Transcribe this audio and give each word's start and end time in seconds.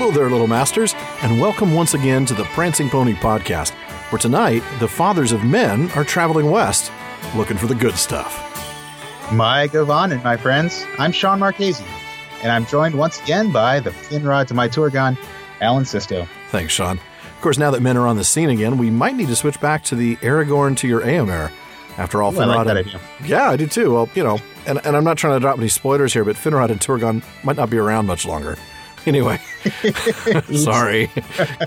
Hello 0.00 0.12
there, 0.12 0.30
little 0.30 0.46
masters, 0.46 0.94
and 1.22 1.40
welcome 1.40 1.74
once 1.74 1.92
again 1.94 2.24
to 2.26 2.32
the 2.32 2.44
Prancing 2.44 2.88
Pony 2.88 3.14
Podcast, 3.14 3.72
where 4.12 4.18
tonight 4.20 4.62
the 4.78 4.86
fathers 4.86 5.32
of 5.32 5.42
men 5.42 5.90
are 5.96 6.04
traveling 6.04 6.52
west 6.52 6.92
looking 7.34 7.56
for 7.56 7.66
the 7.66 7.74
good 7.74 7.96
stuff. 7.96 8.32
Mae 9.32 9.66
Govannen, 9.66 10.22
my 10.22 10.36
friends. 10.36 10.86
I'm 11.00 11.10
Shawn 11.10 11.40
Marchese, 11.40 11.84
and 12.44 12.52
I'm 12.52 12.64
joined 12.66 12.94
once 12.94 13.20
again 13.20 13.50
by 13.50 13.80
the 13.80 13.90
Finrod 13.90 14.46
to 14.46 14.54
my 14.54 14.68
Turgon, 14.68 15.18
Alan 15.60 15.84
Sisto. 15.84 16.28
Thanks, 16.50 16.72
Shawn. 16.72 17.00
Of 17.34 17.40
course, 17.40 17.58
now 17.58 17.72
that 17.72 17.82
men 17.82 17.96
are 17.96 18.06
on 18.06 18.16
the 18.16 18.22
scene 18.22 18.50
again, 18.50 18.78
we 18.78 18.90
might 18.90 19.16
need 19.16 19.26
to 19.26 19.36
switch 19.36 19.60
back 19.60 19.82
to 19.84 19.96
the 19.96 20.14
Aragorn 20.18 20.76
to 20.76 20.86
your 20.86 21.00
Eomer. 21.00 21.50
After 21.96 22.22
all, 22.22 22.32
Ooh, 22.32 22.38
I 22.38 22.44
like 22.44 22.58
Finrod. 22.58 22.64
that 22.66 22.76
and- 22.76 22.86
idea. 22.86 23.00
yeah, 23.24 23.50
I 23.50 23.56
do 23.56 23.66
too. 23.66 23.94
Well, 23.94 24.08
you 24.14 24.22
know, 24.22 24.38
and, 24.64 24.78
and 24.86 24.96
I'm 24.96 25.02
not 25.02 25.18
trying 25.18 25.34
to 25.34 25.40
drop 25.40 25.58
any 25.58 25.66
spoilers 25.66 26.12
here, 26.12 26.24
but 26.24 26.36
Finrod 26.36 26.70
and 26.70 26.78
Turgon 26.78 27.24
might 27.42 27.56
not 27.56 27.68
be 27.68 27.78
around 27.78 28.06
much 28.06 28.24
longer. 28.24 28.56
Anyway, 29.08 29.38
sorry. 30.54 31.10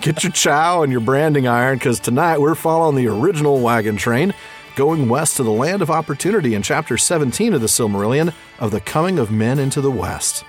Get 0.02 0.23
your 0.23 0.32
chow 0.32 0.84
and 0.84 0.91
your 0.91 1.02
branding 1.02 1.48
iron 1.48 1.80
because 1.80 1.99
tonight 1.99 2.40
we're 2.40 2.54
following 2.54 2.95
the 2.95 3.08
original 3.08 3.59
wagon 3.62 3.95
train 3.98 4.34
going 4.76 5.09
west 5.09 5.38
to 5.38 5.44
the 5.44 5.52
land 5.52 5.82
of 5.82 5.90
opportunity 5.90 6.54
in 6.54 6.62
chapter 6.62 6.98
17 6.99 7.54
of 7.55 7.62
the 7.62 7.68
Silmarillion 7.68 8.32
of 8.59 8.70
the 8.70 8.80
coming 8.80 9.18
of 9.18 9.32
men 9.32 9.58
into 9.58 9.82
the 9.82 9.90
west. 9.90 10.46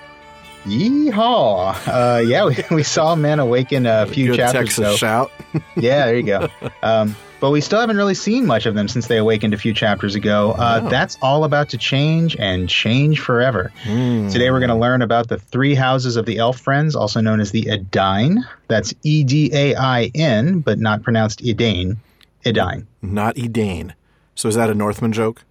Yeehaw! 0.65 1.75
Uh, 1.87 2.19
yeah, 2.21 2.45
we, 2.45 2.55
we 2.75 2.83
saw 2.83 3.15
men 3.15 3.39
awaken 3.39 3.87
a 3.87 4.05
few 4.05 4.27
Good 4.27 4.37
chapters 4.37 4.69
Texas 4.75 4.77
ago. 4.77 4.95
shout. 4.95 5.31
Yeah, 5.75 6.05
there 6.05 6.15
you 6.15 6.23
go. 6.23 6.47
Um, 6.83 7.15
but 7.43 7.51
we 7.51 7.59
still 7.59 7.81
haven't 7.81 7.97
really 7.97 8.13
seen 8.13 8.45
much 8.45 8.65
of 8.65 8.73
them 8.73 8.87
since 8.87 9.07
they 9.07 9.17
awakened 9.17 9.53
a 9.53 9.57
few 9.57 9.73
chapters 9.73 10.15
ago. 10.15 10.51
Uh, 10.53 10.79
No. 10.81 10.89
That's 10.89 11.17
all 11.21 11.43
about 11.43 11.67
to 11.71 11.77
change 11.77 12.37
and 12.37 12.69
change 12.69 13.19
forever. 13.19 13.73
Hmm. 13.83 14.29
Today 14.29 14.49
we're 14.49 14.61
going 14.61 14.69
to 14.69 14.77
learn 14.77 15.01
about 15.01 15.27
the 15.27 15.37
three 15.37 15.75
houses 15.75 16.15
of 16.15 16.25
the 16.25 16.37
Elf 16.37 16.57
Friends, 16.57 16.95
also 16.95 17.19
known 17.19 17.41
as 17.41 17.51
the 17.51 17.63
Edain. 17.69 18.45
That's 18.69 18.93
E 19.03 19.25
D 19.25 19.49
A 19.53 19.75
I 19.75 20.09
N, 20.15 20.59
but 20.59 20.79
not 20.79 21.03
pronounced 21.03 21.41
Edain. 21.43 21.97
Edain. 22.45 22.87
Not 23.01 23.37
Edain. 23.37 23.93
So 24.35 24.47
is 24.47 24.55
that 24.55 24.69
a 24.69 24.73
Northman 24.73 25.11
joke? 25.11 25.43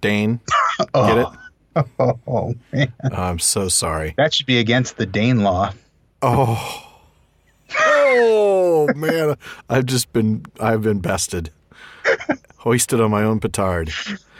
Dane? 0.00 0.40
oh. 0.94 1.06
Get 1.06 1.18
it? 1.18 1.86
Oh, 1.98 2.18
oh, 2.26 2.54
man. 2.72 2.94
I'm 3.12 3.40
so 3.40 3.68
sorry. 3.68 4.14
That 4.16 4.32
should 4.32 4.46
be 4.46 4.58
against 4.58 4.96
the 4.96 5.04
Dane 5.04 5.42
law. 5.42 5.74
Oh. 6.22 6.85
Oh 7.78 8.88
man, 8.94 9.36
I've 9.68 9.86
just 9.86 10.12
been 10.12 10.44
I've 10.60 10.82
been 10.82 11.00
bested. 11.00 11.50
Hoisted 12.58 13.00
on 13.00 13.10
my 13.10 13.22
own 13.22 13.40
petard. 13.40 13.90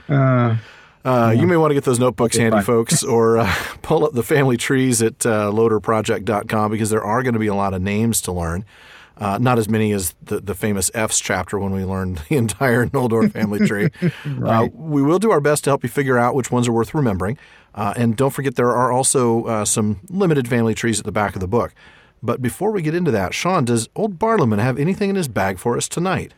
Uh, 0.09 0.57
Uh, 1.05 1.31
you 1.37 1.47
may 1.47 1.57
want 1.57 1.71
to 1.71 1.75
get 1.75 1.85
those 1.85 2.01
notebooks 2.01 2.35
Okay, 2.35 2.43
handy, 2.43 2.57
fine. 2.57 2.65
folks, 2.65 3.05
or 3.05 3.39
uh, 3.39 3.55
pull 3.83 4.05
up 4.05 4.13
the 4.13 4.25
family 4.25 4.57
trees 4.57 5.01
at 5.01 5.25
uh, 5.25 5.51
lotrproject.com 5.53 6.71
because 6.73 6.91
there 6.91 7.05
are 7.05 7.23
going 7.23 7.33
to 7.35 7.39
be 7.39 7.47
a 7.47 7.55
lot 7.55 7.73
of 7.75 7.81
names 7.81 8.21
to 8.23 8.33
learn. 8.33 8.65
Uh, 9.17 9.39
not 9.41 9.57
as 9.57 9.69
many 9.69 9.93
as 9.93 10.15
the, 10.25 10.41
the 10.41 10.55
famous 10.55 10.91
F's 10.95 11.21
chapter 11.21 11.61
when 11.61 11.71
we 11.73 11.85
learned 11.85 12.19
the 12.29 12.37
entire 12.37 12.87
Noldor 12.89 13.31
family 13.33 13.65
tree. 13.69 13.89
uh, 14.45 14.67
we 14.75 15.01
will 15.01 15.21
do 15.21 15.31
our 15.31 15.41
best 15.41 15.63
to 15.65 15.71
help 15.71 15.85
you 15.85 15.89
figure 15.89 16.19
out 16.19 16.35
which 16.35 16.51
ones 16.51 16.67
are 16.67 16.73
worth 16.73 16.93
remembering. 16.93 17.39
Uh, 17.73 17.95
and 17.97 18.17
don't 18.17 18.31
forget, 18.33 18.57
there 18.57 18.73
are 18.73 18.91
also 18.91 19.45
uh, 19.45 19.65
some 19.65 20.01
limited 20.09 20.49
family 20.49 20.75
trees 20.75 20.99
at 20.99 21.05
the 21.05 21.13
back 21.13 21.35
of 21.37 21.41
the 21.41 21.47
book. 21.49 21.73
But 22.23 22.43
before 22.43 22.71
we 22.73 22.83
get 22.83 22.95
into 22.95 23.11
that, 23.13 23.35
Shawn, 23.35 23.65
does 23.65 23.89
old 23.95 24.19
Barliman 24.19 24.59
have 24.59 24.79
anything 24.79 25.11
in 25.11 25.17
his 25.17 25.29
bag 25.29 25.59
for 25.59 25.77
us 25.77 25.89
tonight? 25.89 26.35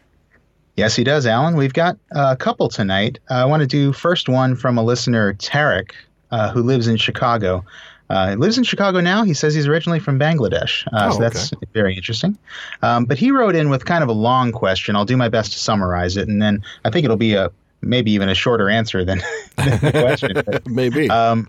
yes, 0.77 0.95
he 0.95 1.03
does, 1.03 1.27
Alan. 1.27 1.57
We've 1.57 1.73
got 1.73 1.99
a 2.13 2.37
couple 2.37 2.69
tonight. 2.69 3.19
I 3.29 3.45
want 3.47 3.63
to 3.63 3.67
do 3.67 3.93
first 3.93 4.29
one 4.29 4.55
from 4.55 4.79
a 4.79 4.83
listener, 4.83 5.35
Tarek, 5.35 5.91
uh, 6.31 6.53
who 6.53 6.63
lives 6.63 6.87
in 6.87 6.97
Chicago. 6.97 7.65
Uh, 8.11 8.31
he 8.31 8.37
lives 8.37 8.57
in 8.59 8.63
Chicago 8.65 9.01
now. 9.01 9.25
He 9.25 9.35
says 9.35 9.55
he's 9.55 9.67
originally 9.67 9.99
from 9.99 10.19
Bangladesh. 10.21 10.87
Uh, 10.93 11.09
Oh, 11.11 11.13
so 11.15 11.19
that's 11.19 11.51
very 11.75 11.97
interesting. 11.97 12.39
Um, 12.83 13.05
but 13.07 13.19
he 13.19 13.33
wrote 13.33 13.57
in 13.57 13.71
with 13.71 13.87
kind 13.87 14.03
of 14.05 14.09
a 14.09 14.13
long 14.13 14.53
question. 14.53 14.95
I'll 14.95 15.05
do 15.05 15.17
my 15.17 15.29
best 15.29 15.53
to 15.53 15.59
summarize 15.59 16.17
it, 16.17 16.29
and 16.29 16.41
then 16.41 16.63
I 16.85 16.91
think 16.91 17.05
it'll 17.05 17.17
be 17.17 17.35
a 17.35 17.51
maybe 17.83 18.11
even 18.13 18.29
a 18.29 18.35
shorter 18.35 18.71
answer 18.71 19.05
than, 19.05 19.21
than 19.57 19.81
the 19.81 19.91
question. 19.91 20.33
But, 20.47 20.67
Maybe. 20.69 21.11
Um, 21.11 21.49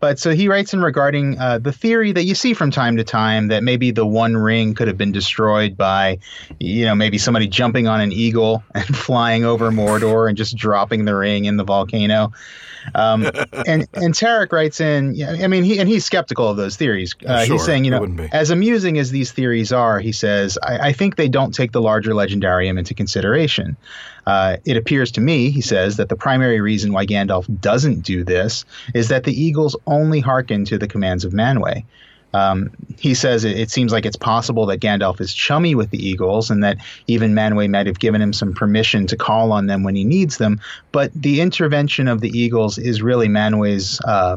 but 0.00 0.18
so 0.18 0.30
he 0.30 0.48
writes 0.48 0.74
in 0.74 0.82
regarding 0.82 1.38
uh, 1.38 1.58
the 1.58 1.72
theory 1.72 2.12
that 2.12 2.24
you 2.24 2.34
see 2.34 2.54
from 2.54 2.70
time 2.70 2.96
to 2.96 3.04
time 3.04 3.48
that 3.48 3.62
maybe 3.62 3.90
the 3.90 4.06
One 4.06 4.36
Ring 4.36 4.74
could 4.74 4.88
have 4.88 4.98
been 4.98 5.12
destroyed 5.12 5.76
by, 5.76 6.18
you 6.58 6.84
know, 6.84 6.94
maybe 6.94 7.18
somebody 7.18 7.46
jumping 7.46 7.86
on 7.86 8.00
an 8.00 8.12
eagle 8.12 8.62
and 8.74 8.96
flying 8.96 9.44
over 9.44 9.70
Mordor 9.70 10.28
and 10.28 10.36
just 10.36 10.56
dropping 10.56 11.04
the 11.04 11.14
ring 11.14 11.44
in 11.46 11.56
the 11.56 11.64
volcano. 11.64 12.32
Um, 12.94 13.24
and 13.66 13.86
and 13.94 14.14
Tarek 14.14 14.52
writes 14.52 14.80
in, 14.80 15.14
yeah, 15.14 15.30
I 15.32 15.46
mean, 15.46 15.64
he 15.64 15.78
and 15.78 15.88
he's 15.88 16.04
skeptical 16.04 16.48
of 16.48 16.56
those 16.56 16.76
theories. 16.76 17.14
Uh, 17.26 17.44
Sure, 17.44 17.54
he's 17.54 17.64
saying, 17.64 17.84
you 17.84 17.90
know, 17.90 18.28
as 18.32 18.50
amusing 18.50 18.98
as 18.98 19.10
these 19.10 19.32
theories 19.32 19.72
are, 19.72 19.98
he 20.00 20.12
says, 20.12 20.58
I, 20.62 20.88
I 20.88 20.92
think 20.92 21.16
they 21.16 21.28
don't 21.28 21.52
take 21.54 21.72
the 21.72 21.80
larger 21.80 22.12
legendarium 22.12 22.78
into 22.78 22.94
consideration. 22.94 23.76
Uh, 24.26 24.58
it 24.64 24.76
appears 24.76 25.10
to 25.12 25.20
me, 25.20 25.50
he 25.50 25.60
says, 25.60 25.96
that 25.96 26.08
the 26.08 26.16
primary 26.16 26.60
reason 26.60 26.92
why 26.92 27.06
Gandalf 27.06 27.46
doesn't 27.60 28.02
do 28.02 28.22
this 28.22 28.64
is 28.94 29.08
that 29.08 29.24
the 29.24 29.32
Eagles 29.32 29.76
only 29.86 30.20
hearken 30.20 30.64
to 30.66 30.78
the 30.78 30.86
commands 30.86 31.24
of 31.24 31.32
Manwë. 31.32 31.84
Um, 32.32 32.70
he 32.98 33.14
says 33.14 33.44
it, 33.44 33.58
it 33.58 33.70
seems 33.70 33.92
like 33.92 34.06
it's 34.06 34.16
possible 34.16 34.66
that 34.66 34.80
Gandalf 34.80 35.20
is 35.20 35.32
chummy 35.34 35.74
with 35.74 35.90
the 35.90 35.98
Eagles 35.98 36.50
and 36.50 36.62
that 36.62 36.78
even 37.06 37.34
Manwë 37.34 37.70
might 37.70 37.86
have 37.86 37.98
given 37.98 38.20
him 38.20 38.32
some 38.32 38.54
permission 38.54 39.06
to 39.08 39.16
call 39.16 39.52
on 39.52 39.66
them 39.66 39.82
when 39.82 39.96
he 39.96 40.04
needs 40.04 40.38
them. 40.38 40.60
But 40.92 41.12
the 41.14 41.40
intervention 41.40 42.08
of 42.08 42.20
the 42.20 42.28
Eagles 42.28 42.78
is 42.78 43.02
really 43.02 43.28
Manwë's 43.28 44.00
uh, 44.04 44.36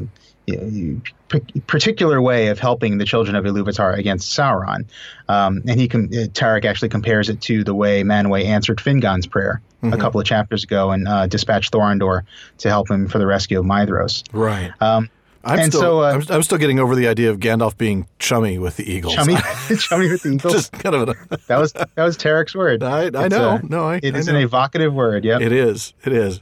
particular 1.68 2.22
way 2.22 2.48
of 2.48 2.60
helping 2.60 2.98
the 2.98 3.06
children 3.06 3.36
of 3.36 3.46
Iluvatar 3.46 3.98
against 3.98 4.38
Sauron. 4.38 4.86
Um, 5.30 5.64
and 5.68 5.80
he 5.80 5.88
com- 5.88 6.06
uh, 6.06 6.28
Tarek 6.28 6.66
actually 6.66 6.90
compares 6.90 7.30
it 7.30 7.42
to 7.42 7.64
the 7.64 7.74
way 7.74 8.04
Manwë 8.04 8.46
answered 8.46 8.80
Fingon's 8.80 9.28
prayer 9.28 9.62
a 9.84 9.98
couple 9.98 10.20
of 10.20 10.26
chapters 10.26 10.64
ago 10.64 10.92
and 10.92 11.08
uh, 11.08 11.28
dispatched 11.28 11.74
Thorondor 11.74 12.24
to 12.60 12.70
help 12.70 12.90
him 12.90 13.08
for 13.08 13.20
the 13.20 13.28
rescue 13.28 13.60
of 13.60 13.66
Maedhros. 13.66 14.24
right. 14.32 14.72
Um, 14.82 15.10
I'm 15.46 15.60
and 15.60 15.74
still, 15.74 15.82
so, 15.82 16.02
uh, 16.04 16.14
I'm, 16.14 16.24
I'm 16.36 16.44
still 16.44 16.58
getting 16.58 16.80
over 16.80 16.96
the 16.96 17.08
idea 17.08 17.30
of 17.30 17.38
Gandalf 17.40 17.78
being 17.78 18.08
chummy 18.18 18.58
with 18.58 18.78
the 18.78 18.90
Eagles. 18.90 19.14
chummy, 19.16 19.36
chummy 19.78 20.10
with 20.10 20.24
the 20.24 20.30
Eagles. 20.34 20.54
Just 20.54 20.72
kind 20.72 20.96
of, 20.96 21.10
a, 21.10 21.38
that 21.48 21.58
was 21.58 21.74
that 21.74 21.90
was 21.98 22.18
Tarek's 22.18 22.56
word. 22.56 22.82
I, 22.82 23.08
I 23.08 23.28
know, 23.28 23.50
uh, 23.50 23.60
no, 23.64 23.84
I, 23.90 24.00
It 24.02 24.16
I 24.16 24.20
is 24.20 24.28
know. 24.28 24.36
an 24.36 24.42
evocative 24.42 24.94
word. 24.94 25.26
Yeah, 25.26 25.40
It 25.42 25.52
is, 25.52 25.94
it 26.06 26.14
is. 26.14 26.40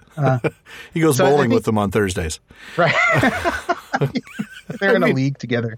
he 0.93 0.99
goes 1.01 1.17
so 1.17 1.25
bowling 1.25 1.49
think- 1.49 1.53
with 1.55 1.65
them 1.65 1.77
on 1.79 1.89
Thursdays. 1.91 2.39
right. 2.77 2.93
They're 4.79 4.95
in 4.95 5.03
a 5.03 5.07
league 5.07 5.37
together. 5.37 5.75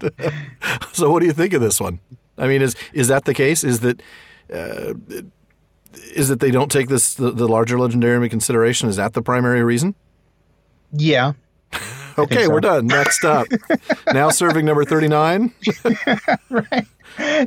So, 0.92 1.10
what 1.10 1.20
do 1.20 1.26
you 1.26 1.32
think 1.32 1.52
of 1.52 1.60
this 1.60 1.80
one? 1.80 2.00
I 2.38 2.46
mean, 2.46 2.62
is 2.62 2.76
is 2.92 3.08
that 3.08 3.24
the 3.24 3.34
case? 3.34 3.64
Is 3.64 3.80
that 3.80 4.02
uh, 4.52 4.94
is 6.14 6.28
that 6.28 6.40
they 6.40 6.50
don't 6.50 6.70
take 6.70 6.88
this 6.88 7.14
the, 7.14 7.30
the 7.30 7.48
larger 7.48 7.78
legendary 7.78 8.22
in 8.24 8.30
consideration? 8.30 8.88
Is 8.88 8.96
that 8.96 9.12
the 9.14 9.22
primary 9.22 9.62
reason? 9.62 9.94
Yeah. 10.92 11.32
Okay, 12.18 12.44
so. 12.44 12.50
we're 12.50 12.60
done. 12.60 12.86
Next 12.86 13.24
up, 13.24 13.46
now 14.12 14.30
serving 14.30 14.64
number 14.64 14.84
thirty 14.84 15.08
nine. 15.08 15.52
right. 16.50 16.86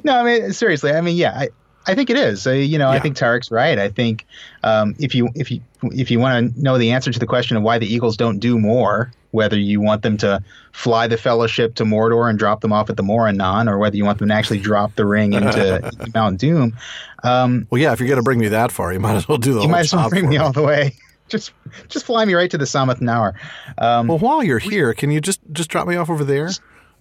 No, 0.03 0.17
I 0.17 0.23
mean 0.23 0.53
seriously. 0.53 0.91
I 0.91 1.01
mean, 1.01 1.15
yeah, 1.15 1.31
I, 1.33 1.49
I 1.87 1.95
think 1.95 2.09
it 2.09 2.17
is. 2.17 2.45
Uh, 2.45 2.51
you 2.51 2.77
know, 2.77 2.89
I 2.89 2.99
think 2.99 3.15
Tarek's 3.15 3.49
right. 3.49 3.79
I 3.79 3.87
think 3.89 4.25
um, 4.63 4.93
if 4.99 5.15
you 5.15 5.29
if 5.35 5.49
you 5.49 5.61
if 5.83 6.11
you 6.11 6.19
want 6.19 6.53
to 6.53 6.61
know 6.61 6.77
the 6.77 6.91
answer 6.91 7.11
to 7.11 7.19
the 7.19 7.25
question 7.25 7.55
of 7.55 7.63
why 7.63 7.77
the 7.77 7.91
Eagles 7.91 8.17
don't 8.17 8.39
do 8.39 8.59
more, 8.59 9.11
whether 9.31 9.57
you 9.57 9.79
want 9.79 10.01
them 10.01 10.17
to 10.17 10.43
fly 10.73 11.07
the 11.07 11.17
Fellowship 11.17 11.75
to 11.75 11.85
Mordor 11.85 12.29
and 12.29 12.37
drop 12.37 12.59
them 12.61 12.73
off 12.73 12.89
at 12.89 12.97
the 12.97 13.03
Morannon, 13.03 13.69
or 13.69 13.77
whether 13.77 13.95
you 13.95 14.03
want 14.03 14.19
them 14.19 14.27
to 14.27 14.33
actually 14.33 14.59
drop 14.59 14.95
the 14.95 15.05
ring 15.05 15.33
into, 15.33 15.91
Mount 16.13 16.39
Doom, 16.39 16.77
um, 17.23 17.67
Well, 17.69 17.81
yeah, 17.81 17.93
if 17.93 17.99
you're 17.99 18.07
going 18.07 18.17
to 18.17 18.23
bring 18.23 18.39
me 18.39 18.49
that 18.49 18.71
far, 18.71 18.91
you 18.91 18.99
might 18.99 19.15
as 19.15 19.27
well 19.27 19.37
do 19.37 19.53
the 19.53 19.61
you 19.61 19.69
might 19.69 19.81
as 19.81 19.93
well 19.93 20.09
bring 20.09 20.27
me 20.27 20.37
all 20.37 20.51
the 20.51 20.63
way. 20.63 20.93
Just 21.27 21.51
just 21.89 22.05
fly 22.05 22.23
me 22.25 22.33
right 22.33 22.49
to 22.51 22.57
the 22.57 22.65
Summit 22.65 22.99
Tower. 23.05 23.33
Um, 23.77 24.07
Well, 24.07 24.17
while 24.17 24.43
you're 24.43 24.59
here, 24.59 24.93
can 24.93 25.11
you 25.11 25.19
just 25.21 25.39
just 25.51 25.69
drop 25.69 25.87
me 25.87 25.95
off 25.95 26.09
over 26.09 26.23
there? 26.23 26.49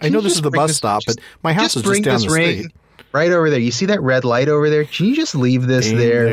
I 0.00 0.08
know 0.08 0.20
this 0.20 0.34
is 0.34 0.42
the 0.42 0.50
bus 0.50 0.70
this- 0.70 0.76
stop, 0.76 1.02
just- 1.02 1.18
but 1.18 1.24
my 1.42 1.52
house 1.52 1.74
just 1.74 1.76
is 1.76 1.82
just 1.82 2.02
down 2.02 2.20
the 2.20 2.28
street. 2.30 2.66
right 3.12 3.30
over 3.30 3.48
there. 3.50 3.60
You 3.60 3.70
see 3.70 3.86
that 3.86 4.02
red 4.02 4.24
light 4.24 4.48
over 4.48 4.68
there? 4.68 4.84
Can 4.84 5.06
you 5.06 5.16
just 5.16 5.34
leave 5.34 5.66
this 5.66 5.90
there? 5.90 6.24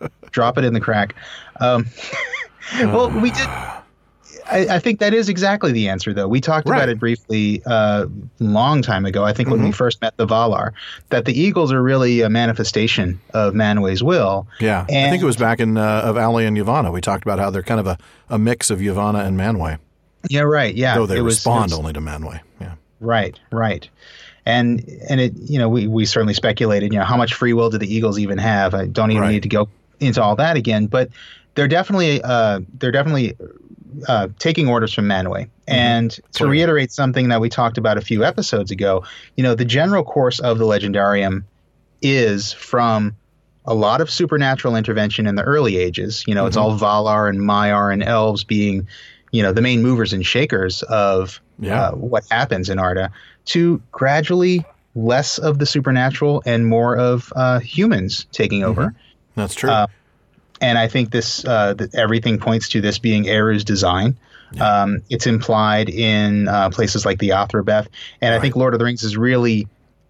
there. 0.00 0.10
drop 0.32 0.58
it 0.58 0.64
in 0.64 0.74
the 0.74 0.80
crack. 0.80 1.14
Um, 1.60 1.86
well, 2.80 3.10
we 3.10 3.30
did. 3.30 3.48
I, 4.50 4.76
I 4.76 4.78
think 4.78 5.00
that 5.00 5.12
is 5.14 5.28
exactly 5.28 5.72
the 5.72 5.88
answer, 5.88 6.12
though. 6.14 6.28
We 6.28 6.40
talked 6.40 6.68
Right. 6.68 6.76
about 6.78 6.88
it 6.88 6.98
briefly 6.98 7.62
a 7.66 8.06
long 8.38 8.80
time 8.82 9.04
ago. 9.04 9.24
I 9.24 9.32
think 9.32 9.50
when 9.50 9.62
we 9.62 9.72
first 9.72 10.00
met 10.00 10.16
the 10.16 10.26
Valar, 10.26 10.72
that 11.10 11.24
the 11.24 11.38
Eagles 11.38 11.72
are 11.72 11.82
really 11.82 12.20
a 12.20 12.28
manifestation 12.30 13.20
of 13.34 13.54
Manwë's 13.54 14.02
will. 14.02 14.46
Yeah, 14.60 14.82
I 14.88 15.10
think 15.10 15.22
it 15.22 15.26
was 15.26 15.36
back 15.36 15.58
in 15.60 15.76
uh, 15.76 16.02
of 16.04 16.16
Aulë 16.16 16.46
and 16.46 16.56
Yavanna. 16.56 16.92
We 16.92 17.00
talked 17.00 17.24
about 17.24 17.38
how 17.38 17.50
they're 17.50 17.62
kind 17.62 17.80
of 17.80 17.86
a, 17.86 17.98
a 18.30 18.38
mix 18.38 18.70
of 18.70 18.78
Yavanna 18.80 19.26
and 19.26 19.38
Manwë. 19.38 19.78
Yeah, 20.28 20.40
right. 20.40 20.74
Yeah, 20.74 20.94
though 20.96 21.06
they 21.06 21.18
it 21.18 21.22
respond 21.22 21.72
it 21.72 21.74
was- 21.74 21.78
only 21.78 21.92
to 21.92 22.00
Manwë. 22.00 22.40
Yeah, 22.60 22.74
Right, 23.00 23.38
right. 23.52 23.88
And 24.44 24.80
and 25.08 25.20
it 25.20 25.32
you 25.36 25.58
know 25.58 25.68
we, 25.68 25.88
we 25.88 26.06
certainly 26.06 26.34
speculated 26.34 26.92
you 26.92 26.98
know 27.00 27.04
how 27.04 27.16
much 27.16 27.34
free 27.34 27.52
will 27.52 27.68
do 27.70 27.78
the 27.78 27.92
Eagles 27.92 28.18
even 28.18 28.38
have? 28.38 28.74
I 28.74 28.86
don't 28.86 29.10
even 29.10 29.22
Right. 29.22 29.32
need 29.32 29.42
to 29.42 29.48
go 29.48 29.68
into 29.98 30.22
all 30.22 30.36
that 30.36 30.56
again, 30.56 30.86
but 30.86 31.08
they're 31.56 31.66
definitely 31.66 32.22
uh, 32.22 32.60
they're 32.78 32.92
definitely 32.92 33.34
uh, 34.08 34.28
taking 34.38 34.68
orders 34.68 34.92
from 34.92 35.06
Manwë. 35.06 35.48
And 35.68 36.10
to 36.12 36.22
Clearly. 36.32 36.52
reiterate 36.58 36.92
something 36.92 37.28
that 37.28 37.40
we 37.40 37.48
talked 37.48 37.76
about 37.78 37.98
a 37.98 38.00
few 38.00 38.24
episodes 38.24 38.70
ago, 38.70 39.04
you 39.36 39.42
know, 39.42 39.54
the 39.54 39.64
general 39.64 40.04
course 40.04 40.38
of 40.38 40.58
the 40.58 40.64
legendarium 40.64 41.42
is 42.02 42.52
from 42.52 43.16
a 43.64 43.74
lot 43.74 44.00
of 44.00 44.08
supernatural 44.08 44.76
intervention 44.76 45.26
in 45.26 45.34
the 45.34 45.42
early 45.42 45.76
ages. 45.76 46.22
You 46.26 46.34
know, 46.34 46.46
it's 46.46 46.56
all 46.56 46.78
Valar 46.78 47.28
and 47.28 47.40
Maiar 47.40 47.92
and 47.92 48.02
elves 48.02 48.44
being, 48.44 48.86
you 49.32 49.42
know, 49.42 49.52
the 49.52 49.62
main 49.62 49.82
movers 49.82 50.12
and 50.12 50.24
shakers 50.24 50.82
of 50.84 51.40
Yeah. 51.58 51.88
uh, 51.88 51.92
what 51.92 52.24
happens 52.30 52.68
in 52.70 52.78
Arda, 52.78 53.10
to 53.46 53.82
gradually 53.90 54.64
less 54.94 55.38
of 55.38 55.58
the 55.58 55.66
supernatural 55.66 56.42
and 56.46 56.66
more 56.66 56.96
of 56.96 57.32
uh, 57.34 57.58
humans 57.58 58.26
taking 58.30 58.62
over. 58.62 58.94
That's 59.34 59.54
true. 59.54 59.68
Uh, 59.70 59.86
and 60.60 60.78
I 60.78 60.88
think 60.88 61.10
this 61.10 61.44
uh, 61.44 61.74
everything 61.94 62.38
points 62.38 62.68
to 62.70 62.80
this 62.80 62.98
being 62.98 63.26
Eru's 63.26 63.64
design. 63.64 64.16
Um, 64.60 65.02
it's 65.10 65.26
implied 65.26 65.88
in 65.88 66.48
uh, 66.48 66.70
places 66.70 67.04
like 67.04 67.18
the 67.18 67.30
Athrabeth, 67.30 67.88
and 68.20 68.34
I 68.34 68.40
think 68.40 68.56
Lord 68.56 68.74
of 68.74 68.78
the 68.78 68.84
Rings 68.84 69.02
is 69.02 69.16
really 69.16 69.66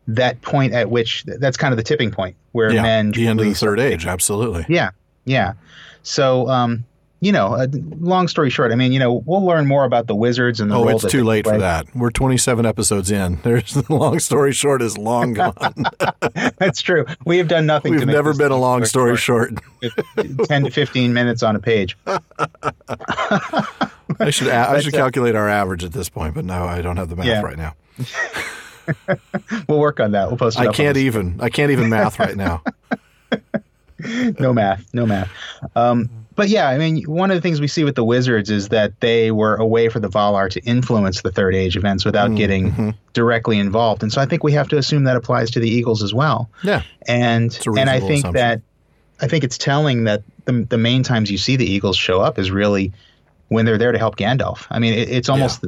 that 0.08 0.40
point 0.42 0.72
at 0.72 0.90
which 0.90 1.24
that's 1.24 1.56
kind 1.56 1.72
of 1.72 1.76
the 1.76 1.82
tipping 1.82 2.10
point 2.10 2.36
where 2.52 2.72
yeah. 2.72 2.82
men 2.82 3.10
the 3.10 3.26
end 3.26 3.40
of 3.40 3.46
the 3.46 3.54
third 3.54 3.80
age. 3.80 4.06
Absolutely. 4.06 4.64
yeah, 4.68 4.90
yeah. 5.24 5.54
So, 6.02 6.48
um, 6.48 6.84
you 7.20 7.32
know, 7.32 7.54
uh, 7.54 7.66
long 7.98 8.28
story 8.28 8.50
short, 8.50 8.72
I 8.72 8.74
mean, 8.74 8.92
you 8.92 8.98
know, 8.98 9.22
we'll 9.24 9.44
learn 9.44 9.66
more 9.66 9.84
about 9.84 10.06
the 10.06 10.14
wizards 10.14 10.60
and 10.60 10.70
the 10.70 10.76
Oh, 10.76 10.88
it's 10.88 11.04
too 11.10 11.24
late 11.24 11.46
for 11.46 11.56
that. 11.58 11.86
We're 11.94 12.10
27 12.10 12.66
episodes 12.66 13.10
in. 13.10 13.36
There's 13.42 13.72
the 13.74 13.84
long 13.92 14.18
story 14.18 14.52
short 14.52 14.82
is 14.82 14.98
long 14.98 15.32
gone. 15.32 15.84
That's 16.58 16.82
true. 16.82 17.06
We 17.24 17.38
have 17.38 17.48
done 17.48 17.66
nothing. 17.66 17.94
We've 17.96 18.06
never 18.06 18.34
been 18.34 18.52
a 18.52 18.56
long 18.58 18.84
story 18.84 19.16
short. 19.16 19.54
Ten 20.44 20.64
to 20.64 20.70
fifteen 20.70 21.12
minutes 21.14 21.42
on 21.42 21.56
a 21.56 21.60
page. 21.60 21.96
I 22.06 22.20
should 24.30 24.48
I 24.48 24.80
should 24.80 24.94
uh, 24.94 24.98
calculate 24.98 25.34
our 25.34 25.48
average 25.48 25.84
at 25.84 25.92
this 25.92 26.08
point, 26.08 26.34
but 26.34 26.44
no, 26.44 26.64
I 26.64 26.82
don't 26.82 26.96
have 26.96 27.08
the 27.08 27.16
math 27.16 27.26
Yeah. 27.26 27.42
right 27.42 27.56
now. 27.56 27.74
We'll 29.68 29.80
work 29.80 30.00
on 30.00 30.12
that. 30.12 30.28
We'll 30.28 30.36
post 30.38 30.58
it. 30.58 30.68
I 30.68 30.72
can't 30.72 30.96
even. 30.96 31.40
I 31.40 31.48
can't 31.48 31.70
even 31.72 31.88
math 31.88 32.18
right 32.18 32.36
now. 32.36 32.62
no 34.38 34.52
math, 34.52 34.92
no 34.94 35.06
math. 35.06 35.30
Um, 35.74 36.10
but 36.36 36.48
yeah, 36.48 36.68
I 36.68 36.78
mean, 36.78 37.02
one 37.04 37.30
of 37.30 37.36
the 37.36 37.40
things 37.40 37.60
we 37.60 37.66
see 37.66 37.82
with 37.82 37.94
the 37.94 38.04
wizards 38.04 38.50
is 38.50 38.68
that 38.68 39.00
they 39.00 39.30
were 39.30 39.56
a 39.56 39.66
way 39.66 39.88
for 39.88 39.98
the 39.98 40.08
Valar 40.08 40.50
to 40.50 40.60
influence 40.60 41.22
the 41.22 41.32
Third 41.32 41.54
Age 41.54 41.76
events 41.76 42.04
without 42.04 42.30
Mm, 42.30 42.36
getting 42.36 42.70
mm-hmm. 42.70 42.90
directly 43.14 43.58
involved, 43.58 44.02
and 44.02 44.12
so 44.12 44.20
I 44.20 44.26
think 44.26 44.44
we 44.44 44.52
have 44.52 44.68
to 44.68 44.78
assume 44.78 45.04
that 45.04 45.16
applies 45.16 45.50
to 45.52 45.60
the 45.60 45.68
Eagles 45.68 46.02
as 46.02 46.12
well. 46.12 46.50
Yeah. 46.62 46.82
And 47.06 47.58
and 47.66 47.90
I 47.90 48.00
think 48.00 48.24
assumption. 48.24 48.32
that 48.34 48.60
I 49.20 49.28
think 49.28 49.44
it's 49.44 49.58
telling 49.58 50.04
that 50.04 50.22
the 50.44 50.66
the 50.68 50.78
main 50.78 51.02
times 51.02 51.30
you 51.30 51.38
see 51.38 51.56
the 51.56 51.66
Eagles 51.66 51.96
show 51.96 52.20
up 52.20 52.38
is 52.38 52.50
really 52.50 52.92
when 53.48 53.64
they're 53.64 53.78
there 53.78 53.92
to 53.92 53.98
help 53.98 54.16
Gandalf. 54.16 54.66
I 54.70 54.78
mean, 54.78 54.94
it, 54.94 55.08
it's 55.08 55.28
almost. 55.28 55.64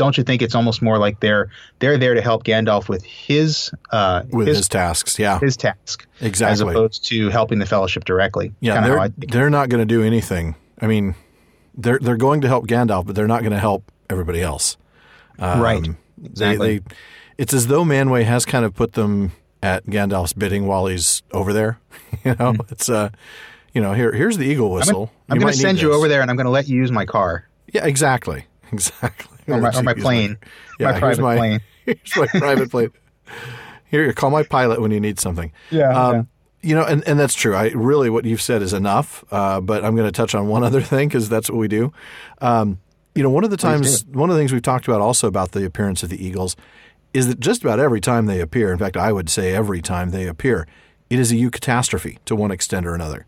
Don't 0.00 0.16
you 0.16 0.24
think 0.24 0.40
it's 0.40 0.54
almost 0.54 0.80
more 0.80 0.96
like 0.96 1.20
they're 1.20 1.50
they're 1.78 1.98
there 1.98 2.14
to 2.14 2.22
help 2.22 2.44
Gandalf 2.44 2.88
with 2.88 3.04
his 3.04 3.70
uh, 3.90 4.22
With 4.32 4.48
his 4.48 4.56
his, 4.56 4.68
tasks. 4.68 5.18
Yeah. 5.18 5.38
his 5.38 5.58
task 5.58 6.06
exactly, 6.22 6.52
as 6.54 6.60
opposed 6.62 7.04
to 7.08 7.28
helping 7.28 7.58
the 7.58 7.66
Fellowship 7.66 8.06
directly? 8.06 8.54
Yeah, 8.60 8.80
they're 8.80 9.08
they're 9.18 9.50
not 9.50 9.68
going 9.68 9.86
to 9.86 9.94
do 9.94 10.02
anything. 10.02 10.54
I 10.80 10.86
mean, 10.86 11.16
they're 11.74 11.98
they're 11.98 12.16
going 12.16 12.40
to 12.40 12.48
help 12.48 12.66
Gandalf, 12.66 13.04
but 13.04 13.14
they're 13.14 13.28
not 13.28 13.42
going 13.42 13.52
to 13.52 13.58
help 13.58 13.92
everybody 14.08 14.40
else. 14.40 14.78
Um, 15.38 15.60
Right. 15.60 15.86
Exactly. 16.24 16.78
they, 16.78 16.94
it's 17.36 17.52
as 17.52 17.66
though 17.66 17.84
Manwë 17.84 18.24
has 18.24 18.46
kind 18.46 18.64
of 18.64 18.74
put 18.74 18.94
them 18.94 19.32
at 19.62 19.84
Gandalf's 19.84 20.32
bidding 20.32 20.66
while 20.66 20.86
he's 20.86 21.22
over 21.32 21.52
there. 21.52 21.78
you 22.24 22.34
know, 22.38 22.54
it's 22.70 22.88
uh, 22.88 23.10
you 23.74 23.82
know, 23.82 23.92
here 23.92 24.12
here's 24.12 24.38
the 24.38 24.46
eagle 24.46 24.70
whistle. 24.70 25.12
I'm 25.28 25.38
going 25.38 25.52
to 25.52 25.58
send 25.58 25.82
you 25.82 25.92
over 25.92 26.08
there, 26.08 26.22
and 26.22 26.30
I'm 26.30 26.38
going 26.38 26.46
to 26.46 26.50
let 26.50 26.68
you 26.68 26.76
use 26.76 26.90
my 26.90 27.04
car 27.04 27.48
Yeah, 27.70 27.84
exactly, 27.84 28.46
exactly. 28.72 29.29
Or 29.52 29.60
my, 29.60 29.70
or 29.70 29.82
my 29.82 29.94
plane, 29.94 30.38
yeah, 30.78 30.86
my 30.86 30.92
here's 30.92 31.18
private 31.18 31.22
my, 31.22 31.36
plane. 31.36 31.60
Here's 31.84 32.16
my 32.16 32.26
private 32.26 32.70
plane. 32.70 32.90
Here, 33.86 34.12
call 34.12 34.30
my 34.30 34.42
pilot 34.44 34.80
when 34.80 34.90
you 34.90 35.00
need 35.00 35.18
something. 35.18 35.52
Yeah, 35.70 35.88
Um, 35.90 36.14
yeah. 36.14 36.22
You 36.62 36.74
know, 36.74 36.84
and, 36.84 37.02
and 37.08 37.18
that's 37.18 37.34
true. 37.34 37.54
I 37.54 37.68
really 37.68 38.10
what 38.10 38.26
you've 38.26 38.42
said 38.42 38.60
is 38.60 38.74
enough. 38.74 39.24
Uh, 39.30 39.60
but 39.62 39.82
I'm 39.82 39.96
going 39.96 40.06
to 40.06 40.12
touch 40.12 40.34
on 40.34 40.46
one 40.46 40.62
other 40.68 40.82
thing 40.82 41.08
because 41.08 41.28
that's 41.28 41.48
what 41.50 41.58
we 41.58 41.68
do. 41.68 41.92
Um, 42.40 42.78
you 43.14 43.22
know, 43.22 43.30
one 43.30 43.44
of 43.44 43.50
the 43.50 43.56
times, 43.56 44.04
one 44.06 44.28
of 44.30 44.36
the 44.36 44.40
things 44.40 44.52
we've 44.52 44.62
talked 44.62 44.86
about 44.86 45.00
also 45.00 45.26
about 45.26 45.52
the 45.52 45.64
appearance 45.64 46.02
of 46.02 46.10
the 46.10 46.24
Eagles 46.24 46.56
is 47.12 47.26
that 47.28 47.40
just 47.40 47.62
about 47.62 47.80
every 47.80 48.00
time 48.00 48.26
they 48.26 48.40
appear, 48.40 48.70
in 48.72 48.78
fact, 48.78 48.96
I 48.96 49.10
would 49.10 49.28
say 49.30 49.52
every 49.54 49.80
time 49.82 50.10
they 50.10 50.26
appear, 50.28 50.68
it 51.08 51.18
is 51.18 51.32
a 51.32 51.34
eucatastrophe 51.34 52.18
to 52.26 52.36
one 52.36 52.50
extent 52.52 52.86
or 52.86 52.94
another. 52.94 53.26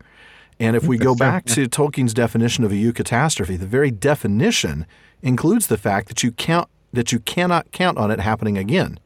And 0.63 0.75
if 0.77 0.85
we 0.85 0.97
go 0.97 1.13
back 1.13 1.45
to 1.45 1.67
Tolkien's 1.67 2.13
definition 2.13 2.63
of 2.63 2.71
a 2.71 2.75
eucatastrophe, 2.75 3.59
the 3.59 3.65
very 3.65 3.91
definition 3.91 4.85
includes 5.21 5.67
the 5.67 5.77
fact 5.77 6.07
that 6.07 6.23
you 6.23 6.31
count 6.31 6.69
that 6.93 7.11
you 7.11 7.19
cannot 7.19 7.71
count 7.71 7.97
on 7.97 8.11
it 8.11 8.19
happening 8.19 8.57
again. 8.57 8.99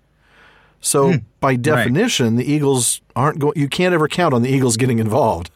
So 0.82 1.16
by 1.40 1.56
definition, 1.56 2.36
the 2.36 2.46
Eagles 2.46 3.02
aren't 3.16 3.40
going. 3.40 3.54
You 3.56 3.68
can't 3.68 3.94
ever 3.94 4.08
count 4.08 4.34
on 4.34 4.44
the 4.44 4.50
Eagles 4.50 4.78
getting 4.78 5.00
involved 5.00 5.50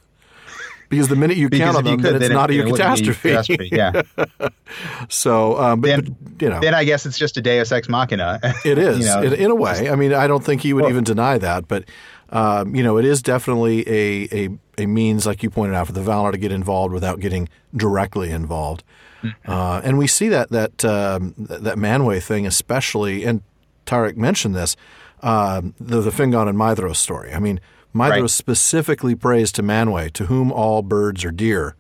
because 0.90 1.08
the 1.08 1.16
minute 1.16 1.38
you 1.38 1.50
count 1.50 1.78
on 1.78 1.84
them, 1.84 1.98
could, 1.98 2.06
then 2.06 2.16
it's 2.16 2.28
then 2.28 2.34
not 2.34 2.52
it, 2.52 2.58
a 2.58 2.60
it 2.60 2.72
wouldn't 2.72 2.80
a 2.80 2.84
catastrophe. 2.84 3.30
catastrophe. 3.30 3.70
Yeah. 3.72 4.50
so, 5.10 5.58
um, 5.58 5.82
but, 5.82 5.88
Then- 5.88 6.18
but, 6.20 6.42
you 6.42 6.50
know, 6.50 6.60
then 6.60 6.74
I 6.74 6.84
guess 6.84 7.06
it's 7.06 7.18
just 7.18 7.38
a 7.38 7.42
Deus 7.42 7.72
ex 7.72 7.88
machina. 7.88 8.40
it 8.66 8.78
is 8.78 9.00
you 9.00 9.06
know, 9.06 9.22
in, 9.22 9.34
in 9.34 9.52
a 9.52 9.56
way. 9.56 9.90
I 9.90 9.96
mean, 9.96 10.14
I 10.14 10.28
don't 10.28 10.44
think 10.44 10.62
he 10.62 10.74
would 10.74 10.90
even 10.90 11.04
deny 11.04 11.38
that, 11.38 11.68
but 11.68 11.86
um, 12.30 12.76
you 12.76 12.84
know, 12.84 12.98
it 12.98 13.06
is 13.06 13.22
definitely 13.22 13.88
a, 13.88 14.46
a 14.46 14.50
a 14.82 14.86
means, 14.88 15.26
like 15.26 15.44
you 15.44 15.50
pointed 15.50 15.76
out, 15.76 15.88
for 15.88 15.94
the 15.94 16.02
Valar 16.02 16.32
to 16.32 16.38
get 16.38 16.52
involved 16.52 16.94
without 16.94 17.20
getting 17.20 17.48
directly 17.76 18.32
involved. 18.32 18.84
Mm-hmm. 19.24 19.52
Uh, 19.52 19.82
and 19.84 19.98
we 19.98 20.08
see 20.08 20.30
that 20.30 20.50
that 20.50 20.84
um, 20.86 21.34
that 21.38 21.78
Manwë 21.78 22.22
thing, 22.24 22.48
especially, 22.48 23.24
and 23.24 23.42
Tarek 23.86 24.18
mentioned 24.18 24.56
this, 24.56 24.76
um, 25.22 25.74
the 25.80 26.02
the 26.02 26.12
Fingon 26.12 26.48
and 26.50 26.58
Maedhros 26.58 26.98
story. 26.98 27.34
I 27.34 27.40
mean, 27.40 27.60
Maedhros 27.94 28.22
Right. 28.22 28.30
specifically 28.30 29.16
prays 29.16 29.52
to 29.54 29.64
Manwë, 29.64 30.12
to 30.14 30.26
whom 30.26 30.52
all 30.52 30.82
birds 30.82 31.24
are 31.26 31.32
dear, 31.32 31.76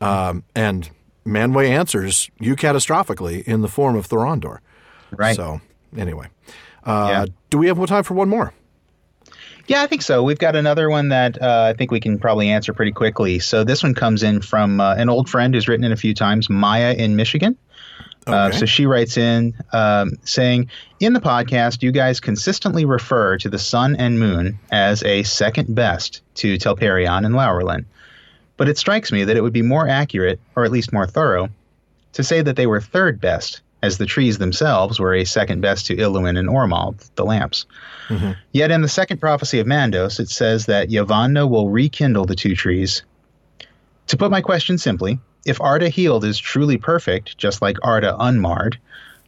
um, 0.00 0.44
and 0.54 0.90
Manwë 1.26 1.68
answers 1.68 2.30
eucatastrophically 2.40 3.42
in 3.44 3.62
the 3.62 3.68
form 3.68 3.96
of 3.96 4.08
Thorondor. 4.08 4.58
Right. 5.10 5.36
So 5.36 5.60
anyway, 5.96 6.26
uh, 6.84 7.08
Yeah. 7.10 7.26
do 7.50 7.58
we 7.58 7.66
have 7.68 7.84
time 7.86 8.02
for 8.04 8.14
one 8.14 8.28
more? 8.28 8.52
Yeah, 9.68 9.82
I 9.82 9.86
think 9.86 10.00
so. 10.00 10.22
We've 10.22 10.38
got 10.38 10.56
another 10.56 10.88
one 10.88 11.10
that 11.10 11.40
uh, 11.40 11.66
I 11.68 11.76
think 11.76 11.90
we 11.90 12.00
can 12.00 12.18
probably 12.18 12.48
answer 12.48 12.72
pretty 12.72 12.92
quickly. 12.92 13.38
So 13.38 13.64
this 13.64 13.82
one 13.82 13.94
comes 13.94 14.22
in 14.22 14.40
from 14.40 14.80
uh, 14.80 14.94
an 14.94 15.10
old 15.10 15.28
friend 15.28 15.54
who's 15.54 15.68
written 15.68 15.84
in 15.84 15.92
a 15.92 15.96
few 15.96 16.14
times, 16.14 16.48
Maya 16.48 16.94
in 16.94 17.16
Michigan. 17.16 17.56
Uh, 18.26 18.50
so 18.50 18.66
she 18.66 18.86
writes 18.86 19.16
in 19.16 19.54
um, 19.72 20.12
saying, 20.24 20.70
In 21.00 21.12
the 21.12 21.20
podcast, 21.20 21.82
you 21.82 21.92
guys 21.92 22.18
consistently 22.18 22.84
refer 22.84 23.38
to 23.38 23.48
the 23.48 23.58
sun 23.58 23.94
and 23.96 24.18
moon 24.18 24.58
as 24.70 25.02
a 25.04 25.22
second 25.22 25.74
best 25.74 26.22
to 26.36 26.56
Telperion 26.56 27.24
and 27.24 27.34
Laurelin. 27.34 27.84
But 28.56 28.68
it 28.68 28.76
strikes 28.76 29.12
me 29.12 29.24
that 29.24 29.36
it 29.36 29.42
would 29.42 29.52
be 29.52 29.62
more 29.62 29.88
accurate, 29.88 30.40
or 30.56 30.64
at 30.64 30.72
least 30.72 30.92
more 30.92 31.06
thorough, 31.06 31.48
to 32.14 32.24
say 32.24 32.42
that 32.42 32.56
they 32.56 32.66
were 32.66 32.80
third 32.80 33.20
best, 33.20 33.60
as 33.82 33.98
the 33.98 34.06
trees 34.06 34.38
themselves 34.38 34.98
were 34.98 35.14
a 35.14 35.24
second 35.24 35.60
best 35.60 35.86
to 35.86 35.96
Illuin 35.96 36.38
and 36.38 36.48
Ormal, 36.48 36.96
the 37.14 37.24
lamps. 37.24 37.66
Mm-hmm. 38.08 38.32
Yet 38.52 38.70
in 38.70 38.82
the 38.82 38.88
second 38.88 39.18
prophecy 39.18 39.60
of 39.60 39.66
Mandos, 39.66 40.18
it 40.18 40.28
says 40.28 40.66
that 40.66 40.88
Yavanna 40.88 41.48
will 41.48 41.70
rekindle 41.70 42.24
the 42.24 42.34
two 42.34 42.56
trees. 42.56 43.02
To 44.08 44.16
put 44.16 44.30
my 44.30 44.40
question 44.40 44.78
simply, 44.78 45.18
if 45.44 45.60
Arda 45.60 45.88
healed 45.88 46.24
is 46.24 46.38
truly 46.38 46.76
perfect, 46.76 47.38
just 47.38 47.62
like 47.62 47.76
Arda 47.82 48.16
unmarred, 48.18 48.78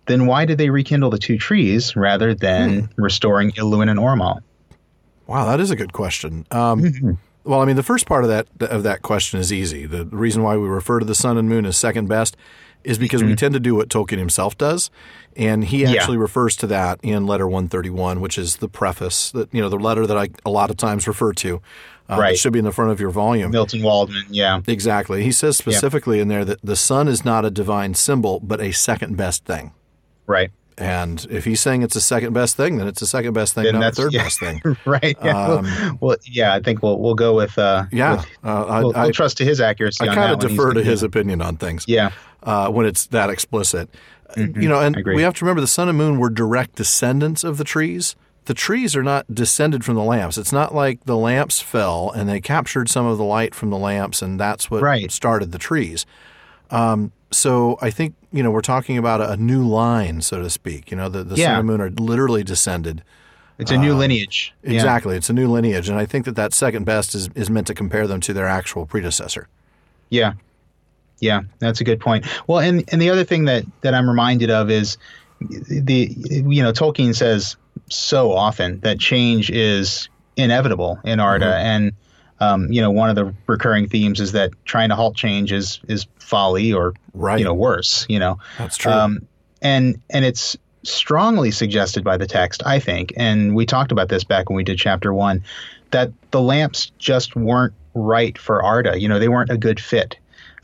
then 0.07 0.27
why 0.27 0.45
did 0.45 0.59
they 0.59 0.71
rekindle 0.71 1.11
the 1.11 1.19
two 1.19 1.39
trees 1.39 1.95
rather 1.95 2.35
than 2.35 2.85
hmm. 2.85 3.03
restoring 3.03 3.53
Illuin 3.53 3.89
and 3.89 3.99
Ormal? 3.99 4.41
Wow, 5.27 5.47
that 5.47 5.61
is 5.61 5.71
a 5.71 5.77
good 5.77 5.93
question. 5.93 6.45
Um, 6.51 6.83
mm-hmm. 6.83 7.13
well, 7.45 7.61
I 7.61 7.65
mean, 7.65 7.77
the 7.77 7.85
first 7.85 8.07
part 8.07 8.25
of 8.25 8.31
that 8.31 8.49
of 8.73 8.83
that 8.83 9.03
question 9.03 9.39
is 9.39 9.53
easy. 9.53 9.87
The 9.87 10.07
reason 10.07 10.43
why 10.43 10.57
we 10.57 10.67
refer 10.67 10.99
to 10.99 11.07
the 11.07 11.15
sun 11.15 11.39
and 11.39 11.49
moon 11.49 11.65
as 11.65 11.77
second 11.77 12.09
best 12.09 12.37
is 12.85 12.99
because 12.99 13.23
we 13.23 13.35
tend 13.37 13.55
to 13.55 13.61
do 13.61 13.75
what 13.75 13.89
Tolkien 13.89 14.19
himself 14.19 14.57
does, 14.59 14.91
and 15.37 15.65
he 15.65 15.83
Yeah. 15.83 15.91
actually 15.93 16.17
refers 16.17 16.57
to 16.57 16.67
that 16.69 16.99
in 17.03 17.27
letter 17.27 17.47
131, 17.47 18.21
which 18.21 18.39
is 18.39 18.57
the 18.57 18.69
preface 18.69 19.31
that 19.33 19.53
you 19.53 19.61
know 19.61 19.69
the 19.69 19.77
letter 19.79 20.07
that 20.07 20.17
I 20.17 20.29
a 20.45 20.51
lot 20.51 20.71
of 20.71 20.77
times 20.77 21.07
refer 21.09 21.33
to. 21.35 21.61
Uh, 22.09 22.17
Right. 22.19 22.33
It 22.33 22.39
should 22.39 22.53
be 22.53 22.59
in 22.59 22.65
the 22.65 22.73
front 22.73 22.91
of 22.91 22.99
your 23.01 23.11
volume. 23.11 23.53
Milton 23.53 23.83
Waldman, 23.85 24.25
yeah. 24.31 24.61
Exactly. 24.67 25.23
He 25.23 25.31
says 25.31 25.57
specifically 25.57 26.19
in 26.19 26.27
there 26.27 26.45
that 26.45 26.59
the 26.63 26.75
sun 26.75 27.07
is 27.07 27.25
not 27.25 27.45
a 27.45 27.51
divine 27.51 27.95
symbol, 27.95 28.41
but 28.41 28.61
a 28.61 28.73
second 28.73 29.17
best 29.17 29.45
thing. 29.45 29.73
Right. 30.27 30.51
And 30.79 31.27
if 31.31 31.45
he's 31.45 31.61
saying 31.61 31.83
it's 31.83 31.95
the 31.95 32.01
second 32.01 32.33
best 32.33 32.57
thing, 32.57 32.79
then 32.79 32.89
it's 32.89 33.01
the 33.01 33.07
second 33.07 33.35
best 33.35 33.55
thing, 33.55 33.65
Then 33.65 33.75
not 33.75 33.81
that's- 33.81 33.97
third 33.97 34.13
yeah. 34.13 34.23
best 34.23 34.41
thing. 34.41 34.63
right. 34.87 35.17
Yeah. 35.23 35.49
well, 35.49 35.97
well, 36.01 36.17
yeah, 36.25 36.55
I 36.55 36.61
think 36.61 36.83
we'll 36.83 36.99
we'll 36.99 37.15
go 37.15 37.35
with 37.35 37.59
uh 37.59 37.85
Yeah. 37.93 38.17
with- 38.17 38.27
Uh, 38.45 38.65
I, 38.65 38.81
we'll, 38.81 38.97
I, 38.97 39.03
we'll 39.05 39.13
trust 39.13 39.37
to 39.39 39.45
his 39.45 39.61
accuracy 39.61 40.09
I 40.09 40.15
kind 40.15 40.33
of 40.33 40.39
defer 40.39 40.73
to 40.73 40.83
his 40.83 41.03
opinion 41.03 41.43
on 41.43 41.57
things. 41.57 41.85
Yeah. 41.87 42.11
uh, 42.43 42.71
when 42.71 42.87
it's 42.87 43.07
that 43.07 43.29
explicit. 43.31 43.89
You 44.37 44.69
know, 44.69 44.81
and 44.81 44.97
we 45.05 45.23
have 45.23 45.35
to 45.35 45.45
remember 45.45 45.61
the 45.61 45.67
sun 45.67 45.89
and 45.89 45.99
moon 45.99 46.19
were 46.21 46.31
direct 46.31 46.77
descendants 46.77 47.43
of 47.43 47.59
the 47.59 47.65
trees. 47.65 48.15
The 48.45 48.55
trees 48.55 48.95
are 48.95 49.03
not 49.03 49.33
descended 49.35 49.85
from 49.85 49.97
the 49.97 50.05
lamps. 50.05 50.39
It's 50.39 50.53
not 50.53 50.73
like 50.73 51.05
the 51.05 51.17
lamps 51.17 51.61
fell 51.61 52.13
and 52.15 52.29
they 52.29 52.41
captured 52.41 52.89
some 52.89 53.07
of 53.07 53.19
the 53.19 53.25
light 53.25 53.57
from 53.57 53.71
the 53.71 53.77
lamps, 53.77 54.23
and 54.23 54.39
that's 54.39 54.71
what 54.71 54.83
Right. 54.83 55.11
started 55.11 55.51
the 55.51 55.59
trees. 55.59 56.07
Um, 56.71 57.11
so 57.31 57.79
I 57.81 57.91
think 57.91 58.15
you 58.33 58.43
know 58.43 58.51
we're 58.51 58.61
talking 58.61 58.99
about 58.99 59.21
a, 59.21 59.37
new 59.37 59.67
line, 59.67 60.21
so 60.21 60.43
to 60.43 60.51
speak. 60.51 60.91
You 60.91 60.97
know, 60.97 61.09
the, 61.09 61.25
the 61.25 61.37
Yeah. 61.37 61.49
sun 61.49 61.59
and 61.59 61.67
moon 61.67 61.81
are 61.81 61.91
literally 61.91 62.43
descended. 62.45 63.03
It's 63.59 63.71
a 63.71 63.77
new 63.77 63.93
uh, 63.93 63.99
lineage. 63.99 64.55
Yeah. 64.63 64.73
Exactly, 64.73 65.17
it's 65.17 65.29
a 65.29 65.35
new 65.35 65.47
lineage, 65.47 65.89
and 65.89 65.99
I 65.99 66.07
think 66.07 66.25
that 66.25 66.37
that 66.37 66.55
second 66.55 66.85
best 66.85 67.15
is 67.15 67.29
is 67.35 67.51
meant 67.51 67.67
to 67.69 67.75
compare 67.75 68.07
them 68.07 68.21
to 68.21 68.33
their 68.33 68.47
actual 68.47 68.87
predecessor. 68.87 69.49
Yeah. 70.09 70.35
Yeah, 71.21 71.43
that's 71.59 71.81
a 71.83 71.85
good 71.85 72.01
point. 72.01 72.27
Well, 72.47 72.61
and 72.61 72.83
and 72.91 73.01
the 73.01 73.11
other 73.11 73.25
thing 73.25 73.45
that 73.45 73.65
that 73.83 73.95
I'm 73.95 74.09
reminded 74.09 74.51
of 74.51 74.71
is 74.71 74.97
the 75.41 76.15
you 76.19 76.63
know 76.63 76.73
Tolkien 76.73 77.15
says 77.15 77.57
so 77.89 78.33
often 78.33 78.81
that 78.81 78.99
change 78.99 79.51
is 79.51 80.09
inevitable 80.37 80.99
in 81.05 81.21
Arda, 81.21 81.47
mm-hmm. 81.47 81.67
and 81.67 81.93
um, 82.41 82.71
you 82.73 82.81
know 82.81 82.91
one 82.91 83.11
of 83.11 83.17
the 83.17 83.35
recurring 83.47 83.89
themes 83.89 84.21
is 84.21 84.33
that 84.33 84.51
trying 84.65 84.89
to 84.89 84.95
halt 84.97 85.17
change 85.17 85.53
is 85.53 85.81
is 85.89 86.07
folly 86.19 86.73
or 86.73 86.95
Right. 87.15 87.39
you 87.39 87.45
know 87.45 87.55
worse. 87.55 88.07
You 88.09 88.19
know, 88.19 88.39
That's 88.59 88.77
true. 88.77 88.93
um, 88.93 89.27
and 89.63 90.01
and 90.11 90.25
it's 90.25 90.57
strongly 90.83 91.51
suggested 91.51 92.03
by 92.03 92.17
the 92.17 92.27
text, 92.27 92.63
I 92.65 92.79
think, 92.79 93.13
and 93.17 93.55
we 93.55 93.67
talked 93.67 93.93
about 93.93 94.09
this 94.09 94.25
back 94.25 94.49
when 94.49 94.57
we 94.57 94.65
did 94.65 94.79
chapter 94.79 95.13
one, 95.13 95.43
that 95.91 96.11
the 96.31 96.41
lamps 96.41 96.91
just 96.99 97.37
weren't 97.37 97.75
right 97.95 98.39
for 98.39 98.63
Arda. 98.63 98.99
You 98.99 99.09
know, 99.09 99.19
they 99.19 99.29
weren't 99.29 99.51
a 99.51 99.59
good 99.59 99.79
fit. 99.81 100.17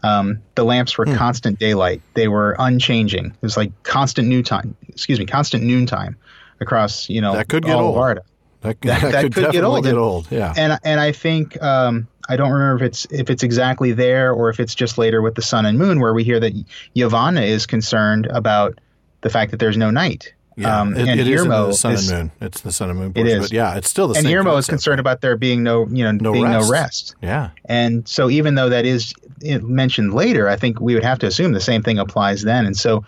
Um, 0.02 0.38
the 0.54 0.64
lamps 0.64 0.96
were 0.96 1.04
Hmm. 1.04 1.14
constant 1.16 1.58
daylight; 1.58 2.00
they 2.14 2.28
were 2.28 2.54
unchanging. 2.58 3.26
It 3.26 3.42
was 3.42 3.56
like 3.56 3.72
constant 3.82 4.28
noon 4.28 4.44
time. 4.44 4.74
Excuse 4.88 5.18
me, 5.18 5.26
constant 5.26 5.64
noontime 5.64 6.16
across 6.60 7.10
you 7.10 7.20
know 7.20 7.34
That 7.34 7.48
could 7.48 7.64
get 7.64 7.74
all 7.74 7.86
old. 7.88 7.96
of 7.96 8.00
Arda. 8.00 8.22
That, 8.62 8.80
that- 8.82 9.00
that 9.02 9.12
that 9.12 9.22
could, 9.24 9.34
could 9.34 9.52
get 9.52 9.64
old. 9.64 9.84
get 9.84 9.94
old. 9.94 10.26
Yeah. 10.30 10.52
and 10.56 10.78
and 10.84 11.00
I 11.00 11.12
think 11.12 11.60
um, 11.62 12.06
I 12.28 12.36
don't 12.36 12.50
remember 12.50 12.84
if 12.84 12.88
it's 12.90 13.06
if 13.10 13.30
it's 13.30 13.42
exactly 13.42 13.92
there 13.92 14.32
or 14.32 14.48
if 14.50 14.58
it's 14.60 14.74
just 14.74 14.98
later 14.98 15.22
with 15.22 15.34
the 15.34 15.42
sun 15.42 15.64
and 15.66 15.78
moon 15.78 16.00
where 16.00 16.14
we 16.14 16.24
hear 16.24 16.40
that 16.40 16.52
Yavanna 16.96 17.46
is 17.46 17.66
concerned 17.66 18.26
about 18.26 18.78
the 19.22 19.30
fact 19.30 19.50
that 19.50 19.58
there's 19.58 19.76
no 19.76 19.90
night. 19.90 20.32
Yeah, 20.58 20.80
um, 20.80 20.96
it, 20.96 21.06
and 21.06 21.20
it 21.20 21.28
is 21.28 21.42
Irmo 21.42 21.66
the 21.68 21.72
sun 21.74 21.92
is- 21.92 22.10
and 22.10 22.18
moon. 22.18 22.32
It's 22.40 22.62
the 22.62 22.72
sun 22.72 22.88
and 22.88 22.98
moon 22.98 23.10
It 23.10 23.14
portion, 23.14 23.36
is. 23.40 23.44
but 23.44 23.52
yeah, 23.52 23.76
it's 23.76 23.90
still 23.90 24.08
the 24.08 24.14
And 24.16 24.24
same. 24.26 24.38
Irmo 24.38 24.58
is 24.58 24.66
concerned 24.66 25.00
about 25.00 25.20
there 25.20 25.36
being 25.36 25.62
no 25.62 25.86
you 25.88 26.02
know 26.02 26.12
No 26.12 26.32
being 26.32 26.44
rest. 26.46 26.64
no 26.66 26.72
rest. 26.72 27.14
Yeah, 27.22 27.50
And 27.66 28.08
so 28.08 28.30
even 28.30 28.54
though 28.54 28.70
that 28.70 28.86
is 28.86 29.12
mentioned 29.42 30.14
later, 30.14 30.48
I 30.48 30.56
think 30.56 30.80
we 30.80 30.94
would 30.94 31.04
have 31.04 31.18
to 31.20 31.26
assume 31.26 31.52
the 31.52 31.60
same 31.60 31.82
thing 31.82 31.98
applies 31.98 32.42
then. 32.42 32.64
And 32.64 32.74
so 32.76 33.04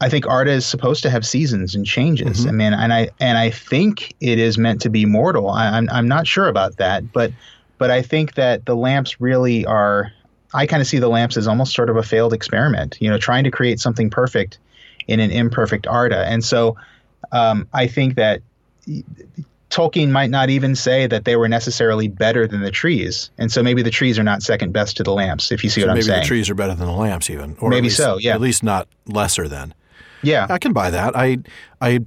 I 0.00 0.08
think 0.08 0.26
art 0.26 0.48
is 0.48 0.66
supposed 0.66 1.02
to 1.02 1.10
have 1.10 1.26
seasons 1.26 1.74
and 1.74 1.84
changes. 1.86 2.44
Mhm. 2.44 2.48
I 2.48 2.52
mean, 2.52 2.72
and 2.72 2.92
I 2.92 3.10
and 3.20 3.38
I 3.38 3.50
think 3.50 4.14
it 4.20 4.38
is 4.38 4.58
meant 4.58 4.80
to 4.82 4.90
be 4.90 5.04
mortal. 5.04 5.50
I, 5.50 5.68
I'm 5.68 5.88
I'm 5.90 6.08
not 6.08 6.26
sure 6.26 6.48
about 6.48 6.76
that, 6.78 7.12
but 7.12 7.32
but 7.78 7.90
I 7.90 8.02
think 8.02 8.34
that 8.34 8.66
the 8.66 8.74
lamps 8.76 9.20
really 9.20 9.64
are. 9.66 10.12
I 10.54 10.66
kind 10.66 10.80
of 10.80 10.86
see 10.88 10.98
the 10.98 11.08
lamps 11.08 11.36
as 11.36 11.46
almost 11.46 11.74
sort 11.74 11.90
of 11.90 11.96
a 11.96 12.02
failed 12.02 12.32
experiment. 12.32 12.96
You 13.00 13.10
know, 13.10 13.18
trying 13.18 13.44
to 13.44 13.50
create 13.50 13.80
something 13.80 14.10
perfect 14.10 14.58
in 15.06 15.20
an 15.20 15.30
imperfect 15.30 15.86
Arda. 15.86 16.26
And 16.26 16.44
so 16.44 16.76
um, 17.32 17.66
I 17.72 17.86
think 17.86 18.14
that 18.16 18.40
Tolkien 19.70 20.10
might 20.10 20.30
not 20.30 20.48
even 20.48 20.74
say 20.74 21.06
that 21.06 21.24
they 21.26 21.36
were 21.36 21.48
necessarily 21.48 22.08
better 22.08 22.46
than 22.46 22.62
the 22.62 22.70
trees, 22.70 23.30
and 23.36 23.52
so 23.52 23.62
maybe 23.62 23.82
the 23.82 23.90
trees 23.90 24.18
are 24.18 24.22
not 24.22 24.42
second 24.42 24.72
best 24.72 24.96
to 24.96 25.02
the 25.02 25.12
lamps. 25.12 25.52
If 25.52 25.62
you 25.62 25.68
see 25.68 25.82
so 25.82 25.86
what 25.88 25.96
I'm 25.96 26.02
saying, 26.02 26.16
maybe 26.16 26.24
the 26.24 26.26
trees 26.26 26.48
are 26.50 26.54
better 26.54 26.74
than 26.74 26.86
the 26.86 26.92
lamps, 26.92 27.28
even. 27.28 27.54
Or 27.60 27.68
Maybe 27.68 27.84
least- 27.84 27.98
so, 27.98 28.16
yeah. 28.18 28.34
At 28.34 28.40
least 28.40 28.62
not 28.62 28.88
lesser 29.06 29.46
than. 29.46 29.74
Yeah, 30.22 30.46
I 30.50 30.58
can 30.58 30.72
buy 30.72 30.90
that. 30.90 31.16
I, 31.16 31.38
I, 31.80 32.00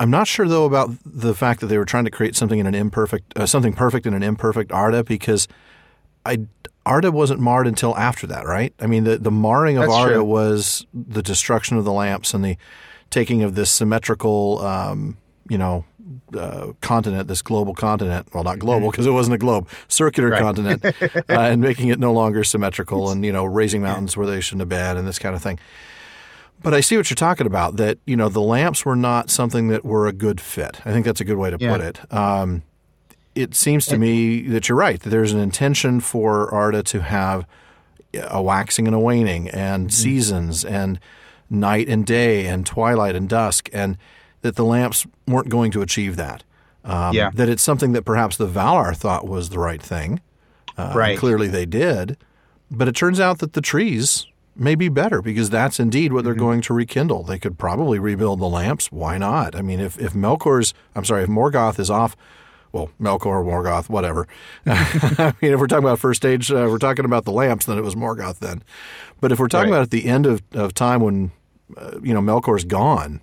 I'm 0.00 0.10
not 0.10 0.26
sure 0.26 0.46
though 0.48 0.64
about 0.64 0.90
the 1.04 1.34
fact 1.34 1.60
that 1.60 1.66
they 1.66 1.78
were 1.78 1.84
trying 1.84 2.04
to 2.04 2.10
create 2.10 2.36
something 2.36 2.58
in 2.58 2.66
an 2.66 2.74
imperfect, 2.74 3.36
uh, 3.38 3.46
something 3.46 3.72
perfect 3.72 4.06
in 4.06 4.14
an 4.14 4.22
imperfect 4.22 4.72
Arda 4.72 5.04
because, 5.04 5.48
I 6.26 6.38
Arda 6.86 7.12
wasn't 7.12 7.40
marred 7.40 7.66
until 7.66 7.96
after 7.96 8.26
that, 8.26 8.46
right? 8.46 8.74
I 8.80 8.86
mean, 8.86 9.04
the 9.04 9.18
the 9.18 9.30
marring 9.30 9.76
of 9.78 9.82
That's 9.82 9.94
Arda 9.94 10.14
true. 10.16 10.24
was 10.24 10.86
the 10.92 11.22
destruction 11.22 11.76
of 11.78 11.84
the 11.84 11.92
lamps 11.92 12.34
and 12.34 12.44
the 12.44 12.56
taking 13.10 13.42
of 13.42 13.54
this 13.54 13.70
symmetrical, 13.70 14.60
um, 14.60 15.16
you 15.48 15.58
know. 15.58 15.84
Uh, 16.38 16.72
continent, 16.82 17.28
this 17.28 17.40
global 17.40 17.74
continent, 17.74 18.28
well, 18.34 18.44
not 18.44 18.58
global 18.58 18.90
because 18.90 19.06
it 19.06 19.10
wasn't 19.10 19.34
a 19.34 19.38
globe, 19.38 19.66
circular 19.88 20.28
Right. 20.30 20.40
continent, 20.40 20.84
uh, 21.02 21.22
and 21.28 21.62
making 21.62 21.88
it 21.88 21.98
no 21.98 22.12
longer 22.12 22.44
symmetrical 22.44 23.10
and, 23.10 23.24
you 23.24 23.32
know, 23.32 23.44
raising 23.44 23.80
mountains 23.82 24.14
where 24.16 24.26
they 24.26 24.40
shouldn't 24.40 24.60
have 24.60 24.68
been 24.68 24.96
and 24.98 25.08
this 25.08 25.18
kind 25.18 25.34
of 25.34 25.42
thing. 25.42 25.58
But 26.64 26.74
I 26.74 26.80
see 26.80 26.96
what 26.96 27.08
you're 27.10 27.14
talking 27.14 27.46
about. 27.46 27.76
That 27.76 27.98
you 28.06 28.16
know 28.16 28.28
the 28.28 28.40
lamps 28.40 28.84
were 28.84 28.96
not 28.96 29.30
something 29.30 29.68
that 29.68 29.84
were 29.84 30.08
a 30.08 30.12
good 30.12 30.40
fit. 30.40 30.80
I 30.84 30.92
think 30.92 31.06
that's 31.06 31.20
a 31.20 31.24
good 31.24 31.36
way 31.36 31.50
to 31.50 31.56
Yeah. 31.60 31.70
put 31.76 31.80
it. 31.80 32.12
Um, 32.12 32.62
it 33.36 33.54
seems 33.54 33.86
to 33.86 33.98
me 33.98 34.42
that 34.48 34.68
you're 34.68 34.78
right. 34.78 35.00
That 35.00 35.10
there's 35.10 35.32
an 35.32 35.40
intention 35.40 36.00
for 36.00 36.52
Arda 36.52 36.82
to 36.84 37.02
have 37.02 37.46
a 38.30 38.40
waxing 38.42 38.86
and 38.86 38.94
a 38.94 38.98
waning, 38.98 39.48
and 39.50 39.92
seasons, 39.92 40.64
and 40.64 40.98
night 41.50 41.88
and 41.88 42.06
day, 42.06 42.46
and 42.46 42.64
twilight 42.64 43.14
and 43.14 43.28
dusk, 43.28 43.68
and 43.72 43.96
that 44.42 44.56
the 44.56 44.64
lamps 44.64 45.06
weren't 45.26 45.48
going 45.48 45.70
to 45.72 45.82
achieve 45.82 46.16
that. 46.16 46.44
Um, 46.84 47.14
Yeah. 47.14 47.30
That 47.34 47.48
it's 47.48 47.62
something 47.62 47.92
that 47.92 48.02
perhaps 48.04 48.36
the 48.36 48.46
Valar 48.46 48.94
thought 48.96 49.26
was 49.26 49.48
the 49.50 49.58
right 49.58 49.82
thing. 49.82 50.20
Uh, 50.78 50.92
Right. 50.94 51.18
Clearly 51.18 51.48
they 51.48 51.66
did. 51.66 52.16
But 52.70 52.88
it 52.88 52.94
turns 52.96 53.20
out 53.20 53.38
that 53.40 53.52
the 53.54 53.60
trees 53.60 54.26
may 54.56 54.74
be 54.74 54.88
better 54.88 55.20
because 55.22 55.50
that's 55.50 55.80
indeed 55.80 56.12
what 56.12 56.20
Mm-hmm. 56.20 56.24
they're 56.26 56.34
going 56.34 56.60
to 56.62 56.74
rekindle. 56.74 57.22
They 57.24 57.38
could 57.38 57.58
probably 57.58 57.98
rebuild 57.98 58.40
the 58.40 58.46
lamps. 58.48 58.90
Why 58.92 59.18
not? 59.18 59.54
I 59.56 59.62
mean, 59.62 59.80
if, 59.80 59.98
if 59.98 60.12
Melkor's, 60.12 60.74
I'm 60.94 61.04
sorry, 61.04 61.24
if 61.24 61.28
Morgoth 61.28 61.78
is 61.78 61.90
off, 61.90 62.16
well, 62.72 62.90
Melkor, 63.00 63.44
Morgoth, 63.44 63.88
whatever. 63.88 64.26
I 64.66 65.32
mean, 65.40 65.52
if 65.52 65.60
we're 65.60 65.66
talking 65.68 65.84
about 65.84 65.98
first 66.00 66.20
stage, 66.22 66.50
uh, 66.50 66.66
we're 66.68 66.78
talking 66.78 67.04
about 67.04 67.24
the 67.24 67.30
lamps, 67.32 67.66
then 67.66 67.78
it 67.78 67.84
was 67.84 67.94
Morgoth 67.94 68.38
then. 68.40 68.62
But 69.20 69.30
if 69.32 69.38
we're 69.38 69.46
talking 69.48 69.70
Right. 69.70 69.76
about 69.76 69.82
at 69.84 69.90
the 69.90 70.06
end 70.06 70.26
of, 70.26 70.42
of 70.52 70.74
time 70.74 71.00
when, 71.00 71.30
uh, 71.76 71.98
you 72.02 72.12
know, 72.12 72.20
Melkor's 72.20 72.64
gone, 72.64 73.20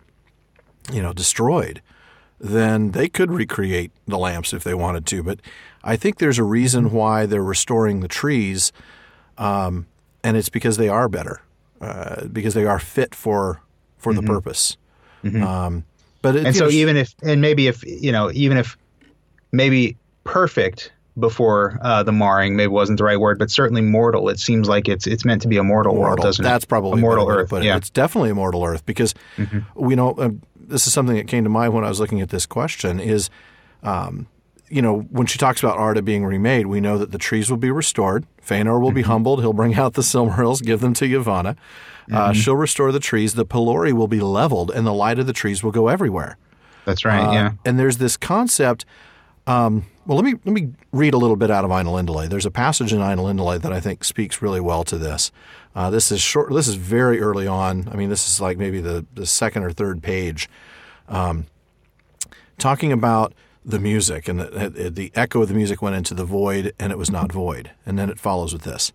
you 0.92 1.02
know, 1.02 1.12
destroyed, 1.14 1.82
then 2.40 2.92
they 2.92 3.08
could 3.10 3.30
recreate 3.32 3.92
the 4.08 4.18
lamps 4.18 4.54
if 4.54 4.64
they 4.64 4.74
wanted 4.74 5.06
to. 5.08 5.22
But 5.22 5.40
I 5.84 5.96
think 5.98 6.18
there's 6.18 6.40
a 6.40 6.44
reason 6.44 6.92
why 6.92 7.26
they're 7.26 7.44
restoring 7.44 8.00
the 8.00 8.08
trees, 8.08 8.72
um, 9.38 9.86
and 10.24 10.38
it's 10.38 10.50
because 10.50 10.78
they 10.78 10.90
are 10.90 11.08
better, 11.10 11.42
uh, 11.82 12.26
because 12.28 12.54
they 12.54 12.66
are 12.66 12.80
fit 12.80 13.14
for 13.16 13.62
for 13.98 14.14
the 14.14 14.22
purpose. 14.22 14.78
Um, 15.24 15.86
but 16.22 16.36
it, 16.36 16.40
Mm-hmm. 16.40 16.46
and 16.48 16.56
so 16.56 16.66
know, 16.66 16.72
even 16.72 16.98
if 16.98 17.14
and 17.24 17.42
maybe 17.42 17.68
if 17.68 17.84
you 17.86 18.12
know 18.12 18.32
even 18.34 18.58
if 18.58 18.78
maybe 19.52 19.98
perfect 20.24 20.92
before 21.20 21.78
uh, 21.82 22.02
the 22.04 22.12
marring 22.12 22.56
maybe 22.56 22.68
wasn't 22.68 22.98
the 22.98 23.04
right 23.04 23.20
word, 23.20 23.38
but 23.38 23.52
certainly 23.52 23.82
mortal. 23.82 24.30
It 24.30 24.40
seems 24.40 24.70
like 24.70 24.88
it's 24.88 25.06
it's 25.08 25.26
meant 25.26 25.42
to 25.42 25.48
be 25.48 25.58
a 25.58 25.64
mortal, 25.64 25.96
world, 25.96 26.20
doesn't 26.20 26.44
That's 26.44 26.64
it? 26.64 26.68
probably 26.68 27.00
a 27.00 27.02
mortal 27.02 27.26
better 27.26 27.36
way 27.38 27.38
to 27.38 27.44
Earth. 27.44 27.50
but. 27.50 27.64
Yeah, 27.64 27.78
It's 27.78 27.90
definitely 27.90 28.30
a 28.30 28.36
mortal 28.36 28.64
Earth 28.64 28.86
because 28.86 29.14
we 29.76 29.96
know 29.96 30.12
uh, 30.14 30.30
this 30.56 30.88
is 30.88 30.94
something 30.94 31.16
that 31.18 31.28
came 31.28 31.44
to 31.44 31.50
mind 31.50 31.74
when 31.74 31.84
I 31.84 31.90
was 31.90 32.00
looking 32.00 32.22
at 32.22 32.30
this 32.30 32.46
question. 32.46 33.00
Is 33.00 33.30
um, 33.84 34.28
you 34.72 34.82
know 34.82 35.00
when 35.12 35.28
she 35.28 35.38
talks 35.38 35.62
about 35.62 35.78
Arda 35.78 36.02
being 36.02 36.26
remade, 36.26 36.68
we 36.68 36.80
know 36.80 36.98
that 36.98 37.12
the 37.12 37.18
trees 37.18 37.50
will 37.50 37.58
be 37.58 37.72
restored. 37.72 38.26
Feanor 38.46 38.82
will 38.82 38.92
be 38.92 39.02
humbled. 39.04 39.42
He'll 39.42 39.54
bring 39.54 39.76
out 39.76 39.94
the 39.94 40.02
Silmarils, 40.02 40.64
give 40.64 40.80
them 40.80 40.94
to 40.96 41.06
Yavanna. 41.06 41.56
Uh, 42.12 42.34
she'll 42.34 42.56
restore 42.56 42.92
the 42.92 43.00
trees. 43.00 43.36
The 43.36 43.46
Pelori 43.46 43.94
will 43.94 44.08
be 44.08 44.20
leveled, 44.20 44.72
and 44.72 44.86
the 44.86 44.94
light 44.94 45.20
of 45.20 45.28
the 45.28 45.34
trees 45.34 45.64
will 45.64 45.72
go 45.72 45.88
everywhere. 45.88 46.38
that's 46.86 47.06
right. 47.06 47.22
Uh, 47.22 47.32
yeah, 47.32 47.52
And 47.64 47.80
there's 47.80 47.98
this 47.98 48.18
concept. 48.18 48.86
Um, 49.48 49.86
well, 50.06 50.18
let 50.18 50.26
me 50.26 50.34
let 50.46 50.54
me 50.54 50.74
read 50.92 51.14
a 51.14 51.18
little 51.18 51.36
bit 51.36 51.52
out 51.52 51.64
of 51.64 51.72
Ainulindale. 51.72 52.28
There's 52.30 52.46
a 52.46 52.52
passage 52.52 52.92
in 52.92 53.00
Ainulindale 53.00 53.62
that 53.62 53.72
I 53.72 53.80
think 53.80 54.04
speaks 54.04 54.42
really 54.42 54.60
well 54.60 54.84
to 54.86 54.98
this. 54.98 55.32
Uh, 55.76 55.90
this 55.90 56.12
is 56.12 56.22
short. 56.22 56.52
This 56.52 56.68
is 56.68 56.76
very 56.76 57.22
early 57.22 57.48
on. 57.48 57.88
I 57.92 57.96
mean, 57.96 58.10
this 58.10 58.28
is 58.28 58.42
like 58.42 58.58
maybe 58.58 58.82
the, 58.82 59.06
the 59.14 59.26
second 59.26 59.64
or 59.64 59.72
third 59.72 60.04
page, 60.04 60.50
um, 61.08 61.46
talking 62.58 62.92
about 62.92 63.34
the 63.64 63.80
music 63.80 64.28
and 64.28 64.40
the, 64.40 64.92
the 64.94 65.12
echo 65.16 65.42
of 65.42 65.48
the 65.48 65.54
music 65.54 65.82
went 65.82 65.96
into 65.96 66.14
the 66.14 66.26
void 66.26 66.74
and 66.80 66.92
it 66.92 66.98
was 66.98 67.12
not 67.12 67.32
void. 67.32 67.72
And 67.86 67.98
then 67.98 68.10
it 68.10 68.20
follows 68.20 68.54
with 68.54 68.64
this. 68.64 68.92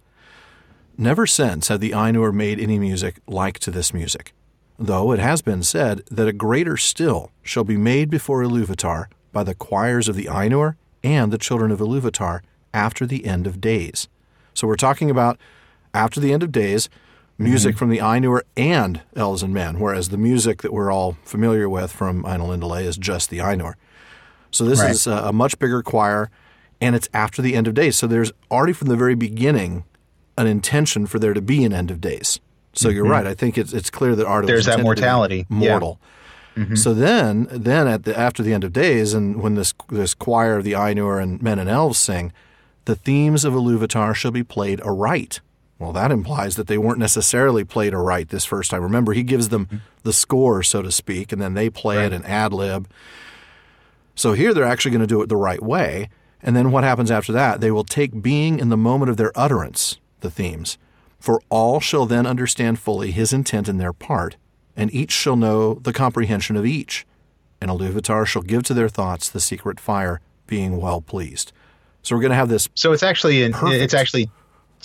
Never 0.99 1.27
since 1.27 1.69
have 1.69 1.81
the 1.81 1.91
Ainur 1.91 2.33
made 2.33 2.59
any 2.59 2.79
music 2.79 3.21
like 3.27 3.59
to 3.61 3.71
this 3.71 3.93
music, 3.93 4.33
though 4.79 5.13
it 5.13 5.19
has 5.19 5.43
been 5.43 5.63
said 5.63 6.03
that 6.11 6.29
a 6.29 6.33
greater 6.33 6.77
still 6.77 7.31
shall 7.43 7.65
be 7.65 7.77
made 7.77 8.11
before 8.11 8.43
Iluvatar 8.43 9.07
by 9.33 9.45
the 9.45 9.55
choirs 9.55 10.09
of 10.09 10.17
the 10.17 10.25
Ainur 10.25 10.77
and 11.05 11.33
the 11.33 11.39
children 11.39 11.71
of 11.71 11.81
Iluvatar 11.81 12.41
after 12.73 13.07
the 13.07 13.27
end 13.27 13.47
of 13.47 13.61
days. 13.61 14.09
So 14.55 14.67
we're 14.67 14.77
talking 14.77 15.11
about 15.11 15.39
after 15.93 16.19
the 16.19 16.33
end 16.33 16.43
of 16.43 16.51
days, 16.51 16.89
music 17.39 17.73
mm-hmm. 17.73 17.79
from 17.79 17.91
the 17.91 17.99
Ainur 17.99 18.41
and 18.57 19.03
elves 19.15 19.43
and 19.43 19.53
men, 19.53 19.79
whereas 19.79 20.09
the 20.09 20.17
music 20.17 20.63
that 20.63 20.73
we're 20.73 20.91
all 20.91 21.19
familiar 21.25 21.69
with 21.69 21.93
from 21.93 22.23
Ainulindale 22.25 22.83
is 22.83 22.97
just 22.97 23.29
the 23.29 23.39
Ainur. 23.39 23.75
So 24.51 24.65
this 24.65 24.81
Right. 24.81 24.91
is 24.91 25.07
a, 25.07 25.13
a 25.13 25.33
much 25.33 25.59
bigger 25.59 25.83
choir, 25.83 26.31
and 26.81 26.95
it's 26.97 27.09
after 27.15 27.43
the 27.43 27.55
end 27.55 27.67
of 27.67 27.75
days. 27.75 27.97
So 27.97 28.07
there's 28.07 28.33
already 28.51 28.73
from 28.73 28.89
the 28.89 28.97
very 28.97 29.15
beginning 29.15 29.85
an 30.39 30.47
intention 30.47 31.07
for 31.07 31.19
there 31.19 31.33
to 31.35 31.41
be 31.43 31.65
an 31.65 31.73
end 31.73 31.91
of 31.91 32.01
days. 32.01 32.41
So 32.75 32.89
you're 32.91 33.07
right. 33.07 33.27
I 33.27 33.33
think 33.35 33.57
it's 33.57 33.73
it's 33.73 33.89
clear 33.91 34.15
that 34.17 34.27
Mm-hmm. 34.27 34.47
There's 34.47 34.67
that 34.67 34.73
intended 34.79 34.97
to 34.97 35.01
be 35.01 35.03
mortality. 35.03 35.47
Yeah. 35.51 35.71
mortal. 35.71 36.01
So 36.75 36.95
then, 36.95 37.49
then 37.51 37.87
at 37.87 38.05
the 38.05 38.19
after 38.19 38.43
the 38.43 38.55
end 38.55 38.65
of 38.65 38.73
days, 38.73 39.13
and 39.13 39.43
when 39.43 39.57
this 39.57 39.75
this 39.91 40.15
choir 40.15 40.57
of 40.57 40.65
the 40.65 40.73
Ainur 40.73 41.23
and 41.23 41.41
men 41.43 41.59
and 41.59 41.69
elves 41.69 41.99
sing, 41.99 42.33
the 42.87 42.97
themes 42.97 43.45
of 43.45 43.53
Iluvatar 43.53 44.15
shall 44.15 44.31
be 44.31 44.43
played 44.43 44.81
aright, 44.81 45.41
Well, 45.79 45.93
that 45.93 46.11
implies 46.11 46.57
that 46.57 46.67
they 46.67 46.79
weren't 46.79 46.99
necessarily 46.99 47.63
played 47.65 47.93
aright 47.93 48.31
this 48.31 48.47
first 48.47 48.71
time. 48.71 48.83
Remember, 48.83 49.13
he 49.13 49.23
gives 49.23 49.51
them 49.51 49.83
the 50.03 50.15
score, 50.15 50.63
so 50.63 50.81
to 50.81 50.91
speak, 50.91 51.31
and 51.31 51.43
then 51.43 51.53
they 51.53 51.69
play 51.69 51.97
Right. 51.99 52.07
it 52.07 52.13
and 52.15 52.25
ad 52.25 52.55
lib. 52.55 52.89
So 54.17 54.33
here 54.33 54.53
they're 54.53 54.65
actually 54.65 54.91
going 54.91 55.03
to 55.03 55.07
do 55.07 55.23
it 55.23 55.29
the 55.29 55.37
right 55.37 55.63
way. 55.63 56.09
And 56.43 56.57
then 56.57 56.73
what 56.73 56.85
happens 56.85 57.11
after 57.11 57.33
that? 57.33 57.61
They 57.61 57.71
will 57.71 57.85
take 57.85 58.23
being 58.23 58.59
in 58.59 58.71
the 58.71 58.77
moment 58.77 59.11
of 59.11 59.17
their 59.17 59.33
utterance, 59.37 59.99
the 60.21 60.31
themes. 60.31 60.79
For 61.21 61.41
all 61.49 61.81
shall 61.81 62.07
then 62.07 62.27
understand 62.27 62.79
fully 62.79 63.11
his 63.11 63.33
intent 63.33 63.69
in 63.69 63.79
their 63.79 63.93
part, 63.93 64.37
and 64.77 64.93
each 64.95 65.13
shall 65.13 65.37
know 65.37 65.75
the 65.75 65.93
comprehension 65.93 66.57
of 66.57 66.67
each. 66.67 67.07
And 67.61 67.71
Iluvatar 67.71 68.27
shall 68.27 68.43
give 68.43 68.63
to 68.65 68.75
their 68.75 68.89
thoughts 68.89 69.29
the 69.29 69.41
secret 69.41 69.81
fire, 69.81 70.21
being 70.47 70.77
well 70.81 71.01
pleased. 71.01 71.53
So 72.03 72.15
we're 72.15 72.23
going 72.23 72.31
to 72.31 72.37
have 72.37 72.49
this 72.49 72.69
So 72.75 72.93
it's 72.93 73.03
actually 73.03 73.51
Perfect. 73.51 73.83
it's 73.83 73.95
actually 73.95 74.31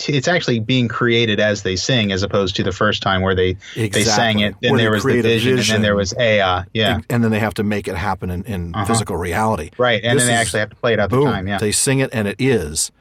it's 0.08 0.28
actually 0.28 0.60
being 0.60 0.88
created 0.88 1.40
as 1.40 1.64
they 1.64 1.76
sing, 1.76 2.12
as 2.12 2.24
opposed 2.24 2.56
to 2.56 2.64
the 2.64 2.72
first 2.72 3.02
time 3.02 3.22
where 3.22 3.36
they 3.36 3.58
they 3.76 4.04
sang 4.04 4.40
it. 4.40 4.56
Then 4.62 4.76
there 4.78 4.92
was 4.92 5.04
the 5.04 5.20
a 5.20 5.22
vision, 5.22 5.58
and 5.60 5.68
then 5.68 5.82
there 5.82 5.96
was 5.96 6.14
Eä. 6.14 6.66
Yeah, 6.74 7.00
and 7.10 7.24
then 7.24 7.32
they 7.32 7.40
have 7.40 7.54
to 7.56 7.64
make 7.64 7.88
it 7.88 7.96
happen 7.96 8.30
in, 8.30 8.44
in 8.46 8.74
physical 8.86 9.18
reality. 9.18 9.70
right. 9.78 10.04
And 10.04 10.18
This 10.18 10.26
then 10.26 10.34
they 10.36 10.40
actually 10.40 10.60
have 10.62 10.70
to 10.72 10.76
play 10.76 10.94
it 10.94 11.00
out 11.00 11.10
the 11.10 11.18
boom, 11.18 11.26
time. 11.26 11.48
Yeah, 11.48 11.58
they 11.60 11.72
sing 11.72 12.00
it 12.00 12.10
and 12.14 12.28
it 12.28 12.36
is. 12.40 12.92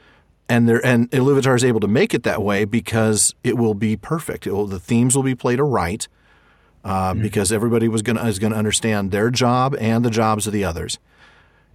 And 0.48 0.68
there 0.68 0.84
and 0.84 1.08
Iluvatar 1.12 1.54
is 1.54 1.64
able 1.64 1.80
to 1.80 1.88
make 1.88 2.12
it 2.12 2.24
that 2.24 2.42
way 2.42 2.64
because 2.64 3.34
it 3.44 3.56
will 3.56 3.74
be 3.74 3.96
perfect. 3.96 4.46
It 4.48 4.52
will, 4.52 4.66
the 4.66 4.80
themes 4.80 5.14
will 5.14 5.22
be 5.22 5.34
played 5.36 5.60
aright 5.60 6.08
uh, 6.84 7.12
Mm-hmm. 7.12 7.22
because 7.22 7.52
everybody 7.52 7.88
was 7.88 8.02
going 8.02 8.18
is 8.26 8.38
going 8.40 8.52
to 8.52 8.58
understand 8.58 9.10
their 9.12 9.30
job 9.30 9.76
and 9.78 10.04
the 10.04 10.10
jobs 10.10 10.46
of 10.48 10.52
the 10.52 10.64
others. 10.64 10.98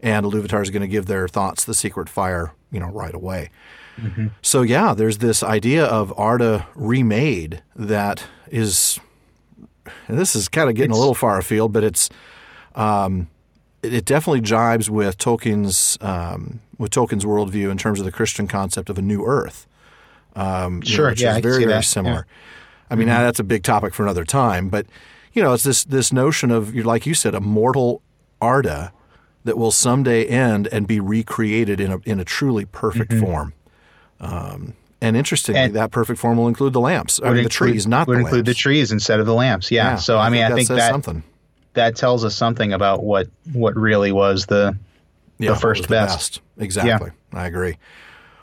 And 0.01 0.25
Iluvatar 0.25 0.61
is 0.61 0.69
going 0.71 0.81
to 0.81 0.87
give 0.89 1.05
their 1.05 1.27
thoughts 1.27 1.63
the 1.63 1.73
secret 1.73 2.09
fire, 2.09 2.53
you 2.71 2.79
know, 2.79 2.89
right 2.89 3.13
away. 3.15 3.49
Mm-hmm. 3.97 4.27
So 4.41 4.61
yeah, 4.61 4.93
there's 4.93 5.19
this 5.19 5.43
idea 5.43 5.85
of 5.85 6.13
Arda 6.17 6.67
remade 6.75 7.63
that 7.75 8.25
is. 8.49 8.99
This 10.07 10.35
is 10.35 10.47
kind 10.47 10.69
of 10.69 10.75
getting 10.75 10.91
a 10.91 10.97
little 10.97 11.13
far 11.13 11.37
afield, 11.37 11.71
but 11.71 11.83
it's 11.83 12.09
um, 12.73 13.27
it, 13.83 13.93
it 13.93 14.05
definitely 14.05 14.41
jibes 14.41 14.89
with 14.89 15.17
Tolkien's 15.17 15.97
um, 16.01 16.59
with 16.77 16.91
Tolkien's 16.91 17.25
worldview 17.25 17.69
in 17.71 17.77
terms 17.77 17.99
of 17.99 18.05
the 18.05 18.11
Christian 18.11 18.47
concept 18.47 18.89
of 18.89 18.97
a 18.97 19.01
new 19.01 19.23
Earth. 19.25 19.67
Um, 20.35 20.75
you 20.75 20.79
know, 20.79 20.95
Sure, 20.95 21.09
which 21.09 21.21
yeah, 21.21 21.37
is 21.37 21.41
very 21.41 21.65
very 21.65 21.83
similar. 21.83 22.25
I 22.89 22.95
mean, 22.95 23.07
that's 23.07 23.39
a 23.39 23.43
big 23.43 23.63
topic 23.63 23.93
for 23.93 24.03
another 24.03 24.25
time, 24.25 24.69
but 24.69 24.85
you 25.33 25.41
know, 25.43 25.53
it's 25.53 25.63
this 25.63 25.83
this 25.83 26.11
notion 26.13 26.51
of 26.51 26.75
like 26.75 27.05
you 27.05 27.13
said, 27.13 27.35
a 27.35 27.41
mortal 27.41 28.01
Arda 28.41 28.91
that 29.43 29.57
will 29.57 29.71
someday 29.71 30.25
end 30.25 30.67
and 30.71 30.87
be 30.87 30.99
recreated 30.99 31.79
in 31.79 31.91
a 31.91 31.99
in 32.05 32.19
a 32.19 32.25
truly 32.25 32.65
perfect 32.65 33.13
form. 33.13 33.53
Um, 34.19 34.73
and 35.01 35.15
interestingly, 35.17 35.59
And- 35.61 35.75
that 35.75 35.91
perfect 35.91 36.19
form 36.19 36.37
will 36.37 36.47
include 36.47 36.73
the 36.73 36.79
lamps. 36.79 37.19
I 37.23 37.31
mean, 37.33 37.43
the 37.43 37.49
trees, 37.49 37.85
not 37.85 38.07
would 38.07 38.17
the 38.17 38.21
include 38.21 38.45
the 38.45 38.53
trees 38.53 38.91
instead 38.91 39.19
of 39.19 39.25
the 39.25 39.33
lamps. 39.33 39.69
Yeah. 39.71 39.95
so 39.95 40.17
I 40.17 40.29
mean, 40.29 40.43
I 40.43 40.49
think 40.53 40.67
says 40.67 40.77
that 40.77 40.91
something. 40.91 41.23
that 41.73 41.95
tells 41.95 42.23
us 42.25 42.35
something 42.35 42.73
about 42.73 43.03
what 43.03 43.27
what 43.53 43.75
really 43.75 44.11
was 44.11 44.45
the 44.47 44.75
Yeah, 45.37 45.51
what 45.51 45.61
first 45.61 45.81
was 45.81 45.87
best. 45.87 46.41
Exactly. 46.57 47.11
I 47.33 47.45
agree. 47.45 47.77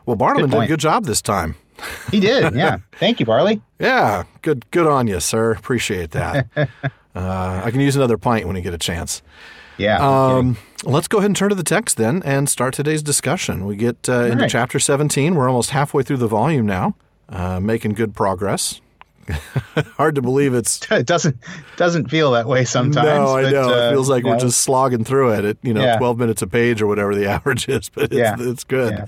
Well, 0.06 0.16
Barliman 0.16 0.50
did 0.50 0.62
a 0.62 0.66
good 0.66 0.80
job 0.80 1.04
this 1.04 1.22
time. 1.22 1.54
he 2.10 2.20
did. 2.20 2.54
Yeah. 2.54 2.78
Thank 2.98 3.18
you, 3.18 3.26
Barley. 3.26 3.60
Yeah, 3.80 4.24
good 4.42 4.70
good 4.70 4.86
on 4.86 5.06
you, 5.06 5.20
sir. 5.20 5.52
Appreciate 5.52 6.10
that. 6.10 6.48
uh, 6.56 6.68
I 7.64 7.70
can 7.70 7.80
use 7.80 7.96
another 7.96 8.18
pint 8.18 8.46
when 8.46 8.56
you 8.56 8.62
get 8.62 8.74
a 8.74 8.78
chance. 8.78 9.22
Yeah. 9.78 9.98
no 9.98 10.36
kidding. 10.38 10.56
Um, 10.86 10.92
let's 10.92 11.08
go 11.08 11.18
ahead 11.18 11.26
and 11.30 11.36
turn 11.36 11.50
to 11.50 11.54
the 11.54 11.62
text 11.62 11.96
then 11.96 12.22
and 12.24 12.48
start 12.48 12.74
today's 12.74 13.02
discussion. 13.02 13.66
We 13.66 13.76
get 13.76 14.08
uh, 14.08 14.24
into 14.24 14.42
right. 14.42 14.50
chapter 14.50 14.78
17. 14.78 15.34
We're 15.34 15.48
almost 15.48 15.70
halfway 15.70 16.02
through 16.02 16.18
the 16.18 16.28
volume 16.28 16.66
now, 16.66 16.94
uh, 17.28 17.60
making 17.60 17.92
good 17.92 18.14
progress. 18.14 18.80
Hard 19.96 20.16
to 20.16 20.22
believe 20.22 20.52
it's. 20.52 20.80
it 20.90 21.06
doesn't 21.06 21.36
doesn't 21.76 22.10
feel 22.10 22.32
that 22.32 22.46
way 22.48 22.64
sometimes. 22.64 23.06
no, 23.06 23.36
I 23.36 23.42
but, 23.42 23.52
know. 23.52 23.68
uh, 23.72 23.88
it 23.88 23.90
feels 23.92 24.08
like 24.08 24.24
we're 24.24 24.38
just 24.38 24.60
slogging 24.60 25.04
through 25.04 25.32
it 25.34 25.44
at, 25.44 25.56
you 25.62 25.72
know, 25.72 25.82
Yeah. 25.82 25.96
12 25.98 26.18
minutes 26.18 26.42
a 26.42 26.46
page 26.48 26.82
or 26.82 26.88
whatever 26.88 27.14
the 27.14 27.26
average 27.30 27.68
is, 27.68 27.88
but 27.88 28.04
it's, 28.04 28.14
Yeah. 28.14 28.36
it's 28.38 28.64
good. 28.64 28.92
Yeah, 28.92 29.06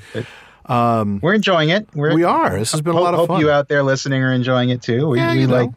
but 0.66 1.20
we're 1.20 1.34
enjoying 1.34 1.70
it. 1.70 1.88
We're, 1.94 2.10
Um, 2.10 2.14
We 2.14 2.22
are. 2.22 2.58
This 2.58 2.70
has 2.72 2.80
been 2.80 2.94
a 2.94 3.00
lot 3.00 3.14
of 3.14 3.20
hope 3.20 3.28
fun. 3.28 3.40
you 3.40 3.50
out 3.50 3.68
there 3.68 3.82
listening 3.82 4.22
are 4.22 4.32
enjoying 4.32 4.70
it 4.70 4.82
too. 4.82 5.08
We, 5.08 5.18
Yeah, 5.18 5.34
we 5.34 5.46
know. 5.46 5.52
like 5.54 5.70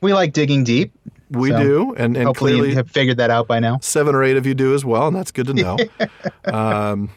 we 0.00 0.14
like 0.14 0.32
digging 0.32 0.64
deep. 0.64 0.90
We 1.36 1.50
so 1.50 1.62
do. 1.62 1.94
And, 1.94 2.16
and 2.16 2.26
Hopefully 2.26 2.52
clearly, 2.52 2.68
you 2.70 2.74
have 2.76 2.90
figured 2.90 3.16
that 3.18 3.30
out 3.30 3.46
by 3.46 3.58
now. 3.58 3.78
seven 3.80 4.14
or 4.14 4.22
eight 4.22 4.36
of 4.36 4.46
you 4.46 4.54
do 4.54 4.74
as 4.74 4.84
well, 4.84 5.08
and 5.08 5.16
that's 5.16 5.30
good 5.30 5.46
to 5.46 5.54
know. 5.54 5.76
um, 6.44 7.10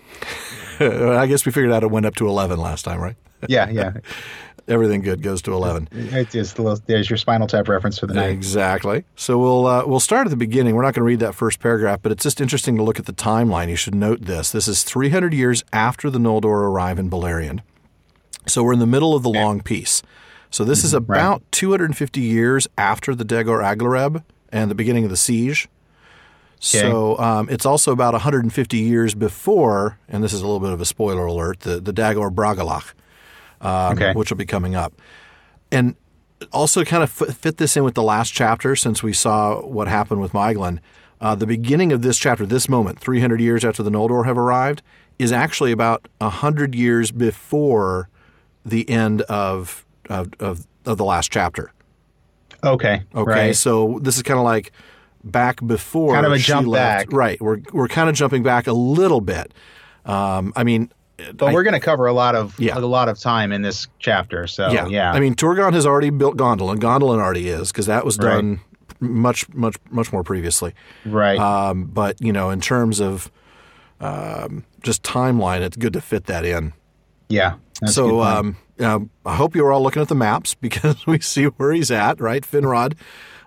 I 0.80 1.26
guess 1.28 1.46
we 1.46 1.52
figured 1.52 1.72
out 1.72 1.84
it 1.84 1.92
went 1.92 2.06
up 2.06 2.16
to 2.16 2.28
11 2.28 2.60
last 2.60 2.84
time, 2.84 3.00
right? 3.00 3.16
Yeah, 3.48 3.70
yeah. 3.70 3.94
Everything 4.68 5.02
good 5.02 5.22
goes 5.22 5.44
to 5.44 5.54
11. 5.54 5.90
It 5.92 6.34
is 6.34 6.56
the 6.56 6.64
little, 6.64 6.82
there's 6.88 7.08
your 7.08 7.18
Spinal 7.18 7.46
Tap 7.46 7.68
reference 7.68 8.00
for 8.00 8.08
the 8.08 8.16
night. 8.16 8.32
Exactly. 8.32 9.06
So 9.16 9.38
we'll 9.38 9.68
uh, 9.68 9.86
we'll 9.86 10.00
start 10.00 10.26
at 10.26 10.32
the 10.32 10.36
beginning. 10.36 10.76
We're 10.76 10.82
not 10.82 10.96
going 10.96 11.02
to 11.02 11.08
read 11.08 11.20
that 11.20 11.36
first 11.36 11.60
paragraph, 11.60 12.00
but 12.02 12.12
it's 12.12 12.24
just 12.24 12.42
interesting 12.42 12.76
to 12.78 12.84
look 12.84 12.98
at 12.98 13.06
the 13.06 13.14
timeline. 13.14 13.70
You 13.70 13.76
should 13.76 13.94
note 13.94 14.22
this. 14.22 14.52
This 14.52 14.68
is 14.68 14.82
300 14.82 15.36
years 15.36 15.64
after 15.72 16.10
the 16.10 16.18
Noldor 16.18 16.46
arrive 16.46 16.98
in 16.98 17.12
Beleriand. 17.12 17.60
So 18.48 18.64
we're 18.64 18.74
in 18.74 18.80
the 18.80 18.88
middle 18.88 19.16
of 19.16 19.22
the 19.22 19.30
long 19.30 19.62
peace. 19.62 20.02
So 20.50 20.64
this 20.64 20.84
is 20.84 20.94
Mm-hmm. 20.94 21.12
about 21.12 21.44
250 21.52 22.22
years 22.22 22.68
after 22.78 23.14
the 23.16 23.26
Dagor 23.26 23.62
Aglareb 23.64 24.24
and 24.52 24.72
the 24.72 24.76
beginning 24.76 25.04
of 25.04 25.10
the 25.10 25.18
siege. 25.18 25.68
So 26.60 27.18
um, 27.20 27.48
it's 27.50 27.66
also 27.66 27.92
about 27.92 28.14
150 28.14 28.78
years 28.78 29.14
before, 29.14 30.00
and 30.08 30.24
this 30.24 30.34
is 30.34 30.42
a 30.42 30.46
little 30.46 30.60
bit 30.62 30.72
of 30.72 30.82
a 30.82 30.86
spoiler 30.86 31.26
alert, 31.26 31.60
the, 31.60 31.80
the 31.80 31.92
Dagor 31.94 32.34
Bragollach, 32.34 32.94
um, 33.62 33.94
Okay. 33.98 34.14
which 34.14 34.32
will 34.32 34.38
be 34.38 34.46
coming 34.46 34.74
up. 34.76 34.94
And 35.72 35.96
also 36.52 36.84
kind 36.84 37.04
of 37.04 37.10
fit 37.10 37.34
fit 37.34 37.58
this 37.58 37.78
in 37.78 37.84
with 37.84 37.94
the 37.94 38.04
last 38.04 38.32
chapter 38.34 38.76
since 38.76 39.02
we 39.04 39.14
saw 39.14 39.62
what 39.62 39.88
happened 39.88 40.22
with 40.22 40.32
Maeglin. 40.34 40.80
Uh, 41.22 41.34
the 41.36 41.48
beginning 41.48 41.92
of 41.92 42.02
this 42.02 42.18
chapter, 42.18 42.46
this 42.46 42.68
moment, 42.68 43.00
300 43.00 43.40
years 43.40 43.64
after 43.64 43.82
the 43.84 43.90
Noldor 43.90 44.26
have 44.26 44.38
arrived, 44.38 44.82
is 45.18 45.32
actually 45.32 45.72
about 45.72 46.08
100 46.20 46.76
years 46.76 47.12
before 47.12 48.10
the 48.66 48.88
end 48.90 49.22
of, 49.24 49.85
of, 50.10 50.30
of, 50.40 50.66
of 50.86 50.98
the 50.98 51.06
last 51.06 51.32
chapter. 51.32 51.72
Okay. 52.64 53.04
Okay, 53.14 53.32
Right. 53.32 53.56
so 53.56 54.00
this 54.02 54.18
is 54.18 54.24
kind 54.24 54.40
of 54.40 54.44
like 54.46 54.72
back 55.24 55.66
before 55.66 56.14
Kind 56.14 56.26
of 56.26 56.32
a 56.32 56.40
she 56.40 56.48
jump 56.48 56.68
left. 56.68 57.10
back. 57.10 57.14
Right, 57.16 57.40
we're 57.42 57.60
we're 57.74 57.88
kind 57.88 58.10
of 58.10 58.16
jumping 58.16 58.44
back 58.44 58.68
a 58.68 58.74
little 58.74 59.22
bit. 59.22 59.54
Um, 60.06 60.54
I 60.56 60.64
mean, 60.64 60.92
But 61.36 61.48
I- 61.50 61.54
we're 61.54 61.64
going 61.64 61.74
to 61.74 61.80
cover 61.80 62.06
a 62.08 62.14
lot 62.14 62.36
of 62.36 62.60
Yeah. 62.60 62.78
a 62.78 62.80
lot 62.80 63.08
of 63.10 63.20
time 63.20 63.52
in 63.52 63.62
this 63.62 63.88
chapter. 64.00 64.48
So 64.48 64.70
yeah, 64.72 64.88
yeah. 64.88 65.12
I 65.12 65.20
mean, 65.20 65.36
Turgon 65.36 65.74
has 65.74 65.86
already 65.86 66.10
built 66.10 66.38
Gondolin. 66.38 66.78
Gondolin 66.80 67.20
already 67.20 67.50
is 67.50 67.72
because 67.72 67.86
that 67.88 68.04
was 68.06 68.18
Right. 68.18 68.36
done 68.36 68.60
much 69.00 69.48
much 69.54 69.76
much 69.92 70.12
more 70.14 70.24
previously. 70.24 70.74
right. 71.06 71.38
Um, 71.40 71.86
but 71.86 72.20
you 72.22 72.32
know, 72.32 72.50
in 72.50 72.62
terms 72.62 73.00
of 73.00 73.32
um, 74.02 74.64
just 74.84 75.04
timeline, 75.04 75.62
it's 75.62 75.78
good 75.78 75.94
to 75.94 76.02
fit 76.02 76.26
that 76.26 76.46
in. 76.46 76.74
yeah. 77.30 77.56
That's 77.82 77.98
a 77.98 78.02
good 78.02 78.10
so 78.10 78.42
point. 78.42 78.56
Um, 78.80 79.10
I 79.26 79.36
hope 79.36 79.56
you 79.56 79.66
are 79.66 79.72
all 79.72 79.82
looking 79.82 80.02
at 80.02 80.10
the 80.10 80.16
maps 80.16 80.54
because 80.62 81.06
we 81.08 81.20
see 81.20 81.46
where 81.46 81.72
he's 81.72 81.92
at. 81.92 82.20
Right, 82.20 82.44
Finrod 82.44 82.98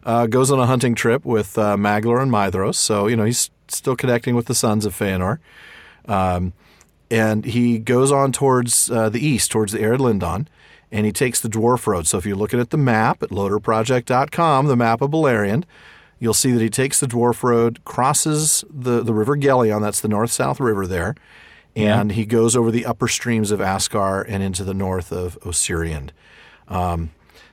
uh, 0.04 0.26
goes 0.26 0.50
on 0.50 0.58
a 0.58 0.66
hunting 0.66 0.94
trip 0.94 1.24
with 1.24 1.58
uh, 1.58 1.76
Maglor 1.76 2.22
and 2.22 2.30
Maedhros, 2.30 2.76
so 2.76 3.06
you 3.06 3.16
know 3.16 3.24
he's 3.24 3.50
still 3.68 3.96
connecting 3.96 4.34
with 4.34 4.46
the 4.46 4.54
sons 4.54 4.86
of 4.86 4.94
Feanor. 4.96 5.38
Um, 6.06 6.52
and 7.10 7.44
he 7.44 7.78
goes 7.78 8.12
on 8.12 8.32
towards 8.32 8.90
uh, 8.90 9.08
the 9.08 9.24
east, 9.24 9.50
towards 9.50 9.72
the 9.72 9.78
Ered 9.78 9.98
Lindon, 9.98 10.48
and 10.90 11.06
he 11.06 11.12
takes 11.12 11.40
the 11.40 11.48
Dwarf 11.48 11.86
Road. 11.86 12.06
So 12.06 12.18
if 12.18 12.26
you're 12.26 12.36
looking 12.36 12.60
at 12.60 12.70
the 12.70 12.76
map 12.76 13.22
at 13.22 13.30
lotrproject.com, 13.30 14.66
the 14.66 14.76
map 14.76 15.00
of 15.00 15.10
Beleriand, 15.10 15.64
you'll 16.18 16.34
see 16.34 16.52
that 16.52 16.60
he 16.60 16.70
takes 16.70 17.00
the 17.00 17.06
Dwarf 17.06 17.42
Road, 17.42 17.84
crosses 17.84 18.64
the, 18.68 19.02
the 19.02 19.14
River 19.14 19.36
Gelion, 19.36 19.80
that's 19.80 20.00
the 20.00 20.08
north-south 20.08 20.60
river 20.60 20.86
there, 20.86 21.14
and 21.76 22.12
he 22.12 22.26
goes 22.26 22.56
over 22.56 22.70
the 22.70 22.86
upper 22.86 23.08
streams 23.08 23.50
of 23.50 23.60
Ascar 23.60 24.24
and 24.26 24.42
into 24.42 24.64
the 24.64 24.74
north 24.74 25.12
of 25.12 25.38
Ossiriand. 25.40 26.10
Um, 26.68 27.10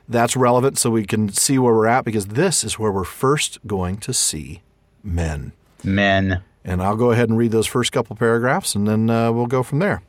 that's 0.08 0.36
relevant 0.36 0.78
so 0.78 0.90
we 0.90 1.04
can 1.04 1.30
see 1.30 1.58
where 1.58 1.74
we're 1.74 1.86
at 1.86 2.04
because 2.04 2.26
this 2.26 2.62
is 2.64 2.78
where 2.78 2.92
we're 2.92 3.04
first 3.04 3.58
going 3.66 3.96
to 3.98 4.12
see 4.12 4.62
men. 5.02 5.52
men. 5.82 6.42
And 6.64 6.82
I'll 6.82 6.96
go 6.96 7.12
ahead 7.12 7.28
and 7.28 7.38
read 7.38 7.52
those 7.52 7.66
first 7.66 7.92
couple 7.92 8.16
paragraphs 8.16 8.74
and 8.74 8.86
then 8.86 9.10
uh, 9.10 9.32
we'll 9.32 9.46
go 9.46 9.62
from 9.62 9.78
there. 9.78 10.02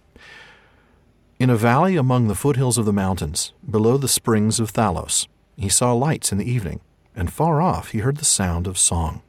In 1.39 1.51
a 1.51 1.55
valley 1.55 1.95
among 1.95 2.27
the 2.27 2.35
foothills 2.35 2.79
of 2.79 2.85
the 2.85 2.93
mountains, 2.93 3.53
below 3.69 3.97
the 3.97 4.07
springs 4.07 4.59
of 4.59 4.73
Thalos, 4.73 5.27
he 5.55 5.69
saw 5.69 5.93
lights 5.93 6.31
in 6.31 6.39
the 6.39 6.49
evening, 6.49 6.79
and 7.15 7.31
far 7.31 7.61
off 7.61 7.91
he 7.91 7.99
heard 7.99 8.17
the 8.17 8.25
sound 8.25 8.65
of 8.65 8.77
song. 8.77 9.21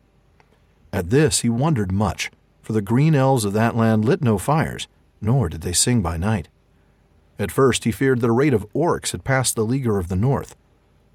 At 0.90 1.10
this 1.10 1.40
he 1.40 1.50
wondered 1.50 1.92
much, 1.92 2.30
for 2.68 2.74
the 2.74 2.82
green 2.82 3.14
elves 3.14 3.46
of 3.46 3.54
that 3.54 3.74
land 3.74 4.04
lit 4.04 4.20
no 4.20 4.36
fires, 4.36 4.88
nor 5.22 5.48
did 5.48 5.62
they 5.62 5.72
sing 5.72 6.02
by 6.02 6.18
night. 6.18 6.48
At 7.38 7.50
first 7.50 7.84
he 7.84 7.90
feared 7.90 8.20
that 8.20 8.28
a 8.28 8.30
raid 8.30 8.52
of 8.52 8.70
orcs 8.74 9.12
had 9.12 9.24
passed 9.24 9.56
the 9.56 9.64
leaguer 9.64 9.96
of 9.98 10.08
the 10.08 10.16
north, 10.16 10.54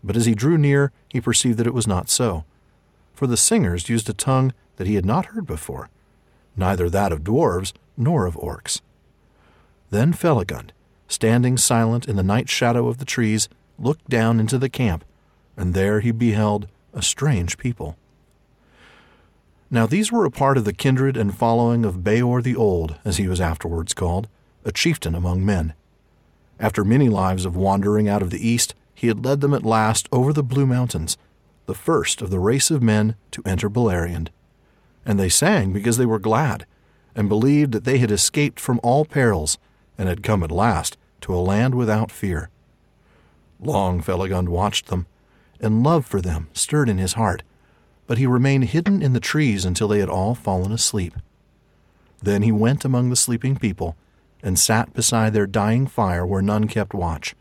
but 0.04 0.16
as 0.16 0.26
he 0.26 0.34
drew 0.34 0.58
near 0.58 0.92
he 1.10 1.22
perceived 1.22 1.60
that 1.60 1.68
it 1.68 1.74
was 1.76 1.86
not 1.86 2.10
so, 2.10 2.44
for 3.14 3.28
the 3.28 3.38
singers 3.38 3.88
used 3.88 4.10
a 4.10 4.14
tongue 4.14 4.52
that 4.78 4.88
he 4.88 4.96
had 4.96 5.06
not 5.06 5.28
heard 5.28 5.46
before, 5.46 5.92
neither 6.58 6.90
that 6.90 7.12
of 7.12 7.24
dwarves 7.24 7.72
nor 7.96 8.26
of 8.26 8.34
orcs. 8.34 8.82
Then 9.92 10.12
Felagund, 10.12 10.72
standing 11.08 11.58
silent 11.58 12.08
in 12.08 12.16
the 12.16 12.24
night 12.24 12.50
shadow 12.50 12.88
of 12.88 12.98
the 12.98 13.06
trees, 13.06 13.48
looked 13.78 14.10
down 14.10 14.40
into 14.40 14.58
the 14.58 14.70
camp, 14.70 15.06
and 15.56 15.76
there 15.76 16.00
he 16.00 16.10
beheld 16.10 16.68
a 16.96 17.04
strange 17.04 17.60
people. 17.60 17.96
Now 19.74 19.88
these 19.88 20.12
were 20.12 20.24
a 20.24 20.30
part 20.30 20.60
of 20.60 20.66
the 20.66 20.72
kindred 20.72 21.18
and 21.18 21.36
following 21.36 21.84
of 21.84 22.04
Beor 22.04 22.44
the 22.44 22.56
Old, 22.56 23.00
as 23.04 23.18
he 23.18 23.28
was 23.28 23.42
afterwards 23.42 23.96
called, 23.96 24.28
a 24.64 24.72
chieftain 24.72 25.16
among 25.16 25.44
men. 25.44 25.74
After 26.60 26.86
many 26.86 27.10
lives 27.10 27.44
of 27.44 27.56
wandering 27.56 28.08
out 28.08 28.22
of 28.22 28.30
the 28.30 28.48
east, 28.48 28.76
he 28.94 29.08
had 29.08 29.26
led 29.26 29.42
them 29.42 29.52
at 29.52 29.66
last 29.66 30.08
over 30.12 30.32
the 30.32 30.44
Blue 30.44 30.68
Mountains, 30.68 31.18
the 31.66 31.74
first 31.74 32.22
of 32.22 32.30
the 32.30 32.38
race 32.38 32.70
of 32.70 32.84
men 32.84 33.16
to 33.32 33.42
enter 33.48 33.68
Beleriand. 33.68 34.30
And 35.08 35.20
they 35.20 35.28
sang 35.28 35.74
because 35.74 35.98
they 35.98 36.06
were 36.06 36.20
glad, 36.20 36.68
and 37.16 37.28
believed 37.28 37.72
that 37.72 37.84
they 37.84 37.98
had 37.98 38.12
escaped 38.12 38.60
from 38.60 38.80
all 38.84 39.06
perils, 39.06 39.58
and 39.98 40.08
had 40.08 40.22
come 40.22 40.44
at 40.44 40.52
last 40.52 40.98
to 41.22 41.34
a 41.34 41.42
land 41.42 41.74
without 41.74 42.12
fear. 42.12 42.52
Long 43.60 44.04
Felagund 44.04 44.50
watched 44.50 44.86
them, 44.86 45.08
and 45.60 45.82
love 45.82 46.06
for 46.06 46.22
them 46.22 46.50
stirred 46.54 46.90
in 46.90 47.00
his 47.00 47.14
heart, 47.14 47.42
but 48.08 48.18
he 48.18 48.28
remained 48.28 48.66
hidden 48.66 49.02
in 49.02 49.14
the 49.14 49.20
trees 49.20 49.66
until 49.66 49.88
they 49.88 50.00
had 50.00 50.10
all 50.10 50.36
fallen 50.36 50.72
asleep. 50.72 51.14
Then 52.22 52.42
he 52.42 52.52
went 52.52 52.86
among 52.86 53.10
the 53.10 53.16
sleeping 53.16 53.56
people, 53.58 53.96
and 54.44 54.60
sat 54.60 54.94
beside 54.94 55.34
their 55.34 55.48
dying 55.48 55.88
fire 55.88 56.26
where 56.26 56.42
none 56.42 56.68
kept 56.68 56.94
watch. 56.94 57.34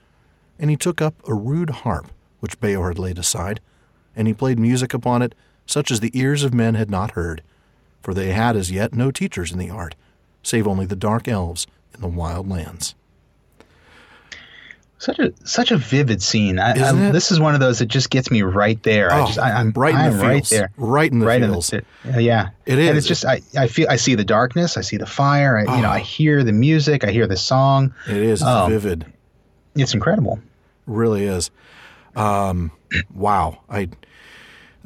And 0.59 0.70
he 0.70 0.77
took 0.77 1.03
up 1.03 1.14
a 1.27 1.35
rude 1.35 1.70
harp, 1.70 2.07
which 2.38 2.61
Beor 2.61 2.88
had 2.88 2.98
laid 2.98 3.18
aside, 3.18 3.61
and 4.14 4.29
he 4.29 4.35
played 4.35 4.59
music 4.59 4.94
upon 4.94 5.20
it, 5.20 5.35
such 5.66 5.90
as 5.90 6.01
the 6.01 6.16
ears 6.16 6.44
of 6.44 6.55
men 6.55 6.75
had 6.75 6.90
not 6.90 7.12
heard, 7.12 7.42
for 8.01 8.14
they 8.14 8.33
had 8.33 8.57
as 8.57 8.70
yet 8.70 8.94
no 8.94 9.11
teachers 9.11 9.53
in 9.53 9.59
the 9.59 9.70
art, 9.70 9.96
save 10.42 10.66
only 10.66 10.87
the 10.87 10.96
dark 10.96 11.27
elves 11.27 11.66
in 11.94 12.01
the 12.01 12.09
wild 12.09 12.48
lands. 12.48 12.94
Such 15.02 15.18
a 15.18 15.32
such 15.44 15.72
a 15.72 15.76
vivid 15.78 16.22
scene. 16.22 16.60
I, 16.60 16.70
I? 16.74 17.10
This 17.10 17.32
is 17.32 17.40
one 17.40 17.54
of 17.54 17.60
those 17.60 17.80
that 17.80 17.86
just 17.86 18.08
gets 18.10 18.30
me 18.30 18.42
right 18.42 18.80
there. 18.84 19.10
I 19.12 19.22
Oh, 19.22 19.26
just, 19.26 19.38
I, 19.40 19.50
I'm 19.50 19.72
right 19.72 19.92
in 19.96 20.00
I'm 20.00 20.16
the 20.16 20.22
right 20.22 20.44
there, 20.44 20.70
Right 20.76 21.10
in 21.10 21.18
the 21.18 21.26
right 21.26 21.42
feels. 21.42 21.72
in 21.72 21.84
the, 22.04 22.14
uh, 22.14 22.18
yeah. 22.20 22.50
it 22.66 22.78
is. 22.78 22.88
and 22.88 22.96
it's 22.98 23.06
just 23.08 23.24
I, 23.24 23.40
I 23.58 23.66
feel 23.66 23.88
I 23.90 23.96
see 23.96 24.14
the 24.14 24.22
darkness, 24.24 24.76
I 24.76 24.80
see 24.82 24.98
the 24.98 25.06
fire. 25.06 25.58
I, 25.58 25.62
You 25.76 25.82
know, 25.82 25.88
Oh. 25.88 25.92
I 25.92 25.98
hear 25.98 26.44
the 26.44 26.52
music, 26.52 27.02
I 27.02 27.10
hear 27.10 27.26
the 27.26 27.36
song. 27.36 27.92
It 28.08 28.16
is. 28.16 28.42
It's 28.42 28.48
Oh. 28.48 28.68
vivid. 28.68 29.04
It's 29.74 29.92
incredible. 29.92 30.38
really 30.86 31.24
is. 31.24 31.50
Um, 32.14 32.70
wow. 33.12 33.58
I 33.68 33.88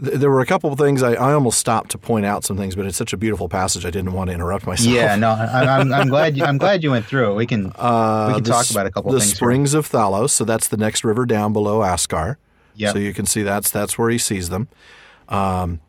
th- 0.03 0.19
there 0.19 0.31
were 0.31 0.41
a 0.41 0.47
couple 0.47 0.73
of 0.73 0.79
things 0.79 1.03
I, 1.03 1.13
I 1.15 1.33
almost 1.33 1.59
stopped 1.59 1.91
to 1.93 1.99
point 1.99 2.27
out 2.27 2.45
some 2.45 2.57
things, 2.57 2.75
but 2.75 2.87
it's 2.87 2.97
such 2.97 3.13
a 3.13 3.17
beautiful 3.17 3.49
passage. 3.49 3.85
I 3.85 3.91
didn't 3.91 4.13
want 4.13 4.29
to 4.31 4.35
interrupt 4.35 4.67
myself. 4.67 4.95
Yeah, 4.95 5.17
no, 5.17 5.31
I, 5.31 5.79
I'm, 5.81 5.93
I'm 5.93 6.09
glad 6.09 6.37
you, 6.37 6.45
I'm 6.45 6.59
glad 6.59 6.83
you 6.83 6.91
went 6.91 7.07
through 7.07 7.33
it. 7.33 7.35
We 7.35 7.47
can 7.47 7.73
Uh, 7.77 8.27
we 8.29 8.35
can 8.35 8.45
talk 8.45 8.71
about 8.71 8.87
a 8.87 8.91
couple 8.91 9.11
the 9.13 9.17
of 9.19 9.23
things. 9.23 9.33
here. 9.33 9.37
springs 9.37 9.75
of 9.75 9.89
Thalos. 9.89 10.31
So 10.31 10.45
that's 10.45 10.69
the 10.69 10.77
next 10.77 11.05
river 11.05 11.27
down 11.27 11.53
below 11.53 11.81
Ascar. 11.81 12.37
Yep. 12.75 12.93
So 12.93 12.99
you 12.99 13.15
can 13.15 13.27
see 13.27 13.43
that's 13.43 13.71
that's 13.71 13.97
where 13.99 14.11
he 14.11 14.19
sees 14.19 14.49
them. 14.51 14.69
Um, 15.29 15.81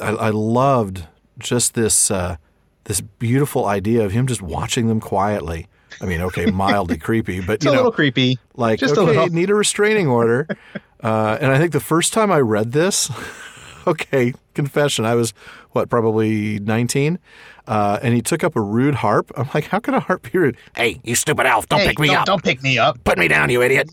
I, 0.00 0.08
I 0.10 0.30
loved 0.30 1.04
just 1.38 1.74
this 1.74 2.10
uh, 2.10 2.36
this 2.84 3.00
beautiful 3.00 3.66
idea 3.66 4.04
of 4.04 4.12
him 4.12 4.26
just 4.26 4.42
watching 4.42 4.86
them 4.88 5.00
quietly. 5.00 5.66
I 6.00 6.04
mean, 6.04 6.20
okay, 6.20 6.46
mildly 6.46 6.98
creepy, 7.06 7.40
but 7.40 7.54
It's 7.54 7.64
you 7.64 7.70
a 7.70 7.74
know, 7.74 7.78
little 7.80 7.92
creepy. 7.92 8.38
like 8.54 8.78
just 8.78 8.96
a 8.96 9.00
okay, 9.00 9.12
little. 9.12 9.28
need 9.28 9.50
a 9.50 9.54
restraining 9.54 10.06
order. 10.08 10.46
uh, 11.02 11.38
and 11.40 11.50
I 11.52 11.58
think 11.58 11.72
the 11.72 11.80
first 11.80 12.12
time 12.12 12.30
I 12.32 12.38
read 12.40 12.72
this, 12.72 13.10
okay, 13.86 14.32
confession, 14.54 15.04
I 15.04 15.14
was 15.14 15.32
what 15.72 15.90
probably 15.90 16.58
nineteen, 16.60 17.18
uh, 17.66 17.98
and 18.02 18.14
he 18.14 18.22
took 18.22 18.42
up 18.44 18.56
a 18.56 18.60
rude 18.60 18.94
harp. 18.96 19.30
I'm 19.36 19.48
like, 19.54 19.64
how 19.64 19.78
can 19.78 19.94
a 19.94 20.00
harp 20.00 20.30
be 20.30 20.38
rude? 20.38 20.56
Hey, 20.74 21.00
you 21.04 21.14
stupid 21.14 21.46
elf! 21.46 21.68
Don't 21.68 21.80
Hey, 21.80 21.88
pick 21.88 21.98
me 21.98 22.06
don't, 22.08 22.16
up! 22.18 22.26
Don't 22.26 22.42
pick 22.42 22.62
me 22.62 22.78
up. 22.78 23.02
Put 23.04 23.18
me 23.18 23.28
down, 23.28 23.50
you 23.50 23.62
idiot! 23.62 23.90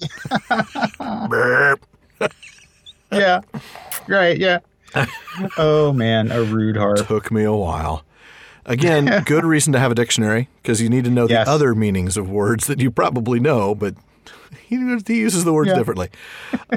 Yeah, 3.12 3.42
right. 4.08 4.36
Yeah. 4.40 4.60
oh 5.60 5.94
man, 5.94 6.32
a 6.32 6.42
rude 6.44 6.78
harp. 6.78 7.06
Took 7.06 7.32
me 7.32 7.44
a 7.44 7.54
while. 7.54 8.04
Again, 8.66 9.24
good 9.26 9.46
reason 9.46 9.72
to 9.74 9.80
have 9.80 9.92
a 9.92 9.96
dictionary 9.96 10.50
because 10.62 10.82
you 10.82 10.90
need 10.90 11.04
to 11.04 11.12
know 11.12 11.28
Yes. 11.28 11.46
the 11.46 11.52
other 11.52 11.76
meanings 11.76 12.18
of 12.18 12.28
words 12.30 12.66
that 12.68 12.80
you 12.80 12.90
probably 12.90 13.40
know, 13.40 13.76
but 13.76 13.94
he, 14.78 14.98
he 15.14 15.20
uses 15.20 15.44
the 15.44 15.54
words 15.54 15.70
Yeah. 15.70 15.76
differently. 15.78 16.10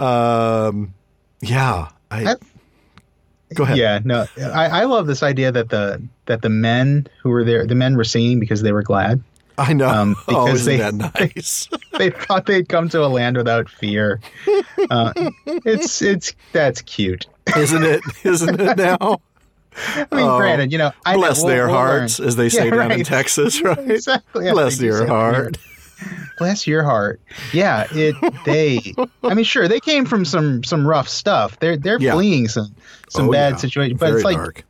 Um, 0.00 0.94
yeah, 1.40 1.88
I 2.10 2.24
That- 2.24 2.42
go 3.54 3.64
ahead. 3.64 3.76
Yeah, 3.78 4.00
no, 4.04 4.26
I, 4.38 4.66
I 4.80 4.84
love 4.84 5.06
this 5.06 5.22
idea 5.22 5.52
that 5.52 5.68
the 5.70 6.02
that 6.26 6.42
the 6.42 6.48
men 6.48 7.06
who 7.22 7.30
were 7.30 7.44
there, 7.44 7.66
the 7.66 7.74
men 7.74 7.96
were 7.96 8.04
singing 8.04 8.40
because 8.40 8.62
they 8.62 8.72
were 8.72 8.82
glad. 8.82 9.22
I 9.58 9.72
know. 9.72 9.88
Um, 9.88 10.16
oh, 10.28 10.46
because 10.46 10.66
isn't 10.66 10.98
they- 10.98 10.98
that 10.98 11.14
nice? 11.36 11.68
They 11.98 12.10
thought 12.10 12.44
they'd 12.44 12.68
come 12.68 12.90
to 12.90 13.02
a 13.02 13.08
land 13.08 13.38
without 13.38 13.70
fear. 13.70 14.20
Uh, 14.90 15.12
it's 15.46 16.02
it's 16.02 16.34
that's 16.52 16.82
cute. 16.82 17.26
isn't 17.56 17.82
it? 17.84 18.02
Isn't 18.24 18.60
it 18.60 18.76
now? 18.76 19.20
I 19.78 19.98
mean, 20.12 20.24
Oh, 20.26 20.36
granted, 20.38 20.72
you 20.72 20.78
know, 20.78 20.90
I 21.06 21.12
know- 21.14 21.20
Bless 21.20 21.38
we'll- 21.38 21.48
their 21.48 21.66
we'll 21.68 21.76
learn. 21.76 21.98
hearts, 22.00 22.20
as 22.20 22.36
they 22.36 22.48
say 22.50 22.66
Yeah, 22.66 22.76
down 22.76 22.92
in. 22.92 23.04
Texas, 23.04 23.60
right? 23.62 23.78
Exactly. 23.90 24.44
yeah, 24.46 24.52
Bless 24.52 24.76
they 24.78 24.86
your 24.86 25.06
heart. 25.06 25.56
Bless 26.38 26.66
your 26.66 26.82
heart. 26.82 27.20
Yeah, 27.52 27.86
it. 27.90 28.14
They. 28.44 28.94
I 29.22 29.34
mean, 29.34 29.44
sure, 29.44 29.66
they 29.68 29.80
came 29.80 30.04
from 30.04 30.24
some 30.24 30.62
some 30.64 30.86
rough 30.86 31.08
stuff. 31.08 31.58
They're 31.60 31.76
they're 31.76 31.98
Yeah. 32.00 32.12
fleeing 32.12 32.48
some 32.48 32.74
some 33.08 33.28
Oh, 33.28 33.32
bad 33.32 33.52
yeah. 33.52 33.56
situations. 33.56 33.98
But 34.00 34.06
Very 34.08 34.16
it's 34.18 34.24
like 34.24 34.36
dark. 34.36 34.64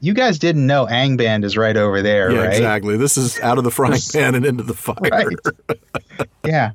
you 0.00 0.14
guys 0.14 0.38
didn't 0.38 0.66
know 0.66 0.86
Angband 0.86 1.44
is 1.44 1.56
right 1.56 1.76
over 1.76 2.02
there, 2.02 2.30
Yeah, 2.30 2.38
right? 2.42 2.50
exactly. 2.52 2.96
This 2.96 3.16
is 3.16 3.40
out 3.40 3.58
of 3.58 3.64
the 3.64 3.70
frying 3.70 4.00
pan 4.12 4.34
and 4.36 4.46
into 4.46 4.62
the 4.62 4.74
fire. 4.74 4.96
Right. 5.02 5.36
yeah, 6.44 6.70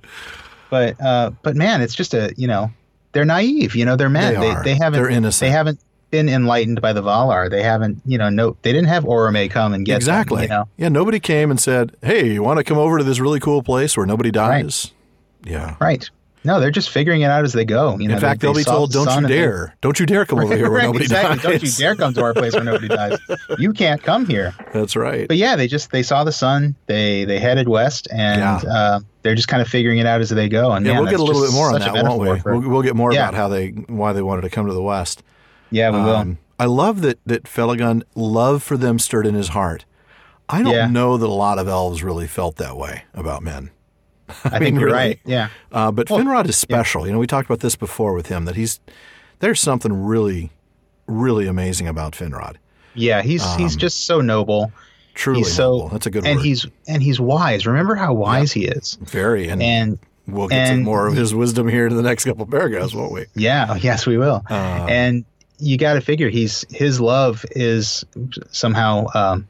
but 0.70 1.00
uh, 1.02 1.32
but 1.42 1.56
man, 1.56 1.82
it's 1.82 1.96
just 1.96 2.14
a 2.14 2.34
you 2.36 2.48
know 2.48 2.72
they're 3.14 3.26
naive. 3.26 3.76
You 3.76 3.86
know 3.86 3.96
they're 3.96 4.10
men. 4.10 4.40
They 4.40 4.48
are. 4.50 4.64
They, 4.64 4.76
haven't. 4.76 5.00
They're 5.02 5.10
innocent. 5.10 5.48
They 5.48 5.52
haven't 5.52 5.80
been 6.12 6.30
enlightened 6.30 6.82
by 6.82 6.94
the 6.94 7.02
Valar. 7.04 7.50
They 7.50 7.64
haven't. 7.64 8.02
You 8.06 8.18
know, 8.18 8.30
no. 8.30 8.58
They 8.62 8.72
didn't 8.74 8.88
have 8.90 9.04
Orome 9.04 9.50
come 9.50 9.74
and 9.74 9.86
get 9.86 9.94
them, 9.94 9.98
Exactly. 9.98 10.44
you 10.44 10.48
know. 10.50 10.68
Yeah, 10.78 10.90
nobody 10.90 11.20
came 11.20 11.52
and 11.52 11.60
said, 11.60 11.96
"Hey, 12.02 12.32
you 12.34 12.44
want 12.44 12.58
to 12.58 12.64
come 12.64 12.78
over 12.78 12.98
to 12.98 13.04
this 13.04 13.20
really 13.20 13.40
cool 13.40 13.62
place 13.64 13.96
where 13.98 14.06
nobody 14.06 14.32
dies?" 14.32 14.92
Yeah. 15.44 15.76
Right. 15.80 16.10
No, 16.46 16.62
they're 16.62 16.72
just 16.72 16.90
figuring 16.90 17.20
it 17.20 17.26
out 17.26 17.44
as 17.44 17.52
they 17.52 17.66
go. 17.66 17.98
You 18.00 18.08
know, 18.08 18.14
In 18.16 18.20
fact, 18.22 18.40
they- 18.40 18.48
they'll 18.48 18.56
be 18.56 18.64
told, 18.64 18.94
"Don't 18.94 19.08
you 19.10 19.18
and 19.18 19.26
they- 19.26 19.36
dare! 19.36 19.76
Don't 19.82 20.00
you 20.00 20.06
dare 20.06 20.24
come 20.26 20.40
over 20.40 20.56
here 20.56 20.72
where 20.72 20.80
Right, 20.80 20.86
nobody 20.86 21.04
exactly. 21.04 21.36
dies!" 21.36 21.44
Don't 21.44 21.64
you 21.64 21.72
dare 21.86 21.96
come 21.96 22.14
to 22.14 22.24
our 22.24 22.34
place 22.34 22.54
where 22.54 22.64
nobody 22.64 22.88
dies. 22.88 23.18
You 23.60 23.74
can't 23.74 24.02
come 24.02 24.26
here. 24.26 24.54
That's 24.74 24.96
right. 24.96 25.28
But 25.28 25.36
yeah, 25.36 25.58
they 25.58 25.68
just 25.68 25.92
they 25.92 26.02
saw 26.02 26.24
the 26.24 26.32
sun. 26.32 26.76
They 26.88 27.26
they 27.26 27.40
headed 27.40 27.68
west, 27.68 28.08
and 28.10 28.40
Yeah. 28.40 28.72
uh, 28.72 29.00
they're 29.22 29.36
just 29.36 29.50
kind 29.50 29.62
of 29.62 29.68
figuring 29.68 30.00
it 30.00 30.06
out 30.06 30.22
as 30.22 30.30
they 30.30 30.48
go. 30.48 30.72
And 30.72 30.86
yeah, 30.86 30.94
man, 30.94 31.02
we'll 31.04 31.12
get 31.12 31.20
a 31.20 31.24
little 31.24 31.42
bit 31.42 31.52
more 31.52 31.74
on 31.74 31.80
that, 31.82 31.94
won't 32.06 32.22
we? 32.22 32.40
for- 32.40 32.58
We'll, 32.58 32.70
we'll 32.70 32.82
get 32.84 32.96
more 32.96 33.12
Yeah. 33.12 33.24
about 33.28 33.34
how 33.34 33.50
they 33.50 33.70
why 33.88 34.14
they 34.14 34.22
wanted 34.22 34.42
to 34.44 34.50
come 34.50 34.66
to 34.68 34.74
the 34.74 34.82
west. 34.82 35.22
Yeah, 35.72 35.90
we 35.92 35.98
will. 35.98 36.16
Um, 36.16 36.38
I 36.60 36.66
love 36.66 37.02
that 37.02 37.20
that 37.26 37.44
Felagund 37.44 38.04
love 38.16 38.64
for 38.64 38.78
them 38.78 39.00
stirred 39.00 39.26
in 39.28 39.36
his 39.36 39.50
heart. 39.50 39.86
I 40.50 40.62
don't 40.64 40.74
Yeah. 40.74 40.88
know 40.88 41.18
that 41.18 41.26
a 41.28 41.32
lot 41.34 41.60
of 41.60 41.68
elves 41.68 42.04
really 42.04 42.28
felt 42.28 42.56
that 42.58 42.76
way 42.76 43.04
about 43.14 43.44
men. 43.44 43.70
I, 44.44 44.50
mean, 44.54 44.60
think 44.60 44.76
you're 44.80 44.86
really. 44.86 44.98
right. 44.98 45.20
Yeah, 45.26 45.50
Uh, 45.72 45.92
but 45.92 46.10
Well, 46.10 46.20
Finrod 46.20 46.48
is 46.48 46.58
special. 46.58 47.06
You 47.06 47.14
know, 47.14 47.20
we 47.20 47.28
talked 47.28 47.48
about 47.50 47.60
this 47.62 47.76
before 47.76 48.14
with 48.14 48.28
him 48.28 48.46
that 48.46 48.56
he's 48.56 48.80
there's 49.40 49.60
something 49.60 49.94
really, 49.94 50.52
really 51.08 51.48
amazing 51.48 51.88
about 51.88 52.14
Finrod. 52.14 52.56
yeah. 52.94 53.22
He's 53.22 53.46
he's 53.56 53.76
just 53.76 54.06
so 54.06 54.22
noble, 54.22 54.72
Truly 55.16 55.40
He's 55.42 55.54
so- 55.54 55.64
noble. 55.78 55.90
That's 55.90 56.06
a 56.06 56.10
good 56.12 56.26
and 56.26 56.38
word. 56.38 56.46
he's 56.46 56.66
and 56.88 57.02
he's 57.04 57.20
wise. 57.20 57.66
Remember 57.68 57.96
how 57.96 58.14
wise 58.14 58.52
he 58.52 58.66
is. 58.66 58.98
Very, 59.02 59.50
and, 59.50 59.62
And 59.62 60.00
we'll 60.28 60.48
get 60.48 60.66
to 60.68 60.74
and- 60.74 60.84
more 60.84 61.08
of 61.08 61.16
his 61.16 61.34
wisdom 61.36 61.68
here 61.68 61.88
in 61.88 61.96
the 61.96 62.02
next 62.04 62.26
couple 62.26 62.44
of 62.44 62.50
paragraphs, 62.50 62.94
won't 62.94 63.12
we? 63.12 63.26
yeah, 63.36 63.76
yes, 63.76 64.06
we 64.08 64.18
will. 64.18 64.44
Uh, 64.50 64.54
and 64.90 65.26
you 65.60 65.78
got 65.78 65.94
to 65.94 66.02
figure 66.02 66.30
he's 66.30 66.66
his 66.70 67.00
love 67.02 67.46
is 67.52 68.06
somehow 68.52 69.06
um, 69.14 69.48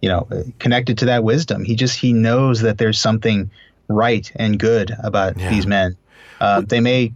you 0.00 0.08
know 0.08 0.26
connected 0.58 0.98
to 0.98 1.04
that 1.06 1.22
wisdom 1.24 1.64
he 1.64 1.74
just 1.76 1.98
he 1.98 2.12
knows 2.12 2.60
that 2.62 2.78
there's 2.78 2.98
something 2.98 3.50
right 3.88 4.30
and 4.36 4.58
good 4.58 4.94
about 5.02 5.38
Yeah. 5.38 5.50
these 5.50 5.66
men 5.66 5.96
uh, 6.40 6.62
they 6.66 6.80
may 6.80 7.12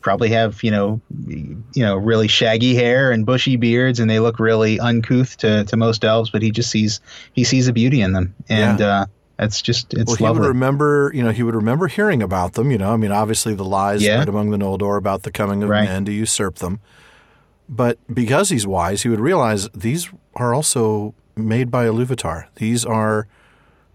probably 0.00 0.28
have 0.30 0.62
you 0.62 0.70
know 0.70 1.00
you 1.26 1.82
know 1.84 1.96
really 1.96 2.28
shaggy 2.28 2.74
hair 2.74 3.10
and 3.10 3.26
bushy 3.26 3.56
beards 3.56 3.98
and 4.00 4.08
they 4.08 4.20
look 4.20 4.38
really 4.38 4.78
uncouth 4.80 5.36
to, 5.38 5.64
to 5.64 5.76
most 5.76 6.04
elves 6.04 6.30
but 6.30 6.40
he 6.40 6.50
just 6.50 6.70
sees 6.70 7.00
he 7.32 7.44
sees 7.44 7.68
a 7.68 7.72
beauty 7.72 8.00
in 8.00 8.12
them 8.12 8.34
and 8.48 8.80
uh, 8.80 9.04
that's 9.36 9.60
just 9.60 9.92
it's 9.94 10.06
well, 10.06 10.16
he 10.16 10.22
would 10.24 10.28
lovely 10.30 10.48
remember, 10.48 11.12
you 11.14 11.22
know, 11.22 11.30
he 11.30 11.44
would 11.44 11.54
remember 11.54 11.86
hearing 11.86 12.24
about 12.24 12.54
them. 12.54 12.72
You 12.72 12.78
know, 12.78 12.92
I 12.92 12.96
mean, 12.96 13.12
obviously 13.12 13.54
the 13.54 13.64
lies 13.64 14.02
Yeah. 14.02 14.16
spread 14.16 14.28
among 14.28 14.50
the 14.50 14.56
Noldor 14.56 14.98
about 14.98 15.22
the 15.22 15.30
coming 15.30 15.62
of 15.62 15.68
Right. 15.68 15.84
men 15.84 16.04
to 16.06 16.12
usurp 16.12 16.56
them. 16.56 16.80
But 17.68 17.98
because 18.12 18.48
he's 18.50 18.66
wise, 18.66 19.02
he 19.02 19.08
would 19.08 19.20
realize 19.20 19.68
these 19.74 20.08
are 20.34 20.54
also 20.54 21.14
made 21.36 21.70
by 21.70 21.84
Iluvatar. 21.86 22.46
These 22.56 22.84
are 22.84 23.26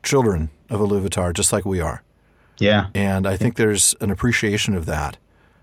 children 0.03 0.49
of 0.69 0.79
Iluvatar, 0.79 1.33
just 1.33 1.51
like 1.51 1.65
we 1.65 1.79
are. 1.81 2.03
yeah 2.59 2.87
And 2.93 3.25
I 3.27 3.35
think 3.37 3.55
there's 3.55 3.95
an 4.01 4.11
appreciation 4.11 4.75
of 4.75 4.85
that, 4.85 5.17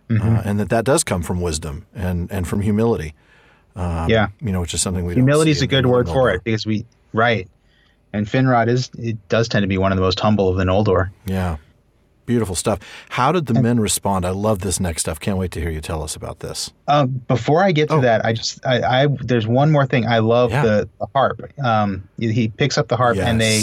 Mm-hmm. 0.08 0.36
uh, 0.36 0.42
and 0.44 0.58
that 0.58 0.70
that 0.70 0.84
does 0.84 1.04
come 1.04 1.22
from 1.22 1.40
wisdom 1.40 1.86
and, 1.94 2.28
and 2.32 2.48
from 2.48 2.62
humility. 2.62 3.14
Um, 3.76 4.10
Yeah. 4.10 4.26
you 4.40 4.50
know, 4.50 4.60
which 4.60 4.74
is 4.74 4.82
something 4.82 5.04
we 5.04 5.14
humility 5.14 5.52
is 5.52 5.62
a 5.62 5.68
good 5.68 5.86
word 5.86 6.08
for 6.08 6.30
it 6.32 6.42
because 6.42 6.66
we 6.66 6.84
right 7.12 7.48
and 8.12 8.26
finrod 8.26 8.66
is 8.68 8.90
it 8.98 9.16
does 9.28 9.46
tend 9.48 9.62
to 9.62 9.68
be 9.68 9.78
one 9.78 9.92
of 9.92 9.96
the 9.96 10.02
most 10.02 10.18
humble 10.18 10.48
of 10.48 10.56
the 10.56 10.64
noldor 10.64 11.10
Yeah, 11.26 11.58
Beautiful 12.30 12.54
stuff. 12.54 12.78
How 13.08 13.32
did 13.32 13.46
the 13.46 13.60
men 13.60 13.80
respond? 13.80 14.24
I 14.24 14.30
love 14.30 14.60
this 14.60 14.78
next 14.78 15.02
stuff. 15.02 15.18
Can't 15.18 15.36
wait 15.36 15.50
to 15.50 15.60
hear 15.60 15.68
you 15.68 15.80
tell 15.80 16.00
us 16.00 16.14
about 16.14 16.38
this. 16.38 16.70
Um, 16.86 17.08
before 17.26 17.64
I 17.64 17.72
get 17.72 17.88
to 17.88 17.96
Oh. 17.96 18.00
that, 18.02 18.24
I 18.24 18.32
just 18.32 18.64
I, 18.64 19.02
I 19.02 19.06
there's 19.20 19.48
one 19.48 19.72
more 19.72 19.84
thing. 19.84 20.06
I 20.06 20.20
love 20.20 20.52
Yeah. 20.52 20.62
the, 20.62 20.88
the 21.00 21.06
harp. 21.12 21.52
Um, 21.60 22.08
he 22.20 22.46
picks 22.46 22.78
up 22.78 22.86
the 22.86 22.96
harp, 22.96 23.16
and 23.16 23.40
they 23.40 23.62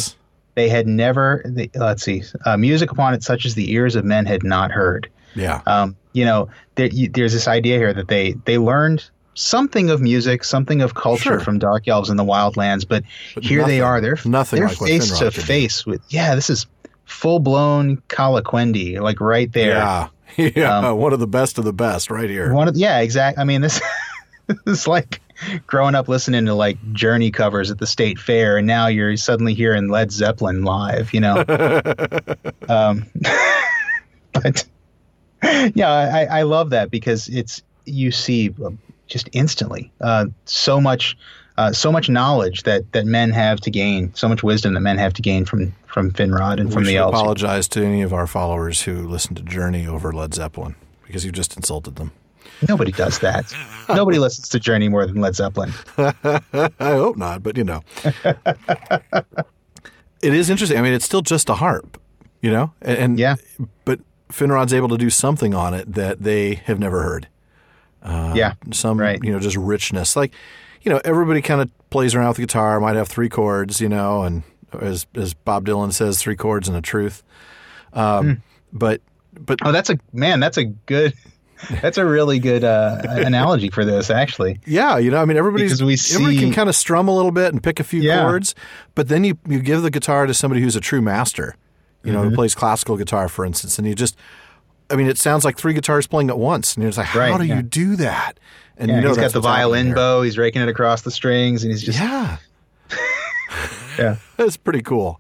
they 0.55 0.67
had 0.67 0.85
never. 0.85 1.43
They, 1.45 1.69
let's 1.75 2.03
see, 2.03 2.23
uh, 2.45 2.57
music 2.57 2.91
upon 2.91 3.13
it 3.13 3.23
such 3.23 3.45
as 3.45 3.55
the 3.55 3.71
ears 3.71 3.95
of 3.95 4.03
men 4.03 4.25
had 4.25 4.43
not 4.43 4.69
heard. 4.71 5.09
Yeah. 5.33 5.61
Um, 5.65 5.95
you 6.11 6.25
know, 6.25 6.49
there, 6.75 6.87
you, 6.87 7.07
there's 7.07 7.31
this 7.31 7.47
idea 7.47 7.77
here 7.77 7.93
that 7.93 8.09
they 8.09 8.33
they 8.43 8.57
learned 8.57 9.09
something 9.35 9.91
of 9.91 10.01
music, 10.01 10.43
something 10.43 10.81
of 10.81 10.95
culture 10.95 11.23
Sure. 11.23 11.39
from 11.39 11.59
Dark 11.59 11.87
Elves 11.87 12.09
in 12.09 12.17
the 12.17 12.23
Wildlands, 12.23 12.87
but, 12.87 13.03
But 13.35 13.43
here 13.43 13.63
they 13.67 13.79
are. 13.81 14.01
They're 14.01 14.17
nothing 14.25 14.59
They're 14.59 14.67
like 14.69 14.77
face 14.79 15.19
to 15.19 15.29
face 15.29 15.85
with. 15.85 16.01
Yeah, 16.09 16.33
this 16.33 16.49
is 16.49 16.65
full 17.07 17.39
blown 17.39 17.97
Calaquendi, 18.09 18.99
like 18.99 19.19
right 19.19 19.51
there. 19.51 19.77
Yeah. 19.77 20.07
Yeah. 20.35 20.89
Um, 20.89 20.99
One 20.99 21.13
of 21.13 21.19
the 21.19 21.25
best 21.25 21.57
of 21.57 21.63
the 21.63 21.73
best 21.73 22.11
right 22.11 22.29
here. 22.29 22.53
One 22.53 22.67
of 22.67 22.77
yeah, 22.77 22.99
exactly. 22.99 23.41
I 23.41 23.43
mean, 23.45 23.61
this 23.61 23.81
this 24.47 24.59
is 24.67 24.87
like 24.87 25.19
growing 25.65 25.95
up 25.95 26.07
listening 26.07 26.45
to 26.45 26.53
like 26.53 26.77
Journey 26.93 27.31
covers 27.31 27.71
at 27.71 27.79
the 27.79 27.87
state 27.87 28.19
fair, 28.19 28.57
and 28.57 28.67
now 28.67 28.85
you're 28.85 29.17
suddenly 29.17 29.55
hearing 29.55 29.87
Led 29.87 30.11
Zeppelin 30.11 30.63
live. 30.63 31.11
You 31.11 31.21
know, 31.21 31.37
um, 32.69 33.05
but 34.31 34.63
yeah, 35.73 35.89
I, 35.89 36.25
I 36.25 36.41
love 36.43 36.69
that 36.69 36.91
because 36.91 37.29
it's 37.29 37.63
you 37.85 38.11
see 38.11 38.53
um, 38.63 38.77
just 39.07 39.29
instantly 39.31 39.91
uh, 40.01 40.27
so 40.45 40.79
much. 40.79 41.17
Uh, 41.57 41.71
so 41.73 41.91
much 41.91 42.07
knowledge 42.07 42.63
that, 42.63 42.91
that 42.91 43.05
men 43.07 43.31
have 43.31 43.59
to 43.61 43.71
gain, 43.71 44.13
so 44.13 44.27
much 44.29 44.43
wisdom 44.43 44.73
that 44.75 44.81
men 44.81 44.97
have 44.97 45.13
to 45.13 45.21
gain 45.21 45.43
from 45.45 45.73
from 45.87 46.11
Finrod 46.11 46.59
and 46.59 46.69
we 46.69 46.73
from 46.75 46.83
the 46.83 46.97
elves. 46.97 47.15
I 47.17 47.19
apologize 47.21 47.67
to 47.69 47.83
any 47.83 48.03
of 48.03 48.13
our 48.13 48.27
followers 48.27 48.83
who 48.83 49.07
listen 49.07 49.33
to 49.35 49.41
Journey 49.41 49.87
over 49.87 50.11
Led 50.13 50.35
Zeppelin 50.35 50.75
because 51.03 51.25
you 51.25 51.31
just 51.31 51.55
insulted 51.57 51.95
them. 51.95 52.11
Nobody 52.69 52.91
does 52.91 53.17
that. 53.19 53.51
Nobody 53.89 54.19
listens 54.19 54.49
to 54.49 54.59
Journey 54.59 54.89
more 54.89 55.07
than 55.07 55.19
Led 55.19 55.35
Zeppelin. 55.35 55.73
I 55.97 56.71
hope 56.79 57.17
not, 57.17 57.41
but 57.41 57.57
you 57.57 57.63
know. 57.63 57.81
it 60.21 60.33
is 60.33 60.49
interesting. 60.49 60.77
I 60.77 60.81
mean, 60.81 60.93
it's 60.93 61.05
still 61.05 61.21
just 61.21 61.49
a 61.49 61.55
harp, 61.55 61.99
you 62.41 62.51
know? 62.51 62.73
And, 62.81 62.97
and 62.97 63.19
Yeah. 63.19 63.35
but 63.85 63.99
Finrod's 64.29 64.73
able 64.73 64.89
to 64.89 64.97
do 64.97 65.09
something 65.09 65.53
on 65.53 65.73
it 65.73 65.93
that 65.93 66.21
they 66.23 66.55
have 66.65 66.79
never 66.79 67.03
heard. 67.03 67.27
yeah, 68.05 68.53
Some, 68.71 68.99
Right. 68.99 69.19
you 69.23 69.31
know, 69.31 69.39
just 69.39 69.57
richness. 69.57 70.15
Like, 70.15 70.33
you 70.81 70.91
know, 70.91 71.01
everybody 71.05 71.41
kind 71.41 71.61
of 71.61 71.69
plays 71.89 72.15
around 72.15 72.27
with 72.29 72.37
the 72.37 72.43
guitar, 72.43 72.79
might 72.79 72.95
have 72.95 73.07
three 73.07 73.29
chords, 73.29 73.79
you 73.81 73.89
know, 73.89 74.23
and 74.23 74.43
as 74.79 75.05
as 75.15 75.33
Bob 75.33 75.65
Dylan 75.65 75.93
says, 75.93 76.19
three 76.21 76.35
chords 76.35 76.67
and 76.67 76.77
a 76.77 76.81
truth. 76.81 77.23
Um, 77.93 78.41
But 78.73 79.01
but 79.39 79.59
Oh, 79.63 79.71
that's 79.71 79.89
a 79.89 79.97
man. 80.13 80.39
That's 80.39 80.57
a 80.57 80.65
good. 80.65 81.13
That's 81.81 81.97
a 81.97 82.05
really 82.05 82.37
good 82.37 82.63
uh, 82.63 83.01
analogy 83.03 83.71
for 83.71 83.83
this, 83.83 84.11
actually. 84.11 84.59
Yeah, 84.67 84.99
you 84.99 85.09
know, 85.09 85.19
I 85.19 85.25
mean, 85.25 85.37
everybody's 85.37 85.79
Because 85.79 86.11
we 86.11 86.15
everybody 86.15 86.37
can 86.39 86.53
kind 86.53 86.69
of 86.69 86.75
strum 86.75 87.07
a 87.07 87.15
little 87.15 87.31
bit 87.31 87.51
and 87.51 87.63
pick 87.63 87.79
a 87.79 87.83
few 87.83 87.99
Yeah. 88.03 88.21
chords, 88.21 88.53
but 88.93 89.07
then 89.07 89.23
you 89.23 89.39
you 89.47 89.59
give 89.59 89.81
the 89.81 89.89
guitar 89.89 90.27
to 90.27 90.35
somebody 90.35 90.61
who's 90.61 90.75
a 90.75 90.79
true 90.79 91.01
master, 91.01 91.55
you 92.03 92.11
Mm-hmm. 92.11 92.21
know, 92.21 92.29
who 92.29 92.35
plays 92.35 92.53
classical 92.53 92.95
guitar, 92.95 93.27
for 93.27 93.43
instance, 93.43 93.79
and 93.79 93.87
you 93.87 93.95
just, 93.95 94.15
I 94.89 94.95
mean, 94.95 95.07
it 95.07 95.17
sounds 95.17 95.43
like 95.43 95.57
three 95.57 95.73
guitars 95.73 96.07
playing 96.07 96.29
at 96.29 96.39
once, 96.39 96.75
and 96.75 96.85
just 96.85 96.97
like, 96.97 97.07
how 97.07 97.19
Right, 97.19 97.37
do 97.37 97.45
yeah. 97.45 97.57
you 97.57 97.61
do 97.61 97.95
that? 97.97 98.39
And 98.77 98.89
Yeah, 98.89 98.95
you 98.97 99.01
know, 99.01 99.07
he's 99.09 99.17
got 99.17 99.33
the 99.33 99.41
violin 99.41 99.93
bow. 99.93 100.21
He's 100.21 100.37
raking 100.37 100.61
it 100.61 100.69
across 100.69 101.01
the 101.01 101.11
strings, 101.11 101.63
and 101.63 101.71
he's 101.71 101.81
just 101.83 101.99
Yeah, 101.99 102.37
yeah. 103.97 104.17
that's 104.37 104.57
pretty 104.57 104.81
cool. 104.81 105.19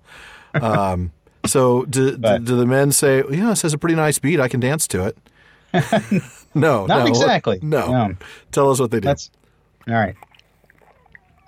Um, 0.53 1.11
so 1.45 1.83
do, 1.85 2.17
do, 2.17 2.39
do 2.39 2.55
the 2.57 2.65
men 2.65 2.91
say, 2.91 3.23
yeah, 3.29 3.49
this 3.49 3.61
has 3.61 3.73
a 3.73 3.77
pretty 3.77 3.95
nice 3.95 4.19
beat. 4.19 4.39
I 4.39 4.47
can 4.47 4.59
dance 4.59 4.87
to 4.89 5.05
it. 5.05 5.17
no, 6.53 6.85
Not 6.85 6.99
no, 6.99 7.05
exactly. 7.07 7.59
No. 7.61 7.91
No. 7.91 8.15
Tell 8.51 8.71
us 8.71 8.79
what 8.79 8.91
they 8.91 8.97
did. 8.97 9.07
That's 9.07 9.29
all 9.87 9.93
right. 9.93 10.15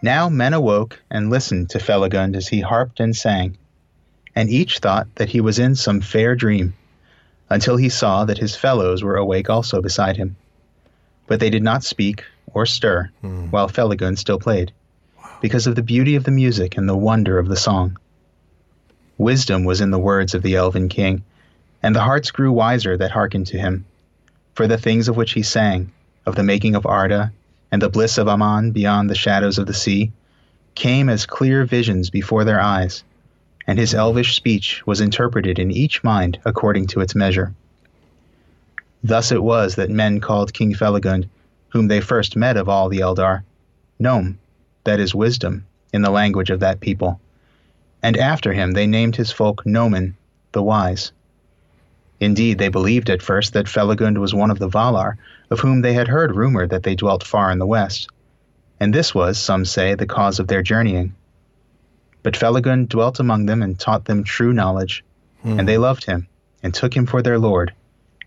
Now 0.02 0.30
men 0.30 0.54
awoke 0.54 1.02
and 1.12 1.30
listened 1.30 1.72
to 1.72 1.78
Felagund 1.80 2.36
as 2.36 2.48
he 2.48 2.62
harped 2.62 3.00
and 3.00 3.16
sang, 3.16 3.58
and 4.36 4.50
each 4.50 4.80
thought 4.80 5.08
that 5.16 5.30
he 5.30 5.42
was 5.42 5.60
in 5.60 5.76
some 5.76 6.00
fair 6.02 6.36
dream, 6.36 6.74
until 7.50 7.78
he 7.78 7.90
saw 7.90 8.26
that 8.26 8.38
his 8.38 8.56
fellows 8.56 9.04
were 9.04 9.16
awake 9.16 9.50
also 9.50 9.82
beside 9.82 10.18
him. 10.18 10.36
But 11.28 11.40
they 11.40 11.50
did 11.50 11.64
not 11.64 11.84
speak 11.84 12.24
or 12.54 12.66
stir 12.66 13.10
hmm. 13.22 13.48
while 13.48 13.68
Felagund 13.68 14.18
still 14.18 14.40
played, 14.40 14.72
because 15.42 15.68
of 15.68 15.76
the 15.76 15.84
beauty 15.84 16.16
of 16.16 16.24
the 16.24 16.32
music 16.32 16.78
and 16.78 16.88
the 16.88 16.98
wonder 16.98 17.40
of 17.40 17.48
the 17.48 17.56
song. 17.56 17.98
Wisdom 19.18 19.66
was 19.66 19.82
in 19.82 19.92
the 19.92 20.00
words 20.00 20.34
of 20.34 20.44
the 20.44 20.56
elven 20.56 20.90
king, 20.90 21.24
and 21.84 21.96
the 21.96 22.02
hearts 22.02 22.32
grew 22.32 22.52
wiser 22.52 22.98
that 22.98 23.12
hearkened 23.12 23.48
to 23.48 23.58
him. 23.58 23.86
For 24.54 24.68
the 24.68 24.78
things 24.78 25.08
of 25.08 25.18
which 25.18 25.34
he 25.34 25.44
sang, 25.44 25.92
of 26.26 26.36
the 26.36 26.44
making 26.44 26.76
of 26.76 26.86
Arda, 26.86 27.32
and 27.72 27.82
the 27.82 27.90
bliss 27.90 28.18
of 28.18 28.28
Aman 28.28 28.72
beyond 28.72 29.10
the 29.10 29.16
shadows 29.16 29.58
of 29.58 29.68
the 29.68 29.74
sea, 29.74 30.12
came 30.76 31.10
as 31.10 31.26
clear 31.26 31.66
visions 31.66 32.10
before 32.10 32.44
their 32.44 32.60
eyes, 32.60 33.04
and 33.70 33.78
his 33.78 33.94
elvish 33.94 34.36
speech 34.36 34.82
was 34.88 35.00
interpreted 35.00 35.60
in 35.60 35.70
each 35.70 36.04
mind 36.04 36.40
according 36.44 36.88
to 36.88 37.02
its 37.02 37.14
measure. 37.14 37.54
Thus 39.04 39.32
it 39.32 39.44
was 39.44 39.76
that 39.76 39.92
men 39.92 40.20
called 40.20 40.56
King 40.56 40.74
Felagund, 40.74 41.30
whom 41.68 41.88
they 41.88 42.02
first 42.02 42.36
met 42.36 42.58
of 42.58 42.68
all 42.68 42.90
the 42.90 43.02
Eldar, 43.02 43.44
Gnome, 44.00 44.40
that 44.86 45.00
is 45.00 45.14
wisdom, 45.14 45.68
in 45.94 46.02
the 46.02 46.10
language 46.10 46.50
of 46.50 46.62
that 46.62 46.80
people. 46.80 47.22
And 48.02 48.18
after 48.18 48.54
him 48.54 48.72
they 48.72 48.88
named 48.88 49.16
his 49.16 49.32
folk 49.32 49.64
Nómin, 49.66 50.16
the 50.52 50.64
wise. 50.64 51.12
Indeed, 52.20 52.58
they 52.58 52.70
believed 52.70 53.12
at 53.12 53.22
first 53.22 53.54
that 53.54 53.68
Felagund 53.68 54.18
was 54.18 54.34
one 54.34 54.50
of 54.50 54.58
the 54.58 54.68
Valar, 54.68 55.14
of 55.52 55.60
whom 55.60 55.82
they 55.82 55.94
had 55.94 56.08
heard 56.08 56.36
rumor 56.36 56.66
that 56.66 56.82
they 56.82 56.96
dwelt 56.96 57.24
far 57.24 57.52
in 57.52 57.60
the 57.60 57.68
west. 57.68 58.10
And 58.80 58.96
this 58.96 59.14
was, 59.14 59.38
some 59.38 59.64
say, 59.64 59.94
the 59.94 60.08
cause 60.08 60.40
of 60.40 60.48
their 60.48 60.64
journeying. 60.64 61.14
But 62.24 62.34
Felagund 62.34 62.90
dwelt 62.90 63.20
among 63.20 63.46
them 63.46 63.62
and 63.62 63.80
taught 63.80 64.06
them 64.06 64.24
true 64.24 64.54
knowledge, 64.54 65.04
and 65.44 65.68
they 65.68 65.78
loved 65.78 66.04
him, 66.06 66.28
and 66.64 66.74
took 66.74 66.94
him 66.96 67.06
for 67.06 67.22
their 67.22 67.40
lord, 67.40 67.74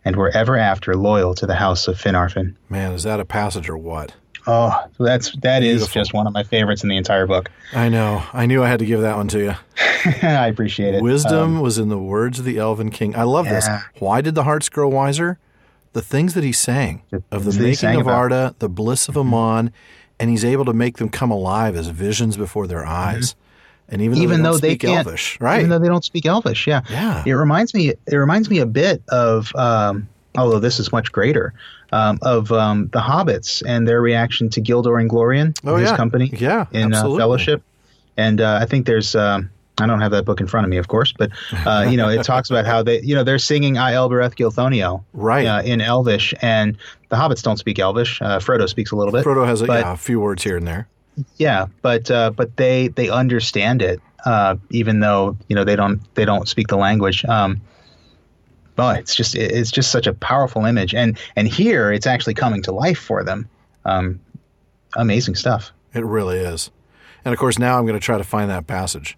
and 0.04 0.16
were 0.16 0.30
ever 0.30 0.56
after 0.56 0.96
loyal 0.96 1.34
to 1.36 1.46
the 1.46 1.54
house 1.54 1.88
of 1.88 1.96
Finarfin. 1.98 2.54
Man, 2.70 2.92
is 2.92 3.02
that 3.02 3.20
a 3.20 3.24
passage 3.24 3.68
or 3.68 3.76
what? 3.76 4.14
Oh, 4.46 4.76
that's 4.98 5.30
that 5.42 5.62
is 5.62 5.82
Beautiful. 5.82 6.00
just 6.00 6.14
one 6.14 6.26
of 6.26 6.32
my 6.32 6.42
favorites 6.42 6.82
in 6.82 6.88
the 6.88 6.96
entire 6.96 7.26
book. 7.28 7.48
I 7.72 7.88
know. 7.88 8.24
I 8.32 8.46
knew 8.46 8.62
I 8.64 8.68
had 8.68 8.80
to 8.80 8.86
give 8.86 9.00
that 9.02 9.16
one 9.16 9.28
to 9.28 9.38
you. 9.38 9.54
I 10.26 10.48
appreciate 10.48 10.94
it. 10.94 11.02
Wisdom 11.02 11.56
Um, 11.58 11.60
was 11.60 11.78
in 11.78 11.90
the 11.90 11.98
words 11.98 12.40
of 12.40 12.44
the 12.44 12.58
Elven 12.58 12.90
King. 12.90 13.14
I 13.14 13.22
love 13.22 13.44
this. 13.44 13.68
Why 14.00 14.20
did 14.20 14.34
the 14.34 14.42
hearts 14.42 14.68
grow 14.68 14.88
wiser? 14.88 15.38
The 15.92 16.02
things 16.02 16.34
that 16.34 16.42
he 16.42 16.50
sang 16.52 17.02
The 17.10 17.22
of 17.30 17.44
the 17.44 17.52
making 17.62 17.90
of. 17.90 18.00
Mm-hmm. 18.00 18.08
Arda, 18.08 18.54
the 18.58 18.68
bliss 18.68 19.08
of 19.08 19.16
Aman, 19.16 19.70
and 20.18 20.28
he's 20.30 20.44
able 20.44 20.64
to 20.64 20.72
make 20.72 20.96
them 20.96 21.08
come 21.08 21.30
alive 21.30 21.76
as 21.76 21.88
visions 21.88 22.36
before 22.36 22.66
their 22.66 22.84
eyes. 22.84 23.36
And 23.92 24.00
even, 24.02 24.18
even 24.18 24.42
though 24.42 24.52
though 24.52 24.58
they, 24.58 24.68
they 24.68 24.74
don't 24.74 24.78
speak 24.78 24.80
can't, 24.80 25.06
Elvish, 25.06 25.40
right? 25.40 25.58
Even 25.58 25.70
though 25.70 25.78
they 25.78 25.88
don't 25.88 26.04
speak 26.04 26.26
Elvish, 26.26 26.66
yeah. 26.66 26.80
Yeah. 26.90 27.22
It 27.26 27.32
reminds 27.32 27.74
me. 27.74 27.90
It 27.90 28.16
reminds 28.16 28.48
me 28.50 28.58
a 28.58 28.66
bit 28.66 29.02
of, 29.10 29.54
um, 29.54 30.08
although 30.36 30.58
this 30.58 30.80
is 30.80 30.90
much 30.90 31.12
greater, 31.12 31.52
um, 31.92 32.18
of 32.22 32.50
um, 32.50 32.88
the 32.94 33.00
Hobbits 33.00 33.62
and 33.66 33.86
their 33.86 34.00
reaction 34.00 34.48
to 34.50 34.60
Gildor 34.62 34.98
Inglorion, 35.06 35.54
Oh, 35.64 35.76
his 35.76 35.90
yeah. 35.90 35.96
company, 35.96 36.30
Yeah, 36.36 36.66
in 36.72 36.94
uh. 36.94 37.02
Fellowship. 37.02 37.62
And 38.16 38.40
uh, 38.40 38.58
I 38.60 38.64
think 38.66 38.86
there's. 38.86 39.14
Um, 39.14 39.50
I 39.78 39.86
don't 39.86 40.02
have 40.02 40.10
that 40.12 40.26
book 40.26 40.40
in 40.40 40.46
front 40.46 40.64
of 40.66 40.70
me, 40.70 40.76
of 40.76 40.88
course, 40.88 41.12
but 41.12 41.30
uh, 41.66 41.86
you 41.90 41.96
know, 41.96 42.08
it 42.08 42.22
talks 42.24 42.50
about 42.50 42.66
how 42.66 42.82
they, 42.82 43.00
you 43.00 43.14
know, 43.14 43.24
they're 43.24 43.38
singing 43.38 43.78
"I 43.78 43.94
Elbereth 43.94 44.36
Gilthoniel" 44.36 45.02
Right. 45.14 45.46
uh, 45.46 45.62
in 45.64 45.80
Elvish, 45.80 46.34
and 46.42 46.76
the 47.08 47.16
Hobbits 47.16 47.42
don't 47.42 47.56
speak 47.56 47.78
Elvish. 47.78 48.20
Uh, 48.20 48.38
Frodo 48.38 48.68
speaks 48.68 48.90
a 48.90 48.96
little 48.96 49.12
bit. 49.12 49.24
Frodo 49.24 49.46
has 49.46 49.62
a, 49.62 49.66
yeah, 49.66 49.94
a 49.94 49.96
few 49.96 50.20
words 50.20 50.42
here 50.42 50.58
and 50.58 50.66
there. 50.68 50.88
Yeah, 51.36 51.66
but 51.82 52.10
uh, 52.10 52.30
but 52.30 52.56
they 52.56 52.88
they 52.88 53.10
understand 53.10 53.82
it, 53.82 54.00
uh, 54.24 54.56
even 54.70 55.00
though 55.00 55.36
you 55.48 55.56
know 55.56 55.64
they 55.64 55.76
don't 55.76 56.02
they 56.14 56.24
don't 56.24 56.48
speak 56.48 56.68
the 56.68 56.76
language. 56.76 57.24
Um, 57.24 57.60
but 58.76 58.98
it's 59.00 59.14
just 59.14 59.34
it's 59.34 59.70
just 59.70 59.90
such 59.90 60.06
a 60.06 60.14
powerful 60.14 60.64
image, 60.64 60.94
and 60.94 61.18
and 61.36 61.46
here 61.46 61.92
it's 61.92 62.06
actually 62.06 62.34
coming 62.34 62.62
to 62.62 62.72
life 62.72 62.98
for 62.98 63.22
them. 63.24 63.48
Um, 63.84 64.20
amazing 64.96 65.34
stuff. 65.34 65.72
It 65.94 66.04
really 66.04 66.38
is. 66.38 66.70
And 67.24 67.32
of 67.32 67.38
course, 67.38 67.58
now 67.58 67.78
I'm 67.78 67.86
going 67.86 67.98
to 67.98 68.04
try 68.04 68.18
to 68.18 68.24
find 68.24 68.50
that 68.50 68.66
passage. 68.66 69.16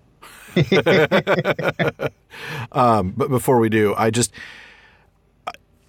um, 2.73 3.15
but 3.17 3.31
before 3.31 3.59
we 3.59 3.69
do, 3.69 3.95
I 3.97 4.11
just 4.11 4.33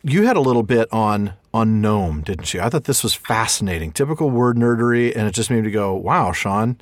you 0.06 0.26
had 0.26 0.38
a 0.38 0.42
little 0.42 0.64
bit 0.64 0.88
on 0.94 1.34
on 1.54 1.82
gnome, 1.82 2.22
didn't 2.22 2.54
you? 2.54 2.62
I 2.62 2.70
thought 2.70 2.84
this 2.86 3.02
was 3.04 3.14
fascinating, 3.14 3.92
typical 3.92 4.30
word 4.30 4.58
nerdery, 4.58 5.16
and 5.16 5.28
it 5.28 5.32
just 5.32 5.50
made 5.50 5.64
me 5.64 5.72
go, 5.72 5.94
"Wow, 5.96 6.32
Shawn." 6.32 6.80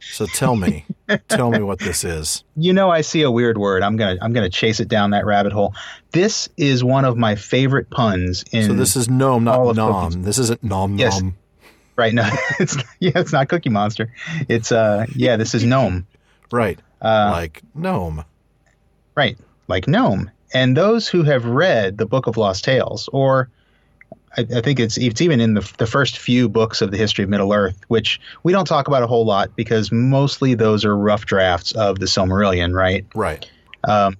So 0.00 0.26
tell 0.26 0.54
me, 0.54 0.86
tell 1.28 1.50
me 1.50 1.60
what 1.60 1.80
this 1.80 2.04
is. 2.04 2.44
You 2.56 2.72
know, 2.72 2.88
I 2.90 3.00
see 3.00 3.22
a 3.22 3.30
weird 3.30 3.58
word. 3.58 3.82
I'm 3.82 3.96
gonna 3.96 4.16
I'm 4.22 4.32
gonna 4.32 4.50
chase 4.50 4.78
it 4.80 4.88
down 4.88 5.10
that 5.10 5.26
rabbit 5.26 5.52
hole. 5.52 5.74
This 6.12 6.48
is 6.56 6.84
one 6.84 7.04
of 7.04 7.16
my 7.16 7.34
favorite 7.34 7.90
puns 7.90 8.44
in. 8.52 8.64
So 8.66 8.74
this 8.74 8.94
is 8.96 9.08
gnome, 9.08 9.44
not 9.44 9.74
nom. 9.74 10.10
cookies. 10.12 10.24
This 10.24 10.38
isn't 10.38 10.62
nom 10.62 10.98
Yes. 10.98 11.20
nom. 11.20 11.36
right. 11.96 12.14
No, 12.14 12.28
it's 12.60 12.76
yeah, 13.00 13.12
it's 13.16 13.32
not 13.32 13.48
Cookie 13.48 13.70
Monster. 13.70 14.12
It's 14.48 14.70
uh 14.70 15.06
yeah, 15.16 15.36
this 15.36 15.54
is 15.54 15.64
gnome. 15.64 16.06
Right, 16.52 16.78
Uh, 17.02 17.30
like 17.32 17.62
gnome. 17.74 18.24
Right, 19.14 19.36
like 19.66 19.86
gnome. 19.88 20.30
And 20.52 20.76
those 20.76 21.08
who 21.08 21.22
have 21.22 21.44
read 21.44 21.98
the 21.98 22.06
Book 22.06 22.26
of 22.26 22.36
Lost 22.36 22.64
Tales, 22.64 23.08
or 23.12 23.48
I, 24.36 24.46
I 24.56 24.60
think 24.60 24.80
it's 24.80 24.96
it's 24.96 25.20
even 25.20 25.40
in 25.40 25.54
the 25.54 25.72
the 25.78 25.86
first 25.86 26.18
few 26.18 26.48
books 26.48 26.80
of 26.80 26.90
the 26.90 26.96
history 26.96 27.24
of 27.24 27.30
Middle 27.30 27.52
Earth, 27.52 27.78
which 27.88 28.20
we 28.42 28.52
don't 28.52 28.66
talk 28.66 28.88
about 28.88 29.02
a 29.02 29.06
whole 29.06 29.24
lot 29.24 29.54
because 29.56 29.90
mostly 29.92 30.54
those 30.54 30.84
are 30.84 30.96
rough 30.96 31.26
drafts 31.26 31.72
of 31.72 31.98
the 31.98 32.06
Silmarillion, 32.06 32.74
right? 32.74 33.04
Right. 33.14 33.50
Um, 33.84 34.16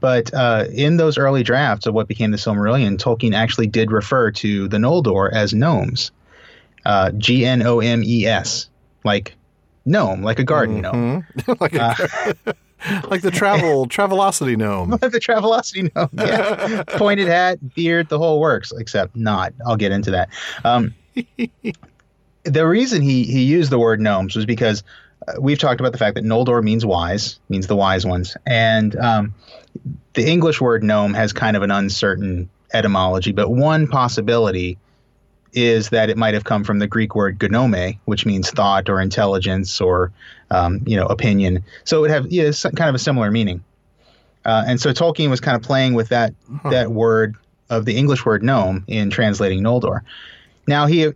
but 0.00 0.34
uh, 0.34 0.64
in 0.72 0.96
those 0.96 1.16
early 1.16 1.42
drafts 1.42 1.86
of 1.86 1.94
what 1.94 2.08
became 2.08 2.32
the 2.32 2.36
Silmarillion, 2.36 2.96
Tolkien 2.98 3.34
actually 3.34 3.68
did 3.68 3.92
refer 3.92 4.30
to 4.32 4.66
the 4.68 4.78
Noldor 4.78 5.32
as 5.32 5.54
gnomes, 5.54 6.10
uh, 6.84 7.12
G 7.12 7.44
N 7.44 7.62
O 7.62 7.80
M 7.80 8.02
E 8.04 8.26
S, 8.26 8.68
like 9.04 9.34
gnome, 9.84 10.22
like 10.22 10.38
a 10.38 10.44
garden 10.44 10.80
gnome. 10.80 11.24
Mhm. 11.36 11.60
like, 11.60 11.74
a, 11.74 12.56
like 13.10 13.22
the 13.22 13.30
travel 13.30 13.86
Travelocity 13.86 14.56
gnome. 14.56 14.90
the 15.00 15.20
Travelocity 15.20 15.94
gnome, 15.94 16.10
yeah. 16.12 16.82
pointed 16.86 17.28
hat, 17.28 17.74
beard, 17.74 18.08
the 18.08 18.18
whole 18.18 18.40
works, 18.40 18.72
except 18.72 19.16
not. 19.16 19.52
I'll 19.66 19.76
get 19.76 19.92
into 19.92 20.10
that. 20.12 20.28
Um, 20.64 20.94
the 22.44 22.66
reason 22.66 23.02
he 23.02 23.24
he 23.24 23.44
used 23.44 23.70
the 23.70 23.78
word 23.78 24.00
gnomes 24.00 24.36
was 24.36 24.44
because 24.44 24.82
uh, 25.26 25.34
we've 25.40 25.58
talked 25.58 25.80
about 25.80 25.92
the 25.92 25.98
fact 25.98 26.14
that 26.16 26.24
Noldor 26.24 26.62
means 26.62 26.84
wise, 26.84 27.38
means 27.48 27.66
the 27.66 27.76
wise 27.76 28.04
ones, 28.04 28.36
and 28.46 28.94
um, 28.96 29.34
the 30.14 30.26
English 30.26 30.60
word 30.60 30.82
gnome 30.82 31.14
has 31.14 31.32
kind 31.32 31.56
of 31.56 31.62
an 31.62 31.70
uncertain 31.70 32.48
etymology. 32.72 33.32
But 33.32 33.50
one 33.50 33.86
possibility 33.88 34.78
is 35.56 35.88
that 35.88 36.10
it 36.10 36.18
might 36.18 36.34
have 36.34 36.44
come 36.44 36.62
from 36.62 36.78
the 36.78 36.86
Greek 36.86 37.14
word 37.16 37.42
gnome, 37.50 37.98
which 38.04 38.26
means 38.26 38.50
thought 38.50 38.88
or 38.88 39.00
intelligence 39.00 39.80
or 39.80 40.12
um, 40.50 40.82
you 40.86 40.96
know 40.96 41.06
opinion. 41.06 41.64
So 41.84 41.98
it 41.98 42.00
would 42.02 42.10
have 42.10 42.26
yeah, 42.30 42.52
kind 42.76 42.88
of 42.88 42.94
a 42.94 42.98
similar 42.98 43.30
meaning. 43.30 43.64
Uh, 44.44 44.64
and 44.66 44.80
so 44.80 44.92
Tolkien 44.92 45.30
was 45.30 45.40
kind 45.40 45.56
of 45.56 45.62
playing 45.62 45.94
with 45.94 46.10
that 46.10 46.34
that 46.70 46.92
word 46.92 47.34
of 47.70 47.84
the 47.86 47.96
English 47.96 48.24
word 48.24 48.44
gnome 48.44 48.84
in 48.86 49.10
translating 49.10 49.62
Noldor. 49.62 50.02
Now 50.68 50.86
he 50.86 51.12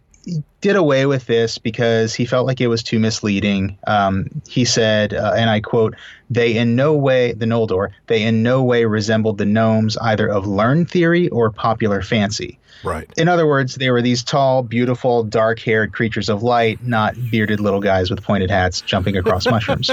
did 0.61 0.77
away 0.77 1.07
with 1.07 1.27
this 1.27 1.59
because 1.59 2.15
he 2.15 2.27
felt 2.27 2.47
like 2.47 2.61
it 2.61 2.67
was 2.69 2.83
too 2.83 2.99
misleading. 2.99 3.79
Um, 3.87 4.29
he 4.49 4.65
said, 4.65 5.15
uh, 5.15 5.33
and 5.37 5.49
I 5.49 5.61
quote, 5.61 5.95
"They 6.29 6.57
in 6.57 6.77
no 6.77 6.95
way 6.95 7.33
the 7.33 7.47
Noldor 7.47 7.91
they 8.07 8.23
in 8.23 8.43
no 8.43 8.63
way 8.63 8.85
resembled 8.85 9.39
the 9.39 9.47
gnomes 9.47 9.97
either 9.99 10.29
of 10.29 10.47
learned 10.47 10.91
theory 10.91 11.29
or 11.29 11.51
popular 11.51 12.03
fancy." 12.03 12.59
Right. 12.83 13.11
In 13.19 13.29
other 13.29 13.47
words, 13.47 13.75
they 13.75 13.91
were 13.91 14.01
these 14.01 14.23
tall, 14.23 14.63
beautiful, 14.63 15.23
dark-haired 15.25 15.93
creatures 15.93 16.31
of 16.31 16.43
light, 16.43 16.83
not 16.87 17.15
bearded 17.31 17.61
little 17.61 17.81
guys 17.81 18.09
with 18.11 18.23
pointed 18.23 18.51
hats 18.51 18.81
jumping 18.81 19.17
across 19.19 19.47
mushrooms. 19.51 19.91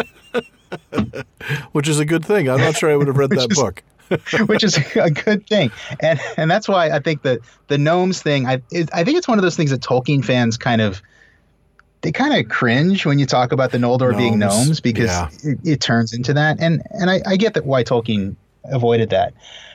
Which 1.74 1.88
is 1.88 2.00
a 2.00 2.06
good 2.06 2.26
thing. 2.26 2.50
I'm 2.50 2.60
not 2.60 2.78
sure 2.78 2.90
I 2.92 2.96
would 2.96 3.08
have 3.08 3.18
read 3.18 3.30
that 3.32 3.52
is- 3.52 3.58
book. 3.58 3.84
which 4.48 4.64
is 4.64 4.78
a 4.96 5.10
good 5.10 5.48
thing. 5.48 5.72
And 6.00 6.20
and 6.38 6.50
that's 6.50 6.68
why 6.68 6.90
I 6.90 7.00
think 7.00 7.24
that 7.24 7.40
the 7.68 7.78
gnomes 7.78 8.22
thing, 8.22 8.46
I 8.46 8.62
it, 8.72 8.90
I 8.94 9.04
think 9.04 9.18
it's 9.18 9.28
one 9.28 9.38
of 9.38 9.44
those 9.44 9.56
things 9.56 9.72
that 9.72 9.82
Tolkien 9.82 10.24
fans 10.24 10.58
kind 10.58 10.82
of 10.82 11.02
they 12.02 12.12
kind 12.12 12.40
of 12.40 12.50
cringe 12.50 13.06
when 13.06 13.20
you 13.20 13.26
talk 13.26 13.52
about 13.52 13.72
the 13.72 13.78
Noldor 13.78 14.16
being 14.16 14.38
Gnomes, 14.38 14.66
gnomes 14.66 14.80
because 14.80 15.10
yeah. 15.10 15.30
it, 15.44 15.60
it 15.64 15.82
turns 15.82 16.14
into 16.14 16.34
that. 16.34 16.58
And 16.60 16.84
and 16.92 17.10
I, 17.10 17.22
I 17.26 17.38
get 17.38 17.54
that 17.56 17.66
why 17.66 17.84
Tolkien 17.84 18.36
avoided 18.66 19.10
that, 19.10 19.34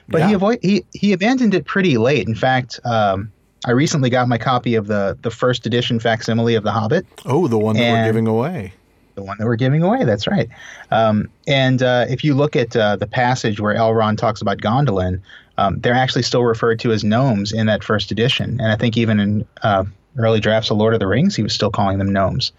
but 0.08 0.26
he 0.26 0.34
avoid 0.34 0.58
he 0.62 0.84
he 0.92 1.12
abandoned 1.12 1.54
it 1.54 1.64
pretty 1.64 1.98
late. 1.98 2.28
In 2.28 2.34
fact. 2.34 2.80
Um, 2.84 3.32
I 3.64 3.70
recently 3.70 4.10
got 4.10 4.26
my 4.26 4.38
copy 4.38 4.74
of 4.74 4.88
the, 4.88 5.16
the 5.22 5.30
first 5.30 5.66
edition 5.66 6.00
facsimile 6.00 6.56
of 6.56 6.64
The 6.64 6.72
Hobbit, 6.72 7.06
Oh, 7.24 7.46
the 7.46 7.60
one 7.60 7.76
that 7.76 7.92
we're 7.92 8.04
giving 8.06 8.26
away. 8.26 8.72
The 9.14 9.22
one 9.22 9.36
that 9.38 9.46
we're 9.46 9.56
giving 9.56 9.82
away. 9.82 10.04
That's 10.04 10.26
right. 10.26 10.48
Um, 10.90 11.28
and 11.46 11.82
uh, 11.82 12.06
if 12.08 12.24
you 12.24 12.34
look 12.34 12.56
at 12.56 12.74
uh, 12.76 12.96
the 12.96 13.06
passage 13.06 13.60
where 13.60 13.74
Elrond 13.74 14.18
talks 14.18 14.40
about 14.40 14.58
Gondolin, 14.58 15.20
um, 15.58 15.78
they're 15.80 15.94
actually 15.94 16.22
still 16.22 16.44
referred 16.44 16.78
to 16.80 16.92
as 16.92 17.04
gnomes 17.04 17.52
in 17.52 17.66
that 17.66 17.84
first 17.84 18.10
edition. 18.10 18.58
And 18.60 18.72
I 18.72 18.76
think 18.76 18.96
even 18.96 19.20
in 19.20 19.46
uh, 19.62 19.84
early 20.18 20.40
drafts 20.40 20.70
of 20.70 20.78
Lord 20.78 20.94
of 20.94 21.00
the 21.00 21.06
Rings, 21.06 21.36
he 21.36 21.42
was 21.42 21.52
still 21.52 21.70
calling 21.70 21.98
them 21.98 22.12
gnomes. 22.12 22.52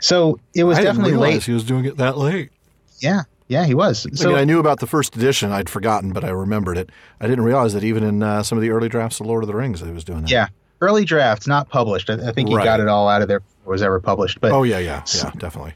So 0.00 0.38
it 0.54 0.64
was 0.64 0.78
I 0.78 0.82
definitely 0.82 1.12
didn't 1.12 1.22
late. 1.22 1.44
he 1.44 1.52
was 1.52 1.64
doing 1.64 1.84
it 1.84 1.96
that 1.98 2.18
late. 2.18 2.50
Yeah, 2.98 3.22
yeah, 3.48 3.64
he 3.64 3.74
was. 3.74 4.06
I 4.06 4.14
So 4.14 4.28
mean, 4.30 4.38
I 4.38 4.44
knew 4.44 4.58
about 4.58 4.80
the 4.80 4.86
first 4.86 5.16
edition. 5.16 5.52
I'd 5.52 5.68
forgotten, 5.68 6.12
but 6.12 6.24
I 6.24 6.30
remembered 6.30 6.78
it. 6.78 6.90
I 7.20 7.26
didn't 7.28 7.44
realize 7.44 7.72
that 7.74 7.84
even 7.84 8.02
in 8.02 8.22
uh, 8.22 8.42
some 8.42 8.56
of 8.58 8.62
the 8.62 8.70
early 8.70 8.88
drafts 8.88 9.20
of 9.20 9.26
Lord 9.26 9.42
of 9.44 9.48
the 9.48 9.54
Rings, 9.54 9.80
he 9.80 9.90
was 9.90 10.04
doing 10.04 10.22
that. 10.22 10.30
yeah, 10.30 10.48
early 10.80 11.04
drafts, 11.04 11.46
not 11.46 11.68
published. 11.68 12.10
I, 12.10 12.14
I 12.28 12.32
think 12.32 12.48
he 12.48 12.54
Right. 12.56 12.64
got 12.64 12.80
it 12.80 12.88
all 12.88 13.08
out 13.08 13.22
of 13.22 13.28
there 13.28 13.40
was 13.66 13.82
ever 13.82 14.00
published. 14.00 14.40
But 14.40 14.52
Oh, 14.52 14.62
yeah, 14.62 14.78
yeah, 14.78 15.02
yeah, 15.14 15.30
definitely. 15.38 15.74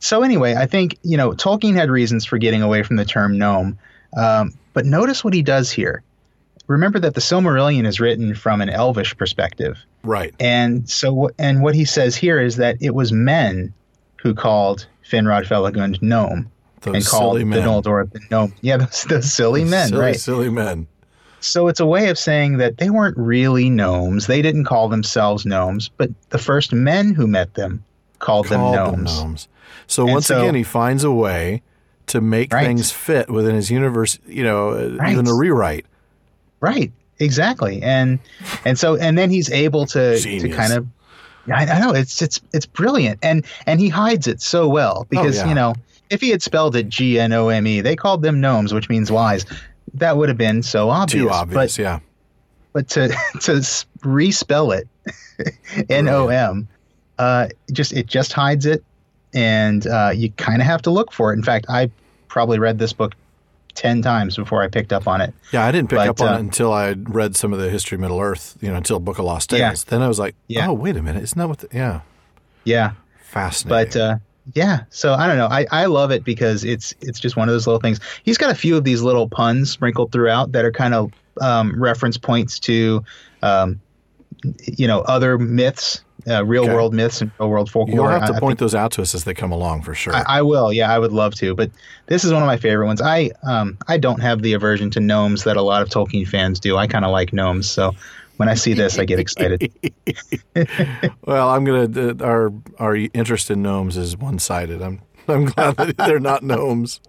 so 0.00 0.22
anyway, 0.22 0.54
I 0.54 0.66
think 0.66 0.98
you 1.02 1.16
know 1.16 1.30
Tolkien 1.32 1.74
had 1.74 1.90
reasons 1.90 2.24
for 2.24 2.38
getting 2.38 2.62
away 2.62 2.82
from 2.82 2.96
the 2.96 3.04
term 3.04 3.38
gnome, 3.38 3.78
um, 4.16 4.52
but 4.72 4.84
notice 4.86 5.22
what 5.24 5.34
he 5.34 5.42
does 5.42 5.70
here. 5.70 6.02
Remember 6.66 6.98
that 6.98 7.14
the 7.14 7.20
Silmarillion 7.20 7.86
is 7.86 8.00
written 8.00 8.34
from 8.34 8.60
an 8.62 8.70
elvish 8.70 9.14
perspective, 9.16 9.76
Right. 10.02 10.34
and 10.40 10.88
so 10.88 11.30
and 11.38 11.62
what 11.62 11.74
he 11.74 11.84
says 11.84 12.16
here 12.16 12.40
is 12.40 12.56
that 12.56 12.76
it 12.80 12.94
was 12.94 13.12
men 13.12 13.72
who 14.16 14.34
called 14.34 14.86
Finrod 15.10 15.46
Felagund 15.46 16.00
gnome 16.00 16.50
Those 16.80 16.94
and 16.94 17.06
called 17.06 17.38
silly 17.38 17.44
the. 17.44 17.60
Noldor 17.60 18.10
the 18.10 18.20
gnome. 18.30 18.54
Yeah, 18.62 18.78
those, 18.78 19.04
those 19.10 19.30
silly 19.32 19.64
men, 19.64 19.88
silly, 19.88 20.00
right? 20.00 20.16
silly 20.18 20.48
men. 20.48 20.86
So 21.44 21.68
it's 21.68 21.80
a 21.80 21.86
way 21.86 22.08
of 22.08 22.18
saying 22.18 22.56
that 22.58 22.78
they 22.78 22.90
weren't 22.90 23.16
really 23.16 23.68
gnomes. 23.70 24.26
They 24.26 24.42
didn't 24.42 24.64
call 24.64 24.88
themselves 24.88 25.44
gnomes, 25.44 25.88
but 25.88 26.10
the 26.30 26.38
first 26.38 26.72
men 26.72 27.14
who 27.14 27.26
met 27.26 27.54
them 27.54 27.84
called, 28.18 28.48
them 28.48 28.60
gnomes. 28.60 29.16
them 29.18 29.26
gnomes. 29.28 29.48
So 29.86 30.04
And 30.04 30.12
once 30.12 30.26
so- 30.26 30.40
again, 30.40 30.54
he 30.54 30.62
finds 30.62 31.04
a 31.04 31.10
way 31.12 31.62
to 32.06 32.20
make 32.20 32.52
Right. 32.52 32.66
things 32.66 32.90
fit 32.90 33.30
within 33.30 33.54
his 33.54 33.70
universe. 33.70 34.18
You 34.26 34.44
know, 34.44 34.70
uh, 34.70 34.96
Right. 34.98 35.12
even 35.12 35.26
a 35.26 35.34
rewrite. 35.34 35.86
Right. 36.60 36.92
Exactly. 37.18 37.80
And 37.82 38.18
and 38.64 38.78
so 38.78 38.96
and 38.96 39.16
then 39.16 39.30
he's 39.30 39.50
able 39.50 39.86
to 39.86 40.18
to 40.18 40.48
kind 40.48 40.72
of 40.72 40.86
I, 41.52 41.66
I 41.66 41.78
know 41.78 41.92
it's 41.92 42.20
it's 42.22 42.40
it's 42.52 42.66
brilliant 42.66 43.18
and 43.22 43.44
and 43.66 43.78
he 43.80 43.88
hides 43.88 44.26
it 44.26 44.40
so 44.42 44.66
well 44.68 45.06
because 45.10 45.36
yeah. 45.36 45.48
you 45.48 45.54
know 45.54 45.74
if 46.10 46.20
he 46.20 46.30
had 46.30 46.42
spelled 46.42 46.74
it 46.74 46.88
G 46.88 47.20
N 47.20 47.32
O 47.32 47.48
M 47.50 47.66
E 47.66 47.80
they 47.82 47.94
called 47.96 48.22
them 48.22 48.40
gnomes 48.40 48.72
which 48.74 48.88
means 48.88 49.12
wise 49.12 49.46
that 49.94 50.16
would 50.16 50.28
have 50.28 50.38
been 50.38 50.62
so 50.62 50.88
obvious 50.90 51.22
Too 51.22 51.30
obvious, 51.30 51.76
but 51.76 51.82
yeah. 51.82 51.98
but 52.72 52.88
to 52.90 53.08
to 53.40 53.52
respell 54.00 54.76
it 54.76 54.88
N 55.90 56.08
O 56.08 56.28
M 56.28 56.68
uh 57.18 57.48
just 57.72 57.92
it 57.92 58.06
just 58.06 58.32
hides 58.32 58.66
it 58.66 58.82
and 59.34 59.86
uh, 59.86 60.10
you 60.14 60.30
kind 60.32 60.60
of 60.62 60.66
have 60.66 60.82
to 60.82 60.90
look 60.90 61.12
for 61.12 61.32
it 61.32 61.36
in 61.36 61.42
fact 61.42 61.66
I 61.68 61.90
probably 62.28 62.58
read 62.58 62.78
this 62.78 62.92
book 62.92 63.14
10 63.74 64.02
times 64.02 64.36
before 64.36 64.62
I 64.62 64.68
picked 64.68 64.92
up 64.92 65.06
on 65.08 65.20
it 65.20 65.34
Yeah, 65.52 65.64
I 65.66 65.72
didn't 65.72 65.90
pick 65.90 65.98
But, 65.98 66.08
up 66.08 66.20
on 66.20 66.28
uh, 66.28 66.36
it 66.36 66.40
until 66.40 66.72
I 66.72 66.90
read 66.92 67.34
some 67.36 67.52
of 67.52 67.58
the 67.58 67.68
history 67.70 67.96
of 67.96 68.00
Middle 68.00 68.20
Earth, 68.20 68.56
you 68.60 68.70
know, 68.70 68.76
until 68.76 69.00
Book 69.00 69.18
of 69.18 69.24
Lost 69.24 69.50
Yeah. 69.52 69.68
Tales. 69.70 69.84
Then 69.84 70.00
I 70.02 70.06
was 70.08 70.18
like, 70.20 70.36
Yeah. 70.46 70.68
oh, 70.68 70.72
wait 70.72 70.96
a 70.96 71.02
minute. 71.02 71.22
Isn't 71.24 71.36
that 71.38 71.48
what 71.48 71.58
the, 71.58 71.68
yeah. 71.72 72.00
yeah 72.64 72.92
Fascinating. 73.24 73.90
but 73.92 73.96
uh, 73.96 74.16
yeah. 74.52 74.80
So 74.90 75.14
i 75.14 75.26
don't 75.26 75.38
know. 75.38 75.46
I, 75.46 75.66
I 75.72 75.86
love 75.86 76.10
it 76.10 76.22
because 76.24 76.64
it's 76.64 76.94
it's 77.00 77.18
just 77.18 77.36
one 77.36 77.48
of 77.48 77.54
those 77.54 77.66
little 77.66 77.80
things. 77.80 78.00
He's 78.24 78.36
got 78.38 78.50
a 78.50 78.54
few 78.54 78.76
of 78.76 78.84
these 78.84 79.02
little 79.02 79.28
puns 79.28 79.70
sprinkled 79.70 80.12
throughout 80.12 80.52
that 80.52 80.64
are 80.64 80.72
kind 80.72 80.94
of 80.94 81.12
um, 81.40 81.80
reference 81.82 82.18
points 82.18 82.58
to 82.60 83.02
um, 83.42 83.80
you 84.66 84.86
know 84.86 85.00
other 85.02 85.38
myths 85.38 86.02
uh, 86.28 86.44
real 86.44 86.64
Okay. 86.64 86.72
world 86.74 86.94
myths 86.94 87.20
and 87.20 87.30
real 87.38 87.50
world 87.50 87.70
folklore. 87.70 87.94
You'll 87.96 88.08
have 88.08 88.26
to 88.28 88.34
I 88.34 88.40
point 88.40 88.52
think- 88.52 88.58
those 88.60 88.74
out 88.74 88.92
to 88.92 89.02
us 89.02 89.14
as 89.14 89.24
they 89.24 89.34
come 89.34 89.52
along 89.52 89.82
for 89.82 89.94
sure. 89.94 90.14
I, 90.14 90.24
I 90.28 90.42
will. 90.42 90.72
Yeah 90.72 90.90
i 90.92 90.98
would 90.98 91.12
love 91.12 91.34
to. 91.36 91.54
But 91.54 91.70
this 92.06 92.24
is 92.24 92.32
one 92.32 92.42
of 92.42 92.46
my 92.46 92.56
favorite 92.56 92.86
ones. 92.86 93.00
I 93.00 93.30
um, 93.42 93.76
i 93.88 93.96
don't 93.98 94.20
have 94.20 94.42
the 94.42 94.52
aversion 94.52 94.90
to 94.90 95.00
gnomes 95.00 95.44
that 95.44 95.56
a 95.56 95.62
lot 95.62 95.82
of 95.82 95.88
tolkien 95.88 96.26
fans 96.28 96.60
do. 96.60 96.76
I 96.76 96.86
kind 96.86 97.04
of 97.04 97.10
like 97.10 97.32
gnomes 97.32 97.68
so 97.68 97.92
when 98.36 98.48
i 98.48 98.54
see 98.54 98.72
this 98.74 98.98
i 98.98 99.04
get 99.04 99.18
excited 99.18 99.70
well, 101.24 101.48
I'm 101.50 101.64
gonna. 101.64 101.88
Uh, 102.10 102.24
our 102.24 102.52
our 102.78 102.96
interest 102.96 103.50
in 103.50 103.62
gnomes 103.62 103.96
is 103.96 104.16
one 104.16 104.38
sided. 104.38 104.82
I'm 104.82 105.00
I'm 105.28 105.46
glad 105.46 105.76
that 105.76 105.96
they're 106.06 106.20
not 106.20 106.42
gnomes. 106.42 107.00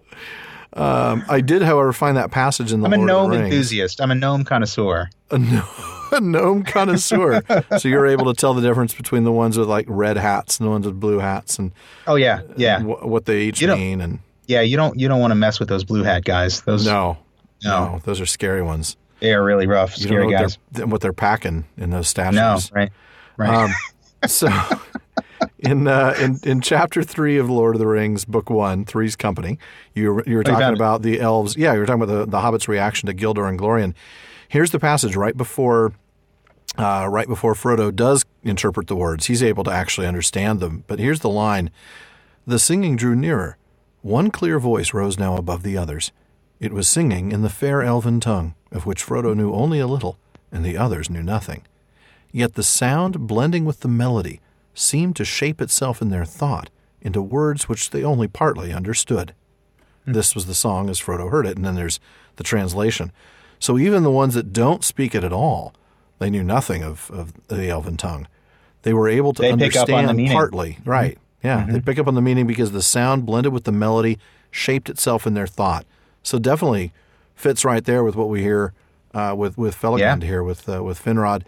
Um, 0.72 1.24
I 1.28 1.40
did, 1.40 1.62
however, 1.62 1.92
find 1.92 2.16
that 2.16 2.30
passage 2.30 2.72
in 2.72 2.80
the 2.80 2.86
i'm 2.86 2.92
a 2.92 2.96
Lord 2.96 3.06
gnome 3.06 3.24
of 3.26 3.30
the 3.32 3.38
Rings. 3.44 3.54
enthusiast 3.54 4.00
i'm 4.00 4.10
a 4.10 4.14
gnome 4.14 4.44
connoisseur 4.44 5.08
A, 5.30 5.38
gnome, 5.38 5.64
a 6.12 6.20
gnome 6.20 6.62
connoisseur. 6.64 7.42
so 7.78 7.88
you're 7.88 8.06
able 8.06 8.26
to 8.26 8.34
tell 8.34 8.52
the 8.54 8.60
difference 8.62 8.94
between 8.94 9.24
the 9.24 9.32
ones 9.32 9.56
with 9.58 9.68
like 9.68 9.86
red 9.88 10.16
hats 10.18 10.58
and 10.58 10.66
the 10.66 10.70
ones 10.70 10.86
with 10.86 10.98
blue 11.00 11.18
hats, 11.18 11.58
and 11.58 11.72
oh 12.06 12.16
yeah 12.16 12.40
yeah 12.56 12.80
wh- 12.80 13.06
what 13.06 13.24
they 13.26 13.42
each 13.42 13.60
You 13.62 13.68
mean. 13.68 14.00
And 14.00 14.18
Yeah, 14.46 14.60
you 14.60 14.76
don't 14.76 14.98
you 14.98 15.08
don't 15.08 15.20
want 15.20 15.30
to 15.30 15.36
mess 15.36 15.58
with 15.60 15.68
those 15.68 15.84
blue 15.84 16.02
hat 16.02 16.24
guys. 16.24 16.60
Those 16.62 16.84
no, 16.84 17.16
No. 17.64 17.92
no, 17.92 18.00
those 18.04 18.20
are 18.20 18.26
scary 18.26 18.62
ones. 18.62 18.96
They 19.20 19.32
are 19.34 19.42
really 19.44 19.66
rough, 19.66 19.96
You 19.98 20.04
scary 20.04 20.30
guys. 20.30 20.58
what 20.58 20.72
they're, 20.72 20.86
what 20.86 21.00
they're 21.00 21.12
packing 21.12 21.64
in 21.76 21.90
those 21.90 22.08
statues. 22.08 22.36
No, 22.36 22.58
right, 22.72 22.92
right. 23.36 23.48
Um, 23.64 23.70
so, 24.26 24.48
in, 25.58 25.88
uh, 25.88 26.14
in 26.20 26.38
in 26.44 26.60
chapter 26.60 27.02
three 27.02 27.38
of 27.38 27.48
Lord 27.48 27.74
of 27.74 27.78
the 27.78 27.86
Rings, 27.86 28.24
book 28.24 28.50
one, 28.50 28.84
Three's 28.84 29.16
Company, 29.16 29.58
you 29.94 30.12
were, 30.14 30.24
you 30.26 30.36
were 30.36 30.42
talking 30.44 30.60
found 30.60 30.74
it. 30.74 30.78
about 30.78 31.02
the 31.02 31.20
elves. 31.20 31.56
Yeah, 31.56 31.72
you 31.72 31.80
were 31.80 31.86
talking 31.86 32.02
about 32.02 32.14
the, 32.14 32.26
the 32.26 32.38
hobbits' 32.38 32.68
reaction 32.68 33.06
to 33.06 33.14
Gildor 33.14 33.50
Inglorion. 33.54 33.94
Here's 34.48 34.70
the 34.70 34.78
passage 34.78 35.16
right 35.16 35.36
before. 35.36 35.92
Uh, 36.78 37.06
right 37.08 37.26
before 37.26 37.54
Frodo 37.54 37.94
does 37.94 38.22
interpret 38.42 38.86
the 38.86 38.96
words, 38.96 39.26
he's 39.26 39.42
able 39.42 39.64
to 39.64 39.70
actually 39.70 40.06
understand 40.06 40.60
them. 40.60 40.84
But 40.86 40.98
here's 40.98 41.20
the 41.20 41.30
line 41.30 41.70
The 42.46 42.58
singing 42.58 42.96
drew 42.96 43.16
nearer. 43.16 43.56
One 44.02 44.30
clear 44.30 44.58
voice 44.58 44.92
rose 44.92 45.18
now 45.18 45.36
above 45.38 45.62
the 45.62 45.78
others. 45.78 46.12
It 46.60 46.74
was 46.74 46.86
singing 46.86 47.32
in 47.32 47.40
the 47.40 47.48
fair 47.48 47.82
elven 47.82 48.20
tongue, 48.20 48.54
of 48.70 48.86
which 48.86 49.04
Frodo 49.04 49.34
knew 49.34 49.52
only 49.52 49.78
a 49.78 49.86
little, 49.86 50.18
and 50.52 50.64
the 50.64 50.76
others 50.76 51.10
knew 51.10 51.22
nothing. 51.22 51.62
Yet 52.32 52.54
the 52.54 52.62
sound, 52.62 53.26
blending 53.26 53.64
with 53.64 53.80
the 53.80 53.88
melody, 53.88 54.40
seemed 54.74 55.16
to 55.16 55.24
shape 55.24 55.60
itself 55.60 56.02
in 56.02 56.10
their 56.10 56.24
thought 56.24 56.70
into 57.00 57.22
words 57.22 57.68
which 57.68 57.90
they 57.90 58.02
only 58.02 58.28
partly 58.28 58.72
understood. 58.72 59.32
Hmm. 60.04 60.12
This 60.12 60.34
was 60.34 60.46
the 60.46 60.54
song 60.54 60.90
as 60.90 61.00
Frodo 61.00 61.30
heard 61.30 61.46
it, 61.46 61.56
and 61.56 61.64
then 61.64 61.76
there's 61.76 62.00
the 62.36 62.44
translation. 62.44 63.12
So 63.58 63.78
even 63.78 64.02
the 64.02 64.10
ones 64.10 64.34
that 64.34 64.52
don't 64.52 64.84
speak 64.84 65.14
it 65.14 65.24
at 65.24 65.32
all, 65.32 65.72
they 66.18 66.30
knew 66.30 66.42
nothing 66.42 66.82
of, 66.82 67.10
of 67.10 67.32
the 67.48 67.68
elven 67.68 67.96
tongue. 67.96 68.26
They 68.82 68.92
were 68.92 69.08
able 69.08 69.32
to 69.34 69.42
They 69.42 69.56
pick 69.56 69.76
up 69.76 69.88
on 69.88 70.04
the 70.04 70.10
understand 70.10 70.32
partly. 70.32 70.72
Mm-hmm. 70.72 70.90
Right. 70.90 71.18
Yeah. 71.42 71.64
They 71.66 71.72
mm-hmm. 71.72 71.78
pick 71.80 71.98
up 71.98 72.06
on 72.06 72.14
the 72.14 72.22
meaning 72.22 72.46
because 72.46 72.72
the 72.72 72.82
sound 72.82 73.26
blended 73.26 73.52
with 73.52 73.64
the 73.64 73.72
melody 73.72 74.18
shaped 74.50 74.88
itself 74.88 75.26
in 75.26 75.34
their 75.34 75.46
thought. 75.46 75.86
So 76.22 76.38
definitely 76.38 76.92
fits 77.36 77.64
right 77.64 77.84
there 77.84 78.02
with 78.02 78.16
what 78.16 78.28
we 78.28 78.42
hear 78.42 78.72
uh, 79.14 79.34
with 79.36 79.56
with 79.56 79.76
Felagund 79.80 80.22
Yeah. 80.22 80.26
here 80.26 80.42
with 80.42 80.68
uh, 80.68 80.82
with 80.82 81.02
Finrod. 81.02 81.42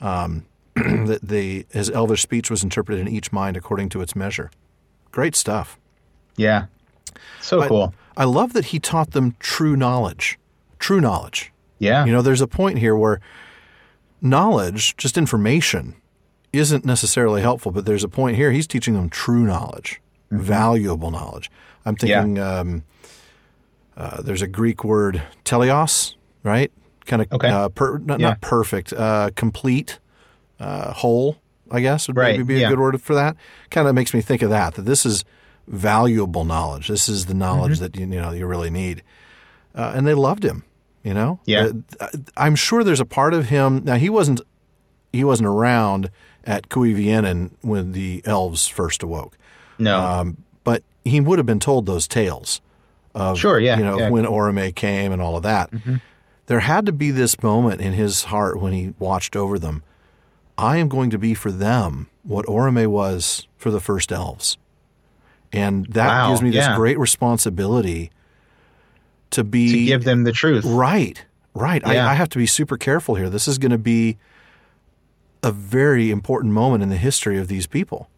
Um, 0.00 0.46
that 0.74 1.20
the 1.22 1.66
his 1.70 1.90
elvish 1.90 2.22
speech 2.22 2.50
was 2.50 2.62
interpreted 2.64 3.06
in 3.06 3.12
each 3.12 3.30
mind 3.32 3.56
according 3.56 3.88
to 3.90 4.00
its 4.00 4.14
measure. 4.16 4.50
Great 5.12 5.34
stuff. 5.36 5.78
Yeah. 6.36 6.66
So 7.40 7.60
I- 7.62 7.68
cool. 7.68 7.94
I 8.16 8.24
love 8.24 8.52
that 8.54 8.66
he 8.66 8.80
taught 8.80 9.12
them 9.12 9.36
true 9.38 9.76
knowledge. 9.76 10.38
True 10.80 11.00
knowledge. 11.00 11.52
Yeah. 11.78 12.04
You 12.04 12.10
know, 12.12 12.20
there's 12.22 12.40
a 12.40 12.48
point 12.48 12.78
here 12.78 12.96
where 12.96 13.20
knowledge, 14.20 14.96
just 14.96 15.16
information, 15.16 15.94
isn't 16.52 16.84
necessarily 16.84 17.42
helpful, 17.42 17.70
but 17.72 17.84
there's 17.84 18.02
a 18.04 18.08
point 18.08 18.36
here. 18.36 18.50
He's 18.52 18.66
teaching 18.66 18.94
them 18.94 19.08
true 19.08 19.44
knowledge, 19.44 20.00
valuable 20.30 21.10
knowledge. 21.10 21.50
I'm 21.84 21.94
Mm-hmm. 21.96 22.06
Yeah. 22.06 22.22
thinking 22.22 22.38
um, 22.42 22.82
uh, 23.98 24.22
there's 24.22 24.40
a 24.42 24.46
Greek 24.46 24.84
word, 24.84 25.20
teleos, 25.44 26.14
right? 26.44 26.70
Kind 27.04 27.22
of 27.22 27.32
Okay. 27.32 27.48
uh, 27.48 27.68
per, 27.68 27.98
not, 27.98 28.20
Yeah. 28.20 28.28
not 28.28 28.40
perfect, 28.40 28.92
uh, 28.94 29.30
complete, 29.34 29.98
uh, 30.60 30.92
whole, 30.92 31.36
I 31.70 31.80
guess 31.80 32.06
would 32.08 32.16
Right, 32.16 32.32
maybe 32.38 32.44
be 32.44 32.56
a 32.56 32.60
yeah. 32.60 32.68
good 32.70 32.78
word 32.78 33.00
for 33.02 33.14
that. 33.14 33.36
Kind 33.70 33.86
of 33.88 33.94
makes 33.94 34.14
me 34.14 34.20
think 34.22 34.40
of 34.42 34.50
that, 34.50 34.74
that 34.76 34.82
this 34.86 35.04
is 35.04 35.24
valuable 35.66 36.44
knowledge. 36.44 36.88
This 36.88 37.08
is 37.08 37.26
the 37.26 37.34
knowledge 37.34 37.74
Mm-hmm. 37.74 37.82
that 37.82 37.96
you, 37.96 38.00
you 38.06 38.20
know 38.20 38.30
you 38.30 38.46
really 38.46 38.70
need. 38.70 39.02
Uh, 39.74 39.92
and 39.94 40.06
they 40.06 40.14
loved 40.14 40.44
him, 40.44 40.64
you 41.04 41.12
know? 41.14 41.40
Yeah. 41.44 41.70
I'm 42.36 42.54
sure 42.56 42.82
there's 42.82 43.00
a 43.00 43.04
part 43.04 43.34
of 43.34 43.48
him. 43.48 43.82
Now, 43.84 43.96
he 43.96 44.08
wasn't 44.10 44.40
he 45.12 45.24
wasn't 45.24 45.46
around 45.48 46.10
at 46.44 46.68
Cuivienen 46.68 47.50
when 47.62 47.92
the 47.92 48.22
elves 48.26 48.66
first 48.68 49.02
awoke. 49.02 49.36
no. 49.78 49.98
Um, 50.00 50.36
but 50.64 50.82
he 51.04 51.20
would 51.20 51.38
have 51.38 51.46
been 51.46 51.60
told 51.60 51.86
those 51.86 52.06
tales 52.06 52.60
of 53.18 53.38
Sure, 53.38 53.58
yeah, 53.58 53.76
you 53.78 53.84
know 53.84 53.98
yeah. 53.98 54.04
Mm-hmm. 54.04 54.12
when 54.12 54.24
Orome 54.24 54.74
came 54.74 55.12
and 55.12 55.20
all 55.20 55.36
of 55.36 55.42
that. 55.42 55.70
There 56.46 56.60
had 56.60 56.86
to 56.86 56.92
be 56.92 57.10
this 57.10 57.42
moment 57.42 57.80
in 57.82 57.92
his 57.92 58.24
heart 58.24 58.58
when 58.60 58.72
he 58.72 58.94
watched 58.98 59.36
over 59.36 59.58
them. 59.58 59.82
I 60.56 60.78
am 60.78 60.88
going 60.88 61.10
to 61.10 61.18
be 61.18 61.34
for 61.34 61.50
them 61.52 62.08
what 62.22 62.46
Orome 62.46 62.86
was 62.86 63.46
for 63.58 63.70
the 63.70 63.80
first 63.80 64.10
elves, 64.12 64.56
and 65.52 65.86
that 65.92 66.08
Wow, 66.08 66.30
gives 66.30 66.42
me 66.42 66.50
this 66.50 66.66
yeah. 66.66 66.76
great 66.76 66.98
responsibility 66.98 68.10
to 69.30 69.44
be 69.44 69.70
to 69.72 69.84
give 69.84 70.04
them 70.04 70.24
the 70.24 70.32
truth. 70.32 70.64
Right, 70.64 71.22
right. 71.54 71.82
Yeah. 71.84 72.06
I, 72.06 72.12
I 72.12 72.14
have 72.14 72.28
to 72.30 72.38
be 72.38 72.46
super 72.46 72.76
careful 72.78 73.14
here. 73.16 73.28
This 73.28 73.46
is 73.46 73.58
going 73.58 73.72
to 73.72 73.78
be 73.78 74.16
a 75.42 75.52
very 75.52 76.10
important 76.10 76.52
moment 76.52 76.82
in 76.82 76.88
the 76.88 76.96
history 76.96 77.38
of 77.38 77.46
these 77.48 77.66
people. 77.66 78.08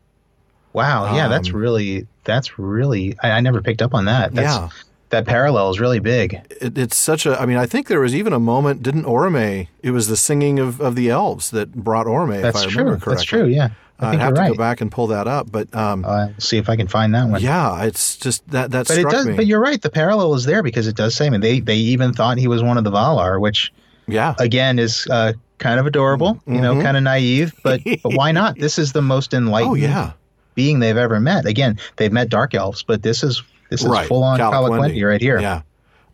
Wow. 0.72 1.14
Yeah, 1.16 1.26
that's 1.28 1.48
Um, 1.50 1.56
really 1.56 2.06
that's 2.24 2.58
really 2.58 3.16
I, 3.22 3.32
I 3.32 3.40
never 3.40 3.60
picked 3.60 3.82
up 3.82 3.92
on 3.92 4.04
that. 4.04 4.32
That's, 4.34 4.54
Yeah. 4.56 4.68
That 5.10 5.26
parallel 5.26 5.70
is 5.70 5.80
really 5.80 5.98
big. 5.98 6.34
It, 6.60 6.78
it's 6.78 6.96
such 6.96 7.26
a. 7.26 7.40
I 7.40 7.44
mean, 7.46 7.56
I 7.56 7.66
think 7.66 7.88
there 7.88 8.00
was 8.00 8.14
even 8.14 8.32
a 8.32 8.38
moment. 8.40 8.82
Didn't 8.82 9.04
Orome? 9.04 9.66
It 9.82 9.90
was 9.90 10.06
the 10.08 10.16
singing 10.16 10.58
of, 10.60 10.80
of 10.80 10.94
the 10.94 11.10
elves 11.10 11.50
that 11.50 11.72
brought 11.74 12.06
Orome. 12.06 12.40
That's 12.42 12.60
if 12.60 12.66
I 12.66 12.70
true. 12.70 12.78
remember 12.78 12.92
correctly. 13.00 13.14
That's 13.14 13.24
true. 13.24 13.46
Yeah. 13.46 13.70
I 13.98 14.12
I'd 14.12 14.18
have 14.20 14.34
to 14.34 14.40
right. 14.40 14.48
go 14.52 14.54
back 14.56 14.80
and 14.80 14.90
pull 14.90 15.08
that 15.08 15.26
up, 15.28 15.52
but 15.52 15.74
um, 15.74 16.06
Uh, 16.06 16.28
see 16.38 16.56
if 16.56 16.70
I 16.70 16.76
can 16.76 16.86
find 16.88 17.14
that 17.14 17.28
one. 17.28 17.42
yeah, 17.42 17.82
it's 17.84 18.16
just 18.16 18.48
that 18.50 18.70
that 18.70 18.88
but 18.88 18.96
it 18.96 19.06
does. 19.10 19.26
me. 19.26 19.34
But 19.34 19.44
you're 19.46 19.60
right. 19.60 19.82
The 19.82 19.90
parallel 19.90 20.32
is 20.34 20.44
there 20.46 20.62
because 20.62 20.86
it 20.86 20.96
does 20.96 21.14
say. 21.14 21.26
I 21.26 21.30
mean, 21.30 21.40
they 21.42 21.60
they 21.60 21.76
even 21.76 22.14
thought 22.14 22.38
he 22.38 22.48
was 22.48 22.62
one 22.62 22.78
of 22.78 22.84
the 22.84 22.90
Valar, 22.90 23.38
which 23.40 23.72
yeah, 24.06 24.34
again 24.38 24.78
is 24.78 25.06
uh, 25.10 25.34
kind 25.58 25.78
of 25.78 25.84
adorable. 25.86 26.40
You 26.46 26.60
know, 26.62 26.76
Mhm. 26.76 26.82
kind 26.82 26.96
of 26.96 27.02
naive. 27.02 27.52
But 27.62 27.80
but 28.02 28.14
why 28.14 28.32
not? 28.32 28.58
This 28.64 28.78
is 28.78 28.92
the 28.92 29.02
most 29.02 29.34
enlightened 29.34 29.72
oh 29.72 29.74
yeah, 29.74 30.12
being 30.54 30.78
they've 30.78 30.96
ever 30.96 31.20
met. 31.20 31.44
Again, 31.44 31.78
they've 31.96 32.12
met 32.12 32.30
dark 32.30 32.54
elves, 32.54 32.82
but 32.82 33.02
this 33.02 33.22
is 33.22 33.42
this 33.70 33.80
is 33.82 33.88
right. 33.88 34.06
full 34.06 34.22
on 34.22 34.38
Calaquendi. 34.38 35.02
Right 35.06 35.20
here. 35.20 35.40
Yeah, 35.40 35.62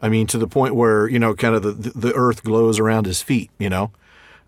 I 0.00 0.08
mean 0.08 0.26
to 0.28 0.38
the 0.38 0.46
point 0.46 0.74
where 0.74 1.08
you 1.08 1.18
know, 1.18 1.34
kind 1.34 1.54
of 1.54 1.62
the 1.62 1.72
the 1.72 2.12
earth 2.14 2.44
glows 2.44 2.78
around 2.78 3.06
his 3.06 3.22
feet. 3.22 3.50
You 3.58 3.70
know, 3.70 3.90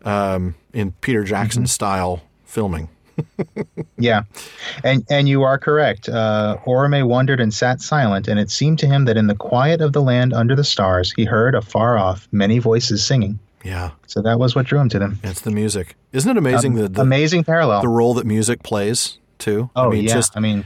um, 0.05 0.55
in 0.73 0.93
Peter 1.01 1.25
Jackson 1.25 1.63
Mm-hmm. 1.63 1.67
style 1.69 2.23
filming. 2.45 2.89
Yeah, 4.01 4.23
and 4.85 5.05
and 5.11 5.29
you 5.29 5.43
are 5.43 5.59
correct. 5.59 6.09
Uh, 6.09 6.57
Orome 6.67 7.07
wondered 7.09 7.41
and 7.41 7.53
sat 7.53 7.81
silent, 7.81 8.29
and 8.29 8.39
it 8.39 8.49
seemed 8.49 8.79
to 8.81 8.87
him 8.87 9.07
that 9.07 9.17
in 9.17 9.27
the 9.27 9.35
quiet 9.35 9.81
of 9.81 9.93
the 9.93 10.01
land 10.01 10.33
under 10.33 10.55
the 10.55 10.63
stars, 10.63 11.13
he 11.17 11.25
heard 11.25 11.57
afar 11.57 11.99
off 11.99 12.29
many 12.31 12.61
voices 12.61 13.05
singing. 13.05 13.41
Yeah, 13.65 13.91
So 14.07 14.23
that 14.23 14.39
was 14.39 14.55
what 14.55 14.67
drew 14.67 14.79
him 14.79 14.89
to 14.91 15.01
them. 15.01 15.19
it's 15.25 15.41
the 15.41 15.51
music. 15.51 15.97
Isn't 16.13 16.31
it 16.31 16.37
amazing 16.37 16.75
the, 16.77 16.89
the 16.89 17.03
Amazing 17.03 17.43
parallel. 17.43 17.81
the 17.83 17.89
role 17.89 18.15
that 18.15 18.25
music 18.25 18.63
plays 18.63 19.19
too? 19.39 19.69
oh 19.75 19.89
I 19.89 19.91
mean, 19.91 20.05
yeah, 20.05 20.15
just 20.15 20.37
I 20.37 20.41
mean, 20.41 20.65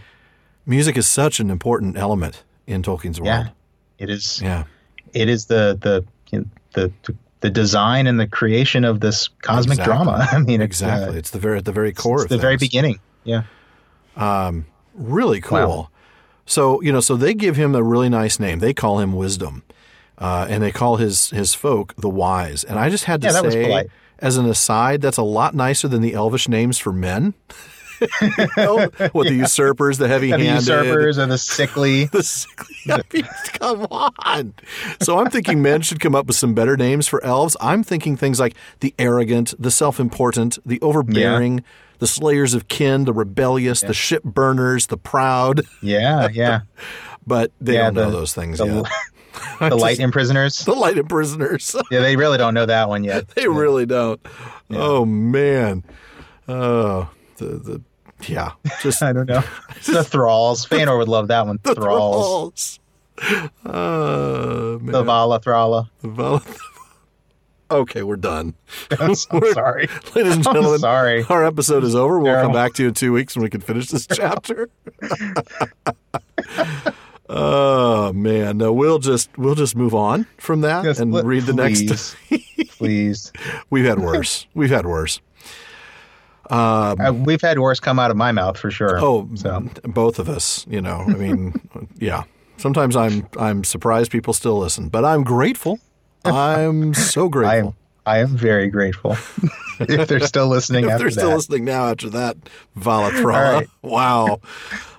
music 0.66 0.96
is 0.96 1.08
such 1.08 1.40
an 1.40 1.50
important 1.50 1.96
element 1.96 2.42
in 2.66 2.82
Tolkien's 2.82 3.18
yeah, 3.18 3.38
world. 3.44 3.50
it 3.98 4.10
is. 4.10 4.40
Yeah, 4.42 4.64
It 5.12 5.28
is 5.28 5.46
the 5.46 5.76
the 5.80 6.04
you 6.30 6.40
know, 6.40 6.46
the 6.74 6.92
the 7.40 7.50
design 7.50 8.06
and 8.06 8.20
the 8.20 8.26
creation 8.28 8.84
of 8.84 9.00
this 9.00 9.28
cosmic 9.42 9.78
Exactly. 9.78 10.04
drama. 10.04 10.28
I 10.32 10.38
mean, 10.38 10.60
it's, 10.60 10.80
exactly. 10.80 11.16
uh, 11.16 11.18
it's 11.18 11.30
the 11.30 11.38
very 11.40 11.58
at 11.58 11.64
the 11.64 11.72
very 11.72 11.92
core 11.92 12.22
it's 12.22 12.24
of 12.24 12.28
the 12.30 12.38
very 12.38 12.56
beginning. 12.56 12.98
Yeah. 13.24 13.42
Um, 14.16 14.66
Really 14.94 15.40
cool. 15.40 15.58
Wow. 15.58 15.88
So 16.44 16.82
you 16.82 16.92
know, 16.92 17.00
so 17.00 17.16
they 17.16 17.32
give 17.34 17.56
him 17.56 17.74
a 17.74 17.82
really 17.82 18.08
nice 18.10 18.38
name. 18.38 18.58
They 18.58 18.74
call 18.74 18.98
him 18.98 19.14
Wisdom, 19.14 19.62
uh, 20.18 20.46
and 20.50 20.62
they 20.62 20.70
call 20.70 20.96
his 20.96 21.30
his 21.30 21.54
folk 21.54 21.94
the 21.96 22.10
Wise. 22.10 22.62
And 22.62 22.78
I 22.78 22.90
just 22.90 23.04
had 23.04 23.22
to 23.22 23.28
Yeah, 23.28 23.40
say, 23.40 23.86
as 24.18 24.36
an 24.36 24.44
aside, 24.46 25.00
that's 25.00 25.16
a 25.16 25.22
lot 25.22 25.54
nicer 25.54 25.88
than 25.88 26.02
the 26.02 26.12
Elvish 26.12 26.46
names 26.48 26.78
for 26.78 26.92
men. 26.92 27.32
know, 28.56 28.88
oh, 29.00 29.08
what 29.12 29.26
the 29.28 29.34
usurpers, 29.34 29.98
the 29.98 30.04
The 30.04 30.08
heavy-handed, 30.08 30.46
usurpers 30.46 31.18
or 31.18 31.26
the 31.26 31.38
sickly. 31.38 32.04
the 32.12 32.22
sickly. 32.22 32.76
I 32.90 33.00
mean, 33.12 33.28
come 33.54 33.86
on. 33.90 34.54
So 35.00 35.18
I'm 35.18 35.30
thinking 35.30 35.62
men 35.62 35.82
should 35.82 36.00
come 36.00 36.14
up 36.14 36.26
with 36.26 36.36
some 36.36 36.54
better 36.54 36.76
names 36.76 37.06
for 37.08 37.22
elves. 37.24 37.56
I'm 37.60 37.82
thinking 37.82 38.16
things 38.16 38.38
like 38.40 38.54
the 38.80 38.94
arrogant, 38.98 39.54
the 39.58 39.70
self-important, 39.70 40.58
the 40.66 40.80
overbearing, 40.80 41.62
the 41.98 42.06
slayers 42.06 42.54
of 42.54 42.68
kin, 42.68 43.04
the 43.04 43.12
rebellious, 43.12 43.80
the 43.80 43.94
ship 43.94 44.22
burners, 44.24 44.88
the 44.88 44.96
proud. 44.96 45.62
Yeah, 45.82 46.28
yeah. 46.32 46.60
But 47.24 47.52
they 47.60 47.74
Yeah, 47.74 47.84
don't 47.84 47.94
know 47.94 48.10
those 48.10 48.34
things 48.34 48.58
the- 48.58 48.66
yet. 48.66 48.86
The 49.60 49.76
light 49.76 49.98
imprisoners. 49.98 50.64
the 50.64 50.74
light 50.74 50.98
and 50.98 51.08
prisoners. 51.08 51.74
Yeah, 51.90 52.00
they 52.00 52.16
really 52.16 52.36
don't 52.36 52.52
know 52.52 52.66
that 52.66 52.88
one 52.88 53.02
yet. 53.04 53.28
they 53.28 53.46
really 53.48 53.86
don't. 53.86 54.20
Oh 54.70 55.04
man. 55.06 55.84
Oh, 56.48 57.08
the 57.36 57.44
the 57.46 57.82
yeah. 58.28 58.52
Just 58.82 59.02
I 59.02 59.12
don't 59.12 59.28
know. 59.28 59.42
the 59.86 60.04
thralls. 60.04 60.66
Feanor 60.66 60.98
would 60.98 61.08
love 61.08 61.28
that 61.28 61.46
one. 61.46 61.58
the 61.62 61.74
thralls. 61.74 62.78
thralls. 63.18 63.50
Oh 63.64 64.78
man. 64.80 64.92
The 64.92 65.02
Vala 65.02 65.40
Thrala. 65.40 65.88
The 66.00 66.08
Val- 66.08 66.42
okay, 67.70 68.02
we're 68.02 68.16
done. 68.16 68.54
I'm 69.00 69.14
so 69.14 69.40
sorry. 69.52 69.88
Ladies 70.14 70.36
and 70.36 70.46
I'm 70.46 70.54
gentlemen, 70.54 70.78
sorry. 70.80 71.24
our 71.28 71.44
episode 71.44 71.84
is 71.84 71.94
over. 71.94 72.18
We'll 72.18 72.40
come 72.42 72.52
back 72.52 72.72
to 72.74 72.82
you 72.82 72.88
in 72.88 72.94
two 72.94 73.12
weeks 73.12 73.36
when 73.36 73.42
we 73.44 73.50
can 73.50 73.60
finish 73.60 73.88
this 73.88 74.06
chapter. 74.06 74.68
oh 77.28 78.12
man, 78.12 78.58
no, 78.58 78.72
we'll 78.72 78.98
just 78.98 79.30
we'll 79.38 79.54
just 79.54 79.76
move 79.76 79.94
on 79.94 80.26
from 80.38 80.62
that 80.62 80.84
Yes, 80.84 80.98
and 80.98 81.12
let- 81.12 81.24
read 81.24 81.44
the 81.44 81.52
next. 81.54 81.86
please. 81.86 82.16
Please. 82.70 83.32
We've 83.70 83.84
had 83.84 84.00
worse. 84.00 84.46
We've 84.54 84.70
had 84.70 84.86
worse. 84.86 85.20
Uh, 86.50 87.12
we've 87.24 87.40
had 87.40 87.58
worse 87.58 87.80
come 87.80 87.98
out 87.98 88.10
of 88.10 88.16
my 88.16 88.32
mouth 88.32 88.58
for 88.58 88.70
sure. 88.70 88.98
Oh, 89.00 89.28
so 89.34 89.60
both 89.84 90.18
of 90.18 90.28
us. 90.28 90.66
You 90.68 90.80
know, 90.80 91.04
I 91.06 91.12
mean, 91.14 91.54
yeah. 91.98 92.24
Sometimes 92.58 92.96
I'm 92.96 93.26
I'm 93.38 93.64
surprised 93.64 94.10
people 94.12 94.32
still 94.34 94.58
listen, 94.58 94.88
but 94.88 95.04
I'm 95.04 95.24
grateful. 95.24 95.78
I'm 96.24 96.94
so 96.94 97.24
I 97.26 97.28
grateful. 97.28 97.68
am 97.70 97.74
I 98.04 98.18
am 98.18 98.36
very 98.36 98.68
grateful 98.68 99.12
if 99.80 100.08
they're 100.08 100.20
still 100.20 100.48
listening 100.48 100.84
if 100.84 100.90
after 100.90 101.04
they're 101.04 101.10
still 101.10 101.28
that. 101.30 101.36
listening 101.36 101.64
now 101.64 101.86
after 101.86 102.10
that, 102.10 102.36
Valatrala. 102.78 103.24
Right. 103.60 103.68
Wow. 103.82 104.40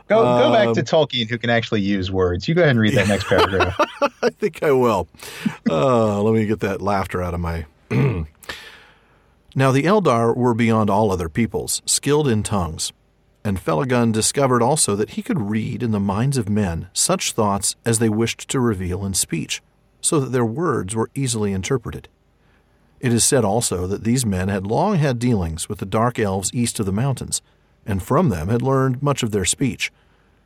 Go 0.09 0.21
go 0.23 0.51
back 0.51 0.67
Um, 0.67 0.73
to 0.75 0.83
Tolkien 0.83 1.29
who 1.29 1.37
can 1.37 1.49
actually 1.49 1.81
use 1.81 2.11
words. 2.11 2.47
You 2.47 2.55
go 2.55 2.61
ahead 2.61 2.71
and 2.71 2.79
read 2.79 2.95
that 2.95 3.07
next 3.07 3.25
paragraph. 3.27 3.75
I 4.21 4.29
think 4.29 4.61
I 4.63 4.71
will. 4.71 5.07
Uh, 5.69 6.21
let 6.21 6.33
me 6.33 6.45
get 6.45 6.59
that 6.61 6.81
laughter 6.81 7.21
out 7.21 7.33
of 7.33 7.39
my. 7.39 7.65
now 9.55 9.71
the 9.71 9.83
Eldar 9.83 10.35
were 10.35 10.53
beyond 10.53 10.89
all 10.89 11.11
other 11.11 11.29
peoples, 11.29 11.81
skilled 11.85 12.27
in 12.27 12.43
tongues, 12.43 12.91
and 13.43 13.59
Felagund 13.59 14.13
discovered 14.13 14.61
also 14.63 14.95
that 14.95 15.11
he 15.11 15.21
could 15.21 15.49
read 15.49 15.83
in 15.83 15.91
the 15.91 15.99
minds 15.99 16.37
of 16.37 16.49
men 16.49 16.87
such 16.93 17.33
thoughts 17.33 17.75
as 17.85 17.99
they 17.99 18.09
wished 18.09 18.47
to 18.49 18.59
reveal 18.59 19.05
in 19.05 19.13
speech. 19.13 19.61
so 20.03 20.19
that 20.19 20.31
their 20.33 20.45
words 20.45 20.95
were 20.95 21.09
easily 21.15 21.53
interpreted. 21.53 22.09
It 22.99 23.13
is 23.13 23.23
said 23.23 23.45
also 23.45 23.87
that 23.87 24.03
these 24.03 24.25
men 24.25 24.49
had 24.49 24.67
long 24.67 24.95
had 24.95 25.17
dealings 25.17 25.69
with 25.69 25.79
the 25.79 25.85
dark 25.85 26.19
elves 26.19 26.51
east 26.53 26.79
of 26.79 26.85
the 26.85 26.91
mountains, 26.91 27.41
and 27.85 28.03
from 28.03 28.29
them 28.29 28.49
had 28.49 28.61
learned 28.61 29.01
much 29.01 29.23
of 29.23 29.31
their 29.31 29.45
speech. 29.45 29.91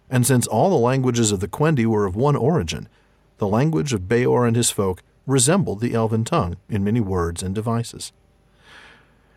And 0.09 0.25
since 0.25 0.47
all 0.47 0.69
the 0.69 0.75
languages 0.75 1.31
of 1.31 1.39
the 1.39 1.47
Quendi 1.47 1.85
were 1.85 2.05
of 2.05 2.15
one 2.15 2.35
origin, 2.35 2.87
the 3.37 3.47
language 3.47 3.93
of 3.93 4.07
Beor 4.07 4.45
and 4.45 4.55
his 4.55 4.71
folk 4.71 5.03
resembled 5.25 5.81
the 5.81 5.93
elven 5.93 6.23
tongue 6.23 6.57
in 6.69 6.83
many 6.83 7.01
words 7.01 7.43
and 7.43 7.53
devices. 7.53 8.13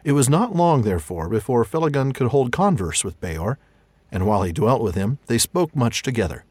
It 0.02 0.12
was 0.12 0.28
not 0.28 0.56
long, 0.56 0.82
therefore, 0.82 1.28
before 1.28 1.64
Felagund 1.64 2.14
could 2.14 2.28
hold 2.28 2.52
converse 2.52 3.04
with 3.04 3.20
Beor, 3.20 3.58
and 4.10 4.26
while 4.26 4.42
he 4.42 4.52
dwelt 4.52 4.82
with 4.82 4.94
him, 4.94 5.18
they 5.26 5.38
spoke 5.38 5.76
much 5.76 6.02
together. 6.02 6.44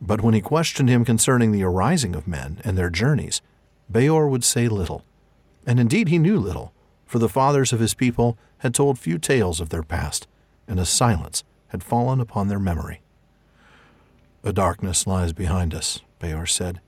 But 0.00 0.22
when 0.22 0.34
he 0.34 0.40
questioned 0.40 0.88
him 0.88 1.04
concerning 1.04 1.52
the 1.52 1.64
arising 1.64 2.14
of 2.14 2.28
men 2.28 2.60
and 2.64 2.78
their 2.78 2.90
journeys, 2.90 3.42
Beor 3.90 4.28
would 4.28 4.44
say 4.44 4.68
little. 4.68 5.04
And 5.66 5.78
indeed 5.78 6.08
he 6.08 6.18
knew 6.18 6.38
little, 6.38 6.72
for 7.06 7.18
the 7.18 7.28
fathers 7.28 7.72
of 7.72 7.80
his 7.80 7.92
people 7.92 8.38
had 8.58 8.74
told 8.74 8.98
few 8.98 9.18
tales 9.18 9.60
of 9.60 9.70
their 9.70 9.82
past, 9.82 10.26
and 10.68 10.78
a 10.78 10.86
silence 10.86 11.44
had 11.68 11.82
fallen 11.82 12.20
upon 12.20 12.48
their 12.48 12.58
memory. 12.58 13.02
A 14.42 14.52
darkness 14.52 15.06
lies 15.06 15.32
behind 15.32 15.74
us, 15.74 16.00
Beor 16.18 16.46
said, 16.46 16.80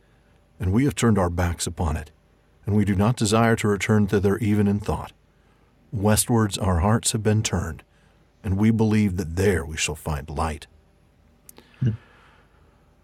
and 0.58 0.72
we 0.72 0.84
have 0.84 0.94
turned 0.94 1.18
our 1.18 1.28
backs 1.28 1.66
upon 1.66 1.96
it, 1.96 2.12
and 2.64 2.76
we 2.76 2.84
do 2.84 2.94
not 2.94 3.16
desire 3.16 3.56
to 3.56 3.68
return 3.68 4.06
thither 4.06 4.38
even 4.38 4.68
in 4.68 4.78
thought. 4.78 5.12
Westwards 5.92 6.56
our 6.56 6.80
hearts 6.80 7.12
have 7.12 7.22
been 7.22 7.42
turned, 7.42 7.82
and 8.42 8.56
we 8.56 8.70
believe 8.70 9.18
that 9.18 9.36
there 9.36 9.64
we 9.64 9.76
shall 9.76 9.94
find 9.94 10.28
light. 10.30 10.66
Hmm. 11.80 11.90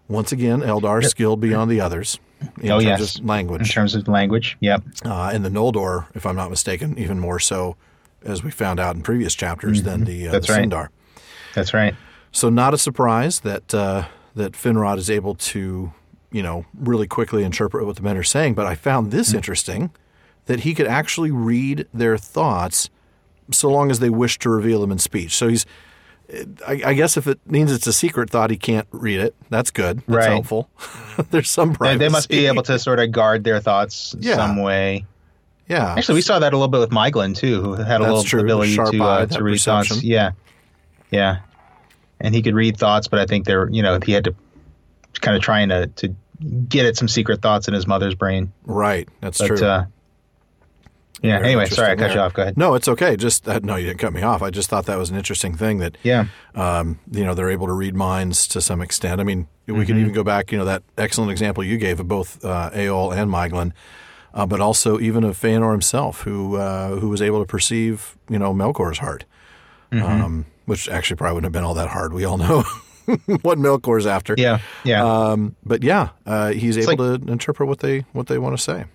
Once 0.07 0.31
again, 0.31 0.61
Eldar 0.61 1.05
skilled 1.05 1.39
beyond 1.39 1.69
the 1.69 1.79
others 1.79 2.19
in 2.59 2.71
oh, 2.71 2.79
terms 2.79 2.99
yes. 2.99 3.15
of 3.19 3.25
language. 3.25 3.61
In 3.61 3.67
terms 3.67 3.95
of 3.95 4.07
language, 4.07 4.57
yep. 4.59 4.83
Uh, 5.05 5.29
and 5.31 5.45
the 5.45 5.49
Noldor, 5.49 6.07
if 6.15 6.25
I'm 6.25 6.35
not 6.35 6.49
mistaken, 6.49 6.97
even 6.97 7.19
more 7.19 7.39
so, 7.39 7.77
as 8.23 8.43
we 8.43 8.49
found 8.49 8.79
out 8.79 8.95
in 8.95 9.03
previous 9.03 9.35
chapters, 9.35 9.79
mm-hmm. 9.79 9.89
than 9.89 10.03
the, 10.05 10.27
uh, 10.27 10.31
That's 10.31 10.47
the 10.47 10.53
right. 10.53 10.67
Sindar. 10.67 10.87
That's 11.53 11.73
right. 11.73 11.95
So 12.31 12.49
not 12.49 12.73
a 12.73 12.77
surprise 12.77 13.41
that 13.41 13.73
uh, 13.73 14.05
that 14.35 14.53
Finrod 14.53 14.97
is 14.97 15.09
able 15.09 15.35
to, 15.35 15.91
you 16.31 16.43
know, 16.43 16.65
really 16.75 17.07
quickly 17.07 17.43
interpret 17.43 17.85
what 17.85 17.95
the 17.95 18.01
men 18.01 18.17
are 18.17 18.23
saying. 18.23 18.53
But 18.55 18.65
I 18.65 18.75
found 18.75 19.11
this 19.11 19.29
mm-hmm. 19.29 19.37
interesting 19.37 19.91
that 20.49 20.61
he 20.61 20.73
could 20.73 20.87
actually 20.87 21.29
read 21.29 21.87
their 21.93 22.17
thoughts 22.17 22.89
so 23.51 23.69
long 23.69 23.91
as 23.91 23.99
they 23.99 24.09
wish 24.09 24.39
to 24.39 24.49
reveal 24.49 24.81
them 24.81 24.91
in 24.91 24.97
speech. 24.97 25.35
So 25.35 25.47
he's, 25.47 25.65
I, 26.67 26.81
I 26.85 26.93
guess 26.95 27.17
if 27.17 27.27
it 27.27 27.39
means 27.45 27.71
it's 27.71 27.85
a 27.85 27.93
secret 27.93 28.31
thought, 28.31 28.49
he 28.49 28.57
can't 28.57 28.87
read 28.91 29.19
it. 29.19 29.35
That's 29.51 29.69
good. 29.69 29.97
That's 29.99 30.07
right. 30.09 30.29
helpful. 30.29 30.69
There's 31.29 31.49
some 31.51 31.73
privacy. 31.73 31.97
They, 31.99 32.05
they, 32.05 32.09
must 32.09 32.29
be 32.29 32.45
able 32.47 32.63
to 32.63 32.79
sort 32.79 32.99
of 32.99 33.11
guard 33.11 33.43
their 33.43 33.59
thoughts 33.59 34.15
Yeah. 34.19 34.35
some 34.37 34.61
way. 34.61 35.05
Yeah. 35.67 35.93
Actually, 35.97 36.15
we 36.15 36.21
saw 36.21 36.39
that 36.39 36.51
a 36.51 36.57
little 36.57 36.67
bit 36.67 36.79
with 36.79 36.89
Maeglin 36.89 37.35
too, 37.35 37.61
who 37.61 37.73
had 37.73 37.81
a 37.81 37.85
That's 37.85 38.01
little 38.01 38.23
true. 38.23 38.41
ability 38.41 38.73
Sharp 38.73 38.91
to 38.91 39.03
eye, 39.03 39.21
uh, 39.21 39.25
to 39.27 39.43
read 39.43 39.59
thoughts. 39.61 40.03
Yeah, 40.03 40.31
yeah, 41.11 41.41
and 42.19 42.33
he 42.33 42.41
could 42.41 42.55
read 42.55 42.75
thoughts, 42.77 43.07
but 43.07 43.19
I 43.19 43.27
think 43.27 43.45
they're 43.45 43.69
you 43.69 43.83
know 43.83 43.99
he 44.03 44.11
had 44.13 44.23
to 44.23 44.35
kind 45.21 45.37
of 45.37 45.43
trying 45.43 45.69
to 45.69 45.85
to 45.85 46.15
get 46.67 46.87
at 46.87 46.97
some 46.97 47.07
secret 47.07 47.43
thoughts 47.43 47.67
in 47.67 47.75
his 47.75 47.85
mother's 47.85 48.15
brain. 48.15 48.51
right. 48.65 49.07
That's 49.21 49.37
But 49.37 49.47
true. 49.47 49.63
uh, 49.63 49.85
yeah. 51.21 51.39
Anyway, 51.39 51.65
sorry 51.65 51.91
I 51.91 51.95
cut 51.95 52.13
you 52.13 52.19
off. 52.19 52.33
Go 52.33 52.41
ahead. 52.43 52.57
No, 52.57 52.75
it's 52.75 52.87
okay. 52.87 53.15
Just 53.15 53.47
uh, 53.47 53.59
no, 53.63 53.75
you 53.75 53.87
didn't 53.87 53.99
cut 53.99 54.13
me 54.13 54.21
off. 54.21 54.41
I 54.41 54.49
just 54.49 54.69
thought 54.69 54.85
that 54.85 54.97
was 54.97 55.09
an 55.09 55.17
interesting 55.17 55.55
thing 55.55 55.79
that 55.79 55.97
Yeah. 56.03 56.25
um, 56.55 56.99
you 57.11 57.23
know 57.25 57.33
they're 57.33 57.49
able 57.49 57.67
to 57.67 57.73
read 57.73 57.95
minds 57.95 58.47
to 58.49 58.61
some 58.61 58.81
extent. 58.81 59.19
I 59.19 59.23
mean, 59.23 59.47
we 59.67 59.73
Mm-hmm. 59.73 59.83
can 59.83 59.97
even 59.99 60.13
go 60.13 60.23
back. 60.23 60.51
You 60.51 60.57
know 60.57 60.65
that 60.65 60.83
excellent 60.97 61.31
example 61.31 61.63
you 61.63 61.77
gave 61.77 61.99
of 61.99 62.07
both 62.07 62.43
uh, 62.43 62.69
Eöl 62.73 63.15
and 63.15 63.29
Maeglin, 63.31 63.71
uh, 64.33 64.45
but 64.45 64.59
also 64.61 64.99
even 64.99 65.23
of 65.23 65.37
Feanor 65.37 65.71
himself, 65.71 66.21
who 66.21 66.55
uh, 66.55 66.95
who 66.99 67.09
was 67.09 67.21
able 67.21 67.39
to 67.39 67.45
perceive 67.45 68.17
you 68.29 68.39
know 68.39 68.53
Melkor's 68.53 68.99
heart, 68.99 69.25
Mm-hmm. 69.91 70.05
um, 70.23 70.45
which 70.65 70.87
actually 70.87 71.17
probably 71.17 71.35
wouldn't 71.35 71.45
have 71.47 71.53
been 71.53 71.63
all 71.63 71.73
that 71.75 71.89
hard. 71.89 72.13
We 72.13 72.23
all 72.25 72.37
know 72.37 72.63
what 73.41 73.57
Melkor's 73.57 74.05
after. 74.05 74.35
Yeah. 74.37 74.59
Yeah. 74.83 75.03
Um, 75.03 75.55
but 75.65 75.83
yeah, 75.83 76.09
uh, 76.27 76.49
he's 76.51 76.77
able 76.77 77.05
like- 77.05 77.25
to 77.25 77.31
interpret 77.31 77.67
what 77.67 77.79
they 77.79 77.99
what 78.13 78.27
they 78.27 78.37
want 78.37 78.55
to 78.55 78.61
say. 78.63 78.85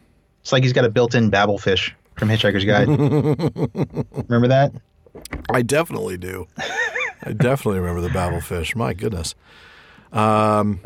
it's 0.40 0.52
like 0.52 0.62
he's 0.62 0.72
got 0.72 0.84
a 0.84 0.88
built-in 0.90 1.30
Babel 1.30 1.58
fish 1.58 1.94
from 2.16 2.28
Hitchhiker's 2.28 2.64
Guide. 2.64 2.88
Remember 4.28 4.48
that? 4.48 4.72
I 5.50 5.62
definitely 5.62 6.16
do. 6.16 6.46
I 7.22 7.32
definitely 7.32 7.80
remember 7.80 8.00
the 8.00 8.08
Babelfish. 8.08 8.74
My 8.76 8.92
goodness. 8.94 9.34
Um, 10.12 10.80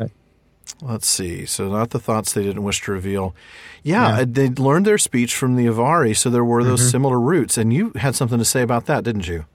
let's 0.81 1.07
see. 1.07 1.45
So, 1.45 1.69
not 1.69 1.89
the 1.89 1.99
thoughts 1.99 2.33
they 2.33 2.43
didn't 2.43 2.63
wish 2.63 2.81
to 2.83 2.91
reveal. 2.91 3.35
Yeah, 3.83 4.19
Yeah. 4.19 4.25
they 4.27 4.49
learned 4.49 4.85
their 4.85 4.97
speech 4.97 5.35
from 5.35 5.55
the 5.55 5.65
Avari, 5.65 6.15
so 6.15 6.29
there 6.29 6.43
were 6.45 6.63
those 6.63 6.89
similar 6.89 7.19
roots. 7.19 7.57
And 7.57 7.73
you 7.73 7.91
had 7.95 8.15
something 8.15 8.37
to 8.39 8.45
say 8.45 8.61
about 8.61 8.85
that, 8.85 9.03
didn't 9.03 9.27
you? 9.27 9.45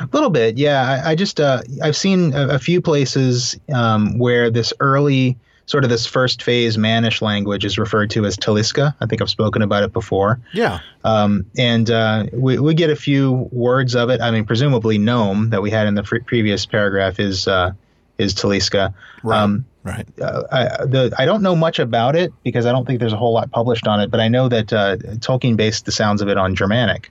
A 0.00 0.08
little 0.12 0.30
bit, 0.30 0.56
yeah. 0.58 1.02
I, 1.04 1.10
I 1.10 1.14
just 1.14 1.40
uh, 1.40 1.62
I've 1.82 1.96
seen 1.96 2.32
a, 2.34 2.48
a 2.50 2.58
few 2.58 2.80
places 2.80 3.58
um, 3.74 4.18
where 4.18 4.50
this 4.50 4.72
early 4.80 5.36
sort 5.72 5.84
of 5.84 5.90
this 5.90 6.06
first 6.06 6.42
phase 6.42 6.76
Manish 6.76 7.22
language 7.22 7.64
is 7.64 7.78
referred 7.78 8.10
to 8.10 8.26
as 8.26 8.36
Taliska. 8.36 8.94
I 9.00 9.06
think 9.06 9.22
I've 9.22 9.30
spoken 9.30 9.62
about 9.62 9.82
it 9.82 9.92
before. 9.92 10.38
Yeah. 10.52 10.80
Um, 11.02 11.46
and 11.56 11.90
uh, 11.90 12.26
we, 12.34 12.58
we 12.58 12.74
get 12.74 12.90
a 12.90 12.96
few 12.96 13.48
words 13.50 13.96
of 13.96 14.10
it. 14.10 14.20
I 14.20 14.30
mean, 14.30 14.44
presumably 14.44 14.98
gnome 14.98 15.48
that 15.50 15.62
we 15.62 15.70
had 15.70 15.86
in 15.86 15.94
the 15.94 16.04
fr- 16.04 16.18
previous 16.26 16.66
paragraph 16.66 17.18
is 17.18 17.48
uh, 17.48 17.72
is 18.18 18.34
Taliska. 18.34 18.92
Right. 19.22 19.38
Um, 19.40 19.64
right. 19.82 20.06
uh, 20.20 20.42
I, 20.52 20.84
the, 20.84 21.12
I 21.18 21.24
don't 21.24 21.42
know 21.42 21.56
much 21.56 21.78
about 21.78 22.14
it 22.16 22.30
because 22.44 22.66
I 22.66 22.72
don't 22.72 22.86
think 22.86 23.00
there's 23.00 23.14
a 23.14 23.16
whole 23.16 23.32
lot 23.32 23.50
published 23.50 23.86
on 23.88 23.98
it, 24.00 24.10
but 24.10 24.20
I 24.20 24.28
know 24.28 24.48
that 24.50 24.72
uh, 24.72 24.96
Tolkien 25.26 25.56
based 25.56 25.86
the 25.86 25.92
sounds 25.92 26.20
of 26.20 26.28
it 26.28 26.36
on 26.36 26.54
Germanic. 26.54 27.10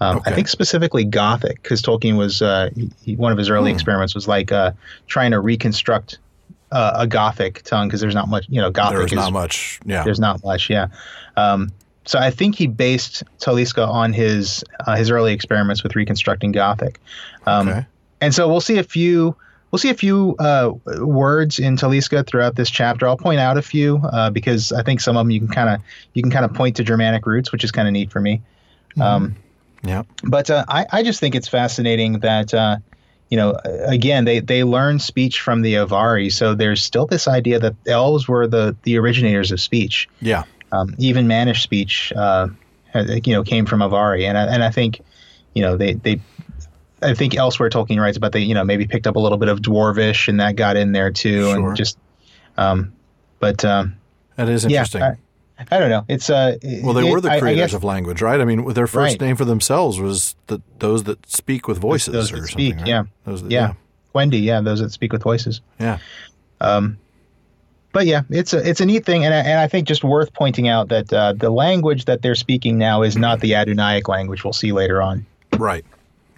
Um, 0.00 0.16
Okay. 0.18 0.30
I 0.32 0.34
think 0.34 0.48
specifically 0.48 1.04
Gothic, 1.04 1.62
because 1.62 1.80
Tolkien 1.80 2.16
was 2.18 2.42
uh, 2.42 2.68
he, 3.04 3.16
one 3.16 3.32
of 3.32 3.38
his 3.38 3.48
early 3.48 3.70
Hmm. 3.70 3.76
experiments 3.76 4.14
was 4.14 4.28
like 4.28 4.52
uh, 4.52 4.72
trying 5.06 5.30
to 5.30 5.40
reconstruct 5.40 6.18
uh, 6.72 6.92
a 6.96 7.06
Gothic 7.06 7.62
tongue 7.62 7.88
because 7.88 8.00
there's 8.00 8.14
not 8.14 8.28
much, 8.28 8.46
you 8.48 8.60
know, 8.60 8.70
Gothic 8.70 8.98
There's 8.98 9.12
is 9.12 9.16
not 9.16 9.32
much. 9.32 9.80
Yeah. 9.84 10.02
there's 10.04 10.18
not 10.20 10.42
much, 10.42 10.68
yeah. 10.70 10.88
Um, 11.36 11.70
so 12.04 12.18
I 12.18 12.30
think 12.30 12.56
he 12.56 12.66
based 12.66 13.22
Taliska 13.38 13.86
on 13.86 14.12
his 14.12 14.64
uh, 14.86 14.96
his 14.96 15.10
early 15.10 15.32
experiments 15.32 15.82
with 15.84 15.94
reconstructing 15.94 16.50
Gothic. 16.52 16.98
Um, 17.46 17.68
Okay. 17.68 17.86
And 18.20 18.32
so 18.34 18.48
we'll 18.48 18.60
see 18.60 18.78
a 18.78 18.84
few 18.84 19.36
we'll 19.70 19.78
see 19.80 19.90
a 19.90 19.94
few 19.94 20.36
uh, 20.38 20.72
words 21.00 21.58
in 21.58 21.76
Taliska 21.76 22.24
throughout 22.26 22.54
this 22.56 22.70
chapter. 22.70 23.06
I'll 23.08 23.16
point 23.16 23.40
out 23.40 23.56
a 23.58 23.62
few 23.62 23.96
uh, 23.98 24.30
because 24.30 24.70
I 24.72 24.82
think 24.82 25.00
some 25.00 25.16
of 25.16 25.20
them 25.24 25.30
you 25.30 25.40
can 25.40 25.48
kind 25.48 25.68
of 25.68 25.80
you 26.14 26.22
can 26.22 26.30
kind 26.30 26.44
of 26.44 26.52
point 26.54 26.76
to 26.76 26.84
Germanic 26.84 27.26
roots, 27.26 27.52
which 27.52 27.64
is 27.64 27.70
kind 27.72 27.88
of 27.88 27.92
neat 27.92 28.10
for 28.10 28.20
me. 28.20 28.40
Um, 29.00 29.34
Yeah. 29.84 30.02
but 30.22 30.50
uh, 30.50 30.64
I, 30.68 30.86
I 30.92 31.02
just 31.02 31.18
think 31.18 31.34
it's 31.34 31.48
fascinating 31.48 32.20
that 32.20 32.52
uh, 32.54 32.76
you 33.32 33.38
know 33.38 33.56
again 33.86 34.26
they 34.26 34.40
they 34.40 34.62
learn 34.62 34.98
speech 34.98 35.40
from 35.40 35.62
the 35.62 35.72
Avari, 35.76 36.30
so 36.30 36.54
there's 36.54 36.82
still 36.82 37.06
this 37.06 37.26
idea 37.26 37.58
that 37.58 37.74
elves 37.86 38.28
were 38.28 38.46
the 38.46 38.76
the 38.82 38.98
originators 38.98 39.50
of 39.50 39.58
speech. 39.58 40.06
Yeah. 40.20 40.42
Um, 40.70 40.94
even 40.98 41.26
Manish 41.26 41.62
speech, 41.62 42.12
uh, 42.14 42.48
you 42.94 43.32
know, 43.32 43.42
came 43.42 43.64
from 43.64 43.80
Avari, 43.80 44.28
and 44.28 44.36
I, 44.36 44.52
and 44.52 44.62
I 44.62 44.70
think 44.70 45.00
you 45.54 45.62
know 45.62 45.78
they 45.78 45.94
they. 45.94 46.20
I 47.00 47.14
think 47.14 47.34
elsewhere 47.34 47.70
Tolkien 47.70 47.98
writes 47.98 48.18
about 48.18 48.32
they 48.32 48.40
you 48.40 48.52
know 48.52 48.64
maybe 48.64 48.86
picked 48.86 49.06
up 49.06 49.16
a 49.16 49.18
little 49.18 49.38
bit 49.38 49.48
of 49.48 49.60
Dwarvish 49.60 50.28
and 50.28 50.38
that 50.38 50.56
got 50.56 50.76
in 50.76 50.92
there 50.92 51.10
too 51.10 51.44
Sure. 51.44 51.68
and 51.68 51.76
just 51.76 51.96
um, 52.58 52.92
but 53.40 53.64
um, 53.64 53.96
That 54.36 54.50
is 54.50 54.64
yeah 54.64 54.80
interesting. 54.80 55.02
I, 55.02 55.16
I 55.70 55.78
don't 55.78 55.90
know 55.90 56.04
it's 56.08 56.28
uh 56.30 56.56
well, 56.82 56.94
they 56.94 57.06
it- 57.06 57.12
were 57.12 57.20
the 57.20 57.30
I- 57.30 57.36
I 57.36 57.40
creators 57.40 57.70
guess- 57.70 57.74
of 57.74 57.84
language, 57.84 58.20
right? 58.22 58.40
I 58.40 58.44
mean, 58.44 58.72
their 58.72 58.86
first 58.86 59.12
Right. 59.14 59.20
name 59.20 59.36
for 59.36 59.44
themselves 59.44 59.98
was 60.00 60.34
the, 60.48 60.60
those 60.78 61.04
that 61.04 61.28
speak 61.30 61.68
with 61.68 61.78
voices 61.78 62.12
those 62.12 62.32
or 62.32 62.36
that 62.40 62.48
something. 62.48 62.70
speak, 62.72 62.76
right? 62.78 62.86
yeah. 62.86 63.02
Those 63.24 63.42
that, 63.42 63.50
yeah. 63.52 63.72
Quendi 64.14 64.42
yeah 64.42 64.60
those 64.60 64.80
that 64.80 64.92
speak 64.92 65.12
with 65.12 65.22
voices 65.22 65.60
Yeah. 65.80 65.98
Um, 66.60 66.98
but 67.92 68.06
yeah, 68.06 68.22
it's 68.30 68.54
a 68.54 68.66
it's 68.68 68.80
a 68.80 68.86
neat 68.86 69.04
thing, 69.04 69.24
and 69.24 69.34
I, 69.34 69.38
and 69.38 69.58
I 69.60 69.68
think 69.68 69.86
just 69.86 70.02
worth 70.02 70.32
pointing 70.32 70.66
out 70.68 70.88
that 70.88 71.12
uh, 71.12 71.34
the 71.34 71.50
language 71.50 72.06
that 72.06 72.22
they're 72.22 72.34
speaking 72.34 72.78
now 72.78 73.02
is 73.02 73.16
not 73.18 73.40
the 73.40 73.50
Adunaic 73.52 74.08
language. 74.08 74.44
We'll 74.44 74.54
see 74.54 74.72
later 74.72 75.02
on. 75.02 75.26
Right. 75.58 75.84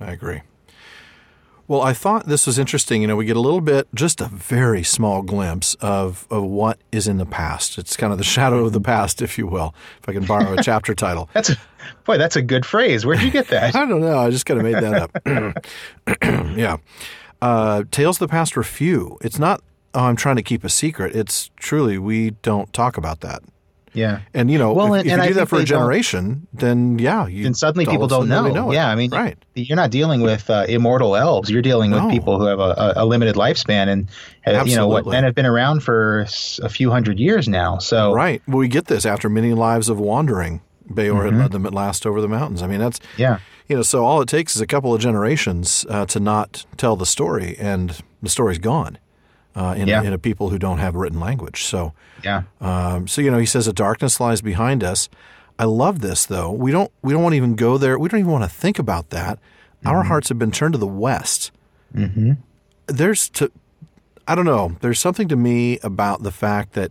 I 0.01 0.11
agree. 0.11 0.41
Well, 1.67 1.81
I 1.81 1.95
thought 1.95 2.27
this 2.27 2.47
was 2.47 2.59
interesting. 2.59 3.01
You 3.01 3.09
know, 3.09 3.17
we 3.17 3.25
get 3.25 3.37
a 3.37 3.41
little 3.41 3.63
bit, 3.63 3.89
just 3.95 4.21
a 4.21 4.27
very 4.27 4.83
small 4.83 5.23
glimpse 5.23 5.75
of, 5.77 6.27
of 6.31 6.45
what 6.45 6.79
is 6.93 7.09
in 7.09 7.17
the 7.17 7.25
past. 7.25 7.79
It's 7.79 7.97
kind 7.97 8.13
of 8.13 8.19
the 8.19 8.25
shadow 8.37 8.67
of 8.67 8.73
the 8.73 8.81
past, 8.81 9.23
if 9.23 9.39
you 9.39 9.47
will, 9.47 9.75
if 10.03 10.09
I 10.09 10.13
can 10.13 10.27
borrow 10.27 10.53
a 10.53 10.63
chapter 10.63 10.95
title. 10.95 11.31
That's 11.33 11.51
a, 11.51 11.57
boy, 12.05 12.19
that's 12.19 12.37
a 12.37 12.43
good 12.43 12.67
phrase. 12.67 13.07
Where'd 13.07 13.23
you 13.23 13.31
get 13.31 13.49
that? 13.49 13.75
I 13.77 13.87
don't 13.87 14.01
know. 14.01 14.19
I 14.19 14.31
just 14.31 14.45
kind 14.45 14.61
of 14.61 14.65
made 14.65 14.83
that 14.83 14.95
up. 14.95 16.57
yeah. 16.57 16.77
Uh, 17.41 17.85
tales 17.91 18.17
of 18.17 18.29
the 18.29 18.31
past 18.31 18.57
were 18.57 18.63
few. 18.63 19.17
It's 19.23 19.39
not, 19.39 19.63
oh, 19.95 20.05
I'm 20.05 20.17
trying 20.17 20.37
to 20.37 20.43
keep 20.43 20.65
a 20.65 20.69
secret. 20.69 21.17
It's 21.17 21.51
truly, 21.57 21.97
we 21.99 22.31
don't 22.43 22.73
talk 22.73 22.97
about 22.99 23.21
that. 23.21 23.43
Yeah. 23.95 24.21
And 24.35 24.51
you 24.51 24.59
know, 24.59 24.73
Well, 24.73 24.93
if, 24.95 25.01
and- 25.01 25.07
if 25.07 25.13
and 25.13 25.19
you 25.21 25.25
I 25.25 25.29
do 25.29 25.35
that 25.35 25.49
for 25.49 25.61
a 25.61 25.65
generation, 25.65 26.47
then 26.53 26.99
yeah, 26.99 27.27
you 27.27 27.47
and 27.47 27.57
suddenly 27.57 27.87
people 27.87 28.09
don't 28.09 28.29
know. 28.29 28.71
it. 28.71 28.75
Yeah, 28.75 28.89
I 28.91 28.95
mean, 28.97 29.11
right. 29.13 29.39
you're 29.55 29.77
not 29.77 29.91
dealing 29.91 30.21
with 30.21 30.51
uh, 30.51 30.67
immortal 30.69 31.15
elves. 31.17 31.49
You're 31.49 31.63
dealing 31.63 31.93
with 31.93 32.03
No. 32.03 32.11
people 32.11 32.39
who 32.39 32.47
have 32.47 32.59
a, 32.59 32.93
a, 32.97 33.07
limited 33.07 33.37
lifespan, 33.37 33.89
and 33.89 34.09
uh, 34.47 34.65
you 34.67 34.75
know 34.77 34.89
what 34.89 35.07
men 35.07 35.23
have 35.25 35.35
been 35.35 35.47
around 35.47 35.85
for 35.85 36.27
a 36.63 36.69
few 36.69 36.91
hundred 36.91 37.19
years 37.21 37.49
now. 37.49 37.79
So 37.79 38.13
Right. 38.13 38.43
Well, 38.49 38.59
we 38.59 38.69
get 38.69 38.87
this 38.87 39.07
after 39.07 39.29
many 39.29 39.55
lives 39.55 39.89
of 39.89 39.99
wandering. 40.01 40.61
Beor 40.93 41.23
Mm-hmm. 41.25 41.35
had 41.37 41.43
led 41.45 41.53
them 41.53 41.65
at 41.65 41.73
last 41.73 42.05
over 42.05 42.21
the 42.21 42.29
mountains. 42.29 42.63
I 42.63 42.67
mean, 42.67 42.81
that's 42.81 43.01
yeah, 43.17 43.39
you 43.69 43.77
know, 43.77 43.83
so 43.83 44.05
all 44.05 44.21
it 44.21 44.29
takes 44.29 44.55
is 44.55 44.61
a 44.61 44.67
couple 44.67 44.93
of 44.93 45.01
generations 45.01 45.87
uh, 45.89 46.05
to 46.07 46.21
not 46.21 46.67
tell 46.77 46.95
the 46.97 47.07
story, 47.07 47.57
and 47.59 48.03
the 48.23 48.29
story's 48.29 48.59
gone 48.59 48.99
uh, 49.55 49.75
in, 49.77 49.89
Yeah. 49.89 50.03
in 50.03 50.13
a 50.13 50.19
people 50.19 50.51
who 50.51 50.59
don't 50.59 50.79
have 50.79 50.95
written 50.95 51.21
language. 51.21 51.65
So, 51.65 51.93
yeah, 52.23 52.43
um, 52.61 53.07
so 53.09 53.21
you 53.21 53.31
know, 53.31 53.39
he 53.39 53.47
says, 53.47 53.67
"A 53.69 53.73
darkness 53.73 54.19
lies 54.21 54.41
behind 54.43 54.83
us." 54.85 55.09
I 55.59 55.65
love 55.65 56.01
this, 56.01 56.27
though. 56.27 56.51
We 56.51 56.73
don't 56.73 56.91
we 57.03 57.13
don't 57.13 57.23
want 57.23 57.33
to 57.35 57.37
even 57.37 57.55
go 57.55 57.79
there. 57.79 57.99
We 57.99 58.09
don't 58.09 58.21
even 58.21 58.33
want 58.33 58.45
to 58.45 58.51
think 58.51 58.79
about 58.79 59.11
that. 59.11 59.39
Our 59.85 60.01
Mm-hmm. 60.01 60.09
hearts 60.09 60.29
have 60.31 60.39
been 60.39 60.51
turned 60.51 60.73
to 60.73 60.79
the 60.79 60.87
west. 60.87 61.53
Mm-hmm. 61.95 62.33
There's 62.87 63.29
to, 63.31 63.53
I 64.27 64.35
don't 64.35 64.47
know. 64.47 64.77
There's 64.81 64.99
something 64.99 65.29
to 65.29 65.37
me 65.37 65.79
about 65.81 66.23
the 66.23 66.31
fact 66.33 66.73
that, 66.73 66.91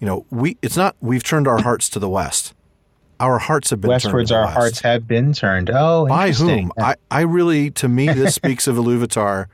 you 0.00 0.06
know, 0.06 0.26
we 0.30 0.56
it's 0.62 0.76
not 0.76 0.96
we've 1.00 1.22
turned 1.22 1.46
our 1.46 1.62
hearts 1.62 1.88
to 1.90 1.98
the 1.98 2.08
west. 2.08 2.54
Our 3.20 3.38
hearts 3.38 3.68
have 3.70 3.80
been 3.82 3.90
turned 3.90 4.00
to 4.00 4.06
westwards 4.08 4.32
our 4.32 4.44
west. 4.46 4.56
hearts 4.56 4.80
have 4.80 5.06
been 5.06 5.32
turned. 5.34 5.70
Oh, 5.72 6.06
By 6.08 6.32
whom? 6.32 6.72
I, 6.78 6.96
I 7.10 7.20
really, 7.20 7.70
to 7.72 7.86
me, 7.86 8.06
this 8.08 8.34
speaks 8.34 8.66
of 8.66 8.76
Iluvatar, 8.76 9.46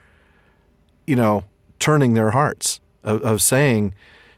you 1.07 1.17
know, 1.17 1.43
turning 1.79 2.15
their 2.15 2.31
hearts, 2.31 2.81
of, 3.03 3.23
of 3.23 3.43
saying, 3.43 3.95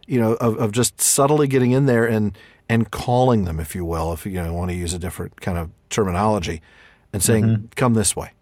you 0.06 0.20
know, 0.20 0.34
of, 0.34 0.56
of 0.58 0.72
just 0.72 1.00
subtly 1.00 1.46
getting 1.46 1.72
in 1.72 1.86
there 1.86 2.06
and 2.06 2.36
and 2.70 2.90
calling 2.90 3.44
them, 3.44 3.58
if 3.58 3.74
you 3.74 3.84
will, 3.84 4.12
if 4.12 4.26
you 4.26 4.32
know, 4.32 4.52
want 4.52 4.70
to 4.70 4.76
use 4.76 4.92
a 4.92 4.98
different 4.98 5.40
kind 5.40 5.56
of 5.56 5.70
terminology, 5.88 6.60
and 7.12 7.22
saying, 7.22 7.44
mm-hmm. 7.44 7.66
"Come 7.76 7.94
this 7.94 8.14
way." 8.14 8.32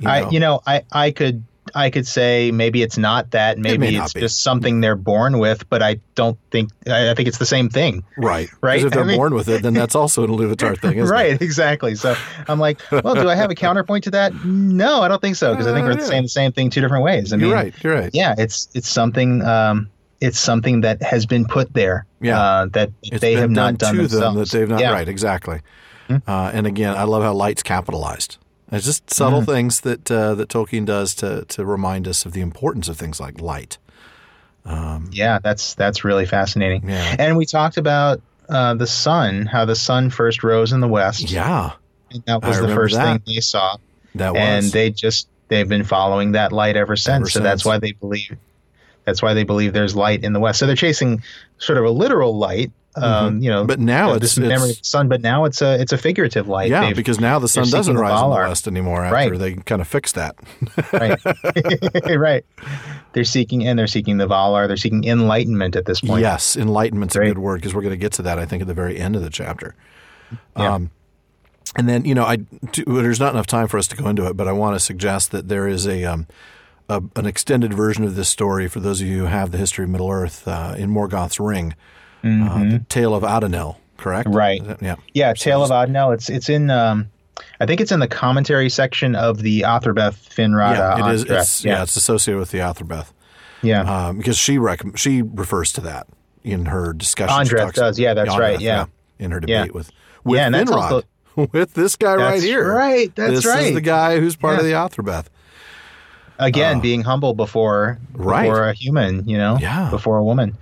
You 0.00 0.08
I, 0.08 0.20
know? 0.20 0.30
you 0.30 0.40
know, 0.40 0.60
I, 0.66 0.82
I 0.92 1.10
could, 1.10 1.44
I 1.76 1.90
could 1.90 2.06
say 2.06 2.50
maybe 2.52 2.82
it's 2.82 2.96
not 2.96 3.32
that. 3.32 3.58
Maybe 3.58 3.78
may 3.78 3.90
not 3.96 4.04
it's 4.04 4.12
be. 4.14 4.20
just 4.20 4.42
something 4.42 4.80
they're 4.80 4.94
born 4.96 5.38
with. 5.38 5.68
But 5.68 5.82
I 5.82 6.00
don't 6.14 6.38
think. 6.50 6.70
I, 6.86 7.10
I 7.10 7.14
think 7.14 7.28
it's 7.28 7.38
the 7.38 7.46
same 7.46 7.68
thing. 7.68 8.04
right, 8.16 8.48
right? 8.60 8.76
Because 8.76 8.84
if 8.86 8.92
they're 8.92 9.04
mean- 9.04 9.16
born 9.16 9.34
with 9.34 9.48
it, 9.48 9.62
then 9.62 9.74
that's 9.74 9.94
also 9.94 10.24
an 10.24 10.30
Iluvatar 10.30 10.78
thing, 10.80 10.98
isn't 10.98 11.12
right, 11.12 11.32
it? 11.34 11.42
exactly. 11.42 11.94
So 11.96 12.14
I'm 12.48 12.58
like, 12.60 12.80
well, 12.92 13.14
do 13.14 13.28
I 13.28 13.34
have 13.34 13.50
a 13.50 13.54
counterpoint 13.54 14.04
to 14.04 14.10
that? 14.12 14.32
No, 14.44 15.02
I 15.02 15.08
don't 15.08 15.20
think 15.20 15.36
so 15.36 15.52
because 15.52 15.66
I 15.66 15.72
think 15.74 15.84
Uh, 15.86 15.90
we're 15.94 16.00
yeah. 16.00 16.06
saying 16.06 16.22
the 16.22 16.28
same 16.28 16.52
thing 16.52 16.70
two 16.70 16.80
different 16.80 17.04
ways. 17.04 17.32
I 17.32 17.36
mean, 17.36 17.46
You're 17.48 17.56
right. 17.56 17.74
You're 17.82 17.94
right. 17.94 18.10
yeah, 18.12 18.34
it's 18.38 18.68
it's 18.74 18.88
something. 18.88 19.42
Um, 19.42 19.88
it's 20.20 20.38
something 20.38 20.80
that 20.82 21.02
has 21.02 21.26
been 21.26 21.44
put 21.44 21.74
there. 21.74 22.06
Yeah. 22.20 22.40
uh, 22.40 22.66
that 22.72 22.90
It's 23.02 23.20
they 23.20 23.32
have 23.34 23.52
done 23.52 23.74
not 23.74 23.78
done 23.78 23.94
to 23.96 24.00
themselves. 24.02 24.22
them 24.24 24.34
that 24.36 24.50
they've 24.50 24.68
not 24.68 24.80
Yeah. 24.80 24.92
right 24.92 25.08
exactly 25.08 25.60
uh, 26.26 26.50
and 26.54 26.66
again 26.66 26.94
i 26.96 27.02
love 27.02 27.22
how 27.22 27.32
light's 27.34 27.62
capitalized 27.62 28.38
it's 28.72 28.84
just 28.86 29.12
subtle 29.12 29.40
Mm-hmm. 29.42 29.52
things 29.52 29.80
that 29.82 30.10
uh, 30.10 30.34
that 30.34 30.48
tolkien 30.48 30.84
does 30.84 31.14
to 31.16 31.44
to 31.48 31.64
remind 31.64 32.08
us 32.08 32.24
of 32.26 32.32
the 32.32 32.40
importance 32.40 32.88
of 32.88 32.96
things 32.96 33.20
like 33.20 33.40
light 33.40 33.78
Yeah, 35.12 35.38
that's 35.42 35.74
that's 35.74 36.04
really 36.04 36.26
fascinating. 36.26 36.88
Yeah. 36.88 37.16
And 37.18 37.36
we 37.36 37.44
talked 37.46 37.76
about 37.76 38.20
uh, 38.48 38.74
the 38.74 38.86
sun, 38.86 39.46
how 39.46 39.64
the 39.64 39.76
sun 39.76 40.10
first 40.10 40.42
rose 40.42 40.72
in 40.72 40.80
the 40.80 40.88
west. 40.88 41.30
yeah 41.30 41.72
And 42.10 42.22
that 42.26 42.42
I 42.42 42.48
was 42.48 42.60
the 42.60 42.68
first 42.68 42.94
that. 42.94 43.22
thing 43.24 43.34
they 43.34 43.40
saw. 43.40 43.76
that 44.14 44.32
was 44.32 44.40
and 44.40 44.64
they 44.72 44.90
just 44.90 45.28
they've 45.48 45.68
been 45.68 45.84
following 45.84 46.32
that 46.32 46.52
light 46.52 46.76
ever 46.76 46.96
since. 46.96 47.16
Ever 47.22 47.30
so 47.30 47.40
that's 47.40 47.64
why 47.64 47.78
they 47.78 47.92
believe 47.92 48.36
that's 49.04 49.20
why 49.22 49.34
they 49.34 49.44
believe 49.44 49.74
there's 49.74 49.94
light 49.94 50.24
in 50.24 50.32
the 50.32 50.40
west. 50.40 50.58
So 50.58 50.66
they're 50.66 50.76
chasing 50.76 51.22
sort 51.58 51.76
of 51.78 51.84
a 51.84 51.90
literal 51.90 52.36
light, 52.38 52.72
um, 52.96 53.40
you 53.42 53.50
know. 53.50 53.58
Mm-hmm. 53.60 53.66
But 53.66 53.80
now 53.80 54.10
it's- 54.14 54.20
this 54.34 54.38
memory 54.38 54.54
it's- 54.54 54.70
of 54.72 54.78
the 54.82 54.84
sun, 54.88 55.08
but 55.08 55.20
now 55.22 55.44
it's 55.44 55.60
a 55.62 55.80
it's 55.80 55.92
a 55.92 55.98
figurative 55.98 56.48
light. 56.48 56.70
yeah 56.70 56.82
They've- 56.86 56.96
because 56.96 57.20
now 57.20 57.38
the 57.38 57.48
sun 57.48 57.68
doesn't 57.70 57.96
rise 57.96 58.20
in 58.22 58.30
the 58.30 58.36
west 58.36 58.66
anymore 58.68 59.04
after 59.04 59.14
Right. 59.30 59.38
they 59.38 59.54
kind 59.54 59.80
of 59.80 59.88
fixed 59.88 60.14
that 60.14 60.36
right, 60.92 61.18
right. 62.16 62.44
They're 63.12 63.24
seeking 63.24 63.66
and 63.66 63.78
they're 63.78 63.86
seeking 63.86 64.16
the 64.16 64.26
Valar. 64.26 64.66
They're 64.66 64.76
seeking 64.76 65.04
enlightenment 65.04 65.76
at 65.76 65.86
this 65.86 66.00
point. 66.00 66.20
yes 66.22 66.56
enlightenment's 66.56 67.16
a 67.16 67.20
good 67.20 67.38
word 67.38 67.56
because 67.60 67.74
we're 67.74 67.82
going 67.82 67.92
to 67.92 67.96
get 67.96 68.12
to 68.14 68.22
that 68.22 68.38
i 68.38 68.44
think 68.46 68.60
at 68.62 68.66
the 68.68 68.74
very 68.74 68.98
end 68.98 69.16
of 69.16 69.22
the 69.22 69.30
chapter 69.30 69.74
Yeah. 70.56 70.74
Um, 70.74 70.90
and 71.76 71.88
then 71.88 72.04
you 72.04 72.14
know, 72.14 72.24
I 72.24 72.38
there's 72.86 73.18
not 73.18 73.32
enough 73.32 73.46
time 73.48 73.66
for 73.68 73.78
us 73.78 73.88
to 73.88 73.96
go 73.96 74.06
into 74.08 74.26
it, 74.28 74.36
but 74.36 74.46
I 74.46 74.52
want 74.52 74.76
to 74.76 74.80
suggest 74.80 75.32
that 75.32 75.48
there 75.48 75.66
is 75.66 75.86
a, 75.88 76.04
um, 76.04 76.26
a 76.88 77.02
an 77.16 77.26
extended 77.26 77.74
version 77.74 78.04
of 78.04 78.14
this 78.14 78.28
story 78.28 78.68
for 78.68 78.78
those 78.78 79.00
of 79.00 79.08
you 79.08 79.18
who 79.20 79.24
have 79.24 79.50
the 79.50 79.58
history 79.58 79.84
of 79.84 79.90
Middle 79.90 80.08
Earth 80.10 80.46
uh, 80.46 80.74
in 80.78 80.90
Morgoth's 80.90 81.40
Ring, 81.40 81.74
uh, 82.24 82.58
the 82.58 82.84
Tale 82.88 83.14
of 83.14 83.22
Adanel. 83.22 83.76
Correct? 83.96 84.28
Mm-hmm. 84.28 84.36
Right. 84.36 84.62
Is 84.62 84.76
yeah. 84.82 84.96
Yeah, 85.12 85.32
Tale 85.34 85.62
of 85.62 85.70
Adanel. 85.70 86.14
It's 86.14 86.28
it's 86.28 86.48
in 86.48 86.70
um, 86.70 87.08
I 87.60 87.66
think 87.66 87.80
it's 87.80 87.92
in 87.92 88.00
the 88.00 88.08
commentary 88.08 88.68
section 88.68 89.14
of 89.14 89.42
the 89.42 89.62
Athrabeth 89.62 90.28
Finrod. 90.28 90.74
Yeah, 90.76 90.94
uh, 91.04 91.08
it 91.10 91.14
is. 91.14 91.22
It's, 91.24 91.64
yeah. 91.64 91.82
it's 91.82 91.96
associated 91.96 92.38
with 92.38 92.50
the 92.50 92.58
Athrabeth 92.58 93.12
yeah. 93.62 94.08
um, 94.08 94.18
because 94.18 94.36
she 94.36 94.58
rec- 94.58 94.96
she 94.96 95.22
refers 95.22 95.72
to 95.72 95.80
that 95.82 96.06
in 96.42 96.66
her 96.66 96.92
discussion. 96.92 97.36
Andreth 97.36 97.74
does. 97.74 97.98
Yeah, 97.98 98.14
that's 98.14 98.36
right, 98.36 98.58
Andreth, 98.58 98.62
yeah. 98.62 98.86
in 99.18 99.30
her 99.30 99.40
Yeah. 99.46 99.60
debate 99.62 99.74
with 99.74 99.90
with 100.24 100.38
Yeah, 100.38 100.50
Finrod, 100.50 100.72
also- 100.72 101.02
with 101.52 101.74
this 101.74 101.96
guy 101.96 102.14
right 102.14 102.30
That's 102.32 102.42
here. 102.44 102.72
right, 102.72 103.14
that's 103.14 103.30
this 103.30 103.38
is 103.40 103.46
right. 103.46 103.74
the 103.74 103.80
guy 103.80 104.20
who's 104.20 104.36
part 104.36 104.58
of 104.58 104.64
the 104.64 104.70
Yeah. 104.70 104.86
Athrabeth. 104.86 105.26
Again, 106.38 106.80
being 106.80 107.02
humble 107.02 107.34
before 107.34 107.98
uh, 108.14 108.22
Right. 108.22 108.42
before 108.48 108.68
a 108.68 108.72
human, 108.74 109.28
you 109.28 109.38
know, 109.38 109.56
Yeah. 109.60 109.88
before 109.90 110.16
a 110.18 110.24
woman. 110.24 110.56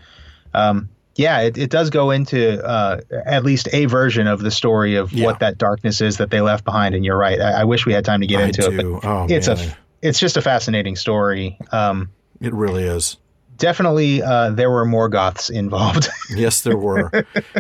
Um, 0.55 0.91
yeah, 1.17 1.41
it, 1.41 1.59
it 1.59 1.71
does 1.71 1.91
go 1.91 2.11
into 2.11 2.65
uh, 2.65 3.01
at 3.27 3.45
least 3.45 3.69
a 3.73 3.85
version 3.87 4.27
of 4.27 4.41
the 4.41 4.51
story 4.51 4.95
of 4.97 5.13
Yeah. 5.13 5.27
what 5.27 5.41
that 5.41 5.59
darkness 5.59 6.01
is 6.01 6.17
that 6.19 6.31
they 6.31 6.41
left 6.41 6.65
behind. 6.65 6.95
And 6.95 7.05
you're 7.05 7.19
right. 7.19 7.41
I, 7.41 7.61
I 7.61 7.65
wish 7.65 7.85
we 7.87 7.93
had 7.93 8.05
time 8.05 8.21
to 8.23 8.27
get 8.27 8.41
I 8.41 8.45
into 8.47 8.67
it, 8.69 8.81
do. 8.81 8.99
but 9.03 9.07
Oh, 9.09 9.27
it's 9.29 9.49
man. 9.49 9.59
a 9.59 9.77
it's 10.03 10.19
just 10.19 10.37
a 10.37 10.43
fascinating 10.43 10.97
story. 10.97 11.57
Um, 11.71 12.11
It 12.41 12.53
really 12.55 12.83
is. 12.85 13.19
definitely, 13.59 14.21
uh, 14.23 14.51
there 14.51 14.71
were 14.71 14.85
more 14.85 15.09
goths 15.09 15.49
involved. 15.51 16.09
Yes, 16.35 16.63
there 16.63 16.77
were. 16.79 17.11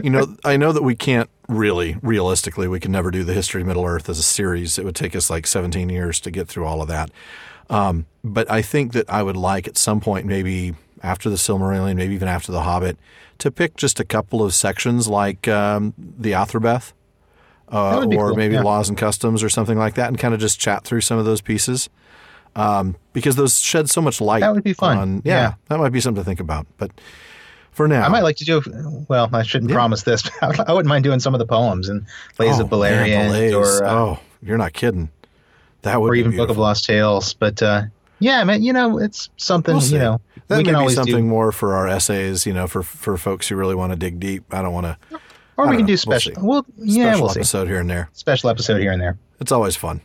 you 0.03 0.11
know, 0.11 0.34
I 0.44 0.57
know 0.57 0.72
that 0.72 0.82
we 0.82 0.94
can't 0.96 1.28
really, 1.48 1.96
realistically, 2.03 2.66
we 2.68 2.80
can 2.80 2.90
never 2.90 3.11
do 3.11 3.22
the 3.22 3.34
history 3.34 3.61
of 3.61 3.66
Middle 3.68 3.84
Earth 3.84 4.09
as 4.09 4.18
a 4.18 4.22
series. 4.22 4.78
It 4.78 4.84
would 4.86 4.96
take 4.96 5.14
us 5.14 5.28
like 5.30 5.46
17 5.46 5.88
years 5.90 6.18
to 6.20 6.30
get 6.30 6.48
through 6.48 6.64
all 6.64 6.80
of 6.80 6.88
that. 6.88 7.11
Um, 7.70 8.07
but 8.24 8.50
I 8.50 8.62
think 8.62 8.92
that 8.92 9.09
I 9.11 9.22
would 9.22 9.36
like 9.36 9.68
at 9.68 9.76
some 9.76 10.00
point, 10.00 10.26
maybe 10.26 10.74
after 11.03 11.28
the 11.30 11.36
Silmarillion, 11.36 11.96
maybe 11.96 12.14
even 12.14 12.28
after 12.28 12.50
the 12.50 12.62
Hobbit, 12.62 12.96
to 13.43 13.51
pick 13.51 13.76
just 13.76 14.01
a 14.01 14.05
couple 14.05 14.43
of 14.43 14.55
sections 14.55 15.07
like 15.09 15.47
um, 15.49 15.95
the 15.99 16.32
Athrabeth, 16.32 16.93
uh, 17.68 17.93
That 17.93 17.99
would 18.01 18.11
be 18.11 18.16
or 18.16 18.28
cool, 18.28 18.36
maybe 18.36 18.55
yeah. 18.55 18.62
Laws 18.62 18.88
and 18.88 18.97
Customs 18.99 19.43
or 19.43 19.49
something 19.49 19.76
like 19.78 19.95
that, 19.95 20.09
and 20.09 20.18
kind 20.18 20.34
of 20.34 20.40
just 20.40 20.59
chat 20.59 20.84
through 20.84 21.01
some 21.03 21.18
of 21.18 21.24
those 21.24 21.40
pieces. 21.40 21.88
Um, 22.55 22.97
because 23.14 23.36
those 23.36 23.61
shed 23.61 23.88
so 23.88 24.03
much 24.03 24.20
light. 24.20 24.40
That 24.40 24.55
would 24.55 24.62
be 24.64 24.74
fun. 24.74 24.99
on- 24.99 25.22
yeah, 25.24 25.34
Yeah. 25.34 25.55
that 25.68 25.78
might 25.78 25.88
be 25.93 26.01
something 26.01 26.22
to 26.22 26.24
think 26.24 26.38
about. 26.40 26.66
But 26.76 26.90
for 27.70 27.88
now, 27.88 28.05
I 28.05 28.09
might 28.09 28.22
like 28.22 28.36
to 28.36 28.45
do. 28.45 28.62
Well, 29.09 29.30
I 29.32 29.43
shouldn't 29.43 29.72
promise 29.72 30.03
this. 30.03 30.22
But 30.40 30.61
I 30.68 30.72
wouldn't 30.72 30.88
mind 30.88 31.05
doing 31.05 31.18
some 31.20 31.34
of 31.34 31.38
the 31.38 31.47
poems 31.47 31.88
and 31.88 32.05
Lays 32.38 32.59
of 32.59 32.66
Oh, 32.72 32.76
Beleriand 32.76 33.28
Belays. 33.28 33.55
or 33.55 33.84
uh, 33.84 33.90
oh, 33.93 34.20
you're 34.43 34.59
not 34.59 34.72
kidding. 34.74 35.09
That 35.80 36.01
would 36.01 36.11
or 36.11 36.12
be 36.12 36.18
even 36.20 36.36
Book 36.36 36.51
of. 36.51 36.59
Lost 36.59 36.84
Tales. 36.84 37.32
But 37.34 37.62
uh, 37.62 37.84
yeah, 38.22 38.44
man, 38.44 38.62
you 38.62 38.72
know, 38.72 38.98
it's 38.98 39.28
something. 39.36 39.74
We'll 39.76 39.84
you 39.84 39.98
know, 39.98 40.20
That 40.48 40.58
we 40.58 40.64
may 40.64 40.72
can 40.72 40.86
be 40.86 40.92
something 40.94 41.16
do, 41.16 41.22
more 41.22 41.52
for 41.52 41.74
our 41.74 41.86
essays. 41.88 42.46
You 42.46 42.52
know, 42.54 42.66
for 42.66 42.82
for 42.82 43.16
folks 43.16 43.48
who 43.48 43.56
really 43.56 43.74
want 43.74 43.92
to 43.92 43.98
dig 43.98 44.20
deep. 44.20 44.44
I 44.54 44.62
don't 44.62 44.72
want 44.72 44.86
to. 44.86 44.96
or 45.56 45.66
we 45.68 45.76
can 45.76 45.82
know. 45.82 45.86
do 45.88 45.92
We'll 45.92 45.96
special. 45.98 46.34
see. 46.34 46.40
Well, 46.40 46.66
yeah, 46.78 47.04
special 47.12 47.20
we'll 47.26 47.34
see. 47.34 47.40
episode 47.40 47.68
here 47.68 47.80
and 47.80 47.90
there. 47.90 48.08
Special 48.12 48.50
episode 48.50 48.80
here 48.80 48.92
and 48.92 49.00
there. 49.02 49.18
It's 49.40 49.52
always 49.52 49.76
fun. 49.76 50.00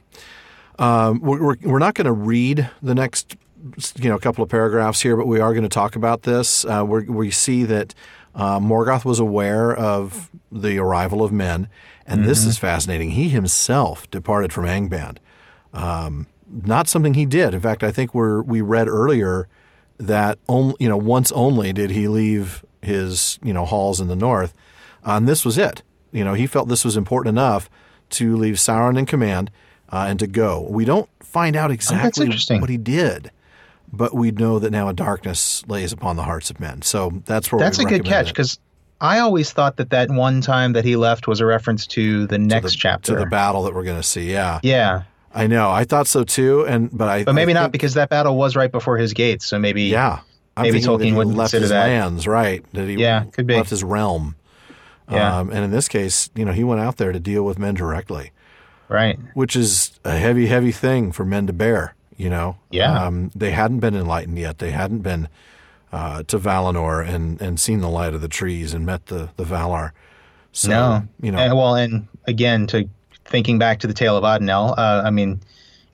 Um, 0.79 1.19
we're 1.21 1.55
we're, 1.63 1.79
not 1.79 1.95
going 1.95 2.05
to 2.05 2.11
read 2.11 2.69
the 2.83 2.93
next 2.93 3.35
you 3.99 4.09
know 4.09 4.19
couple 4.19 4.43
of 4.43 4.49
paragraphs 4.49 5.01
here, 5.01 5.15
but 5.17 5.27
we 5.27 5.39
are 5.39 5.51
going 5.53 5.63
to 5.63 5.69
talk 5.69 5.95
about 5.95 6.23
this. 6.23 6.65
Uh, 6.65 6.83
we 6.87 7.03
we 7.05 7.31
see 7.31 7.63
that 7.63 7.93
uh, 8.35 8.59
Morgoth 8.59 9.03
was 9.05 9.19
aware 9.19 9.75
of 9.75 10.29
the 10.51 10.77
arrival 10.77 11.23
of 11.23 11.31
men, 11.31 11.67
and 12.05 12.23
this 12.25 12.41
Mm-hmm. 12.41 12.49
is 12.49 12.57
fascinating. 12.59 13.11
He 13.11 13.29
himself 13.29 14.09
departed 14.11 14.53
from 14.53 14.65
Angband. 14.65 15.17
Um, 15.73 16.27
not 16.49 16.87
something 16.87 17.13
he 17.13 17.25
did. 17.25 17.53
In 17.53 17.59
fact, 17.59 17.83
I 17.83 17.91
think 17.91 18.13
we're 18.13 18.41
we 18.41 18.61
read 18.61 18.87
earlier 18.87 19.47
that 19.97 20.39
only 20.47 20.75
you 20.79 20.89
know 20.89 20.97
once 20.97 21.31
only 21.31 21.73
did 21.73 21.91
he 21.91 22.07
leave 22.07 22.63
his 22.81 23.39
you 23.43 23.53
know 23.53 23.65
halls 23.65 23.99
in 23.99 24.07
the 24.07 24.15
north, 24.15 24.53
uh, 25.05 25.11
and 25.11 25.27
this 25.27 25.43
was 25.43 25.57
it. 25.57 25.83
You 26.11 26.23
know, 26.23 26.33
he 26.33 26.47
felt 26.47 26.69
this 26.69 26.85
was 26.85 26.97
important 26.97 27.33
enough 27.33 27.69
to 28.11 28.35
leave 28.37 28.55
Sauron 28.55 28.97
in 28.97 29.05
command 29.05 29.51
uh, 29.89 30.05
and 30.07 30.19
to 30.19 30.27
go. 30.27 30.65
We 30.69 30.85
don't 30.85 31.09
find 31.21 31.55
out 31.55 31.71
exactly 31.71 32.25
interesting. 32.25 32.61
what 32.61 32.69
he 32.69 32.77
did, 32.77 33.31
but 33.91 34.13
we 34.13 34.31
know 34.31 34.59
that 34.59 34.71
now 34.71 34.87
a 34.87 34.93
darkness 34.93 35.67
lays 35.67 35.91
upon 35.91 36.15
the 36.15 36.23
hearts 36.23 36.49
of 36.49 36.59
men. 36.59 36.81
So 36.81 37.21
that's 37.25 37.51
where 37.51 37.59
That's 37.59 37.79
a 37.79 37.85
good 37.85 38.05
catch 38.05 38.27
because 38.27 38.59
I 38.99 39.19
always 39.19 39.51
thought 39.51 39.77
that 39.77 39.89
that 39.91 40.09
one 40.09 40.41
time 40.41 40.73
that 40.73 40.85
he 40.85 40.95
left 40.95 41.27
was 41.27 41.39
a 41.39 41.45
reference 41.45 41.85
to 41.87 42.25
the 42.27 42.39
next 42.39 42.71
the, 42.71 42.77
chapter. 42.77 43.13
to 43.13 43.19
the 43.19 43.25
battle 43.25 43.63
that 43.63 43.75
we're 43.75 43.83
going 43.83 43.99
to 43.99 44.07
see. 44.07 44.31
Yeah, 44.31 44.59
yeah, 44.63 45.03
I 45.37 45.47
know. 45.47 45.69
I 45.71 45.83
thought 45.83 46.07
so 46.07 46.23
too, 46.23 46.65
and 46.65 46.89
but 46.95 47.07
I 47.07 47.23
but 47.23 47.33
maybe 47.33 47.51
I 47.51 47.53
not 47.53 47.61
think- 47.63 47.71
because 47.73 47.93
that 47.95 48.09
battle 48.09 48.35
was 48.35 48.55
right 48.55 48.71
before 48.71 48.97
his 48.97 49.13
gates. 49.13 49.45
So 49.45 49.59
maybe 49.59 49.83
Yeah, 49.83 50.19
I'm 50.55 50.63
Maybe 50.63 50.79
Tolkien 50.79 51.15
wouldn't 51.15 51.35
left 51.37 51.51
consider 51.51 51.61
his 51.61 51.69
that. 51.69 51.87
lands, 51.87 52.27
right? 52.27 52.65
That 52.73 52.87
he 52.87 52.95
Yeah, 52.95 53.23
could 53.31 53.45
be. 53.47 53.55
left 53.55 53.69
his 53.69 53.83
realm. 53.83 54.35
Yeah. 55.09 55.37
Um, 55.39 55.49
and 55.51 55.63
in 55.63 55.71
this 55.71 55.87
case, 55.87 56.29
you 56.35 56.43
know, 56.43 56.51
he 56.51 56.63
went 56.63 56.81
out 56.81 56.97
there 56.97 57.11
to 57.13 57.19
deal 57.19 57.43
with 57.43 57.57
men 57.57 57.75
directly, 57.75 58.31
Right. 58.89 59.17
which 59.35 59.55
is 59.55 59.91
a 60.03 60.17
heavy, 60.17 60.47
heavy 60.47 60.71
thing 60.73 61.11
for 61.13 61.23
men 61.23 61.47
to 61.47 61.53
bear. 61.53 61.93
You 62.17 62.29
know, 62.31 62.57
Yeah. 62.71 63.05
Um, 63.05 63.31
they 63.35 63.51
hadn't 63.51 63.79
been 63.79 63.95
enlightened 63.95 64.39
yet. 64.39 64.57
They 64.57 64.71
hadn't 64.71 64.99
been 65.03 65.27
uh, 65.93 66.23
to 66.27 66.37
Valinor 66.37 67.07
and 67.07 67.39
and 67.41 67.57
seen 67.59 67.79
the 67.79 67.87
light 67.89 68.13
of 68.13 68.19
the 68.21 68.27
trees 68.27 68.73
and 68.73 68.85
met 68.85 69.05
the 69.05 69.29
the 69.37 69.45
Valar. 69.45 69.91
So, 70.51 70.69
no. 70.69 71.03
you 71.21 71.31
know, 71.31 71.37
And, 71.37 71.55
well, 71.55 71.75
and 71.75 72.07
again, 72.25 72.65
to 72.67 72.89
thinking 73.27 73.59
back 73.59 73.79
to 73.79 73.87
the 73.87 73.93
tale 73.93 74.17
of 74.17 74.23
Adanel, 74.23 74.73
uh, 74.77 75.03
I 75.05 75.09
mean, 75.11 75.39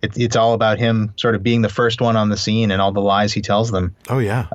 it, 0.02 0.18
it's 0.18 0.36
all 0.36 0.54
about 0.54 0.80
him 0.80 1.14
sort 1.18 1.36
of 1.36 1.44
being 1.44 1.62
the 1.62 1.70
first 1.70 2.02
one 2.02 2.16
on 2.16 2.30
the 2.30 2.38
scene 2.38 2.72
and 2.72 2.82
all 2.82 2.92
the 2.92 3.02
lies 3.02 3.34
he 3.34 3.42
tells 3.42 3.72
them. 3.72 3.96
oh 4.10 4.20
yeah. 4.20 4.48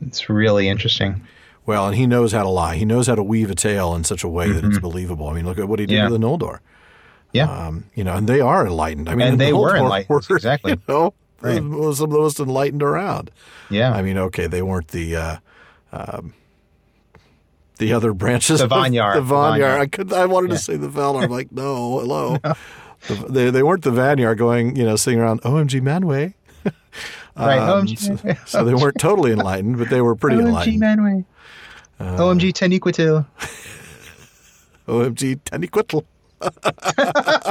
It's 0.00 0.28
really 0.28 0.68
interesting. 0.68 1.22
Well, 1.66 1.86
and 1.88 1.96
he 1.96 2.06
knows 2.06 2.32
how 2.32 2.44
to 2.44 2.48
lie. 2.48 2.76
He 2.76 2.84
knows 2.84 3.08
how 3.08 3.14
to 3.16 3.22
weave 3.22 3.50
a 3.50 3.54
tale 3.54 3.94
in 3.94 4.04
such 4.04 4.22
a 4.24 4.28
way 4.28 4.50
that 4.52 4.64
it's 4.64 4.78
believable. 4.78 5.26
I 5.28 5.34
mean, 5.34 5.44
look 5.44 5.58
at 5.58 5.68
what 5.68 5.80
he 5.80 5.86
did 5.86 5.94
Mm-hmm. 5.96 6.04
Yeah. 6.04 6.10
with 6.10 6.20
the 6.20 6.26
Noldor. 6.46 6.58
Yeah. 7.32 7.66
Um, 7.66 7.84
you 7.94 8.04
know, 8.04 8.14
and 8.14 8.26
they 8.28 8.40
are 8.40 8.66
enlightened. 8.66 9.08
I 9.08 9.14
mean, 9.16 9.26
And 9.28 9.40
the 9.40 9.44
they 9.46 9.52
were 9.52 9.72
Noldor 9.72 9.78
enlightened, 9.80 10.26
exactly. 10.30 10.72
You 10.72 10.78
know, 10.88 11.14
Right. 11.40 11.56
some 11.56 11.72
of 11.74 11.96
the 11.98 12.06
most 12.08 12.40
enlightened 12.40 12.82
around. 12.82 13.30
yeah. 13.70 13.92
I 13.92 14.02
mean, 14.02 14.16
okay, 14.18 14.46
they 14.46 14.62
weren't 14.62 14.88
the 14.88 15.14
uh, 15.16 15.36
um, 15.92 16.32
the 17.78 17.92
other 17.92 18.12
branches. 18.12 18.58
The 18.58 18.66
of 18.66 18.70
Vanyar. 18.70 19.14
The 19.14 19.34
Vanyar. 19.34 19.78
I 19.80 19.86
could. 19.86 20.12
I 20.12 20.26
wanted 20.26 20.50
to 20.50 20.58
say 20.58 20.76
the 20.76 20.88
Valar. 20.88 21.24
I'm 21.24 21.30
like, 21.30 21.52
no, 21.52 22.00
hello. 22.00 22.38
The, 23.06 23.14
they 23.14 23.50
they 23.50 23.62
weren't 23.62 23.84
the 23.84 23.92
Vanyar 23.92 24.36
going, 24.36 24.74
you 24.74 24.84
know, 24.84 24.96
sitting 24.96 25.20
around. 25.20 25.40
OMG 25.42 25.80
Manwë. 25.80 26.34
right. 27.36 27.58
Um, 27.58 27.86
OMG. 27.86 27.96
so, 28.20 28.44
so 28.44 28.64
they 28.64 28.74
weren't 28.74 28.98
totally 28.98 29.30
enlightened, 29.30 29.78
but 29.78 29.88
they 29.88 30.00
were 30.00 30.16
pretty 30.16 30.38
OMG 30.38 30.46
enlightened. 30.48 30.82
Manwë. 30.82 31.24
Uh, 32.00 32.16
OMG 32.16 32.52
Taniquetil. 32.52 33.24
OMG 34.88 35.40
Taniquetil. 35.42 36.04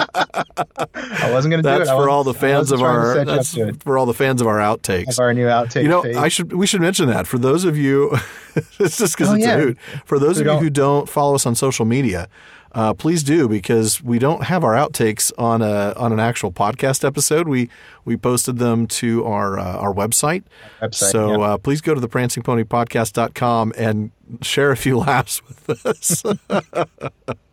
I 0.09 1.31
wasn't 1.31 1.51
going 1.51 1.63
to 1.63 1.69
do 1.69 1.75
it. 1.75 1.77
That's 1.79 1.89
for 1.89 2.09
all 2.09 2.23
the 2.23 2.33
fans 2.33 2.71
of 2.71 2.81
our. 2.81 3.23
That's 3.25 3.55
for 3.83 3.97
all 3.97 4.05
the 4.05 4.13
fans 4.13 4.41
of 4.41 4.47
our 4.47 4.57
outtakes. 4.59 5.13
Of 5.13 5.19
our 5.19 5.33
new 5.33 5.45
outtake. 5.47 5.83
You 5.83 5.89
know, 5.89 6.03
phase. 6.03 6.17
I 6.17 6.27
should 6.27 6.53
we 6.53 6.67
should 6.67 6.81
mention 6.81 7.07
that 7.07 7.27
for 7.27 7.37
those 7.37 7.63
of 7.65 7.77
you. 7.77 8.15
it's 8.79 8.97
just 8.97 9.15
because 9.17 9.29
Oh, 9.31 9.35
it's 9.35 9.45
yeah. 9.45 9.55
a 9.55 9.59
hoot. 9.59 9.77
For 10.05 10.19
those 10.19 10.37
Who 10.37 10.41
of 10.41 10.45
you 10.47 10.51
don't- 10.53 10.63
who 10.63 10.69
don't 10.69 11.09
follow 11.09 11.35
us 11.35 11.45
on 11.45 11.55
social 11.55 11.85
media, 11.85 12.27
uh, 12.73 12.93
please 12.93 13.23
do 13.23 13.47
because 13.47 14.01
we 14.03 14.19
don't 14.19 14.43
have 14.43 14.63
our 14.63 14.73
outtakes 14.73 15.31
on 15.37 15.61
a 15.61 15.93
on 15.97 16.11
an 16.13 16.19
actual 16.19 16.51
podcast 16.51 17.03
episode. 17.05 17.47
We 17.47 17.69
we 18.05 18.17
posted 18.17 18.57
them 18.57 18.87
to 18.87 19.25
our 19.25 19.59
uh, 19.59 19.63
our 19.77 19.93
website. 19.93 20.43
Website, 20.81 20.93
so 21.11 21.39
yeah. 21.39 21.45
uh, 21.53 21.57
please 21.57 21.81
go 21.81 21.93
to 21.93 21.99
the 22.01 22.09
prancingponypodcast.com 22.09 23.73
and 23.77 24.11
share 24.41 24.71
a 24.71 24.77
few 24.77 24.97
laughs 24.99 25.41
with 25.47 25.85
us. 25.85 26.23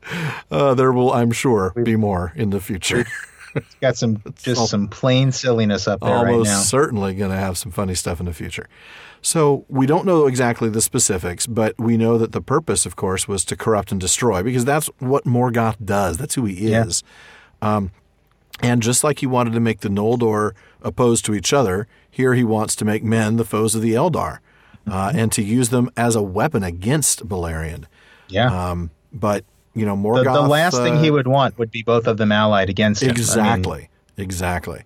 uh, 0.50 0.74
there 0.74 0.92
will, 0.92 1.12
I'm 1.12 1.32
sure, 1.32 1.72
be 1.82 1.96
more 1.96 2.32
in 2.36 2.50
the 2.50 2.60
future. 2.60 3.04
got 3.80 3.96
some 3.96 4.22
just 4.42 4.60
all- 4.60 4.66
some 4.66 4.88
plain 4.88 5.32
silliness 5.32 5.86
up 5.88 6.00
there 6.00 6.10
right 6.14 6.32
almost 6.32 6.50
now. 6.50 6.58
certainly 6.60 7.14
going 7.14 7.30
to 7.30 7.36
have 7.36 7.56
some 7.58 7.72
funny 7.72 7.94
stuff 7.94 8.20
in 8.20 8.26
the 8.26 8.32
future. 8.34 8.68
So 9.22 9.64
we 9.68 9.86
don't 9.86 10.04
know 10.04 10.26
exactly 10.26 10.68
the 10.68 10.82
specifics, 10.82 11.46
but 11.46 11.74
we 11.78 11.96
know 11.96 12.18
that 12.18 12.32
the 12.32 12.42
purpose, 12.42 12.84
of 12.84 12.94
course, 12.94 13.26
was 13.26 13.44
to 13.46 13.56
corrupt 13.56 13.90
and 13.90 13.98
destroy 14.00 14.42
because 14.42 14.64
that's 14.66 14.88
what 14.98 15.24
Morgoth 15.24 15.76
does. 15.82 16.18
That's 16.18 16.34
who 16.34 16.44
he 16.44 16.70
Yeah. 16.70 16.84
is. 16.84 17.02
Um, 17.62 17.90
and 18.60 18.82
just 18.82 19.02
like 19.02 19.20
he 19.20 19.26
wanted 19.26 19.54
to 19.54 19.60
make 19.60 19.80
the 19.80 19.88
Noldor 19.88 20.52
opposed 20.82 21.24
to 21.24 21.34
each 21.34 21.52
other, 21.54 21.86
here 22.10 22.34
he 22.34 22.44
wants 22.44 22.76
to 22.76 22.84
make 22.84 23.02
men 23.02 23.36
the 23.36 23.44
foes 23.44 23.74
of 23.74 23.80
the 23.82 23.92
Eldar 23.94 24.38
uh, 24.86 25.10
and 25.14 25.32
to 25.32 25.42
use 25.42 25.70
them 25.70 25.90
as 25.96 26.14
a 26.14 26.22
weapon 26.22 26.62
against 26.62 27.26
Beleriand. 27.26 27.84
Yeah. 28.28 28.70
Um, 28.70 28.90
but 29.12 29.44
you 29.74 29.84
know, 29.86 29.96
the, 29.96 30.02
Morgoth. 30.02 30.32
the 30.34 30.42
last 30.42 30.76
thing 30.76 30.94
uh, 30.96 31.02
he 31.02 31.10
would 31.10 31.26
want 31.26 31.58
would 31.58 31.70
be 31.70 31.82
both 31.82 32.06
of 32.06 32.16
them 32.16 32.30
allied 32.32 32.70
against 32.70 33.02
him. 33.02 33.08
I 33.10 33.12
mean, 33.12 33.20
Exactly. 33.20 33.88
exactly. 34.16 34.82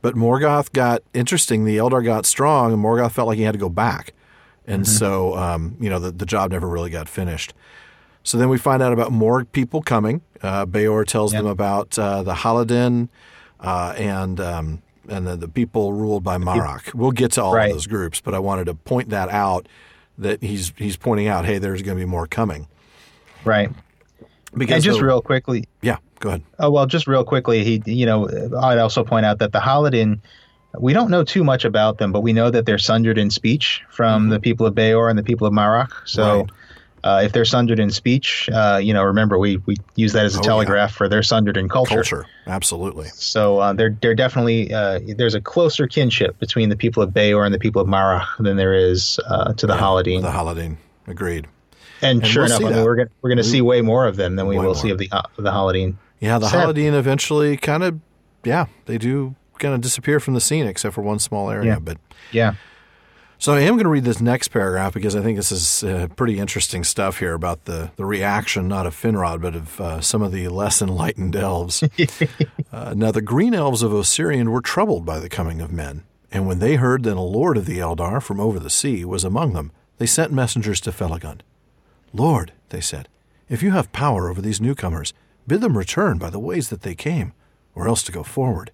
But 0.00 0.14
Morgoth 0.16 0.72
got 0.72 1.02
interesting. 1.14 1.64
The 1.64 1.76
Eldar 1.76 2.04
got 2.04 2.26
strong, 2.26 2.72
and 2.72 2.82
Morgoth 2.82 3.12
felt 3.12 3.28
like 3.28 3.38
he 3.38 3.44
had 3.44 3.52
to 3.52 3.58
go 3.58 3.68
back. 3.68 4.12
And 4.66 4.82
Mm-hmm. 4.82 4.96
so, 4.98 5.36
um, 5.36 5.76
you 5.80 5.88
know, 5.90 5.98
the, 5.98 6.10
the 6.10 6.26
job 6.26 6.50
never 6.50 6.68
really 6.68 6.90
got 6.90 7.08
finished. 7.08 7.54
So 8.24 8.38
then 8.38 8.48
we 8.48 8.58
find 8.58 8.82
out 8.82 8.92
about 8.92 9.10
more 9.12 9.44
people 9.44 9.82
coming. 9.82 10.22
Uh, 10.42 10.64
Beor 10.66 11.04
tells 11.04 11.32
Yeah. 11.32 11.40
them 11.42 11.46
about 11.48 11.98
uh, 11.98 12.22
the 12.22 12.34
Haladin 12.34 13.08
uh, 13.60 13.94
and 13.96 14.40
um, 14.40 14.82
and 15.08 15.26
the, 15.26 15.36
the 15.36 15.48
people 15.48 15.92
ruled 15.92 16.22
by 16.22 16.36
Marach. 16.38 16.94
We'll 16.94 17.10
get 17.10 17.32
to 17.32 17.42
all 17.42 17.54
Right. 17.54 17.66
of 17.70 17.76
those 17.76 17.86
groups, 17.88 18.20
but 18.20 18.34
I 18.34 18.38
wanted 18.38 18.64
to 18.66 18.74
point 18.74 19.08
that 19.10 19.28
out 19.30 19.68
that 20.18 20.42
he's 20.42 20.72
he's 20.76 20.96
pointing 20.96 21.26
out, 21.26 21.44
hey, 21.44 21.58
there's 21.58 21.82
going 21.82 21.96
to 21.98 22.04
be 22.04 22.08
more 22.10 22.26
coming. 22.28 22.66
right. 23.44 23.70
Because 24.56 24.76
And 24.76 24.84
just 24.84 24.98
the- 25.00 25.06
real 25.06 25.22
quickly, 25.22 25.64
yeah, 25.80 25.96
go 26.20 26.28
ahead. 26.30 26.42
Oh 26.58 26.70
well, 26.70 26.86
just 26.86 27.06
real 27.06 27.24
quickly, 27.24 27.64
he 27.64 27.82
you 27.86 28.06
know 28.06 28.28
I'd 28.60 28.78
also 28.78 29.02
point 29.04 29.24
out 29.26 29.38
that 29.38 29.52
the 29.52 29.60
Haladin, 29.60 30.18
we 30.78 30.92
don't 30.92 31.10
know 31.10 31.24
too 31.24 31.42
much 31.44 31.64
about 31.64 31.98
them, 31.98 32.12
but 32.12 32.20
we 32.20 32.32
know 32.32 32.50
that 32.50 32.66
they're 32.66 32.78
sundered 32.78 33.18
in 33.18 33.30
speech 33.30 33.82
from 33.90 34.28
the 34.28 34.38
people 34.40 34.66
of 34.66 34.74
Beor 34.74 35.08
and 35.08 35.18
the 35.18 35.22
people 35.22 35.46
of 35.46 35.52
Marach. 35.52 35.90
So. 36.06 36.22
Mm-hmm. 36.24 36.40
Right. 36.40 36.50
Uh, 37.04 37.20
if 37.24 37.32
they're 37.32 37.44
sundered 37.44 37.80
in 37.80 37.90
speech, 37.90 38.48
uh, 38.52 38.78
you 38.80 38.94
know, 38.94 39.02
remember 39.02 39.36
we, 39.36 39.56
we 39.66 39.74
use 39.96 40.12
that 40.12 40.24
as 40.24 40.36
a 40.36 40.38
Oh, 40.38 40.42
yeah. 40.42 40.48
telegraph 40.50 40.92
for 40.94 41.08
they're 41.08 41.24
sundered 41.24 41.56
in 41.56 41.68
culture. 41.68 41.96
Culture, 41.96 42.26
absolutely. 42.46 43.08
So 43.08 43.58
uh, 43.58 43.72
they're 43.72 43.98
they're 44.00 44.14
definitely 44.14 44.72
uh, 44.72 45.00
there's 45.18 45.34
a 45.34 45.40
closer 45.40 45.88
kinship 45.88 46.38
between 46.38 46.68
the 46.68 46.76
people 46.76 47.02
of 47.02 47.12
Beor 47.12 47.44
and 47.44 47.52
the 47.52 47.58
people 47.58 47.82
of 47.82 47.88
Marach 47.88 48.28
than 48.38 48.56
there 48.56 48.72
is 48.72 49.18
uh, 49.26 49.52
to 49.54 49.66
the 49.66 49.74
Haladin. 49.74 50.22
The 50.22 50.30
Haladin, 50.30 50.76
agreed. 51.08 51.48
And, 52.02 52.20
and 52.22 52.26
sure 52.26 52.42
we'll 52.44 52.56
enough, 52.56 52.72
I 52.72 52.74
mean, 52.74 52.84
we're 52.84 52.96
gonna 52.96 53.10
we're 53.22 53.30
gonna 53.30 53.44
see 53.44 53.60
way 53.60 53.80
more 53.80 54.06
of 54.06 54.16
them 54.16 54.36
than 54.36 54.46
we 54.46 54.56
will 54.56 54.64
more. 54.64 54.74
see 54.74 54.90
of 54.90 54.98
the 54.98 55.08
uh, 55.12 55.22
of 55.38 55.44
the 55.44 55.50
Haladin. 55.50 55.96
Yeah, 56.20 56.38
the 56.38 56.48
Sad. 56.48 56.78
Eventually 56.78 57.56
kind 57.56 57.82
of, 57.82 57.98
yeah, 58.44 58.66
they 58.86 58.96
do 58.96 59.34
kind 59.58 59.74
of 59.74 59.80
disappear 59.80 60.20
from 60.20 60.34
the 60.34 60.40
scene 60.40 60.66
except 60.66 60.94
for 60.94 61.02
one 61.02 61.18
small 61.18 61.50
area. 61.50 61.72
Yeah. 61.72 61.78
But 61.78 61.98
Yeah. 62.30 62.54
so 63.38 63.54
I 63.54 63.60
am 63.60 63.74
going 63.74 63.84
to 63.84 63.88
read 63.88 64.04
this 64.04 64.20
next 64.20 64.48
paragraph 64.48 64.94
because 64.94 65.16
I 65.16 65.22
think 65.22 65.36
this 65.36 65.50
is 65.50 65.82
uh, 65.82 66.06
pretty 66.14 66.38
interesting 66.38 66.84
stuff 66.84 67.18
here 67.18 67.34
about 67.34 67.64
the 67.64 67.90
the 67.96 68.04
reaction 68.04 68.68
not 68.68 68.86
of 68.86 68.94
Finrod 68.94 69.40
but 69.40 69.54
of 69.56 69.80
uh, 69.80 70.00
some 70.00 70.22
of 70.22 70.30
the 70.32 70.48
less 70.48 70.80
enlightened 70.80 71.34
elves. 71.34 71.82
uh, 72.72 72.94
now 72.96 73.10
the 73.10 73.22
green 73.22 73.54
elves 73.54 73.82
of 73.82 73.92
Ossiriand 73.92 74.48
were 74.48 74.60
troubled 74.60 75.04
by 75.04 75.18
the 75.18 75.28
coming 75.28 75.60
of 75.60 75.72
men, 75.72 76.04
and 76.30 76.46
when 76.46 76.58
they 76.60 76.76
heard 76.76 77.02
that 77.02 77.16
a 77.16 77.20
lord 77.20 77.56
of 77.56 77.66
the 77.66 77.78
Eldar 77.78 78.22
from 78.22 78.38
over 78.38 78.58
the 78.60 78.70
sea 78.70 79.04
was 79.04 79.24
among 79.24 79.54
them, 79.54 79.72
they 79.98 80.06
sent 80.06 80.32
messengers 80.32 80.80
to 80.82 80.90
Felagund. 80.92 81.40
Lord, 82.12 82.52
they 82.68 82.80
said, 82.80 83.08
if 83.48 83.62
you 83.62 83.70
have 83.72 83.92
power 83.92 84.28
over 84.28 84.40
these 84.40 84.60
newcomers, 84.60 85.12
bid 85.46 85.60
them 85.60 85.76
return 85.76 86.18
by 86.18 86.30
the 86.30 86.38
ways 86.38 86.68
that 86.68 86.82
they 86.82 86.94
came, 86.94 87.32
or 87.74 87.88
else 87.88 88.02
to 88.04 88.12
go 88.12 88.22
forward. 88.22 88.70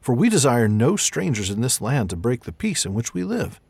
For 0.00 0.14
we 0.14 0.28
desire 0.28 0.68
no 0.68 0.96
strangers 0.96 1.50
in 1.50 1.60
this 1.60 1.80
land 1.80 2.10
to 2.10 2.16
break 2.16 2.44
the 2.44 2.52
peace 2.52 2.84
in 2.84 2.94
which 2.94 3.12
we 3.12 3.24
live. 3.24 3.60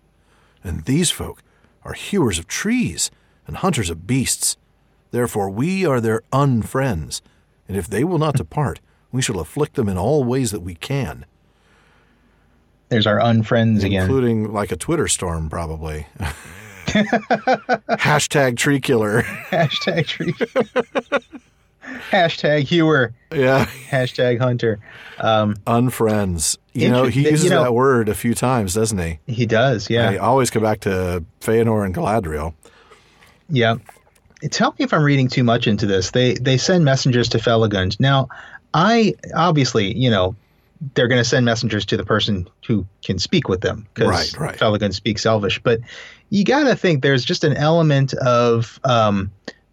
And 0.63 0.85
these 0.85 1.11
folk 1.11 1.43
are 1.85 1.95
hewers 1.95 2.39
of 2.39 2.47
trees 2.47 3.11
and 3.47 3.57
hunters 3.57 3.91
of 3.91 4.07
beasts. 4.07 4.57
Therefore 5.11 5.51
we 5.51 5.85
are 5.87 6.01
their 6.01 6.23
unfriends, 6.33 7.21
and 7.67 7.77
if 7.77 7.89
they 7.89 8.05
will 8.05 8.19
not 8.19 8.35
depart, 8.37 8.81
we 9.13 9.23
shall 9.23 9.41
afflict 9.41 9.75
them 9.75 9.89
in 9.89 9.99
all 9.99 10.23
ways 10.25 10.51
that 10.53 10.61
we 10.61 10.75
can, 10.75 11.25
There's 12.91 13.07
our 13.07 13.19
unfriends 13.19 13.83
again. 13.83 14.03
including 14.03 14.53
like 14.53 14.71
a 14.71 14.77
Twitter 14.77 15.09
storm, 15.09 15.49
probably. 15.51 16.07
Hashtag 17.99 18.57
tree 18.57 18.81
killer. 18.81 19.23
Hashtag 19.23 20.07
tree. 20.07 20.35
Hashtag 22.11 22.63
hewer. 22.65 23.13
Yeah. 23.33 23.67
Hashtag 23.89 24.39
hunter. 24.41 24.79
Um, 25.19 25.57
Unfriends. 25.67 26.57
You 26.73 26.89
know, 26.91 27.05
he 27.05 27.29
uses 27.29 27.45
you 27.45 27.51
know- 27.51 27.63
that 27.65 27.75
word 27.75 28.09
a 28.09 28.15
few 28.15 28.35
times, 28.35 28.75
doesn't 28.75 28.99
he? 28.99 29.19
he 29.27 29.47
does. 29.47 29.91
Yeah. 29.91 30.11
I 30.11 30.17
always 30.19 30.51
come 30.51 30.63
back 30.63 30.81
to 30.81 31.25
Feanor 31.41 31.85
and 31.85 31.95
Galadriel. 31.95 32.55
Yeah. 33.49 33.77
Tell 34.51 34.71
me 34.79 34.85
if 34.85 34.95
I'm 34.95 35.03
reading 35.03 35.29
too 35.29 35.45
much 35.45 35.67
into 35.67 35.85
this. 35.87 36.13
They 36.13 36.35
they 36.35 36.57
send 36.57 36.85
messengers 36.85 37.29
to 37.31 37.39
Felagund. 37.39 37.99
Now, 38.01 38.29
I 38.73 39.15
obviously, 39.35 39.95
you 39.99 40.09
know, 40.09 40.35
they're 40.95 41.09
going 41.09 41.21
to 41.21 41.29
send 41.29 41.45
messengers 41.45 41.85
to 41.87 41.97
the 41.97 42.05
person 42.05 42.49
who 42.67 42.87
can 43.05 43.19
speak 43.19 43.49
with 43.49 43.61
them 43.61 43.87
because 43.93 44.09
Right, 44.09 44.41
right. 44.41 44.59
Felagund 44.59 44.95
speaks 44.95 45.27
Elvish. 45.27 45.59
But 45.63 45.81
you 46.31 46.45
got 46.45 46.65
to 46.65 46.75
think 46.77 47.03
there's 47.03 47.25
just 47.25 47.45
an 47.45 47.55
element 47.57 48.15
of 48.15 48.81
um, 48.85 49.31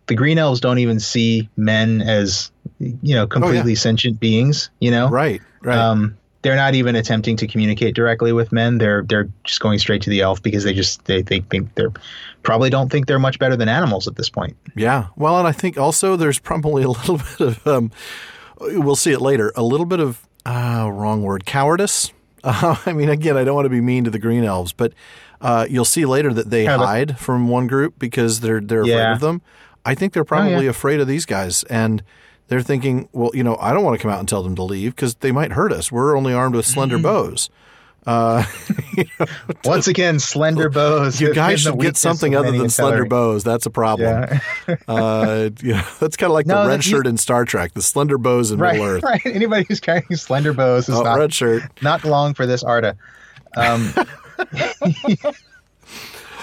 the 0.07 0.15
Green 0.15 0.37
Elves 0.37 0.59
don't 0.59 0.79
even 0.79 0.99
see 0.99 1.49
men 1.57 2.01
as 2.01 2.51
you 2.79 3.15
know 3.15 3.25
completely 3.27 3.75
sentient 3.75 4.19
beings. 4.19 4.69
You 4.79 4.91
know, 4.91 5.05
Oh, 5.07 5.09
Right, 5.09 5.41
right. 5.61 5.77
um, 5.77 6.17
they're 6.43 6.55
not 6.55 6.75
even 6.75 6.95
attempting 6.95 7.35
to 7.37 7.47
communicate 7.47 7.93
directly 7.95 8.31
with 8.31 8.51
men. 8.51 8.77
They're 8.77 9.03
they're 9.03 9.27
just 9.43 9.59
going 9.59 9.79
straight 9.79 10.01
to 10.03 10.09
the 10.09 10.21
elf 10.21 10.41
because 10.41 10.63
they 10.63 10.73
just 10.73 11.03
they, 11.05 11.21
they 11.21 11.39
think 11.41 11.73
they're 11.75 11.91
probably 12.43 12.69
don't 12.69 12.89
think 12.91 13.07
they're 13.07 13.19
much 13.19 13.37
better 13.39 13.55
than 13.57 13.67
animals 13.67 14.07
at 14.07 14.15
this 14.15 14.29
point. 14.29 14.55
yeah. 14.75 15.07
Well, 15.17 15.37
and 15.39 15.47
I 15.47 15.51
think 15.51 15.77
also 15.77 16.15
there's 16.15 16.39
probably 16.39 16.83
a 16.83 16.87
little 16.97 17.17
bit 17.17 17.39
of, 17.41 17.67
um, 17.67 17.91
we'll 18.61 18.95
see 18.95 19.11
it 19.11 19.19
later, 19.19 19.51
a 19.55 19.63
little 19.63 19.85
bit 19.85 19.99
of, 19.99 20.25
uh, 20.45 20.89
wrong 20.89 21.23
word, 21.23 21.45
cowardice. 21.45 22.13
Uh, 22.45 22.77
I 22.85 22.93
mean, 22.93 23.09
again, 23.09 23.35
I 23.35 23.43
don't 23.43 23.55
want 23.55 23.65
to 23.65 23.69
be 23.69 23.81
mean 23.81 24.05
to 24.05 24.09
the 24.11 24.19
green 24.19 24.45
elves, 24.45 24.71
but 24.71 24.93
uh, 25.41 25.65
you'll 25.69 25.85
see 25.85 26.05
later 26.05 26.33
that 26.33 26.49
they 26.49 26.65
Kind 26.65 26.81
of 26.81 26.87
hide 26.87 27.19
from 27.19 27.47
one 27.47 27.67
group 27.67 27.99
because 27.99 28.39
they're 28.39 28.61
they're 28.61 28.81
afraid 28.81 29.11
of 29.13 29.19
them. 29.19 29.41
I 29.85 29.95
think 29.95 30.13
they're 30.13 30.25
probably 30.25 30.67
afraid 30.67 30.99
of 30.99 31.07
these 31.07 31.25
guys 31.25 31.63
and 31.65 32.03
they're 32.49 32.61
thinking, 32.61 33.07
well, 33.13 33.31
you 33.33 33.43
know, 33.43 33.57
I 33.59 33.73
don't 33.73 33.83
want 33.83 33.97
to 33.97 34.01
come 34.01 34.11
out 34.11 34.19
and 34.19 34.27
tell 34.27 34.41
them 34.43 34.55
to 34.55 34.63
leave 34.63 34.95
because 34.95 35.15
they 35.15 35.31
might 35.31 35.51
hurt 35.53 35.71
us. 35.71 35.91
We're 35.91 36.15
only 36.17 36.33
armed 36.33 36.55
with 36.55 36.65
slender 36.65 36.97
bows. 36.97 37.49
Uh, 38.05 38.45
Once 39.65 39.87
again, 39.87 40.17
slender 40.19 40.69
bows. 40.69 41.19
you 41.19 41.33
guys 41.33 41.59
should 41.61 41.77
get 41.79 41.97
something 41.97 42.35
other 42.35 42.51
than 42.51 42.69
slender 42.69 43.05
bows. 43.05 43.43
That's 43.43 43.65
a 43.65 43.69
problem. 43.69 44.39
Yeah. 44.67 44.75
uh, 44.87 45.49
you 45.61 45.73
know, 45.73 45.83
that's 45.99 46.15
kind 46.15 46.29
of 46.31 46.33
like 46.33 46.45
No, 46.45 46.63
the 46.63 46.69
red 46.69 46.85
you- 46.85 46.91
shirt 46.91 47.05
in 47.07 47.17
Star 47.17 47.43
Trek, 47.43 47.73
the 47.73 47.81
slender 47.81 48.17
bows 48.17 48.51
in 48.51 48.59
right, 48.59 48.73
Middle 48.73 48.87
Earth. 48.87 49.03
right. 49.03 49.21
Anybody 49.25 49.65
who's 49.67 49.81
carrying 49.81 50.15
slender 50.15 50.53
bows 50.53 50.87
is 50.87 50.95
Oh, 50.95 51.03
not 51.03 51.17
red 51.19 51.33
shirt. 51.33 51.63
not 51.81 52.05
long 52.05 52.33
for 52.33 52.45
this 52.45 52.63
Arda. 52.63 52.95
Um, 53.57 53.93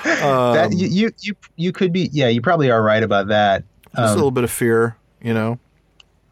that 0.05 0.73
you, 0.73 0.89
you 0.89 1.11
you 1.21 1.37
you 1.57 1.73
could 1.73 1.93
be 1.93 2.09
yeah 2.13 2.29
you 2.29 2.41
probably 2.41 2.71
are 2.71 2.83
right 2.83 3.03
about 3.03 3.29
that. 3.29 3.65
Just 3.97 3.99
a 3.99 4.09
Um, 4.11 4.15
little 4.17 4.31
bit 4.31 4.45
of 4.45 4.51
fear, 4.51 4.97
you 5.23 5.33
know. 5.35 5.59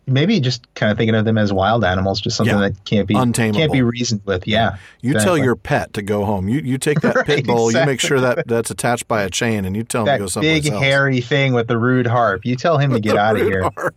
maybe 0.08 0.40
just 0.40 0.66
kind 0.74 0.90
of 0.90 0.98
thinking 0.98 1.14
of 1.14 1.24
them 1.24 1.38
as 1.38 1.52
wild 1.52 1.84
animals, 1.84 2.20
just 2.20 2.36
something 2.36 2.54
Yeah. 2.56 2.70
that 2.70 2.84
can't 2.84 3.06
be 3.06 3.14
Untamable. 3.14 3.56
can't 3.60 3.72
be 3.72 3.82
reasoned 3.82 4.20
with. 4.24 4.48
Yeah, 4.48 4.76
You 5.00 5.14
tell 5.14 5.38
your 5.38 5.54
pet 5.54 5.92
to 5.94 6.02
go 6.02 6.24
home. 6.24 6.48
You 6.48 6.58
you 6.60 6.76
take 6.76 7.00
that 7.02 7.14
Right, 7.14 7.26
pit 7.38 7.46
bull. 7.46 7.70
You 7.72 7.84
make 7.86 8.00
sure 8.00 8.20
that 8.20 8.46
that's 8.48 8.70
attached 8.70 9.06
by 9.06 9.22
a 9.22 9.30
chain, 9.30 9.64
and 9.64 9.76
you 9.76 9.84
tell 9.84 10.02
him 10.02 10.14
to 10.14 10.18
go 10.18 10.26
someplace 10.26 10.64
big 10.64 10.72
else. 10.72 10.80
Big 10.80 10.88
hairy 10.88 11.20
thing 11.20 11.52
with 11.54 11.68
the 11.68 11.78
rude 11.78 12.06
harp. 12.08 12.44
You 12.44 12.56
tell 12.56 12.78
him 12.78 12.90
to 12.92 13.00
get 13.00 13.16
out 13.16 13.36
of 13.36 13.42
here. 13.46 13.62
harp. 13.76 13.94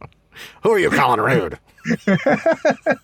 Who 0.62 0.70
are 0.70 0.78
you 0.78 0.90
calling 0.90 1.20
rude? 1.20 1.58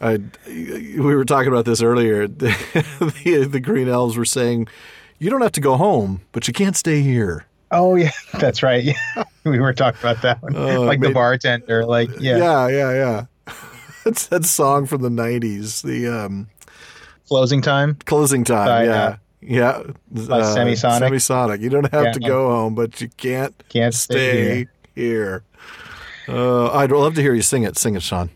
I, 0.00 0.18
we 0.46 0.98
were 1.00 1.24
talking 1.24 1.48
about 1.48 1.64
this 1.64 1.82
earlier. 1.82 2.28
the, 2.28 3.48
the 3.50 3.60
green 3.60 3.88
elves 3.88 4.16
were 4.16 4.24
saying, 4.24 4.68
"You 5.18 5.28
don't 5.30 5.40
have 5.42 5.52
to 5.52 5.60
go 5.60 5.76
home, 5.76 6.20
but 6.32 6.46
you 6.46 6.54
can't 6.54 6.76
stay 6.76 7.00
here." 7.02 7.46
Oh 7.70 7.96
yeah, 7.96 8.12
that's 8.38 8.62
right. 8.62 8.82
Yeah, 8.82 8.94
we 9.44 9.58
were 9.58 9.72
talking 9.72 10.00
about 10.00 10.22
that 10.22 10.42
one. 10.42 10.56
Oh, 10.56 10.82
like 10.82 11.00
made- 11.00 11.10
the 11.10 11.14
bartender. 11.14 11.84
Like 11.84 12.10
yeah, 12.20 12.36
yeah, 12.38 12.68
yeah. 12.68 12.92
yeah. 12.92 13.54
That's 14.04 14.28
that 14.28 14.44
song 14.44 14.86
from 14.86 15.02
the 15.02 15.08
'90s. 15.10 15.82
The 15.82 16.06
um, 16.06 16.48
closing 17.26 17.60
time. 17.60 17.96
closing 18.06 18.44
time. 18.44 18.66
By, 18.68 18.84
yeah, 18.84 19.02
uh, 19.02 19.16
yeah. 19.40 19.82
by 20.10 20.40
Uh, 20.40 20.56
Semisonic? 20.56 21.10
Semisonic. 21.10 21.60
You 21.60 21.68
don't 21.70 21.90
have 21.92 22.04
Yeah. 22.04 22.12
to 22.12 22.20
go 22.20 22.48
home, 22.48 22.74
but 22.74 23.00
you 23.00 23.08
can't 23.16 23.52
Can't 23.68 23.92
stay 23.94 24.64
stay 24.64 24.66
here. 24.94 25.42
Uh, 26.28 26.70
I'd 26.72 26.90
love 26.92 27.14
to 27.16 27.22
hear 27.22 27.34
you 27.34 27.42
sing 27.42 27.64
it. 27.64 27.76
Sing 27.76 27.94
it, 27.96 28.02
Shawn. 28.02 28.30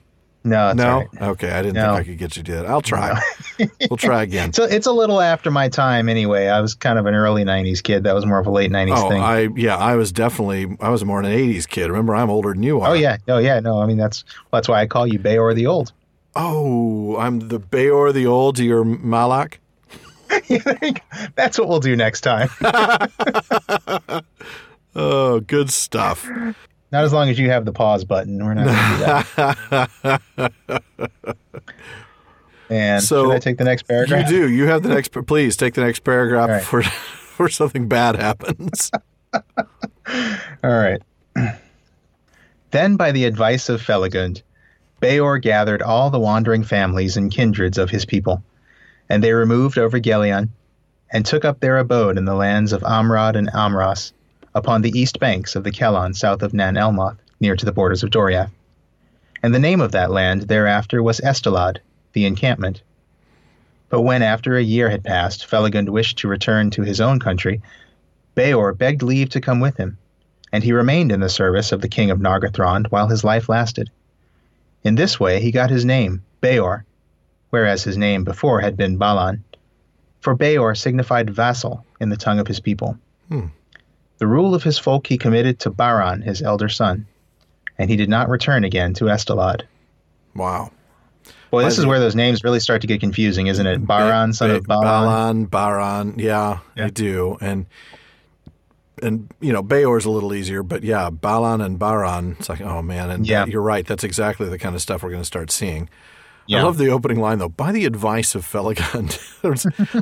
No, 0.44 0.72
no, 0.72 0.98
right. 0.98 1.22
okay. 1.22 1.50
I 1.52 1.62
didn't 1.62 1.74
No. 1.74 1.94
think 1.94 2.00
I 2.00 2.10
could 2.10 2.18
get 2.18 2.36
you 2.36 2.42
to 2.42 2.50
do 2.50 2.56
that. 2.56 2.66
I'll 2.66 2.80
try. 2.82 3.20
we'll 3.90 3.96
try 3.96 4.22
again. 4.24 4.52
So 4.52 4.64
it's 4.64 4.86
a 4.86 4.92
little 4.92 5.20
after 5.20 5.50
my 5.52 5.68
time 5.68 6.08
anyway. 6.08 6.48
I 6.48 6.60
was 6.60 6.74
kind 6.74 6.98
of 6.98 7.06
an 7.06 7.14
early 7.14 7.44
'90s 7.44 7.82
kid. 7.82 8.02
That 8.04 8.14
was 8.14 8.26
more 8.26 8.38
of 8.40 8.46
a 8.46 8.50
late 8.50 8.70
'90s 8.70 8.96
Oh, 8.96 9.08
thing. 9.08 9.20
I 9.22 9.48
yeah, 9.56 9.76
I 9.76 9.94
was 9.94 10.10
definitely 10.10 10.76
I 10.80 10.88
was 10.88 11.04
more 11.04 11.20
an 11.20 11.26
'80s 11.26 11.68
kid. 11.68 11.88
Remember, 11.90 12.14
I'm 12.16 12.28
older 12.30 12.52
than 12.52 12.62
you 12.64 12.78
oh, 12.80 12.82
are. 12.82 12.90
oh 12.90 12.94
yeah, 12.94 13.18
oh 13.28 13.38
yeah. 13.38 13.60
No, 13.60 13.80
I 13.80 13.86
mean 13.86 13.98
that's 13.98 14.24
that's 14.52 14.66
why 14.68 14.80
I 14.80 14.86
call 14.86 15.06
you 15.06 15.18
Beor 15.20 15.54
the 15.54 15.66
Old. 15.66 15.92
Oh, 16.34 17.16
I'm 17.18 17.48
the 17.48 17.58
Beor 17.60 18.12
the 18.12 18.26
Old 18.26 18.56
to 18.56 18.64
your 18.64 18.84
Malak. 18.84 19.60
You 20.48 20.60
think 20.60 21.02
that's 21.34 21.58
what 21.58 21.68
we'll 21.68 21.78
do 21.80 21.94
next 21.94 22.22
time. 22.22 22.48
Oh, 24.94 25.40
good 25.40 25.70
stuff. 25.70 26.28
Not 26.92 27.04
as 27.04 27.12
long 27.12 27.30
as 27.30 27.38
you 27.38 27.50
have 27.50 27.64
the 27.64 27.72
pause 27.72 28.04
button. 28.04 28.44
We're 28.44 28.54
not 28.54 28.66
going 28.66 29.88
to 29.88 30.20
do 30.36 30.50
that. 30.76 31.36
And 32.72 33.02
So, 33.02 33.26
should 33.26 33.36
I 33.36 33.38
take 33.38 33.58
the 33.58 33.64
next 33.64 33.82
paragraph? 33.82 34.30
You 34.30 34.38
do. 34.38 34.50
You 34.50 34.66
have 34.66 34.82
the 34.82 34.88
next. 34.88 35.12
Please 35.26 35.58
take 35.58 35.74
the 35.74 35.82
next 35.82 36.04
paragraph 36.04 36.48
right. 36.48 36.60
before 36.60 36.80
before 36.80 37.48
something 37.50 37.86
bad 37.86 38.16
happens. 38.16 38.90
All 39.34 39.44
right. 40.62 41.02
then, 42.70 42.96
by 42.96 43.12
the 43.12 43.26
advice 43.26 43.68
of 43.68 43.82
Felagund, 43.82 44.40
Beor 45.00 45.38
gathered 45.38 45.82
all 45.82 46.08
the 46.08 46.18
wandering 46.18 46.62
families 46.62 47.18
and 47.18 47.30
kindreds 47.30 47.76
of 47.76 47.90
his 47.90 48.06
people, 48.06 48.42
and 49.10 49.22
they 49.22 49.34
removed 49.34 49.76
over 49.76 50.00
Gelion, 50.00 50.48
and 51.10 51.26
took 51.26 51.44
up 51.44 51.60
their 51.60 51.76
abode 51.76 52.16
in 52.16 52.24
the 52.24 52.34
lands 52.34 52.72
of 52.72 52.80
Amrod 52.82 53.36
and 53.36 53.50
Amras, 53.52 54.12
upon 54.54 54.82
the 54.82 54.98
east 54.98 55.18
banks 55.18 55.56
of 55.56 55.64
the 55.64 55.72
Celon 55.72 56.14
south 56.14 56.42
of 56.42 56.52
Nan 56.54 56.76
Elmoth, 56.76 57.18
near 57.40 57.56
to 57.56 57.64
the 57.64 57.72
borders 57.72 58.02
of 58.02 58.10
Doriath. 58.10 58.50
And 59.42 59.54
the 59.54 59.58
name 59.58 59.80
of 59.80 59.92
that 59.92 60.10
land 60.10 60.42
thereafter 60.42 61.02
was 61.02 61.20
Estelad, 61.20 61.78
the 62.12 62.26
encampment. 62.26 62.82
But 63.88 64.02
when 64.02 64.22
after 64.22 64.56
a 64.56 64.62
year 64.62 64.88
had 64.88 65.04
passed, 65.04 65.46
Felagund 65.46 65.88
wished 65.88 66.18
to 66.18 66.28
return 66.28 66.70
to 66.70 66.82
his 66.82 67.00
own 67.00 67.18
country, 67.18 67.60
Beor 68.34 68.72
begged 68.72 69.02
leave 69.02 69.28
to 69.30 69.40
come 69.40 69.60
with 69.60 69.76
him, 69.76 69.98
and 70.52 70.64
he 70.64 70.72
remained 70.72 71.12
in 71.12 71.20
the 71.20 71.28
service 71.28 71.72
of 71.72 71.80
the 71.80 71.88
king 71.88 72.10
of 72.10 72.18
Nargothrond 72.18 72.86
while 72.86 73.08
his 73.08 73.24
life 73.24 73.48
lasted. 73.48 73.90
In 74.82 74.94
this 74.94 75.20
way 75.20 75.40
he 75.40 75.50
got 75.50 75.70
his 75.70 75.84
name, 75.84 76.22
Beor, 76.40 76.84
whereas 77.50 77.84
his 77.84 77.98
name 77.98 78.24
before 78.24 78.60
had 78.60 78.76
been 78.76 78.96
Balan, 78.96 79.44
for 80.20 80.34
Beor 80.34 80.74
signified 80.74 81.30
vassal 81.30 81.84
in 82.00 82.08
the 82.08 82.16
tongue 82.16 82.38
of 82.38 82.46
his 82.46 82.60
people. 82.60 82.96
Hmm. 83.28 83.46
The 84.18 84.26
rule 84.26 84.54
of 84.54 84.62
his 84.62 84.78
folk 84.78 85.06
he 85.06 85.18
committed 85.18 85.58
to 85.60 85.70
Baran, 85.70 86.22
his 86.22 86.42
elder 86.42 86.68
son, 86.68 87.06
and 87.78 87.90
he 87.90 87.96
did 87.96 88.08
not 88.08 88.28
return 88.28 88.64
again 88.64 88.94
to 88.94 89.06
Estelad. 89.06 89.62
Wow. 90.34 90.70
Well, 91.50 91.64
this 91.64 91.78
is 91.78 91.84
where 91.84 92.00
those 92.00 92.14
names 92.14 92.42
really 92.44 92.60
start 92.60 92.80
to 92.80 92.86
get 92.86 93.00
confusing, 93.00 93.46
isn't 93.48 93.66
it? 93.66 93.86
Baran, 93.86 94.32
son 94.32 94.50
of 94.52 94.64
Balan. 94.64 94.86
Balan, 94.86 95.44
Baran. 95.46 96.14
Yeah, 96.18 96.60
Yeah. 96.76 96.86
I 96.86 96.88
do. 96.88 97.36
And 97.40 97.66
and 99.02 99.30
you 99.40 99.52
know, 99.52 99.62
Beor's 99.62 100.04
a 100.04 100.10
little 100.10 100.32
easier, 100.32 100.62
but 100.62 100.82
yeah, 100.84 101.10
Balan 101.10 101.60
and 101.60 101.78
Baran. 101.78 102.36
It's 102.38 102.48
like, 102.48 102.60
oh 102.60 102.80
man, 102.82 103.10
and 103.10 103.26
Yeah. 103.26 103.44
you're 103.46 103.60
right. 103.62 103.86
That's 103.86 104.04
exactly 104.04 104.48
the 104.48 104.58
kind 104.58 104.74
of 104.74 104.80
stuff 104.80 105.02
we're 105.02 105.10
going 105.10 105.22
to 105.22 105.26
start 105.26 105.50
seeing. 105.50 105.90
I 106.50 106.62
love 106.62 106.78
the 106.78 106.88
opening 106.90 107.20
line 107.20 107.38
though. 107.38 107.48
By 107.48 107.72
the 107.72 107.84
advice 107.86 108.34
of 108.34 108.44
Felagund, 108.44 109.18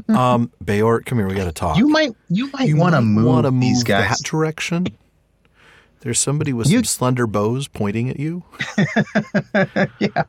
um, 0.15 0.51
Beor, 0.65 1.01
come 1.03 1.19
here. 1.19 1.27
We 1.29 1.35
got 1.35 1.45
to 1.45 1.53
talk. 1.53 1.77
You 1.79 1.89
might, 1.89 2.13
you 2.29 2.51
might 2.53 2.69
You 2.69 2.77
want 2.77 2.95
to 2.95 3.01
might 3.01 3.07
move 3.21 3.27
wanna 3.27 3.51
these 3.51 3.79
move 3.79 3.85
guys. 3.87 4.19
that 4.19 4.25
direction. 4.29 4.87
There's 6.01 6.19
somebody 6.19 6.53
with 6.55 6.69
You- 6.69 6.79
some 6.79 6.85
slender 6.85 7.27
bows 7.27 7.69
pointing 7.69 8.09
at 8.09 8.19
you. 8.19 8.43
yeah, 9.99 10.23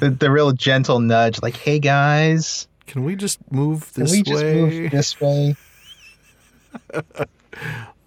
the, 0.00 0.14
the 0.18 0.28
real 0.30 0.50
gentle 0.52 0.98
nudge, 0.98 1.40
like, 1.40 1.56
"Hey 1.56 1.78
guys, 1.78 2.66
Can 2.88 3.04
we 3.04 3.14
just 3.14 3.38
move 3.52 3.92
can 3.94 4.02
this 4.04 4.12
we 4.12 4.22
just 4.22 4.42
way? 4.42 4.54
move 4.60 4.90
this 4.90 5.20
way?" 5.20 5.54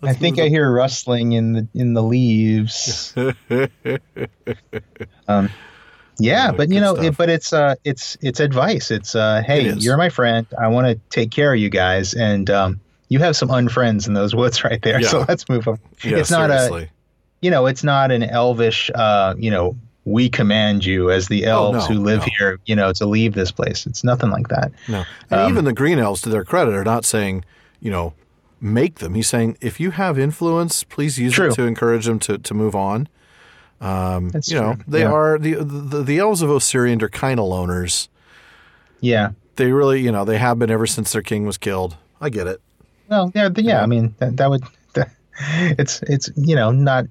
I 0.04 0.14
think 0.14 0.38
I 0.40 0.50
hear 0.50 0.70
rustling 0.72 1.32
in 1.32 1.54
the 1.54 1.68
in 1.74 1.94
the 1.94 2.04
leaves. 2.04 3.14
um, 5.28 5.50
yeah, 6.20 6.52
Oh, 6.52 6.58
but 6.58 6.70
you 6.70 6.80
know, 6.82 6.96
it, 6.96 7.16
but 7.18 7.30
it's 7.30 7.54
uh, 7.54 7.76
it's 7.84 8.18
it's 8.22 8.40
advice. 8.40 8.92
It's 8.92 9.16
uh, 9.16 9.44
hey, 9.46 9.66
It 9.66 9.82
you're 9.84 9.98
my 9.98 10.10
friend. 10.10 10.46
I 10.60 10.68
want 10.68 10.88
to 10.88 10.96
take 11.10 11.32
care 11.32 11.54
of 11.54 11.60
you 11.60 11.70
guys, 11.70 12.14
and 12.14 12.50
um, 12.50 12.80
you 13.10 13.20
have 13.20 13.36
some 13.36 13.50
unfriends 13.50 14.08
in 14.08 14.14
those 14.14 14.34
woods 14.40 14.64
right 14.64 14.82
there. 14.82 15.02
So 15.04 15.26
let's 15.28 15.48
move 15.50 15.68
on. 15.68 15.80
Yeah, 16.04 16.18
it's 16.18 16.32
not 16.32 16.50
a 16.52 16.90
you 17.42 17.52
know, 17.52 17.68
it's 17.68 17.84
not 17.84 18.12
an 18.12 18.24
elvish, 18.24 18.90
uh, 18.96 19.36
you 19.38 19.52
know, 19.52 19.76
we 20.06 20.28
command 20.28 20.84
you 20.84 21.12
as 21.12 21.28
the 21.28 21.46
elves 21.46 21.86
Oh, 21.86 21.88
no, 21.90 21.96
who 22.00 22.04
live 22.04 22.22
no. 22.22 22.28
here, 22.40 22.60
you 22.66 22.76
know, 22.76 22.92
to 22.94 23.06
leave 23.06 23.36
this 23.36 23.52
place. 23.52 23.86
It's 23.86 24.04
nothing 24.04 24.32
like 24.32 24.48
that. 24.48 24.72
No. 24.88 25.04
And 25.30 25.42
Um, 25.42 25.52
even 25.52 25.64
the 25.66 25.74
green 25.74 26.00
elves, 26.00 26.22
to 26.24 26.30
their 26.30 26.44
credit, 26.44 26.74
are 26.74 26.84
not 26.84 27.06
saying, 27.06 27.46
you 27.80 27.92
know, 27.92 28.14
make 28.60 28.96
them. 28.96 29.14
He's 29.14 29.28
saying, 29.28 29.56
if 29.62 29.80
you 29.80 29.92
have 29.92 30.18
influence, 30.18 30.84
please 30.84 31.20
use 31.20 31.34
True. 31.34 31.50
it 31.50 31.54
to 31.56 31.64
encourage 31.66 32.06
them 32.08 32.18
to, 32.20 32.40
to 32.40 32.54
move 32.56 32.74
on. 32.76 33.08
Um, 33.80 34.32
you 34.46 34.56
know, 34.56 34.74
true. 34.74 34.84
they 34.88 35.00
Yeah. 35.02 35.12
are 35.12 35.38
the, 35.38 35.54
the 35.64 36.04
the 36.04 36.18
elves 36.20 36.42
of 36.42 36.50
Ossiriand 36.50 37.02
are 37.04 37.10
kind 37.10 37.40
of 37.40 37.46
loners. 37.46 38.08
Yeah. 39.02 39.32
They 39.56 39.72
really, 39.72 40.02
you 40.02 40.12
know, 40.12 40.26
they 40.26 40.38
have 40.38 40.58
been 40.60 40.70
ever 40.72 40.88
since 40.88 41.12
their 41.12 41.22
king 41.22 41.46
was 41.46 41.58
killed. 41.58 41.96
I 42.22 42.30
get 42.30 42.48
it. 42.48 42.62
Well, 43.10 43.32
yeah, 43.36 43.50
yeah. 43.56 43.82
I 43.84 43.86
mean, 43.86 44.14
that, 44.20 44.38
that 44.38 44.50
would, 44.50 44.64
that, 44.94 45.12
it's, 45.78 46.02
it's, 46.04 46.30
you 46.36 46.56
know, 46.56 46.72
not 46.72 47.06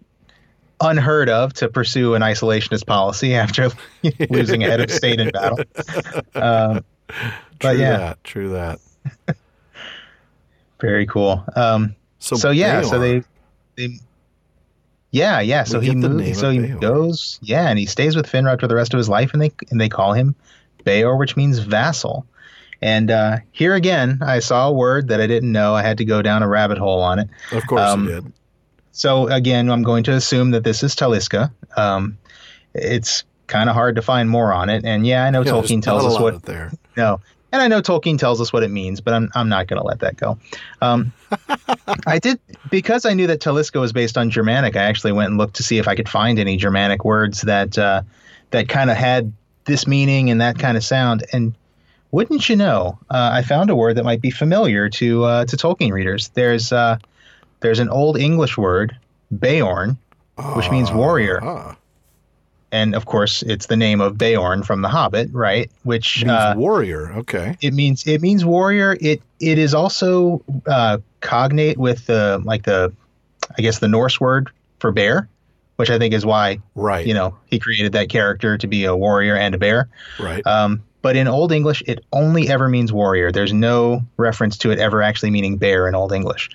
unheard 0.81 1.29
of 1.29 1.55
to 1.55 1.69
pursue 1.69 2.15
an 2.15 2.23
isolationist 2.23 2.87
policy 2.87 3.35
after 3.35 3.71
losing 4.31 4.63
a 4.65 4.67
head 4.67 4.81
of 4.81 4.91
state 4.91 5.21
in 5.21 5.31
battle. 5.31 5.59
Um, 6.35 6.85
True 7.09 7.21
but 7.61 7.79
yeah, 7.79 7.97
that. 7.99 8.25
True 8.25 8.49
that. 8.51 8.79
very 10.81 11.07
cool. 11.07 11.45
Um, 11.55 11.95
So, 12.19 12.37
so 12.37 12.51
yeah, 12.51 12.83
so 12.83 12.99
they, 12.99 13.23
they, 13.77 13.99
yeah, 15.17 15.41
yeah. 15.41 15.65
So 15.65 15.79
We 15.79 15.87
he. 15.87 16.35
So 16.35 16.51
he 16.51 16.69
goes, 16.69 17.39
yeah, 17.43 17.69
and 17.69 17.79
he 17.79 17.87
stays 17.87 18.15
with 18.15 18.27
Finrod 18.27 18.61
for 18.61 18.69
the 18.69 18.75
rest 18.75 18.93
of 18.93 18.99
his 18.99 19.09
life, 19.09 19.33
and 19.33 19.41
they 19.41 19.51
and 19.71 19.81
they 19.81 19.89
call 19.89 20.13
him 20.13 20.35
Beor, 20.85 21.17
which 21.17 21.37
means 21.37 21.59
vassal. 21.59 22.27
And 22.83 23.11
uh, 23.11 23.39
here 23.53 23.75
again, 23.75 24.19
I 24.21 24.41
saw 24.41 24.69
a 24.69 24.73
word 24.73 25.09
that 25.09 25.21
I 25.21 25.27
didn't 25.27 25.51
know. 25.51 25.75
I 25.75 25.83
had 25.83 25.97
to 25.99 26.05
go 26.05 26.21
down 26.21 26.43
a 26.43 26.49
rabbit 26.49 26.77
hole 26.77 27.01
on 27.01 27.19
it. 27.19 27.29
of 27.53 27.67
course 27.67 27.81
um, 27.81 28.07
he 28.07 28.13
did. 28.13 28.33
So 28.93 29.29
again, 29.29 29.71
I'm 29.71 29.83
going 29.83 30.05
to 30.05 30.13
assume 30.13 30.51
that 30.51 30.65
this 30.65 30.83
is 30.83 30.95
Taliska. 30.95 31.51
Um, 31.79 32.19
it's 32.75 33.25
kind 33.47 33.71
of 33.71 33.75
hard 33.75 33.97
to 33.97 34.03
find 34.03 34.29
more 34.29 34.53
on 34.53 34.69
it, 34.69 34.85
and 34.85 35.07
yeah, 35.07 35.25
I 35.25 35.31
know 35.31 35.43
Yeah, 35.43 35.53
Tolkien 35.53 35.81
tells 35.81 36.05
us 36.05 36.13
lot 36.13 36.23
what 36.23 36.43
there. 36.43 36.73
no. 36.97 37.21
And 37.57 37.63
I 37.63 37.69
know 37.69 37.81
Tolkien 37.81 38.19
tells 38.19 38.39
us 38.39 38.53
what 38.53 38.63
it 38.65 38.71
means, 38.71 39.01
but 39.01 39.15
I'm 39.15 39.31
I'm 39.35 39.49
not 39.49 39.67
going 39.67 39.81
to 39.81 39.87
let 39.87 40.01
that 40.01 40.19
go. 40.19 40.37
Um, 40.83 41.15
I 42.07 42.19
did 42.19 42.39
because 42.71 43.07
I 43.07 43.15
knew 43.15 43.27
that 43.29 43.41
Taliska 43.41 43.81
was 43.81 43.95
based 43.95 44.19
on 44.19 44.29
Germanic. 44.29 44.77
I 44.77 44.83
actually 44.83 45.13
went 45.13 45.31
and 45.31 45.39
looked 45.39 45.57
to 45.57 45.63
see 45.63 45.79
if 45.79 45.89
I 45.89 45.95
could 45.95 46.07
find 46.07 46.39
any 46.39 46.59
Germanic 46.59 47.03
words 47.03 47.41
that 47.41 47.79
uh, 47.79 48.03
that 48.51 48.69
kind 48.69 48.91
of 48.91 48.99
had 48.99 49.33
this 49.65 49.87
meaning 49.87 50.29
and 50.29 50.39
that 50.43 50.59
kind 50.59 50.77
of 50.77 50.85
sound. 50.85 51.25
And 51.33 51.55
wouldn't 52.11 52.47
you 52.47 52.57
know, 52.57 52.99
uh, 53.09 53.31
I 53.33 53.41
found 53.41 53.71
a 53.71 53.75
word 53.75 53.97
that 53.97 54.05
might 54.05 54.21
be 54.21 54.31
familiar 54.31 54.91
to 54.91 55.25
uh, 55.25 55.45
to 55.47 55.57
Tolkien 55.57 55.93
readers. 55.93 56.29
There's 56.35 56.75
uh, 56.75 56.99
there's 57.61 57.79
an 57.79 57.89
old 57.89 58.19
English 58.19 58.59
word, 58.59 58.95
Beorn, 59.33 59.97
which 60.57 60.71
means 60.71 60.93
warrior. 60.93 61.41
Ah, 61.43 61.75
And 62.73 62.95
of 62.95 63.07
course, 63.07 63.43
it's 63.43 63.67
the 63.67 63.77
name 63.77 64.01
of 64.01 64.19
Beorn 64.19 64.63
from 64.65 64.83
The 64.83 64.89
Hobbit, 64.89 65.31
right? 65.33 65.71
Which 65.85 66.19
means 66.25 66.31
uh, 66.33 66.55
warrior. 66.57 67.13
Okay. 67.19 67.57
it 67.63 67.73
means 67.73 68.07
it 68.07 68.21
means 68.21 68.45
warrior. 68.45 68.97
It 69.01 69.23
it 69.41 69.59
is 69.59 69.73
also 69.75 70.43
uh, 70.67 70.99
cognate 71.21 71.79
with 71.79 72.07
the 72.07 72.41
like 72.45 72.65
the 72.65 72.93
I 73.57 73.63
guess 73.63 73.79
the 73.79 73.89
Norse 73.89 74.21
word 74.21 74.51
for 74.81 74.91
bear, 74.91 75.29
which 75.77 75.91
I 75.91 75.99
think 75.99 76.13
is 76.13 76.27
why 76.27 76.59
Right. 76.75 77.07
you 77.07 77.15
know 77.15 77.37
he 77.47 77.59
created 77.61 77.93
that 77.93 78.09
character 78.09 78.59
to 78.59 78.67
be 78.67 78.85
a 78.85 78.97
warrior 78.97 79.37
and 79.37 79.55
a 79.55 79.59
bear. 79.59 79.89
Right. 80.19 80.45
Um, 80.47 80.83
but 81.03 81.15
in 81.15 81.29
Old 81.29 81.53
English, 81.53 81.85
it 81.87 82.05
only 82.13 82.49
ever 82.49 82.69
means 82.69 82.93
warrior. 82.93 83.31
There's 83.31 83.53
no 83.53 84.03
reference 84.17 84.59
to 84.59 84.73
it 84.73 84.81
ever 84.81 85.03
actually 85.03 85.31
meaning 85.31 85.57
bear 85.57 85.87
in 85.87 85.95
Old 85.95 86.13
English. 86.13 86.51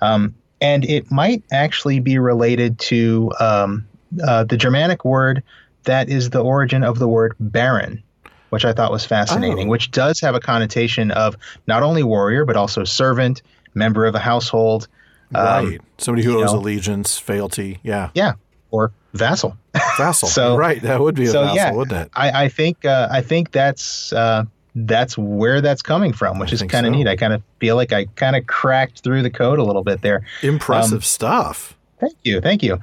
Um, 0.00 0.34
and 0.60 0.84
it 0.84 1.08
might 1.12 1.44
actually 1.52 2.00
be 2.00 2.18
related 2.18 2.80
to 2.80 3.30
um, 3.38 3.86
uh, 4.26 4.44
the 4.44 4.56
Germanic 4.56 5.04
word 5.04 5.42
that 5.84 6.08
is 6.08 6.30
the 6.30 6.40
origin 6.42 6.84
of 6.84 6.98
the 6.98 7.08
word 7.08 7.34
baron, 7.40 8.02
which 8.50 8.64
I 8.64 8.72
thought 8.72 8.92
was 8.92 9.04
fascinating, 9.04 9.66
Oh. 9.66 9.70
which 9.70 9.90
does 9.90 10.20
have 10.20 10.34
a 10.34 10.40
connotation 10.40 11.10
of 11.10 11.36
not 11.66 11.82
only 11.82 12.02
warrior, 12.02 12.44
but 12.44 12.56
also 12.56 12.84
servant, 12.84 13.42
member 13.74 14.06
of 14.06 14.14
a 14.14 14.18
household. 14.20 14.86
um, 15.34 15.66
right. 15.70 15.80
Somebody 15.98 16.24
who 16.24 16.42
owes 16.42 16.52
know. 16.52 16.58
allegiance, 16.58 17.18
fealty. 17.18 17.80
Yeah. 17.82 18.10
Yeah, 18.14 18.34
or 18.70 18.92
vassal. 19.14 19.56
Vassal. 19.96 20.28
So- 20.28 20.56
right. 20.56 20.80
That 20.82 21.00
would 21.00 21.14
be 21.14 21.24
a 21.24 21.28
so 21.28 21.42
vassal, 21.44 21.56
yeah, 21.56 21.72
wouldn't 21.72 21.98
it? 22.06 22.10
I, 22.14 22.44
I 22.44 22.48
think 22.48 22.84
uh, 22.84 23.08
I 23.10 23.22
think 23.22 23.50
that's 23.52 24.12
uh, 24.12 24.44
that's 24.74 25.16
where 25.18 25.60
that's 25.60 25.82
coming 25.82 26.12
from, 26.12 26.38
which 26.38 26.50
I 26.52 26.54
is 26.54 26.62
kind 26.62 26.86
of 26.86 26.92
so. 26.92 26.96
neat. 26.98 27.08
I 27.08 27.16
kind 27.16 27.32
of 27.32 27.42
feel 27.60 27.76
like 27.76 27.92
I 27.92 28.04
kind 28.16 28.36
of 28.36 28.46
cracked 28.46 29.00
through 29.02 29.22
the 29.22 29.30
code 29.30 29.58
a 29.58 29.64
little 29.64 29.82
bit 29.84 30.02
there. 30.02 30.24
Impressive 30.42 30.98
um, 30.98 31.00
stuff. 31.02 31.76
Thank 31.98 32.16
you, 32.24 32.40
thank 32.40 32.62
you. 32.62 32.78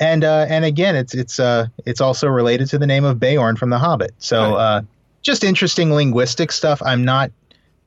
And 0.00 0.24
uh, 0.24 0.46
and 0.48 0.64
again, 0.64 0.96
it's 0.96 1.14
it's 1.14 1.38
uh, 1.38 1.66
it's 1.86 2.00
also 2.00 2.26
related 2.28 2.68
to 2.70 2.78
the 2.78 2.86
name 2.86 3.04
of 3.04 3.20
Beorn 3.20 3.56
from 3.56 3.70
The 3.70 3.78
Hobbit. 3.78 4.12
So 4.18 4.54
uh, 4.56 4.82
just 5.22 5.44
interesting 5.44 5.92
linguistic 5.92 6.50
stuff. 6.52 6.82
I'm 6.84 7.04
not 7.04 7.30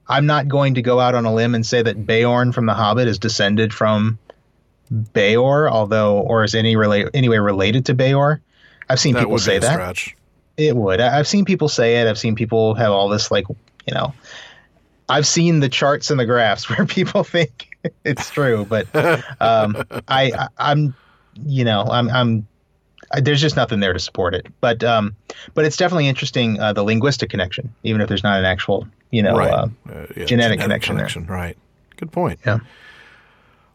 I'm 0.08 0.26
not 0.26 0.48
going 0.48 0.76
to 0.76 0.82
go 0.82 1.00
out 1.02 1.16
on 1.16 1.26
a 1.26 1.34
limb 1.34 1.54
and 1.54 1.66
say 1.66 1.82
that 1.82 2.06
Beorn 2.06 2.54
from 2.54 2.66
The 2.66 2.74
Hobbit 2.74 3.08
is 3.10 3.20
descended 3.20 3.74
from 3.74 4.18
Beor, 4.90 5.70
although 5.70 6.20
or 6.20 6.44
is 6.44 6.56
any 6.56 6.76
relate 6.76 7.08
anyway 7.14 7.38
related 7.38 7.86
to 7.88 7.94
Beor. 7.94 8.42
I've 8.90 9.00
seen 9.00 9.14
That 9.16 9.22
people 9.24 9.38
say 9.38 9.60
that. 9.60 9.74
stretch. 9.74 10.16
It 10.56 10.76
would. 10.78 11.02
I- 11.02 11.20
I've 11.20 11.28
seen 11.28 11.44
people 11.44 11.68
say 11.68 12.00
it. 12.02 12.08
I've 12.08 12.18
seen 12.18 12.36
people 12.36 12.74
have 12.76 12.92
all 12.92 13.10
this 13.10 13.30
like, 13.32 13.46
you 13.50 13.94
know, 13.94 14.14
I've 15.10 15.28
seen 15.28 15.60
the 15.60 15.68
charts 15.70 16.10
and 16.10 16.18
the 16.20 16.26
graphs 16.26 16.70
where 16.78 16.86
people 16.86 17.24
think 17.26 17.68
it's 18.06 18.30
true, 18.30 18.66
but 18.68 18.88
um, 19.42 19.84
I, 20.08 20.32
I, 20.32 20.48
I'm, 20.58 20.96
you 21.46 21.64
know, 21.64 21.84
I'm, 21.84 22.10
I'm. 22.10 22.48
I, 23.14 23.22
there's 23.22 23.40
just 23.40 23.56
nothing 23.56 23.80
there 23.80 23.94
to 23.94 24.00
support 24.00 24.34
it, 24.36 24.48
but 24.60 24.84
um, 24.84 25.16
but 25.54 25.64
it's 25.64 25.78
definitely 25.78 26.08
interesting 26.08 26.60
uh, 26.60 26.74
the 26.74 26.84
linguistic 26.84 27.30
connection, 27.30 27.74
even 27.84 28.02
if 28.02 28.10
there's 28.10 28.24
not 28.24 28.38
an 28.40 28.44
actual, 28.46 28.86
you 29.12 29.24
know, 29.24 29.38
right. 29.38 29.50
uh, 29.50 29.68
Uh, 29.90 30.06
yeah, 30.18 30.26
genetic 30.26 30.60
connection 30.60 30.98
there. 30.98 31.08
Right. 31.26 31.58
Good 31.96 32.12
point. 32.12 32.40
Yeah. 32.46 32.60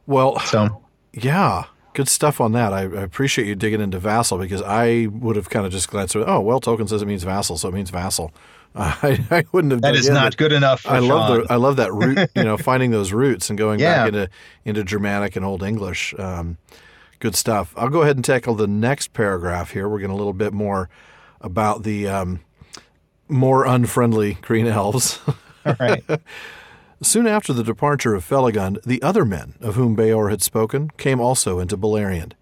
Well, 0.06 0.38
so 0.40 0.82
yeah, 1.12 1.64
good 1.94 2.08
stuff 2.08 2.40
on 2.40 2.52
that. 2.52 2.72
I, 2.72 2.80
I 2.82 3.02
appreciate 3.02 3.46
you 3.46 3.54
digging 3.54 3.80
into 3.80 3.98
vassal 3.98 4.38
because 4.38 4.62
I 4.62 5.06
would 5.10 5.36
have 5.36 5.48
kind 5.48 5.64
of 5.64 5.72
just 5.72 5.88
glanced 5.88 6.12
through. 6.12 6.24
Oh, 6.26 6.40
well, 6.40 6.60
Tolkien 6.60 6.88
says 6.88 7.02
it 7.02 7.06
means 7.06 7.24
vassal, 7.24 7.56
so 7.56 7.68
it 7.68 7.74
means 7.74 7.90
vassal. 7.90 8.32
Uh, 8.74 8.94
I, 9.02 9.24
I 9.30 9.44
wouldn't 9.52 9.72
have. 9.72 9.82
that 9.82 9.94
is 9.94 10.08
in, 10.08 10.14
not 10.14 10.32
but 10.32 10.36
good 10.36 10.52
enough. 10.52 10.80
For 10.82 10.90
I 10.90 10.98
love 10.98 11.46
the 11.46 11.52
I 11.52 11.56
love 11.56 11.76
that 11.76 11.92
root. 11.92 12.30
You 12.34 12.44
know, 12.44 12.56
finding 12.58 12.90
those 12.90 13.12
roots 13.12 13.48
and 13.48 13.58
going 13.58 13.80
Yeah. 13.80 13.98
back 14.04 14.08
into 14.08 14.30
into 14.64 14.84
Germanic 14.84 15.36
and 15.36 15.44
Old 15.44 15.62
English. 15.62 16.14
Um, 16.18 16.58
good 17.22 17.36
stuff. 17.36 17.72
I'll 17.76 17.88
go 17.88 18.02
ahead 18.02 18.16
and 18.16 18.24
tackle 18.24 18.56
the 18.56 18.66
next 18.66 19.12
paragraph 19.12 19.70
here. 19.70 19.88
We're 19.88 20.00
getting 20.00 20.14
a 20.14 20.18
little 20.18 20.32
bit 20.32 20.52
more 20.52 20.90
about 21.40 21.84
the 21.84 22.08
um, 22.08 22.40
more 23.28 23.64
unfriendly 23.64 24.38
green 24.42 24.66
elves. 24.66 25.20
All 25.64 25.76
right. 25.78 26.04
Soon 27.02 27.28
after 27.28 27.52
the 27.52 27.62
departure 27.62 28.14
of 28.16 28.28
Felagund, 28.28 28.82
the 28.82 29.00
other 29.02 29.24
men 29.24 29.54
of 29.60 29.76
whom 29.76 29.94
Beor 29.94 30.30
had 30.30 30.42
spoken 30.42 30.90
came 30.96 31.20
also 31.20 31.60
into 31.60 31.76
Beleriand. 31.76 32.32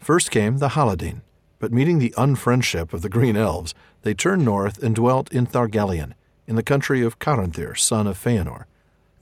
First 0.00 0.32
came 0.32 0.58
the 0.58 0.70
Haladin, 0.70 1.20
but 1.60 1.72
meeting 1.72 2.00
the 2.00 2.14
unfriendship 2.16 2.92
of 2.92 3.02
the 3.02 3.08
Green 3.08 3.36
Elves, 3.36 3.72
they 4.02 4.14
turned 4.14 4.44
north 4.44 4.82
and 4.82 4.96
dwelt 4.96 5.32
in 5.32 5.46
Thargalion, 5.46 6.12
in 6.48 6.56
the 6.56 6.62
country 6.64 7.02
of 7.02 7.20
Caranthir, 7.20 7.76
son 7.76 8.08
of 8.08 8.18
Feanor. 8.18 8.64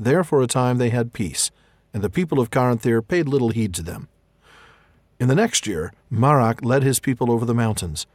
There 0.00 0.24
for 0.24 0.40
a 0.40 0.46
time 0.46 0.78
they 0.78 0.90
had 0.90 1.12
peace, 1.12 1.50
and 1.92 2.02
the 2.02 2.10
people 2.10 2.40
of 2.40 2.50
Caranthir 2.50 3.06
paid 3.06 3.28
little 3.28 3.50
heed 3.50 3.74
to 3.74 3.82
them. 3.82 4.08
In 5.22 5.28
the 5.28 5.36
next 5.36 5.68
year, 5.68 5.92
Marach 6.10 6.64
led 6.64 6.82
his 6.82 6.98
people 6.98 7.30
over 7.30 7.44
the 7.44 7.54
mountains. 7.54 8.08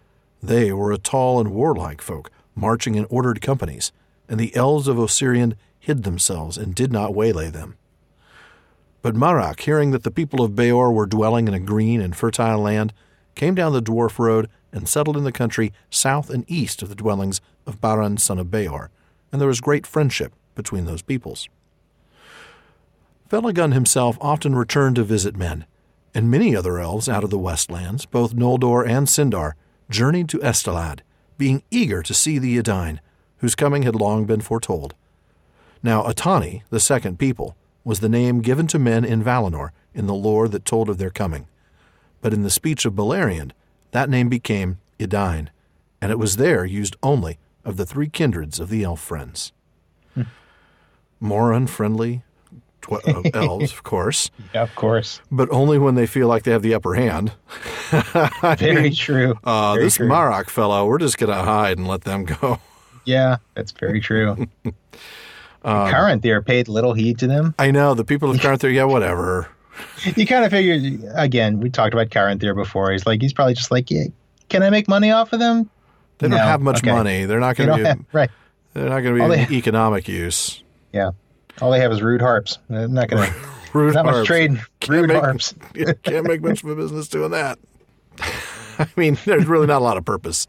They 0.44 0.74
were 0.74 0.92
a 0.92 0.98
tall 0.98 1.40
and 1.40 1.52
warlike 1.52 2.02
folk, 2.02 2.30
marching 2.54 2.96
in 2.96 3.06
ordered 3.06 3.40
companies, 3.40 3.94
and 4.28 4.38
the 4.38 4.54
elves 4.58 4.90
of 4.90 4.98
Ossiriand 4.98 5.56
hid 5.80 6.04
themselves 6.04 6.58
and 6.58 6.76
did 6.76 6.92
not 6.92 7.16
waylay 7.16 7.50
them. 7.50 7.78
But 9.02 9.16
Marach, 9.16 9.62
hearing 9.62 9.92
that 9.92 10.04
the 10.04 10.12
people 10.12 10.44
of 10.44 10.54
Beor 10.54 10.92
were 10.92 11.06
dwelling 11.06 11.48
in 11.48 11.54
a 11.54 11.62
green 11.62 12.02
and 12.02 12.14
fertile 12.14 12.60
land, 12.60 12.92
came 13.36 13.56
down 13.56 13.72
the 13.72 13.82
dwarf 13.82 14.20
road 14.20 14.50
and 14.74 14.90
settled 14.90 15.16
in 15.16 15.24
the 15.24 15.32
country 15.32 15.72
south 15.90 16.30
and 16.30 16.44
east 16.50 16.82
of 16.82 16.90
the 16.90 16.94
dwellings 16.94 17.40
of 17.66 17.80
Baran 17.80 18.18
son 18.18 18.38
of 18.38 18.52
Beor, 18.52 18.90
and 19.32 19.40
there 19.40 19.48
was 19.48 19.62
great 19.62 19.88
friendship 19.88 20.34
between 20.56 20.84
those 20.84 21.04
peoples. 21.04 21.48
Felagund 23.30 23.72
himself 23.72 24.18
often 24.20 24.56
returned 24.56 24.98
to 24.98 25.06
visit 25.06 25.38
men, 25.38 25.66
and 26.18 26.32
many 26.32 26.56
other 26.56 26.80
elves 26.80 27.08
out 27.08 27.24
of 27.24 27.30
the 27.30 27.38
Westlands, 27.38 28.08
both 28.08 28.36
Noldor 28.36 28.84
and 28.90 29.06
Sindar, 29.06 29.54
journeyed 29.88 30.28
to 30.30 30.40
Estelad, 30.40 31.02
being 31.38 31.62
eager 31.70 32.02
to 32.02 32.12
see 32.12 32.40
the 32.40 32.58
Edain, 32.58 33.02
whose 33.38 33.54
coming 33.54 33.84
had 33.84 33.94
long 33.94 34.26
been 34.26 34.42
foretold. 34.42 34.96
Now 35.84 36.02
Atani, 36.02 36.64
the 36.72 36.80
second 36.80 37.20
people, 37.20 37.56
was 37.84 38.00
the 38.00 38.10
name 38.10 38.42
given 38.42 38.66
to 38.66 38.80
men 38.80 39.06
in 39.06 39.24
Valinor 39.24 39.70
in 39.94 40.08
the 40.08 40.16
lore 40.16 40.48
that 40.48 40.66
told 40.66 40.90
of 40.90 40.98
their 40.98 41.12
coming. 41.12 41.46
But 42.20 42.34
in 42.34 42.42
the 42.42 42.50
speech 42.50 42.84
of 42.84 42.96
Beleriand, 42.96 43.52
that 43.92 44.10
name 44.10 44.28
became 44.28 44.80
Edain, 45.00 45.52
and 46.02 46.12
it 46.12 46.18
was 46.18 46.38
there 46.38 46.66
used 46.66 46.96
only 47.04 47.38
of 47.64 47.78
the 47.78 47.86
three 47.86 48.10
kindreds 48.10 48.60
of 48.60 48.70
the 48.70 48.84
elf 48.84 49.00
friends. 49.00 49.54
Hmm. 50.16 50.24
More 51.20 51.54
unfriendly 51.54 52.24
tw- 52.82 53.08
uh, 53.08 53.22
elves, 53.34 53.72
of 53.72 53.84
course, 53.84 54.30
Yeah, 54.54 54.64
of 54.64 54.74
course. 54.76 55.22
but 55.32 55.50
only 55.52 55.78
when 55.78 55.96
they 55.96 56.06
feel 56.08 56.28
like 56.28 56.44
they 56.44 56.52
have 56.52 56.62
the 56.62 56.74
upper 56.74 56.94
hand. 56.96 57.32
Very 58.58 58.82
mean, 58.82 58.96
true. 58.96 59.36
uh, 59.44 59.74
Very 59.74 59.86
this 59.86 59.96
true. 59.96 60.08
Marach 60.08 60.50
fellow, 60.50 60.86
we're 60.86 60.98
just 60.98 61.18
going 61.18 61.32
to 61.32 61.44
hide 61.44 61.78
and 61.78 61.88
let 61.88 62.02
them 62.02 62.26
go. 62.26 62.60
Yeah, 63.06 63.38
that's 63.54 63.72
very 63.72 64.02
true. 64.02 64.48
Um, 64.66 64.74
Caranthir 65.64 66.46
paid 66.46 66.68
little 66.68 66.92
heed 66.94 67.18
to 67.20 67.28
them. 67.28 67.56
I 67.58 67.72
know 67.72 67.94
the 67.94 68.04
people 68.04 68.30
of 68.30 68.42
Carthage, 68.42 68.74
yeah, 68.76 68.84
whatever. 68.84 69.48
You 70.04 70.28
kind 70.28 70.44
of 70.44 70.52
figure, 70.52 71.00
again, 71.16 71.62
we 71.62 71.70
talked 71.70 71.94
about 71.94 72.10
Caranthir 72.10 72.54
before. 72.54 72.92
He's 72.92 73.06
like, 73.06 73.22
he's 73.22 73.32
probably 73.32 73.54
just 73.54 73.72
like, 73.72 73.90
yeah, 73.90 74.08
can 74.50 74.62
I 74.62 74.70
make 74.70 74.90
money 74.90 75.10
off 75.12 75.32
of 75.32 75.40
them? 75.40 75.70
They 76.18 76.28
don't 76.28 76.38
have 76.38 76.60
much 76.60 76.80
okay. 76.84 76.92
money. 76.92 77.24
They're 77.24 77.40
not 77.40 77.56
going 77.56 77.70
to 77.70 77.76
be. 77.78 77.84
have, 77.84 78.00
right. 78.12 78.30
They're 78.74 78.90
not 78.90 79.00
going 79.00 79.18
to 79.18 79.30
be 79.30 79.46
they- 79.46 79.56
economic 79.56 80.10
use. 80.10 80.62
Yeah. 80.92 81.12
All 81.62 81.72
they 81.72 81.80
have 81.80 81.92
is 81.92 82.02
rude 82.02 82.22
harps. 82.22 82.58
I'm 82.70 82.94
not 82.94 83.10
going 83.10 83.30
to, 83.32 83.36
Rude 83.74 83.94
not 83.96 84.06
much 84.06 84.26
trade. 84.26 84.60
Can't 84.80 84.90
Rude 84.90 85.08
make- 85.10 85.18
harps. 85.24 85.54
Can't 86.04 86.26
make 86.28 86.42
much 86.42 86.64
of 86.64 86.70
a 86.70 86.76
business 86.76 87.08
doing 87.08 87.32
that. 87.32 87.60
I 88.80 88.88
mean, 88.96 89.18
there's 89.26 89.46
really 89.46 89.68
not 89.68 89.82
a 89.82 89.84
lot 89.84 89.98
of 89.98 90.06
purpose. 90.06 90.48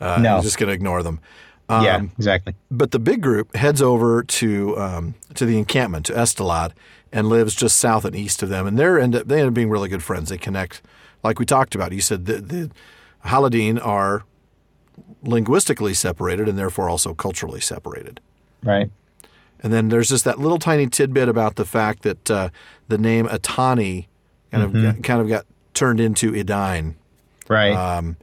Uh, 0.00 0.18
No. 0.20 0.34
You're 0.34 0.42
just 0.42 0.58
going 0.58 0.68
to 0.68 0.74
ignore 0.74 1.02
them. 1.02 1.20
Um, 1.68 1.84
yeah, 1.84 2.00
exactly. 2.16 2.54
But 2.70 2.90
the 2.92 2.98
big 2.98 3.22
group 3.22 3.54
heads 3.56 3.82
over 3.82 4.22
to 4.22 4.78
um, 4.78 5.14
to 5.34 5.44
the 5.44 5.58
encampment 5.58 6.06
to 6.06 6.12
Estelad 6.12 6.70
and 7.12 7.28
lives 7.28 7.54
just 7.56 7.78
south 7.78 8.04
and 8.04 8.14
east 8.14 8.40
of 8.42 8.48
them, 8.50 8.66
and 8.68 8.78
they 8.78 8.84
end 8.84 9.16
up 9.16 9.26
they 9.26 9.40
end 9.40 9.48
up 9.48 9.54
being 9.54 9.68
really 9.68 9.88
good 9.88 10.02
friends. 10.02 10.28
They 10.30 10.38
connect, 10.38 10.80
like 11.24 11.40
we 11.40 11.44
talked 11.44 11.74
about. 11.74 11.90
You 11.90 12.00
said 12.00 12.26
the, 12.26 12.34
the 12.40 12.70
Haladin 13.24 13.84
are 13.84 14.22
linguistically 15.22 15.94
separated 15.94 16.48
and 16.48 16.56
therefore 16.58 16.88
also 16.88 17.14
culturally 17.14 17.60
separated. 17.60 18.20
Right. 18.62 18.90
And 19.62 19.72
then 19.72 19.88
there's 19.88 20.08
just 20.08 20.24
that 20.24 20.38
little 20.38 20.58
tiny 20.58 20.86
tidbit 20.86 21.28
about 21.28 21.56
the 21.56 21.64
fact 21.64 22.02
that 22.02 22.30
uh, 22.30 22.48
the 22.88 22.98
name 22.98 23.26
Atani 23.26 24.06
kind 24.52 24.62
of 24.64 24.72
got, 24.72 25.02
kind 25.02 25.20
of 25.20 25.28
got 25.28 25.46
turned 25.74 26.00
into 26.00 26.34
Edain. 26.34 26.94
Right. 27.48 27.72
Um, 27.74 28.16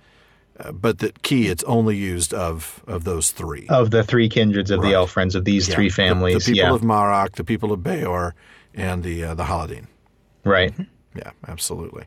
Uh, 0.60 0.72
but 0.72 1.00
the 1.00 1.12
key, 1.24 1.48
it's 1.48 1.64
only 1.64 1.98
used 1.98 2.32
of 2.32 2.84
of 2.86 3.06
those 3.06 3.32
three. 3.32 3.66
Of 3.70 3.90
the 3.90 4.04
three 4.04 4.30
kindreds 4.30 4.70
of 4.70 4.80
Right. 4.82 4.90
the 4.90 4.94
elf 4.94 5.10
friends 5.10 5.34
of 5.34 5.46
these 5.46 5.68
Yeah. 5.68 5.76
three 5.76 5.90
The- 5.90 5.96
families. 5.96 6.46
The, 6.46 6.52
people 6.54 6.70
yeah. 6.70 6.76
of 6.76 6.82
Marach, 6.84 7.32
the 7.36 7.44
people 7.44 7.72
of 7.72 7.82
Beor, 7.82 8.36
and 8.76 9.02
the 9.04 9.24
uh, 9.24 9.34
the 9.34 9.46
Haladin. 9.46 9.88
right. 10.46 10.72
Yeah, 11.16 11.32
absolutely. 11.48 12.04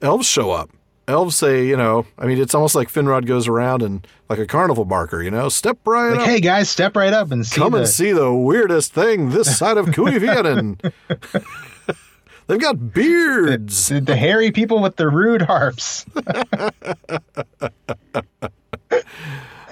Elves 0.00 0.26
show 0.26 0.50
up. 0.50 0.70
Elves 1.08 1.36
say, 1.36 1.66
you 1.66 1.76
know, 1.76 2.06
I 2.18 2.26
mean, 2.26 2.38
it's 2.38 2.54
almost 2.54 2.74
like 2.74 2.92
Finrod 2.92 3.24
goes 3.24 3.48
around 3.48 3.82
and 3.82 4.06
like 4.28 4.38
a 4.38 4.46
carnival 4.46 4.84
barker, 4.84 5.22
you 5.22 5.30
know, 5.30 5.48
step 5.48 5.78
right 5.86 6.10
Like, 6.10 6.20
up, 6.20 6.26
hey 6.26 6.40
guys, 6.40 6.68
step 6.68 6.94
right 6.94 7.14
up 7.14 7.30
and 7.32 7.46
see 7.46 7.58
come 7.58 7.72
the, 7.72 7.78
and 7.78 7.88
see 7.88 8.12
the 8.12 8.32
weirdest 8.32 8.92
thing 8.92 9.30
this 9.30 9.56
side 9.58 9.78
of 9.78 9.86
Cuiviénen. 9.86 10.92
They've 12.46 12.60
got 12.60 12.92
beards. 12.92 13.88
the, 13.88 14.00
the 14.00 14.16
hairy 14.16 14.52
people 14.52 14.80
with 14.80 14.96
the 14.96 15.08
rude 15.08 15.42
harps. 15.42 16.04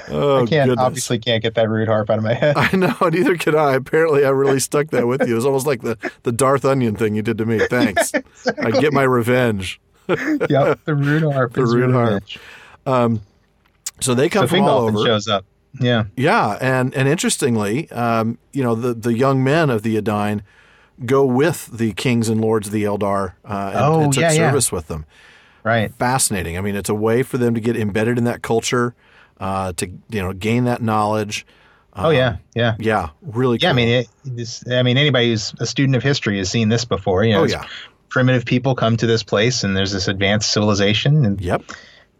Oh, 0.08 0.36
I 0.42 0.46
can't 0.46 0.68
goodness. 0.68 0.76
obviously 0.78 1.18
can't 1.18 1.42
get 1.42 1.54
that 1.54 1.68
rude 1.68 1.88
harp 1.88 2.10
out 2.10 2.18
of 2.18 2.24
my 2.24 2.34
head. 2.34 2.56
I 2.56 2.74
know, 2.76 2.94
neither 3.10 3.36
can 3.36 3.54
I. 3.56 3.74
Apparently, 3.74 4.24
I 4.24 4.30
really 4.30 4.60
stuck 4.60 4.88
that 4.90 5.06
with 5.06 5.22
you. 5.26 5.32
It 5.32 5.34
was 5.34 5.46
almost 5.46 5.66
like 5.66 5.82
the, 5.82 5.98
the 6.22 6.32
Darth 6.32 6.64
Onion 6.64 6.96
thing 6.96 7.14
you 7.14 7.22
did 7.22 7.38
to 7.38 7.46
me. 7.46 7.58
Thanks. 7.68 8.12
I 8.58 8.70
get 8.70 8.92
my 8.92 9.02
revenge. 9.02 9.80
yep, 10.50 10.80
the 10.84 10.94
rude 10.94 11.22
harp. 11.32 11.52
The 11.54 11.62
is 11.62 11.74
rude 11.74 11.92
harp. 11.92 12.22
revenge. 12.86 13.20
So 14.00 14.14
they 14.14 14.28
come 14.28 14.44
So 14.46 14.56
from 14.56 14.64
all 14.64 14.88
over. 14.88 15.04
shows 15.04 15.28
up. 15.28 15.44
Yeah. 15.80 16.04
Yeah, 16.16 16.56
and 16.60 16.94
and 16.94 17.08
interestingly, 17.08 17.90
um, 17.90 18.38
you 18.52 18.62
know, 18.62 18.74
the 18.74 18.94
the 18.94 19.14
young 19.14 19.42
men 19.44 19.70
of 19.70 19.82
the 19.82 19.96
Edain 19.96 20.42
go 21.04 21.24
with 21.24 21.66
the 21.76 21.92
kings 21.92 22.28
and 22.28 22.40
lords 22.40 22.68
of 22.68 22.72
the 22.72 22.84
Eldar 22.84 23.34
uh, 23.44 23.70
and, 23.74 23.78
Oh, 23.84 24.00
and 24.02 24.12
took 24.12 24.22
yeah, 24.22 24.32
yeah. 24.32 24.48
service 24.50 24.72
with 24.72 24.88
them. 24.88 25.04
Right. 25.62 25.92
Fascinating. 25.94 26.56
I 26.56 26.60
mean, 26.62 26.76
it's 26.76 26.88
a 26.88 26.94
way 26.94 27.22
for 27.22 27.36
them 27.38 27.54
to 27.54 27.60
get 27.60 27.76
embedded 27.76 28.16
in 28.18 28.24
that 28.24 28.40
culture, 28.40 28.94
uh, 29.40 29.72
to 29.74 29.86
you 30.08 30.22
know, 30.22 30.32
gain 30.32 30.64
that 30.64 30.80
knowledge. 30.80 31.44
oh 31.94 32.10
yeah. 32.10 32.36
Yeah. 32.54 32.76
Yeah, 32.78 33.10
really. 33.22 33.58
Yeah. 33.60 33.70
I 33.70 33.72
mean, 33.74 33.88
it, 33.88 34.08
this, 34.24 34.62
I 34.70 34.82
mean, 34.82 34.96
anybody 34.96 35.30
who's 35.30 35.52
a 35.60 35.66
student 35.66 35.96
of 35.96 36.02
history 36.02 36.38
has 36.38 36.48
seen 36.50 36.68
this 36.70 36.84
before. 36.86 37.24
You 37.24 37.32
know, 37.34 37.40
Oh, 37.42 37.44
yeah. 37.44 37.66
Primitive 38.08 38.44
people 38.44 38.74
come 38.74 38.96
to 38.96 39.06
this 39.06 39.22
place, 39.22 39.64
and 39.64 39.76
there's 39.76 39.92
this 39.92 40.08
advanced 40.08 40.52
civilization, 40.52 41.24
and 41.24 41.40
Yep. 41.40 41.62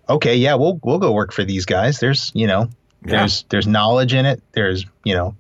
okay, 0.08 0.36
yeah, 0.36 0.54
we'll 0.54 0.78
we'll 0.82 0.98
go 0.98 1.12
work 1.12 1.32
for 1.32 1.44
these 1.44 1.64
guys. 1.66 1.98
There's 2.00 2.30
you 2.34 2.46
know, 2.46 2.68
Yeah. 3.04 3.18
there's 3.20 3.44
there's 3.50 3.66
knowledge 3.66 4.14
in 4.14 4.26
it. 4.26 4.42
There's 4.52 4.84
you 5.04 5.14
know, 5.14 5.34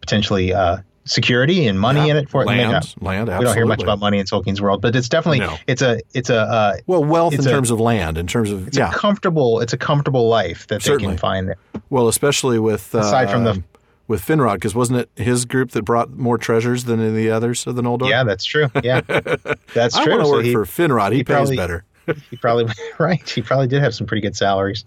potentially 0.00 0.52
uh, 0.52 0.78
security 1.06 1.66
and 1.66 1.78
money 1.78 2.00
Yeah. 2.06 2.12
in 2.12 2.16
it 2.16 2.28
for 2.30 2.42
it. 2.42 2.46
Land. 2.46 2.60
uh, 2.60 2.80
land. 3.00 3.28
Absolutely. 3.28 3.38
we 3.38 3.44
don't 3.44 3.54
hear 3.56 3.66
much 3.66 3.82
about 3.82 3.98
money 3.98 4.18
in 4.18 4.24
Tolkien's 4.26 4.60
world, 4.60 4.80
but 4.80 4.96
it's 4.96 5.08
definitely 5.08 5.40
No. 5.40 5.56
it's 5.66 5.82
a 5.82 6.00
it's 6.14 6.30
a 6.30 6.38
uh, 6.40 6.76
Well, 6.86 7.04
wealth 7.04 7.34
in 7.34 7.40
a- 7.40 7.42
terms 7.42 7.70
of 7.70 7.78
land, 7.80 8.16
in 8.18 8.26
terms 8.26 8.50
of 8.50 8.68
it's 8.68 8.76
yeah. 8.78 8.88
a 8.90 8.92
comfortable 8.92 9.60
it's 9.60 9.72
a 9.72 9.78
comfortable 9.78 10.28
life 10.28 10.66
that 10.68 10.82
they 10.82 10.96
can 10.96 11.16
find 11.18 11.48
there. 11.48 11.56
well, 11.90 12.08
especially 12.08 12.58
with 12.58 12.94
uh, 12.94 12.98
Aside 13.00 13.30
from 13.30 13.44
the- 13.44 13.50
um, 13.52 13.64
with 14.06 14.20
Finrod, 14.24 14.54
because 14.54 14.74
wasn't 14.74 15.00
it 15.00 15.10
his 15.22 15.44
group 15.44 15.70
that 15.72 15.82
brought 15.84 16.10
more 16.12 16.36
treasures 16.38 16.84
than 16.84 17.00
any 17.00 17.08
of 17.08 17.14
the 17.14 17.30
others 17.30 17.66
of 17.66 17.74
the 17.76 17.82
Noldor? 17.82 18.08
Yeah, 18.08 18.24
that's 18.24 18.44
true. 18.44 18.68
Yeah, 18.82 19.00
that's 19.74 19.96
I 19.96 20.04
true. 20.04 20.12
want 20.12 20.22
to 20.22 20.26
So 20.26 20.32
work 20.32 20.44
he, 20.44 20.52
for 20.52 20.64
Finrod. 20.64 21.12
He, 21.12 21.18
he 21.18 21.24
pays 21.24 21.34
probably- 21.36 21.56
better. 21.56 21.84
he 22.30 22.36
probably 22.36 22.66
right. 22.98 23.28
He 23.28 23.40
probably 23.40 23.66
did 23.66 23.82
have 23.82 23.94
some 23.94 24.06
pretty 24.06 24.20
good 24.20 24.36
salaries. 24.36 24.84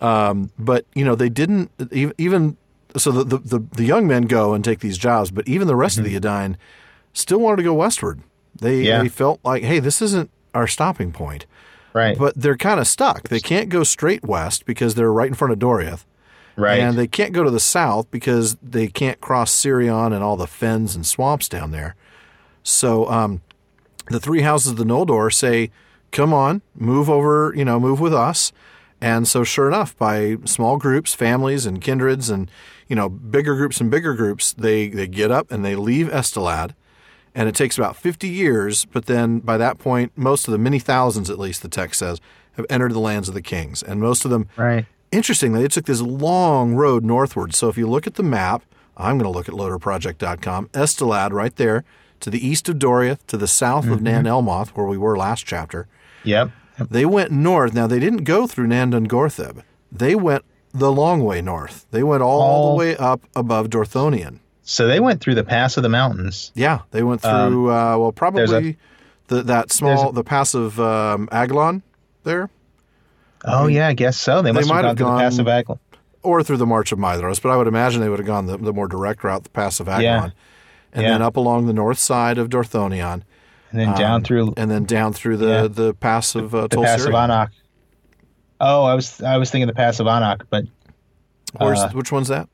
but 0.00 0.84
you 0.94 1.04
know 1.04 1.14
they 1.14 1.28
didn't 1.28 1.70
even 2.18 2.56
so 2.96 3.10
the, 3.10 3.24
the, 3.24 3.38
the, 3.58 3.66
the 3.76 3.84
young 3.84 4.06
men 4.06 4.24
go 4.24 4.52
and 4.54 4.64
take 4.64 4.80
these 4.80 4.98
jobs 4.98 5.30
but 5.30 5.46
even 5.48 5.66
the 5.66 5.76
rest 5.76 5.98
of 5.98 6.04
the 6.04 6.14
Edain 6.14 6.56
still 7.12 7.38
wanted 7.38 7.56
to 7.56 7.62
go 7.62 7.74
westward 7.74 8.20
they, 8.60 8.76
Mm-hmm. 8.80 8.84
Yeah. 8.84 9.02
they 9.02 9.08
felt 9.08 9.40
like 9.44 9.62
hey 9.62 9.78
this 9.78 10.02
isn't 10.02 10.30
our 10.54 10.66
stopping 10.66 11.12
point 11.12 11.46
Right. 11.94 12.18
but 12.18 12.34
they're 12.36 12.56
kind 12.56 12.80
of 12.80 12.86
stuck 12.86 13.28
they 13.28 13.40
can't 13.40 13.68
go 13.68 13.84
straight 13.84 14.24
west 14.24 14.64
because 14.66 14.94
they're 14.94 15.12
right 15.12 15.28
in 15.28 15.34
front 15.34 15.52
of 15.52 15.58
Doriath 15.58 16.04
right. 16.56 16.80
and 16.80 16.96
they 16.96 17.06
can't 17.06 17.32
go 17.32 17.42
to 17.42 17.50
the 17.50 17.60
south 17.60 18.10
because 18.10 18.56
they 18.62 18.88
can't 18.88 19.20
cross 19.20 19.54
Sirion 19.54 20.12
and 20.12 20.22
all 20.22 20.36
the 20.36 20.46
fens 20.46 20.94
and 20.94 21.06
swamps 21.06 21.48
down 21.48 21.70
there 21.70 21.94
so 22.62 23.08
um, 23.10 23.40
the 24.08 24.20
three 24.20 24.42
houses 24.42 24.72
of 24.72 24.76
the 24.76 24.84
Noldor 24.84 25.32
say, 25.32 25.70
"Come 26.10 26.32
on, 26.32 26.62
move 26.74 27.10
over. 27.10 27.52
You 27.56 27.64
know, 27.64 27.80
move 27.80 28.00
with 28.00 28.14
us." 28.14 28.52
And 29.00 29.26
so, 29.26 29.42
sure 29.42 29.66
enough, 29.66 29.96
by 29.98 30.36
small 30.44 30.76
groups, 30.76 31.12
families, 31.12 31.66
and 31.66 31.80
kindreds, 31.80 32.30
and 32.30 32.50
you 32.88 32.94
know, 32.94 33.08
bigger 33.08 33.56
groups 33.56 33.80
and 33.80 33.90
bigger 33.90 34.14
groups, 34.14 34.52
they 34.52 34.88
they 34.88 35.06
get 35.06 35.30
up 35.30 35.50
and 35.50 35.64
they 35.64 35.74
leave 35.74 36.08
Estelad, 36.08 36.74
and 37.34 37.48
it 37.48 37.54
takes 37.54 37.76
about 37.76 37.96
fifty 37.96 38.28
years. 38.28 38.84
But 38.84 39.06
then, 39.06 39.40
by 39.40 39.56
that 39.56 39.78
point, 39.78 40.12
most 40.16 40.46
of 40.46 40.52
the 40.52 40.58
many 40.58 40.78
thousands, 40.78 41.30
at 41.30 41.38
least 41.38 41.62
the 41.62 41.68
text 41.68 41.98
says, 41.98 42.20
have 42.52 42.66
entered 42.70 42.92
the 42.92 43.00
lands 43.00 43.28
of 43.28 43.34
the 43.34 43.42
kings, 43.42 43.82
and 43.82 44.00
most 44.00 44.24
of 44.24 44.30
them 44.30 44.48
right. 44.56 44.86
Interestingly, 45.12 45.62
it 45.64 45.70
took 45.72 45.84
this 45.84 46.00
long 46.00 46.74
road 46.74 47.04
northward. 47.04 47.54
So 47.54 47.68
if 47.68 47.76
you 47.76 47.86
look 47.86 48.06
at 48.06 48.14
the 48.14 48.22
map, 48.22 48.62
I'm 48.96 49.18
going 49.18 49.30
to 49.30 49.36
look 49.36 49.48
at 49.48 49.54
lotrproject.com, 49.54 50.68
Estelad 50.68 51.32
right 51.32 51.54
there 51.56 51.84
to 52.20 52.30
the 52.30 52.44
east 52.46 52.68
of 52.68 52.76
Doriath, 52.78 53.18
to 53.26 53.36
the 53.36 53.46
south 53.48 53.88
of 53.88 54.00
Nan 54.00 54.24
Elmoth, 54.24 54.68
where 54.70 54.86
we 54.86 54.96
were 54.98 55.16
last 55.16 55.44
chapter. 55.44 55.86
Yep. 56.24 56.50
They 56.90 57.04
went 57.04 57.30
north. 57.30 57.74
Now, 57.74 57.86
they 57.86 57.98
didn't 57.98 58.24
go 58.24 58.46
through 58.46 58.68
Nan 58.68 58.92
Dungortheb. 58.92 59.62
They 59.90 60.14
went 60.14 60.44
the 60.72 60.90
long 60.92 61.22
way 61.24 61.42
north. 61.42 61.84
They 61.90 62.02
went 62.02 62.22
all, 62.22 62.40
All- 62.40 62.70
the 62.72 62.78
way 62.78 62.96
up 62.96 63.22
above 63.36 63.68
Dorthonion. 63.68 64.38
So 64.64 64.86
they 64.86 65.00
went 65.00 65.20
through 65.20 65.34
the 65.34 65.44
pass 65.44 65.76
of 65.76 65.82
the 65.82 65.88
mountains. 65.88 66.52
Yeah, 66.54 66.80
they 66.92 67.02
went 67.02 67.20
through, 67.20 67.70
uh, 67.70 67.96
well, 67.98 68.12
probably 68.12 68.42
Um, 68.44 68.48
there's 68.48 68.74
the, 69.26 69.42
that 69.42 69.72
small, 69.72 70.10
a- 70.10 70.12
the 70.12 70.22
pass 70.24 70.54
of 70.54 70.78
um, 70.80 71.28
Aglon 71.32 71.82
there, 72.24 72.48
Oh 73.44 73.66
yeah, 73.66 73.88
I 73.88 73.92
guess 73.94 74.16
so. 74.20 74.42
They 74.42 74.52
must 74.52 74.68
might 74.68 74.84
have 74.84 74.86
have 74.86 74.96
gone 74.96 75.06
through 75.08 75.16
the 75.16 75.22
pass 75.22 75.36
gone- 75.36 75.40
of 75.40 75.48
Agla. 75.48 75.78
or 76.22 76.42
through 76.42 76.56
the 76.58 76.66
March 76.66 76.92
of 76.92 76.98
Maedhros, 76.98 77.42
but 77.42 77.50
I 77.50 77.56
would 77.56 77.66
imagine 77.66 78.00
they 78.00 78.08
would 78.08 78.18
have 78.20 78.26
gone 78.26 78.46
the, 78.46 78.56
the 78.56 78.72
more 78.72 78.86
direct 78.88 79.24
route, 79.24 79.42
the 79.44 79.50
pass 79.50 79.80
of 79.80 79.88
Aglon. 79.88 80.02
Yeah. 80.02 80.30
And 80.94 81.02
Yeah. 81.02 81.10
then 81.12 81.22
up 81.22 81.36
along 81.36 81.66
the 81.66 81.72
north 81.72 81.98
side 81.98 82.38
of 82.38 82.48
Dorthonion, 82.50 83.22
and 83.70 83.80
then 83.80 83.94
down 83.94 84.16
um, 84.16 84.22
through 84.22 84.54
and 84.56 84.70
then 84.70 84.84
down 84.84 85.12
through 85.14 85.38
the, 85.38 85.46
Yeah. 85.46 85.66
the 85.68 85.94
pass 85.94 86.34
of 86.34 86.54
uh, 86.54 86.66
the 86.68 86.80
pass 86.82 87.04
of. 87.04 87.12
Anach. 87.12 87.48
Oh, 88.60 88.84
I 88.84 88.94
was 88.94 89.20
I 89.22 89.38
was 89.38 89.50
thinking 89.50 89.66
the 89.66 89.72
pass 89.74 89.98
of 90.00 90.06
Anach, 90.06 90.42
but 90.50 90.64
Where's, 91.58 91.80
uh, 91.80 91.90
which 91.90 92.12
one's 92.12 92.28
that? 92.28 92.48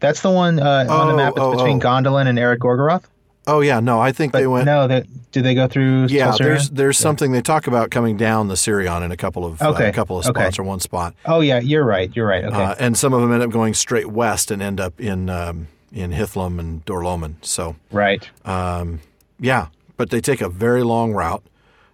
that's 0.00 0.20
the 0.20 0.30
one 0.30 0.60
uh, 0.60 0.86
on 0.90 1.06
the 1.08 1.14
Oh, 1.14 1.16
map 1.16 1.34
that's 1.34 1.44
oh, 1.44 1.52
between 1.56 1.78
oh. 1.78 1.80
Gondolin 1.80 2.26
and 2.26 2.36
Ered 2.38 2.58
Gorgoroth. 2.58 3.04
Oh 3.46 3.60
yeah, 3.60 3.80
no, 3.80 4.00
I 4.00 4.10
think 4.12 4.32
But 4.32 4.40
they 4.40 4.46
went. 4.46 4.66
no, 4.66 4.88
they, 4.88 5.04
did 5.30 5.44
they 5.44 5.54
go 5.54 5.68
through? 5.68 6.06
yeah, 6.06 6.34
there's 6.36 6.70
there's 6.70 6.98
something 6.98 7.30
they 7.32 7.42
talk 7.42 7.66
about 7.66 7.90
coming 7.90 8.16
down 8.16 8.48
the 8.48 8.54
Sirion 8.56 9.02
in 9.04 9.12
a 9.12 9.16
couple 9.16 9.44
of 9.44 9.62
uh, 9.62 9.70
Okay, 9.70 9.88
a 9.88 9.92
couple 9.92 10.18
of 10.18 10.26
okay. 10.26 10.40
spots 10.42 10.58
or 10.58 10.64
one 10.64 10.80
spot, 10.80 11.14
Oh 11.24 11.40
yeah, 11.40 11.60
you're 11.60 11.84
right. 11.84 12.10
You're 12.16 12.26
right. 12.26 12.44
Okay. 12.44 12.56
uh, 12.56 12.74
and 12.78 12.96
some 12.96 13.12
of 13.12 13.20
them 13.20 13.32
end 13.32 13.42
up 13.42 13.50
going 13.50 13.74
straight 13.74 14.06
west 14.08 14.50
and 14.50 14.60
end 14.60 14.80
up 14.80 15.00
in 15.00 15.30
um, 15.30 15.68
in 15.92 16.10
Hithlum 16.10 16.58
and 16.58 16.84
Dor-lómin. 16.84 17.36
So 17.42 17.76
right. 17.92 18.28
um, 18.44 19.00
yeah, 19.38 19.68
but 19.96 20.10
they 20.10 20.20
take 20.20 20.40
a 20.40 20.48
very 20.48 20.82
long 20.82 21.12
route 21.12 21.42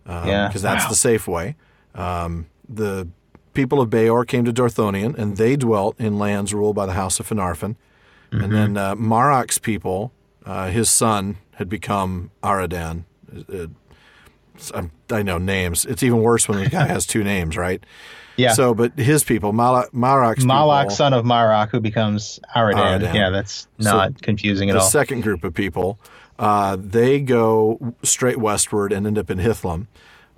because 0.05 0.27
Yeah. 0.27 0.49
that's 0.53 0.85
Wow. 0.85 0.89
the 0.91 0.97
safe 0.97 1.29
way. 1.29 1.57
Um, 1.95 2.47
the 2.69 3.09
people 3.53 3.81
of 3.83 3.91
Beor 3.91 4.25
came 4.25 4.45
to 4.47 4.53
Dorthonion, 4.53 5.15
and 5.19 5.37
they 5.37 5.57
dwelt 5.57 6.01
in 6.01 6.19
lands 6.19 6.55
ruled 6.55 6.75
by 6.77 6.87
the 6.87 6.95
House 6.95 7.21
of 7.21 7.29
Finarfin. 7.29 7.77
Mm-hmm. 8.33 8.41
And 8.45 8.53
then 8.55 8.77
uh, 8.79 8.95
Marach's 8.97 9.59
people, 9.59 10.11
uh, 10.45 10.69
his 10.69 10.91
son 10.91 11.37
had 11.57 11.69
become 11.69 12.31
Aradan. 12.43 13.05
Uh, 13.53 13.67
I'm- 14.75 14.91
I 15.11 15.23
know 15.23 15.39
names. 15.39 15.85
It's 15.85 16.03
even 16.03 16.21
worse 16.23 16.49
when 16.49 16.63
the 16.63 16.71
guy 16.71 16.87
has 16.87 17.07
two 17.07 17.23
names, 17.25 17.57
right? 17.57 17.85
Yeah. 18.37 18.53
So, 18.55 18.73
but 18.75 18.99
his 18.99 19.25
people, 19.25 19.53
Malach, 19.53 19.91
Malach, 19.91 20.37
people, 20.37 20.91
son 20.91 21.13
of 21.13 21.25
Marach, 21.25 21.69
who 21.71 21.81
becomes 21.81 22.41
Aradan. 22.57 23.01
Aradan. 23.03 23.15
Yeah, 23.15 23.31
that's 23.31 23.69
So 23.81 23.93
not 23.93 24.23
confusing 24.23 24.71
at 24.71 24.77
all. 24.77 24.83
the 24.83 24.89
second 24.89 25.23
group 25.23 25.45
of 25.45 25.53
people, 25.53 25.99
uh, 26.39 26.77
they 26.81 27.21
go 27.21 27.95
straight 28.03 28.39
westward 28.39 28.93
and 28.93 29.07
end 29.07 29.19
up 29.19 29.31
in 29.31 29.39
Hithlum. 29.39 29.87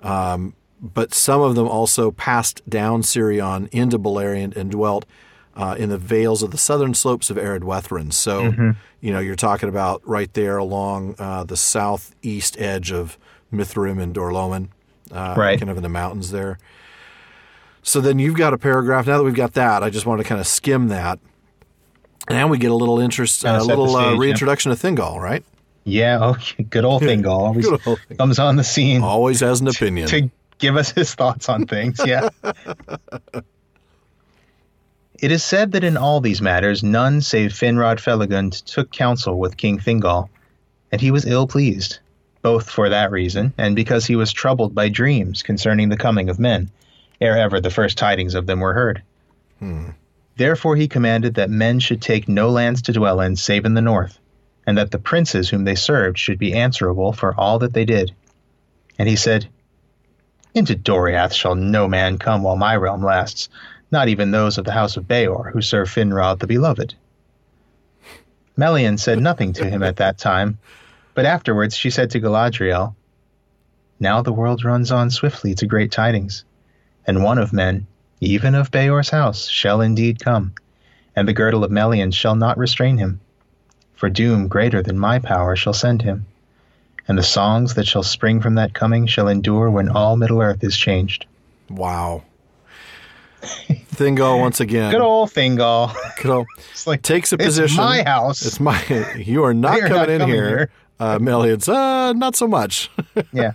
Um, 0.03 0.53
but 0.81 1.13
some 1.13 1.39
of 1.41 1.55
them 1.55 1.67
also 1.67 2.11
passed 2.11 2.61
down 2.69 3.01
Sirion 3.01 3.69
into 3.71 3.97
Beleriand 3.97 4.55
and 4.57 4.69
dwelt 4.69 5.05
uh, 5.55 5.75
in 5.77 5.89
the 5.89 5.97
vales 5.97 6.43
of 6.43 6.51
the 6.51 6.57
southern 6.57 6.93
slopes 6.93 7.29
of 7.29 7.37
Arid. 7.37 7.63
So, 7.63 7.69
Mm-hmm. 8.43 8.71
you 9.01 9.13
know, 9.13 9.19
you're 9.19 9.35
talking 9.35 9.69
about 9.69 10.01
right 10.07 10.33
there 10.33 10.57
along 10.57 11.15
uh, 11.19 11.43
the 11.43 11.57
southeast 11.57 12.59
edge 12.59 12.91
of 12.91 13.17
Mithrim 13.53 14.01
and 14.01 14.13
Dor-lómin, 14.13 14.69
uh, 15.11 15.35
Right. 15.37 15.57
kind 15.59 15.69
of 15.71 15.77
in 15.77 15.83
the 15.83 15.89
mountains 15.89 16.31
there. 16.31 16.57
So 17.83 18.01
then 18.01 18.17
you've 18.19 18.35
got 18.35 18.53
a 18.53 18.57
paragraph. 18.57 19.05
Now 19.07 19.17
that 19.19 19.23
we've 19.23 19.35
got 19.35 19.53
that, 19.53 19.83
I 19.83 19.89
just 19.91 20.05
want 20.05 20.19
to 20.21 20.27
kind 20.27 20.41
of 20.41 20.47
skim 20.47 20.87
that. 20.87 21.19
And 22.27 22.49
we 22.49 22.57
get 22.57 22.71
a 22.71 22.75
little 22.75 22.99
interest, 22.99 23.43
a 23.45 23.61
little 23.63 23.95
uh, 23.95 24.01
stage, 24.01 24.13
yeah. 24.15 24.19
reintroduction 24.19 24.75
to 24.75 24.77
Thingol, 24.77 25.19
right? 25.21 25.43
yeah. 25.83 26.25
Okay. 26.29 26.63
Good 26.69 26.83
old 26.83 27.03
Thingol 27.03 27.27
always 27.47 27.67
old 27.67 27.81
Thingol. 27.81 28.17
comes 28.17 28.39
on 28.39 28.55
the 28.55 28.63
scene 28.63 29.03
Always 29.03 29.41
has 29.41 29.61
an 29.61 29.67
opinion. 29.75 30.07
to 30.09 30.31
give 30.57 30.75
us 30.77 30.89
his 30.89 31.13
thoughts 31.13 31.47
on 31.47 31.67
things. 31.67 32.01
Yeah. 32.03 32.29
It 35.19 35.31
is 35.31 35.43
said 35.43 35.71
that 35.71 35.83
in 35.83 35.97
all 35.97 36.19
these 36.21 36.41
matters, 36.41 36.83
none 36.83 37.21
save 37.21 37.51
Finrod 37.51 37.99
Felagund 37.99 38.63
took 38.65 38.91
counsel 38.91 39.37
with 39.39 39.57
King 39.57 39.79
Thingol, 39.79 40.29
and 40.91 41.01
he 41.01 41.11
was 41.11 41.25
ill 41.25 41.47
pleased, 41.47 41.99
both 42.41 42.69
for 42.69 42.89
that 42.89 43.11
reason 43.11 43.53
and 43.57 43.75
because 43.75 44.05
he 44.05 44.15
was 44.15 44.31
troubled 44.31 44.75
by 44.75 44.89
dreams 44.89 45.41
concerning 45.41 45.89
the 45.89 45.97
coming 45.97 46.29
of 46.29 46.39
men, 46.39 46.69
ere 47.21 47.37
ever 47.37 47.59
the 47.59 47.69
first 47.69 47.97
tidings 47.97 48.35
of 48.35 48.45
them 48.45 48.59
were 48.59 48.73
heard. 48.73 49.01
Hmm. 49.59 49.89
Therefore 50.37 50.75
he 50.75 50.87
commanded 50.87 51.35
that 51.35 51.49
men 51.49 51.79
should 51.79 52.01
take 52.01 52.27
no 52.27 52.49
lands 52.49 52.81
to 52.83 52.93
dwell 52.93 53.21
in 53.21 53.35
save 53.35 53.65
in 53.65 53.73
the 53.73 53.81
north, 53.81 54.19
and 54.67 54.77
that 54.77 54.91
the 54.91 54.99
princes 54.99 55.49
whom 55.49 55.63
they 55.63 55.75
served 55.75 56.17
should 56.17 56.37
be 56.37 56.53
answerable 56.53 57.13
for 57.13 57.33
all 57.39 57.59
that 57.59 57.73
they 57.73 57.85
did. 57.85 58.11
And 58.99 59.07
he 59.07 59.15
said, 59.15 59.47
Into 60.53 60.75
Doriath 60.75 61.33
shall 61.33 61.55
no 61.55 61.87
man 61.87 62.17
come 62.17 62.43
while 62.43 62.57
my 62.57 62.75
realm 62.75 63.03
lasts, 63.03 63.49
not 63.91 64.07
even 64.07 64.31
those 64.31 64.57
of 64.57 64.65
the 64.65 64.71
house 64.71 64.97
of 64.97 65.07
Beor, 65.07 65.51
who 65.51 65.61
serve 65.61 65.89
Finrod 65.89 66.39
the 66.39 66.47
Beloved. 66.47 66.95
Melian 68.57 68.97
said 68.97 69.19
nothing 69.19 69.53
to 69.53 69.69
him 69.69 69.83
at 69.83 69.97
that 69.97 70.17
time, 70.17 70.57
but 71.13 71.25
afterwards 71.25 71.75
she 71.75 71.89
said 71.89 72.09
to 72.11 72.19
Galadriel, 72.19 72.95
Now 73.99 74.21
the 74.21 74.33
world 74.33 74.63
runs 74.63 74.91
on 74.91 75.09
swiftly 75.09 75.55
to 75.55 75.65
great 75.65 75.91
tidings, 75.91 76.45
and 77.05 77.23
one 77.23 77.37
of 77.37 77.53
men, 77.53 77.87
even 78.21 78.55
of 78.55 78.71
Beor's 78.71 79.09
house, 79.09 79.47
shall 79.47 79.81
indeed 79.81 80.23
come, 80.23 80.53
and 81.15 81.27
the 81.27 81.33
girdle 81.33 81.63
of 81.63 81.71
Melian 81.71 82.11
shall 82.11 82.35
not 82.35 82.57
restrain 82.57 82.97
him. 82.97 83.19
For 83.93 84.09
doom 84.09 84.47
greater 84.47 84.81
than 84.81 84.99
my 84.99 85.19
power 85.19 85.55
shall 85.55 85.73
send 85.73 86.01
him, 86.01 86.25
and 87.07 87.17
the 87.17 87.23
songs 87.23 87.75
that 87.75 87.87
shall 87.87 88.03
spring 88.03 88.41
from 88.41 88.55
that 88.55 88.73
coming 88.73 89.05
shall 89.05 89.27
endure 89.27 89.69
when 89.69 89.89
all 89.89 90.17
Middle 90.17 90.41
Earth 90.41 90.63
is 90.63 90.75
changed. 90.75 91.25
Wow. 91.69 92.23
Thingol 93.41 94.39
once 94.39 94.59
again. 94.59 94.91
Good 94.91 95.01
old 95.01 95.29
Thingol. 95.31 95.93
Good 96.21 96.31
old- 96.31 96.47
It's 96.71 96.87
like 96.87 97.01
takes 97.01 97.31
a 97.31 97.37
position. 97.37 97.65
it's 97.65 97.77
my 97.77 98.03
house. 98.03 98.45
It's 98.45 98.59
my. 98.59 98.81
You 99.17 99.43
are 99.43 99.53
not 99.53 99.79
coming 99.79 99.93
not 99.93 100.09
in 100.09 100.19
coming 100.19 100.35
here. 100.35 100.47
here. 100.49 100.69
Uh, 100.99 101.19
Melian's, 101.19 101.67
uh, 101.67 102.13
not 102.13 102.35
so 102.35 102.47
much. 102.47 102.89
yeah. 103.33 103.51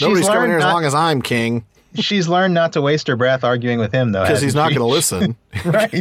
Nobody's 0.00 0.26
coming 0.28 0.50
here 0.50 0.58
as 0.58 0.64
not- 0.64 0.72
long 0.74 0.84
as 0.84 0.94
I'm 0.94 1.22
king 1.22 1.64
She's 1.94 2.26
learned 2.26 2.54
not 2.54 2.72
to 2.72 2.80
waste 2.80 3.06
her 3.08 3.16
breath 3.16 3.44
arguing 3.44 3.78
with 3.78 3.92
him, 3.92 4.12
though. 4.12 4.22
because 4.22 4.40
he's 4.40 4.54
hasn't 4.54 4.76
going 4.78 4.88
to 4.88 4.94
listen. 4.94 5.36
right. 5.66 5.92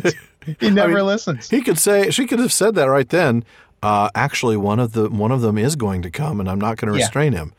He 0.62 0.70
never 0.70 0.94
mean, 0.96 1.06
listens. 1.06 1.50
He 1.50 1.62
could 1.62 1.78
say 1.78 2.10
she 2.12 2.26
could 2.28 2.40
have 2.40 2.54
said 2.54 2.76
that 2.76 2.86
right 2.86 3.10
then. 3.10 3.44
Uh, 3.84 4.10
actually, 4.16 4.56
one 4.56 4.80
of 4.80 4.94
the 4.94 5.10
one 5.10 5.32
of 5.34 5.42
them 5.42 5.58
is 5.58 5.76
going 5.76 6.02
to 6.04 6.10
come, 6.10 6.40
and 6.40 6.50
I'm 6.50 6.62
not 6.62 6.78
going 6.78 6.94
to 6.94 6.98
Yeah. 6.98 7.04
restrain 7.04 7.34
him. 7.34 7.52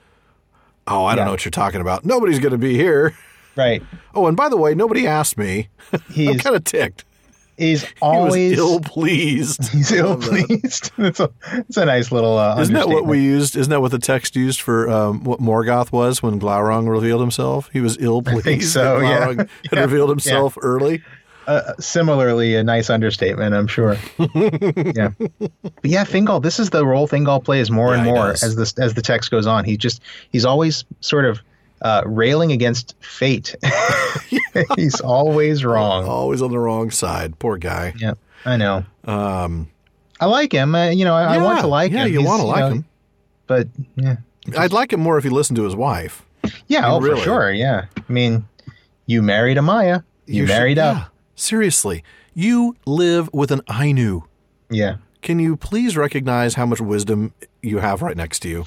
Oh, 0.87 1.05
I 1.05 1.11
don't 1.15 1.19
Yeah. 1.19 1.25
know 1.27 1.31
what 1.33 1.45
you're 1.45 1.51
talking 1.51 1.83
about. 1.83 2.07
Nobody's 2.07 2.39
going 2.39 2.53
to 2.53 2.59
be 2.59 2.75
here. 2.75 3.15
Right. 3.57 3.83
Oh, 4.15 4.27
and 4.27 4.37
by 4.37 4.49
the 4.49 4.57
way, 4.57 4.75
nobody 4.75 5.07
asked 5.07 5.39
me. 5.39 5.69
I'm 5.93 6.01
He's 6.11 6.41
kind 6.41 6.57
of 6.57 6.65
ticked. 6.65 7.05
he's 7.59 7.85
always 8.01 8.53
was 8.53 8.59
ill 8.59 8.81
pleased. 8.81 9.69
he's 9.73 9.93
ill 9.93 10.17
pleased. 10.17 10.91
it's 10.99 11.21
a 11.21 11.31
it's 11.69 11.77
a 11.77 11.85
nice 11.85 12.11
little. 12.11 12.37
Uh, 12.39 12.61
Isn't 12.61 12.75
that 12.75 12.89
what 12.89 13.07
we 13.07 13.21
used? 13.21 13.57
Isn't 13.57 13.71
that 13.71 13.81
what 13.81 13.91
the 13.93 13.99
text 13.99 14.35
used 14.37 14.61
for 14.61 14.89
um, 14.91 15.23
what 15.25 15.41
Morgoth 15.41 15.93
was 15.93 16.23
when 16.23 16.41
Glaurung 16.41 16.89
revealed 16.89 17.21
himself? 17.21 17.69
He 17.73 17.81
was 17.81 17.99
ill 17.99 18.23
pleased. 18.23 18.73
so, 18.73 19.01
that 19.01 19.07
yeah. 19.07 19.27
Glaurung 19.27 19.39
had 19.39 19.49
Yeah, 19.73 19.81
revealed 19.81 20.11
himself 20.11 20.57
early. 20.63 21.03
Uh, 21.47 21.73
similarly 21.81 22.55
a 22.55 22.63
nice 22.63 22.89
understatement, 22.89 23.53
I'm 23.53 23.67
sure. 23.67 23.97
yeah, 24.17 25.09
but 25.19 25.51
yeah, 25.83 26.05
Thingol. 26.05 26.41
This 26.41 26.61
is 26.61 26.71
the 26.71 26.87
role 26.87 27.09
Thingol 27.09 27.43
plays 27.45 27.69
more 27.69 27.95
Yeah, 27.95 28.03
and 28.03 28.07
more 28.07 28.29
as 28.31 28.55
this 28.55 28.79
as 28.79 28.95
the 28.95 29.03
text 29.03 29.31
goes 29.33 29.45
on. 29.47 29.65
He 29.65 29.77
just 29.77 30.01
he's 30.31 30.45
always 30.45 30.85
sort 31.01 31.25
of 31.25 31.41
uh, 31.83 32.03
railing 32.07 32.53
against 32.53 32.95
fate. 33.01 33.55
he's 34.77 35.01
always 35.01 35.65
wrong. 35.65 36.07
Always 36.07 36.41
on 36.43 36.51
the 36.51 36.59
wrong 36.59 36.91
side. 36.91 37.39
Poor 37.39 37.57
guy. 37.59 37.93
Yeah, 37.99 38.15
I 38.45 38.57
know. 38.57 38.85
Um, 39.05 39.69
I 40.21 40.27
like 40.27 40.53
him. 40.53 40.75
Uh, 40.75 40.91
you 40.91 41.05
know, 41.05 41.15
I, 41.15 41.35
I 41.35 41.39
want 41.39 41.61
to 41.61 41.67
like 41.67 41.93
yeah, 41.93 42.07
him. 42.07 42.13
you 42.13 42.23
want 42.25 42.41
to 42.43 42.47
like 42.47 42.61
know, 42.61 42.69
him. 42.69 42.85
but 43.47 43.69
yeah, 43.97 44.17
I'd 44.57 44.73
like 44.73 44.93
him 44.93 45.01
more 45.01 45.19
if 45.19 45.25
he 45.25 45.31
listened 45.31 45.57
to 45.57 45.65
his 45.65 45.75
wife. 45.77 46.25
yeah, 46.69 46.91
oh 46.91 47.01
Really? 47.01 47.19
for 47.19 47.25
sure. 47.25 47.53
Yeah, 47.53 47.87
I 47.97 48.13
mean, 48.13 48.47
you 49.07 49.23
married 49.23 49.59
a 49.59 49.63
Maia. 49.63 50.01
You, 50.27 50.47
should- 50.47 50.53
married 50.55 50.77
yeah. 50.77 50.91
up. 50.91 51.09
Seriously, 51.35 52.05
you 52.35 52.77
live 52.87 53.29
with 53.33 53.51
an 53.51 53.61
Ainu. 53.69 54.23
Yeah. 54.71 54.97
Can 55.23 55.39
you 55.39 55.57
please 55.57 55.97
recognize 55.97 56.55
how 56.55 56.67
much 56.67 56.81
wisdom 56.81 57.33
you 57.63 57.79
have 57.79 58.03
right 58.03 58.17
next 58.17 58.41
to 58.41 58.49
you? 58.49 58.65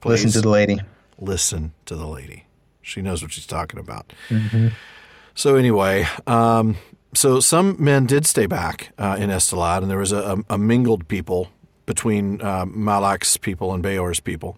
Please 0.00 0.24
Listen 0.24 0.30
to 0.32 0.40
the 0.40 0.48
lady. 0.48 0.80
listen 1.18 1.72
to 1.86 1.94
the 1.96 2.06
lady. 2.06 2.45
She 2.86 3.02
knows 3.02 3.20
what 3.20 3.32
she's 3.32 3.46
talking 3.46 3.80
about. 3.80 4.12
Mm-hmm. 4.28 4.68
So 5.34 5.56
anyway, 5.56 6.06
um, 6.26 6.76
so 7.14 7.40
some 7.40 7.76
men 7.82 8.06
did 8.06 8.26
stay 8.26 8.46
back 8.46 8.92
uh, 8.96 9.16
in 9.18 9.28
Estelad, 9.30 9.82
and 9.82 9.90
there 9.90 9.98
was 9.98 10.12
a, 10.12 10.18
a, 10.48 10.54
a 10.54 10.58
mingled 10.58 11.08
people 11.08 11.48
between 11.84 12.40
uh, 12.40 12.64
Malach's 12.66 13.36
people 13.36 13.74
and 13.74 13.82
Beor's 13.82 14.20
people, 14.20 14.56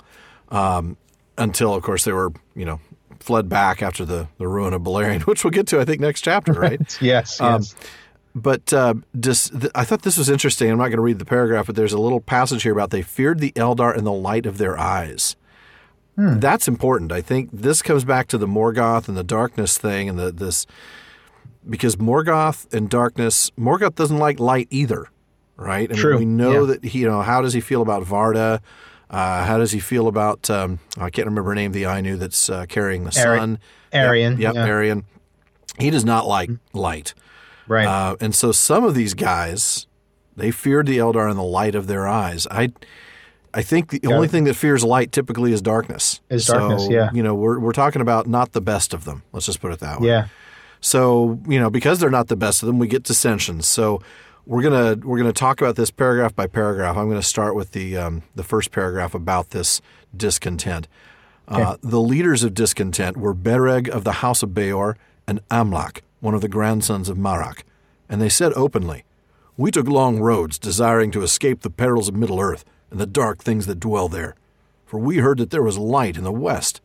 um, 0.51 0.99
until 1.39 1.75
of 1.75 1.83
course 1.83 2.05
they 2.05 2.13
were, 2.13 2.33
you 2.55 2.67
know, 2.67 2.81
fled 3.19 3.49
back 3.49 3.83
after 3.83 4.05
the, 4.05 4.29
the 4.37 4.47
ruin 4.47 4.75
of 4.75 4.83
Beleriand, 4.83 5.23
which 5.27 5.43
we'll 5.43 5.51
get 5.51 5.67
to, 5.69 5.81
I 5.81 5.87
think, 5.87 6.01
next 6.01 6.21
chapter, 6.21 6.53
right? 6.67 6.81
Yes. 7.01 7.41
Um, 7.41 7.63
yes. 7.63 7.75
But 8.35 8.73
uh, 8.75 8.95
dis, 9.19 9.49
th- 9.49 9.73
I 9.75 9.85
thought 9.85 10.03
this 10.03 10.19
was 10.19 10.29
interesting. 10.29 10.71
I'm 10.71 10.77
not 10.77 10.89
going 10.89 10.99
to 10.99 11.03
read 11.03 11.19
the 11.19 11.25
paragraph, 11.25 11.67
but 11.67 11.77
there's 11.77 11.95
a 11.95 11.99
little 11.99 12.21
passage 12.21 12.63
here 12.63 12.73
about 12.73 12.91
they 12.91 13.03
feared 13.03 13.41
the 13.41 13.53
Eldar 13.53 13.97
in 13.97 14.05
the 14.05 14.13
light 14.13 14.45
of 14.45 14.59
their 14.59 14.79
eyes. 14.79 15.35
That's 16.19 16.67
important. 16.67 17.13
I 17.13 17.21
think 17.21 17.51
this 17.53 17.81
comes 17.81 18.05
back 18.05 18.27
to 18.29 18.39
the 18.39 18.49
Morgoth 18.49 19.07
and 19.07 19.17
the 19.17 19.23
darkness 19.23 19.79
thing, 19.79 20.09
and 20.09 20.19
the 20.19 20.33
this 20.33 20.67
because 21.69 21.97
Morgoth 21.97 22.73
and 22.75 22.91
darkness. 22.91 23.51
Morgoth 23.59 23.95
doesn't 23.95 24.19
like 24.19 24.41
light 24.41 24.67
either, 24.71 25.07
right? 25.57 25.89
I 25.89 25.93
mean, 25.93 26.03
True, 26.03 26.19
we 26.19 26.25
know 26.25 26.63
yeah. 26.67 26.73
that 26.73 26.85
he, 26.85 27.01
you 27.01 27.09
know 27.09 27.23
how 27.23 27.41
does 27.41 27.53
he 27.53 27.61
feel 27.61 27.83
about 27.83 28.03
Varda? 28.05 28.61
Uh, 29.11 29.45
how 29.45 29.59
does 29.59 29.71
he 29.71 29.79
feel 29.79 30.09
about 30.09 30.51
um, 30.51 30.81
I 30.99 31.09
can't 31.09 31.27
remember 31.27 31.51
her 31.51 31.55
name. 31.55 31.73
The 31.73 31.85
Ainu 31.85 32.17
that's 32.17 32.51
uh, 32.51 32.67
carrying 32.69 33.05
the 33.05 33.25
Ari- 33.25 33.39
sun. 33.39 33.59
Arien, 33.93 34.39
Yep, 34.39 34.41
yep 34.41 34.55
yeah. 34.55 34.67
Arien. 34.67 35.05
He 35.79 35.91
does 35.91 36.05
not 36.05 36.27
like 36.27 36.51
light. 36.73 37.15
right. 37.69 37.87
Uh, 37.87 38.17
and 38.21 38.35
so 38.35 38.51
some 38.53 38.83
of 38.83 38.95
these 38.95 39.15
guys, 39.15 39.87
they 40.37 40.51
feared 40.51 40.87
the 40.87 40.99
Eldar 40.99 41.31
in 41.31 41.37
the 41.37 41.43
light 41.45 41.75
of 41.77 41.87
their 41.87 42.09
eyes. 42.09 42.47
I, 42.51 42.73
I 43.59 43.63
think 43.63 43.91
the 43.91 44.01
only 44.15 44.29
thing 44.29 44.45
that 44.45 44.55
fears 44.55 44.85
light 44.85 45.11
typically 45.11 45.53
is 45.53 45.61
darkness. 45.61 46.21
Is 46.31 46.47
So, 46.47 46.55
darkness, 46.55 46.87
yeah. 46.89 47.11
You 47.13 47.25
know, 47.25 47.35
we're 47.35 47.59
we're 47.59 47.73
talking 47.73 48.01
about 48.01 48.29
not 48.29 48.53
the 48.53 48.61
best 48.61 48.95
of 48.95 49.05
them. 49.05 49.25
Let's 49.33 49.47
just 49.47 49.61
put 49.61 49.73
it 49.73 49.81
that 49.81 50.01
way. 50.01 50.07
yeah. 50.11 50.29
So 50.81 51.41
you 51.49 51.59
know, 51.59 51.69
because 51.69 51.99
they're 51.99 52.09
not 52.09 52.29
the 52.29 52.37
best 52.37 52.63
of 52.63 52.69
them, 52.69 52.79
we 52.79 52.87
get 52.87 53.03
dissensions. 53.03 53.67
So 53.67 54.01
we're 54.47 54.63
gonna 54.63 54.97
we're 55.05 55.19
gonna 55.19 55.33
talk 55.33 55.61
about 55.61 55.75
this 55.75 55.91
paragraph 55.91 56.37
by 56.37 56.47
paragraph. 56.47 56.97
I'm 56.97 57.09
going 57.09 57.21
to 57.21 57.27
start 57.27 57.57
with 57.57 57.73
the 57.73 57.97
um, 57.97 58.23
the 58.37 58.45
first 58.45 58.71
paragraph 58.71 59.13
about 59.13 59.51
this 59.51 59.81
discontent. 60.17 60.87
Uh, 61.49 61.79
the 61.83 62.01
leaders 62.01 62.45
of 62.45 62.55
discontent 62.55 63.17
were 63.17 63.35
Bereg 63.35 63.89
of 63.89 64.05
the 64.05 64.13
house 64.23 64.45
of 64.45 64.55
Beor 64.55 64.97
and 65.27 65.41
Amlach, 65.49 66.03
one 66.21 66.35
of 66.35 66.43
the 66.43 66.49
grandsons 66.49 67.09
of 67.09 67.17
Marach, 67.17 67.63
and 68.09 68.23
they 68.23 68.29
said 68.29 68.53
openly, 68.53 69.03
"We 69.57 69.73
took 69.73 69.89
long 69.89 70.21
roads, 70.21 70.61
desiring 70.61 71.11
to 71.11 71.23
escape 71.23 71.63
the 71.63 71.71
perils 71.71 72.07
of 72.09 72.15
Middle 72.15 72.39
Earth 72.39 72.65
and 72.91 73.01
the 73.01 73.07
dark 73.07 73.43
things 73.43 73.67
that 73.67 73.81
dwell 73.81 74.09
there, 74.09 74.35
for 74.87 74.99
we 74.99 75.19
heard 75.19 75.39
that 75.39 75.51
there 75.51 75.63
was 75.63 75.79
light 75.79 76.17
in 76.17 76.25
the 76.25 76.33
west. 76.33 76.81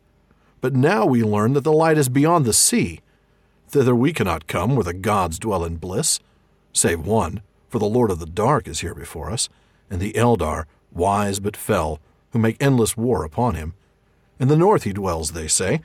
But 0.60 0.74
now 0.74 1.04
we 1.06 1.22
learn 1.22 1.52
that 1.54 1.64
the 1.64 1.72
light 1.72 1.98
is 1.98 2.08
beyond 2.08 2.44
the 2.44 2.52
sea." 2.52 3.00
Thither 3.68 3.94
we 3.94 4.12
cannot 4.12 4.46
come 4.46 4.76
where 4.76 4.84
the 4.84 4.94
gods 4.94 5.38
dwell 5.38 5.64
in 5.64 5.76
bliss, 5.76 6.20
save 6.72 7.00
one, 7.00 7.42
for 7.68 7.78
the 7.78 7.86
Lord 7.86 8.10
of 8.10 8.20
the 8.20 8.26
Dark 8.26 8.68
is 8.68 8.80
here 8.80 8.94
before 8.94 9.30
us, 9.30 9.48
and 9.90 10.00
the 10.00 10.12
Eldar, 10.12 10.66
wise 10.92 11.40
but 11.40 11.56
fell, 11.56 11.98
who 12.30 12.38
make 12.38 12.56
endless 12.60 12.96
war 12.96 13.24
upon 13.24 13.56
him. 13.56 13.74
In 14.38 14.48
the 14.48 14.56
north 14.56 14.84
he 14.84 14.92
dwells, 14.92 15.32
they 15.32 15.48
say, 15.48 15.80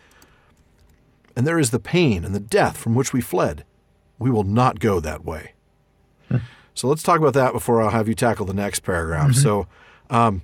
and 1.35 1.47
there 1.47 1.57
is 1.57 1.71
the 1.71 1.79
pain 1.79 2.25
and 2.25 2.35
the 2.35 2.39
death 2.39 2.77
from 2.77 2.95
which 2.95 3.13
we 3.13 3.21
fled. 3.21 3.63
We 4.17 4.29
will 4.29 4.43
not 4.43 4.79
go 4.79 4.99
that 4.99 5.23
way. 5.23 5.53
Hmm. 6.27 6.37
so 6.73 6.87
let's 6.87 7.01
talk 7.01 7.17
about 7.17 7.33
that 7.33 7.53
before 7.53 7.81
I'll 7.81 7.89
have 7.89 8.07
you 8.07 8.13
tackle 8.13 8.45
the 8.45 8.53
next 8.53 8.81
paragraph. 8.81 9.31
Mm-hmm. 9.31 9.41
So, 9.41 9.67
um, 10.09 10.41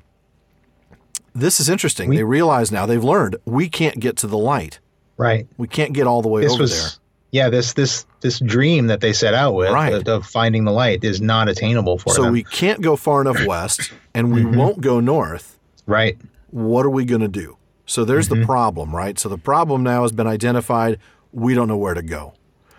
this 1.34 1.60
is 1.60 1.70
interesting. 1.70 2.10
they 2.12 2.24
realize 2.24 2.72
now 2.72 2.86
they've 2.86 3.04
learned 3.04 3.36
we 3.46 3.68
can't 3.70 4.00
get 4.00 4.16
to 4.18 4.28
the 4.28 4.38
light. 4.38 4.80
Right. 5.18 5.48
We 5.58 5.68
can't 5.68 5.94
get 5.94 6.08
all 6.08 6.22
the 6.22 6.28
way 6.30 6.42
This 6.42 6.54
over 6.54 6.62
was 6.64 6.72
there. 6.82 6.92
yeah. 7.32 7.50
This 7.50 7.74
this 7.74 8.06
this 8.22 8.40
dream 8.40 8.88
that 8.88 9.02
they 9.02 9.14
set 9.14 9.34
out 9.34 9.54
with 9.56 9.72
Right. 9.72 9.94
of, 9.94 10.08
of 10.08 10.26
finding 10.26 10.66
the 10.66 10.72
light 10.72 11.04
is 11.04 11.22
not 11.22 11.48
attainable 11.50 11.98
for 11.98 12.10
So 12.14 12.24
them. 12.24 12.30
So 12.30 12.34
we 12.34 12.44
can't 12.44 12.82
go 12.82 12.96
far 12.96 13.22
enough 13.22 13.46
west, 13.46 13.92
and 14.14 14.32
we 14.34 14.42
Mm-hmm. 14.42 14.58
won't 14.58 14.82
go 14.82 15.00
north. 15.00 15.58
right. 15.86 16.18
What 16.52 16.86
are 16.86 16.90
we 16.90 17.04
going 17.04 17.22
to 17.22 17.28
do? 17.28 17.58
So 17.86 18.06
there's 18.06 18.30
Mm-hmm. 18.30 18.42
the 18.42 18.46
problem, 18.46 18.96
right? 18.96 19.20
So 19.20 19.28
the 19.30 19.38
problem 19.38 19.84
now 19.84 20.04
has 20.04 20.12
been 20.14 20.28
identified. 20.28 21.00
We 21.34 21.54
don't 21.54 21.68
know 21.68 21.76
where 21.78 21.94
to 21.94 22.02
go. 22.02 22.34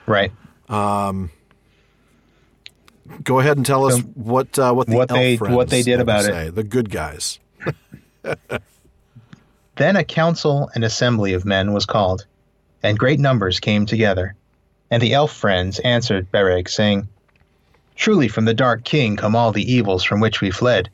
Right. 0.07 0.33
Go 3.23 3.41
ahead 3.41 3.57
and 3.57 3.66
tell 3.66 3.85
us 3.87 4.01
what 4.15 4.59
uh, 4.59 4.73
what 4.73 4.87
the 4.87 4.97
what 4.97 5.11
elf 5.11 5.19
they- 5.20 5.37
what 5.37 5.69
they 5.70 5.83
did 5.83 6.01
about 6.01 6.24
it. 6.27 6.55
The 6.55 6.65
good 6.65 6.91
guys. 6.91 7.39
Then 9.77 9.97
a 9.97 10.05
council 10.05 10.70
and 10.74 10.83
assembly 10.85 11.35
of 11.35 11.45
men 11.45 11.73
was 11.74 11.85
called, 11.85 12.24
and 12.83 12.99
great 12.99 13.20
numbers 13.20 13.61
came 13.61 13.85
together. 13.85 14.35
And 14.91 15.03
the 15.03 15.12
elf 15.12 15.33
friends 15.35 15.78
answered 15.81 16.31
Bereg, 16.33 16.69
saying, 16.69 17.09
Truly 17.95 18.28
from 18.28 18.47
the 18.47 18.55
Dark 18.55 18.85
King 18.85 19.16
come 19.16 19.37
all 19.37 19.53
the 19.53 19.70
evils 19.70 20.03
from 20.03 20.20
which 20.20 20.41
we 20.41 20.51
fled, 20.51 20.89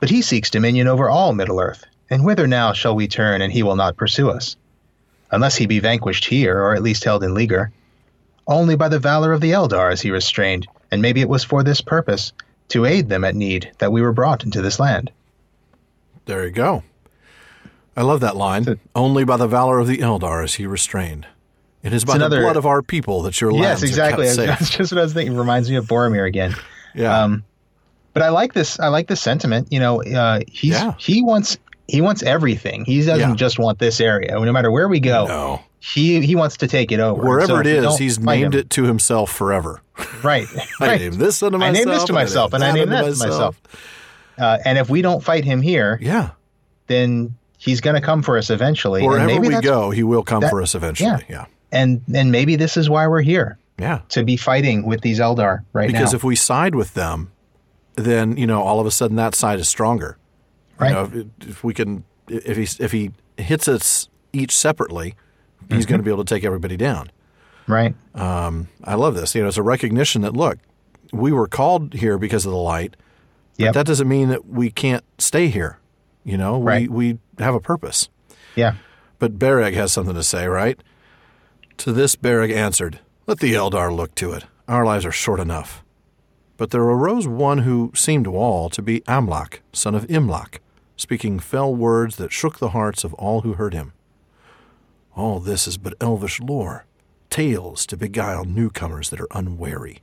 but 0.00 0.10
he 0.10 0.20
seeks 0.20 0.50
dominion 0.50 0.88
over 0.88 1.08
all 1.08 1.32
Middle 1.32 1.60
Earth. 1.60 1.84
And 2.10 2.24
whither 2.24 2.46
now 2.48 2.72
shall 2.72 2.96
we 2.96 3.06
turn, 3.06 3.40
and 3.40 3.52
he 3.52 3.62
will 3.62 3.76
not 3.76 3.96
pursue 3.96 4.30
us? 4.30 4.56
Unless 5.30 5.56
he 5.56 5.66
be 5.66 5.78
vanquished 5.78 6.24
here, 6.24 6.58
or 6.60 6.74
at 6.74 6.82
least 6.82 7.04
held 7.04 7.22
in 7.22 7.34
leaguer. 7.34 7.70
Only 8.48 8.74
by 8.76 8.88
the 8.88 8.98
valor 8.98 9.32
of 9.32 9.40
the 9.40 9.52
Eldar 9.52 9.92
is 9.92 10.00
he 10.00 10.10
restrained, 10.10 10.66
and 10.94 11.02
maybe 11.02 11.20
it 11.20 11.28
was 11.28 11.44
for 11.44 11.62
this 11.62 11.80
purpose, 11.82 12.32
to 12.68 12.86
aid 12.86 13.08
them 13.10 13.24
at 13.24 13.34
need, 13.34 13.70
that 13.78 13.92
we 13.92 14.00
were 14.00 14.12
brought 14.12 14.44
into 14.44 14.62
this 14.62 14.80
land. 14.80 15.10
There 16.24 16.44
you 16.44 16.50
go. 16.50 16.82
I 17.96 18.02
love 18.02 18.20
that 18.20 18.36
line. 18.36 18.80
Only 18.94 19.24
by 19.24 19.36
the 19.36 19.46
valor 19.46 19.78
of 19.78 19.86
the 19.86 19.98
Eldar 19.98 20.42
is 20.44 20.54
he 20.54 20.66
restrained. 20.66 21.26
It 21.82 21.92
is 21.92 22.04
by 22.04 22.14
another- 22.16 22.36
the 22.36 22.42
blood 22.42 22.56
of 22.56 22.64
our 22.66 22.80
people 22.82 23.22
that 23.22 23.40
your 23.40 23.52
yes, 23.52 23.60
lands 23.60 23.82
are 23.82 23.86
exactly. 23.86 24.24
kept 24.24 24.36
safe. 24.36 24.46
That's 24.48 24.70
just 24.70 24.92
what 24.92 24.98
I 25.00 25.02
was 25.04 25.12
thinking. 25.12 25.36
Reminds 25.36 25.68
me 25.70 25.76
of 25.76 25.86
Boromir 25.86 26.26
again. 26.26 26.54
Yeah. 26.94 27.22
Um, 27.24 27.44
but 28.14 28.22
I 28.22 28.30
like 28.30 28.54
this. 28.54 28.80
I 28.80 28.88
like 28.88 29.06
this 29.08 29.20
sentiment. 29.20 29.68
You 29.70 29.80
know, 29.80 30.02
uh, 30.02 30.40
he's 30.48 30.72
Yeah. 30.72 30.94
he 30.98 31.22
wants 31.22 31.58
he 31.88 32.00
wants 32.00 32.22
everything. 32.22 32.84
He 32.86 32.98
doesn't 33.04 33.18
Yeah. 33.30 33.34
just 33.34 33.58
want 33.58 33.78
this 33.78 34.00
area. 34.00 34.30
No 34.32 34.52
matter 34.52 34.70
where 34.70 34.88
we 34.88 35.00
go, 35.00 35.26
no. 35.26 35.60
He 35.92 36.20
he 36.24 36.34
wants 36.34 36.56
to 36.58 36.66
take 36.68 36.92
it 36.92 37.00
over. 37.00 37.22
Wherever 37.22 37.46
So 37.46 37.58
it 37.58 37.66
is, 37.66 37.98
he's 37.98 38.18
named 38.18 38.54
him- 38.54 38.60
it 38.60 38.70
to 38.70 38.84
himself 38.84 39.30
forever. 39.30 39.82
right. 40.22 40.46
I 40.80 40.86
right. 40.86 41.00
named 41.00 41.14
this 41.14 41.42
unto 41.42 41.62
I 41.62 41.70
named 41.70 41.90
this 41.90 42.04
to 42.04 42.12
myself, 42.12 42.52
and 42.54 42.64
I 42.64 42.72
named 42.72 42.92
that 42.92 43.02
to 43.02 43.16
myself. 43.16 43.60
Uh, 44.38 44.58
and 44.64 44.78
if 44.78 44.88
we 44.88 45.02
don't 45.02 45.22
fight 45.22 45.44
him 45.44 45.60
here, 45.62 45.98
Yeah. 46.00 46.30
then 46.88 47.34
he's 47.58 47.80
going 47.80 47.94
to 47.94 48.00
come 48.00 48.22
for 48.22 48.36
us 48.36 48.50
eventually. 48.50 49.06
Wherever 49.06 49.26
maybe 49.26 49.48
we 49.48 49.60
go, 49.60 49.90
he 49.90 50.02
will 50.02 50.22
come 50.24 50.40
that- 50.40 50.50
for 50.50 50.60
us 50.62 50.74
eventually. 50.74 51.24
Yeah. 51.28 51.46
and 51.70 52.00
and 52.14 52.32
maybe 52.32 52.56
this 52.56 52.76
is 52.76 52.88
why 52.90 53.06
we're 53.06 53.22
here 53.22 53.58
Yeah. 53.78 54.00
to 54.10 54.24
be 54.24 54.36
fighting 54.36 54.86
with 54.86 55.02
these 55.02 55.20
Eldar 55.20 55.64
right 55.72 55.86
Because 55.88 56.12
now. 56.12 56.16
if 56.16 56.24
we 56.24 56.34
side 56.34 56.74
with 56.74 56.94
them, 56.94 57.30
then, 57.96 58.36
you 58.36 58.46
know, 58.46 58.62
all 58.62 58.80
of 58.80 58.86
a 58.86 58.90
sudden 58.90 59.16
that 59.16 59.34
side 59.34 59.60
is 59.60 59.68
stronger. 59.68 60.16
Right. 60.78 60.88
You 60.88 60.94
know, 60.94 61.28
if, 61.42 61.48
if 61.50 61.64
we 61.64 61.72
can, 61.74 62.02
if 62.28 62.56
he, 62.56 62.82
if 62.84 62.90
he 62.90 63.12
hits 63.36 63.68
us 63.68 64.08
each 64.32 64.50
separately, 64.56 65.14
he's 65.68 65.86
going 65.86 65.98
to 65.98 66.02
mm-hmm. 66.02 66.04
be 66.04 66.10
able 66.10 66.24
to 66.24 66.34
take 66.34 66.44
everybody 66.44 66.76
down. 66.76 67.10
right. 67.66 67.94
Um, 68.14 68.68
I 68.82 68.94
love 68.94 69.14
this. 69.14 69.34
You 69.34 69.42
know, 69.42 69.48
it's 69.48 69.56
a 69.56 69.62
recognition 69.62 70.22
that 70.22 70.34
look, 70.34 70.58
we 71.12 71.32
were 71.32 71.46
called 71.46 71.94
here 71.94 72.18
because 72.18 72.44
of 72.46 72.52
the 72.52 72.58
light. 72.58 72.96
But 73.56 73.64
Yep. 73.64 73.74
that 73.74 73.86
doesn't 73.86 74.08
mean 74.08 74.28
that 74.30 74.46
we 74.46 74.70
can't 74.70 75.04
stay 75.18 75.48
here. 75.48 75.78
You 76.24 76.36
know, 76.36 76.60
Right. 76.60 76.90
we 76.90 77.14
we 77.14 77.18
have 77.38 77.54
a 77.54 77.60
purpose. 77.60 78.08
Yeah. 78.56 78.74
But 79.18 79.38
Bereg 79.38 79.74
has 79.74 79.92
something 79.92 80.14
to 80.14 80.22
say, 80.22 80.46
right? 80.46 80.78
To 81.78 81.92
this 81.92 82.16
Bereg 82.16 82.52
answered, 82.52 82.98
Let 83.26 83.38
the 83.38 83.54
Eldar 83.54 83.94
look 83.94 84.14
to 84.16 84.32
it. 84.32 84.44
Our 84.68 84.84
lives 84.84 85.04
are 85.04 85.12
short 85.12 85.40
enough. 85.40 85.82
But 86.56 86.70
there 86.70 86.82
arose 86.82 87.26
one 87.26 87.58
who 87.58 87.90
seemed 87.94 88.24
to 88.24 88.36
all 88.36 88.68
to 88.70 88.82
be 88.82 89.00
Amlach, 89.02 89.58
son 89.72 89.94
of 89.94 90.06
Imlach, 90.06 90.58
speaking 90.96 91.38
fell 91.40 91.74
words 91.74 92.16
that 92.16 92.32
shook 92.32 92.58
the 92.58 92.70
hearts 92.70 93.02
of 93.04 93.12
all 93.14 93.40
who 93.40 93.54
heard 93.54 93.74
him. 93.74 93.92
All 95.16 95.38
this 95.38 95.68
is 95.68 95.76
but 95.76 95.94
elvish 96.00 96.40
lore, 96.40 96.86
tales 97.30 97.86
to 97.86 97.96
beguile 97.96 98.44
newcomers 98.44 99.10
that 99.10 99.20
are 99.20 99.28
unwary. 99.30 100.00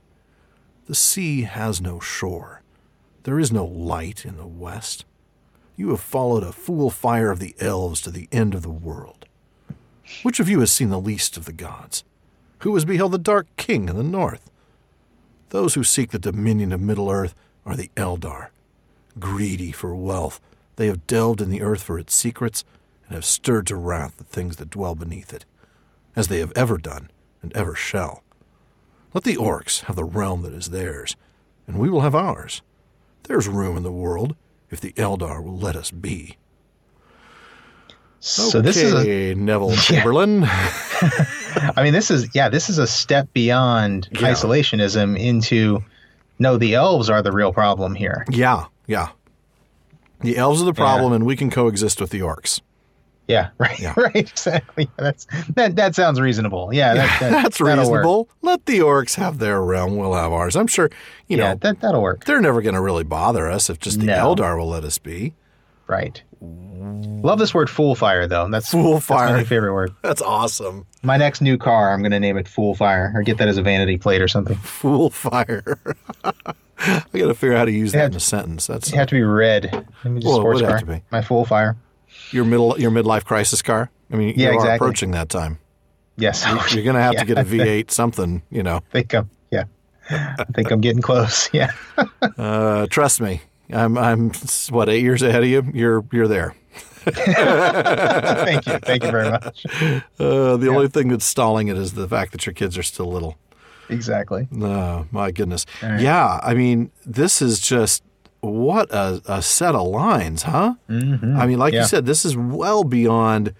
The 0.86 0.94
sea 0.94 1.42
has 1.42 1.80
no 1.80 2.00
shore. 2.00 2.62
There 3.24 3.38
is 3.38 3.52
no 3.52 3.64
light 3.64 4.24
in 4.24 4.36
the 4.36 4.46
west. 4.46 5.04
You 5.76 5.90
have 5.90 6.00
followed 6.00 6.42
a 6.42 6.52
fool 6.52 6.90
fire 6.90 7.30
of 7.30 7.38
the 7.38 7.54
elves 7.60 8.00
to 8.02 8.10
the 8.10 8.28
end 8.32 8.54
of 8.54 8.62
the 8.62 8.70
world. 8.70 9.26
Which 10.22 10.40
of 10.40 10.48
you 10.48 10.60
has 10.60 10.72
seen 10.72 10.90
the 10.90 11.00
least 11.00 11.36
of 11.36 11.44
the 11.44 11.52
gods? 11.52 12.04
Who 12.60 12.74
has 12.74 12.84
beheld 12.84 13.12
the 13.12 13.18
dark 13.18 13.46
king 13.56 13.88
in 13.88 13.96
the 13.96 14.02
north? 14.02 14.50
Those 15.50 15.74
who 15.74 15.84
seek 15.84 16.10
the 16.10 16.18
dominion 16.18 16.72
of 16.72 16.80
Middle 16.80 17.10
Earth 17.10 17.34
are 17.66 17.76
the 17.76 17.90
Eldar. 17.96 18.48
Greedy 19.18 19.72
for 19.72 19.94
wealth, 19.94 20.40
they 20.76 20.86
have 20.86 21.06
delved 21.06 21.40
in 21.40 21.50
the 21.50 21.62
earth 21.62 21.82
for 21.82 21.98
its 21.98 22.14
secrets 22.14 22.64
and 23.12 23.16
have 23.18 23.26
stirred 23.26 23.66
to 23.66 23.76
wrath 23.76 24.16
the 24.16 24.24
things 24.24 24.56
that 24.56 24.70
dwell 24.70 24.94
beneath 24.94 25.34
it, 25.34 25.44
as 26.16 26.28
they 26.28 26.38
have 26.38 26.50
ever 26.56 26.78
done 26.78 27.10
and 27.42 27.52
ever 27.54 27.74
shall. 27.74 28.24
Let 29.12 29.24
the 29.24 29.36
orcs 29.36 29.80
have 29.82 29.96
the 29.96 30.04
realm 30.04 30.40
that 30.42 30.54
is 30.54 30.70
theirs, 30.70 31.14
and 31.66 31.76
we 31.78 31.90
will 31.90 32.00
have 32.00 32.14
ours. 32.14 32.62
There's 33.24 33.48
room 33.48 33.76
in 33.76 33.82
the 33.82 33.92
world 33.92 34.34
if 34.70 34.80
the 34.80 34.94
Eldar 34.94 35.44
will 35.44 35.58
let 35.58 35.76
us 35.76 35.90
be. 35.90 36.38
So 38.20 38.62
this 38.62 38.78
is 38.78 38.94
a, 38.94 39.34
Neville 39.34 39.76
Chamberlain. 39.76 40.44
I 40.46 41.82
mean, 41.82 41.92
this 41.92 42.10
is 42.10 42.34
yeah, 42.34 42.48
this 42.48 42.70
is 42.70 42.78
a 42.78 42.86
step 42.86 43.30
beyond 43.34 44.08
Yeah. 44.12 44.20
isolationism 44.32 45.18
into 45.18 45.84
no, 46.38 46.56
the 46.56 46.76
elves 46.76 47.10
are 47.10 47.20
the 47.20 47.30
real 47.32 47.52
problem 47.52 47.94
here. 47.94 48.24
yeah, 48.30 48.64
yeah. 48.86 49.10
The 50.20 50.38
elves 50.38 50.62
are 50.62 50.64
the 50.64 50.72
problem, 50.72 51.12
and 51.12 51.26
we 51.26 51.36
can 51.36 51.50
coexist 51.50 52.00
with 52.00 52.08
the 52.08 52.20
orcs. 52.20 52.60
Yeah, 53.28 53.50
right, 53.58 53.78
Yeah. 53.78 53.94
right, 53.96 54.14
exactly. 54.16 54.90
That's 54.96 55.26
that. 55.54 55.76
That 55.76 55.94
sounds 55.94 56.20
reasonable. 56.20 56.70
Yeah, 56.74 56.94
that, 56.94 57.20
that, 57.20 57.30
That's 57.42 57.58
that'll 57.58 57.90
work. 57.90 58.00
reasonable. 58.00 58.28
Let 58.42 58.66
the 58.66 58.80
orcs 58.80 59.14
have 59.14 59.38
their 59.38 59.62
realm. 59.62 59.96
We'll 59.96 60.14
have 60.14 60.32
ours. 60.32 60.56
I'm 60.56 60.66
sure, 60.66 60.90
you 61.28 61.36
Yeah, 61.38 61.52
know, 61.54 61.58
that 61.62 61.80
that'll 61.80 62.02
work. 62.02 62.24
they're 62.24 62.40
never 62.40 62.60
going 62.62 62.74
to 62.74 62.80
really 62.80 63.04
bother 63.04 63.48
us 63.48 63.70
if 63.70 63.78
just 63.78 64.00
the 64.00 64.06
No. 64.06 64.34
Eldar 64.34 64.58
will 64.58 64.68
let 64.68 64.84
us 64.84 64.98
be. 64.98 65.34
Right. 65.86 66.22
Love 66.40 67.38
this 67.38 67.54
word 67.54 67.70
"fool 67.70 67.94
fire" 67.94 68.26
though. 68.26 68.48
That's 68.50 68.70
Fool 68.70 68.94
that's 68.94 69.08
my 69.08 69.44
favorite 69.44 69.72
word. 69.72 69.92
That's 70.02 70.20
awesome. 70.22 70.84
My 71.04 71.16
next 71.16 71.40
new 71.40 71.56
car, 71.56 71.92
I'm 71.92 72.00
going 72.00 72.10
to 72.12 72.18
name 72.20 72.36
it 72.36 72.48
"Fool 72.48 72.74
Fire" 72.74 73.12
or 73.14 73.22
get 73.22 73.38
that 73.38 73.46
as 73.46 73.56
a 73.58 73.62
vanity 73.62 73.98
plate 73.98 74.20
or 74.20 74.26
something. 74.28 74.56
Fool 74.62 75.10
fire. 75.10 75.78
I 76.24 76.32
got 76.82 77.04
to 77.12 77.34
figure 77.34 77.52
out 77.54 77.58
how 77.58 77.64
to 77.66 77.70
use 77.72 77.92
that 77.92 77.98
Yeah. 77.98 78.06
in 78.06 78.14
a 78.16 78.20
sentence. 78.20 78.66
That's 78.66 78.88
It 78.92 78.96
had 78.96 79.08
to 79.10 79.14
be 79.14 79.22
red. 79.22 79.70
Let 79.72 80.04
me 80.06 80.20
just 80.20 80.26
Well, 80.26 80.38
it 80.38 80.40
sports 80.40 80.60
have 80.62 80.68
car. 80.70 80.78
to 80.80 80.86
be. 80.86 81.02
My 81.12 81.22
"Fool 81.22 81.44
Fire." 81.44 81.76
Your 82.32 82.44
middle 82.44 82.78
your 82.78 82.90
midlife 82.90 83.24
crisis 83.24 83.62
car. 83.62 83.90
I 84.12 84.16
mean, 84.16 84.34
Yeah, 84.36 84.48
you 84.48 84.50
are 84.50 84.54
exactly. 84.54 84.74
approaching 84.76 85.10
that 85.12 85.28
time. 85.28 85.58
Yes, 86.16 86.44
You're 86.74 86.84
going 86.84 86.94
to 86.96 87.02
have 87.02 87.14
Yeah, 87.14 87.20
to 87.20 87.26
get 87.26 87.36
a 87.38 87.40
I 87.40 87.44
think- 87.44 87.62
V8 87.62 87.90
something. 87.90 88.42
You 88.50 88.62
know, 88.62 88.76
I 88.76 88.92
think 88.92 89.14
I'm. 89.14 89.30
Yeah, 89.50 89.64
I 90.10 90.44
think 90.54 90.70
I'm 90.70 90.80
getting 90.80 91.02
close. 91.02 91.48
Yeah. 91.54 91.70
uh, 92.38 92.86
trust 92.88 93.20
me. 93.20 93.40
I'm 93.72 93.96
I'm 93.96 94.32
what 94.70 94.88
eight 94.90 95.02
years 95.02 95.22
ahead 95.22 95.42
of 95.42 95.48
you. 95.48 95.62
You're 95.72 96.04
you're 96.12 96.28
there. 96.28 96.54
Thank 97.04 98.66
you. 98.66 98.78
Thank 98.78 99.04
you 99.04 99.10
very 99.10 99.30
much. 99.30 99.64
Uh, 100.20 100.56
the 100.56 100.68
only 100.68 100.88
thing 100.88 101.08
that's 101.08 101.24
stalling 101.24 101.68
it 101.68 101.76
is 101.76 101.94
the 101.94 102.06
fact 102.08 102.32
that 102.32 102.46
your 102.46 102.52
kids 102.52 102.76
are 102.78 102.82
still 102.82 103.10
little. 103.10 103.36
Exactly. 103.88 104.46
Oh, 104.60 105.06
my 105.10 105.30
goodness. 105.32 105.66
right. 105.82 106.00
Yeah, 106.00 106.38
I 106.42 106.54
mean, 106.54 106.90
this 107.04 107.42
is 107.42 107.60
just 107.60 108.02
what 108.42 108.90
a, 108.92 109.22
a 109.26 109.40
set 109.42 109.74
of 109.74 109.86
lines, 109.88 110.42
huh? 110.42 110.74
Mm-hmm. 110.90 111.36
I 111.36 111.46
mean, 111.46 111.58
like 111.58 111.72
Yeah. 111.72 111.80
you 111.82 111.86
said, 111.86 112.04
this 112.06 112.24
is 112.24 112.36
well 112.36 112.84
beyond, 112.84 113.54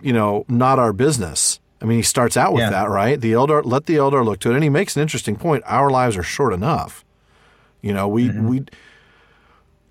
you 0.00 0.12
know, 0.12 0.44
not 0.48 0.78
our 0.78 0.92
business. 0.92 1.58
I 1.80 1.84
mean, 1.86 1.96
he 1.98 2.02
starts 2.02 2.36
out 2.36 2.52
with 2.52 2.60
Yeah. 2.62 2.70
that, 2.70 2.88
right? 2.90 3.20
The 3.20 3.32
Eldar, 3.32 3.62
let 3.64 3.86
the 3.86 3.96
Eldar 3.96 4.24
look 4.24 4.38
to 4.40 4.50
it, 4.50 4.54
and 4.54 4.62
he 4.62 4.68
makes 4.70 4.94
an 4.96 5.02
interesting 5.02 5.34
point. 5.34 5.64
Our 5.66 5.90
lives 5.90 6.16
are 6.16 6.22
short 6.22 6.52
enough. 6.52 7.04
You 7.80 7.92
know, 7.92 8.06
we 8.06 8.28
Mm-hmm. 8.28 8.46
we 8.48 8.62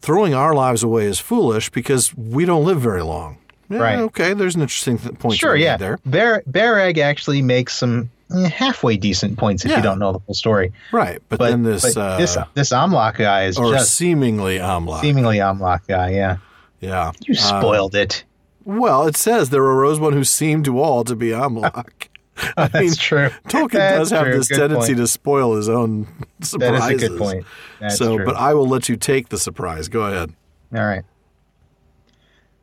throwing 0.01 0.33
our 0.33 0.53
lives 0.53 0.83
away 0.83 1.05
is 1.05 1.19
foolish 1.19 1.69
because 1.69 2.15
we 2.15 2.45
don't 2.45 2.65
live 2.65 2.79
very 2.81 3.03
long. 3.03 3.37
Yeah, 3.69 3.77
Right. 3.79 3.99
Okay. 3.99 4.33
There's 4.33 4.55
an 4.55 4.61
interesting 4.61 4.97
th- 4.97 5.17
point. 5.19 5.37
Sure. 5.37 5.55
Yeah. 5.55 5.77
There. 5.77 5.97
Bear 6.05 6.43
Bereg 6.49 6.97
actually 6.97 7.41
makes 7.41 7.75
some 7.75 8.09
halfway 8.49 8.97
decent 8.97 9.37
points 9.37 9.65
if 9.65 9.71
Yeah. 9.71 9.77
you 9.77 9.83
don't 9.83 9.99
know 9.99 10.11
the 10.13 10.19
full 10.19 10.33
story. 10.35 10.71
Right. 10.91 11.21
But, 11.29 11.39
But 11.39 11.49
then 11.49 11.63
this, 11.63 11.93
but 11.93 11.97
uh, 12.01 12.17
this 12.17 12.37
this 12.53 12.71
Amlach 12.71 13.17
guy 13.17 13.43
is 13.45 13.57
or 13.57 13.71
just 13.73 13.93
seemingly 13.95 14.57
Amla. 14.59 15.01
seemingly 15.01 15.37
Amlach 15.37 15.87
guy. 15.87 16.11
Yeah. 16.11 16.37
yeah. 16.79 17.11
You 17.25 17.33
Uh, 17.33 17.59
spoiled 17.59 17.95
it. 17.95 18.23
Well, 18.63 19.07
it 19.07 19.17
says 19.17 19.49
there 19.49 19.63
arose 19.63 19.99
one 19.99 20.13
who 20.13 20.23
seemed 20.23 20.65
to 20.65 20.79
all 20.79 21.03
to 21.05 21.15
be 21.15 21.29
Amlach. 21.29 21.85
I 22.57 22.67
That's 22.67 22.73
mean, 22.73 22.93
true. 22.95 23.29
Tolkien 23.49 23.71
That's 23.73 23.97
does 23.99 24.09
have 24.11 24.23
true. 24.25 24.37
this 24.37 24.47
Good 24.47 24.57
tendency 24.57 24.93
point. 24.93 24.97
to 24.99 25.07
spoil 25.07 25.55
his 25.57 25.67
own 25.69 26.07
That 26.39 26.45
surprises. 26.45 26.91
is 27.01 27.03
a 27.03 27.09
good 27.09 27.19
point. 27.19 27.45
That's 27.79 27.97
so, 27.97 28.15
true. 28.17 28.25
but 28.25 28.35
I 28.37 28.53
will 28.53 28.67
let 28.67 28.87
you 28.89 28.95
take 28.95 29.29
the 29.29 29.37
surprise. 29.37 29.89
Go 29.89 30.01
ahead. 30.03 30.33
All 30.73 30.85
right. 30.85 31.03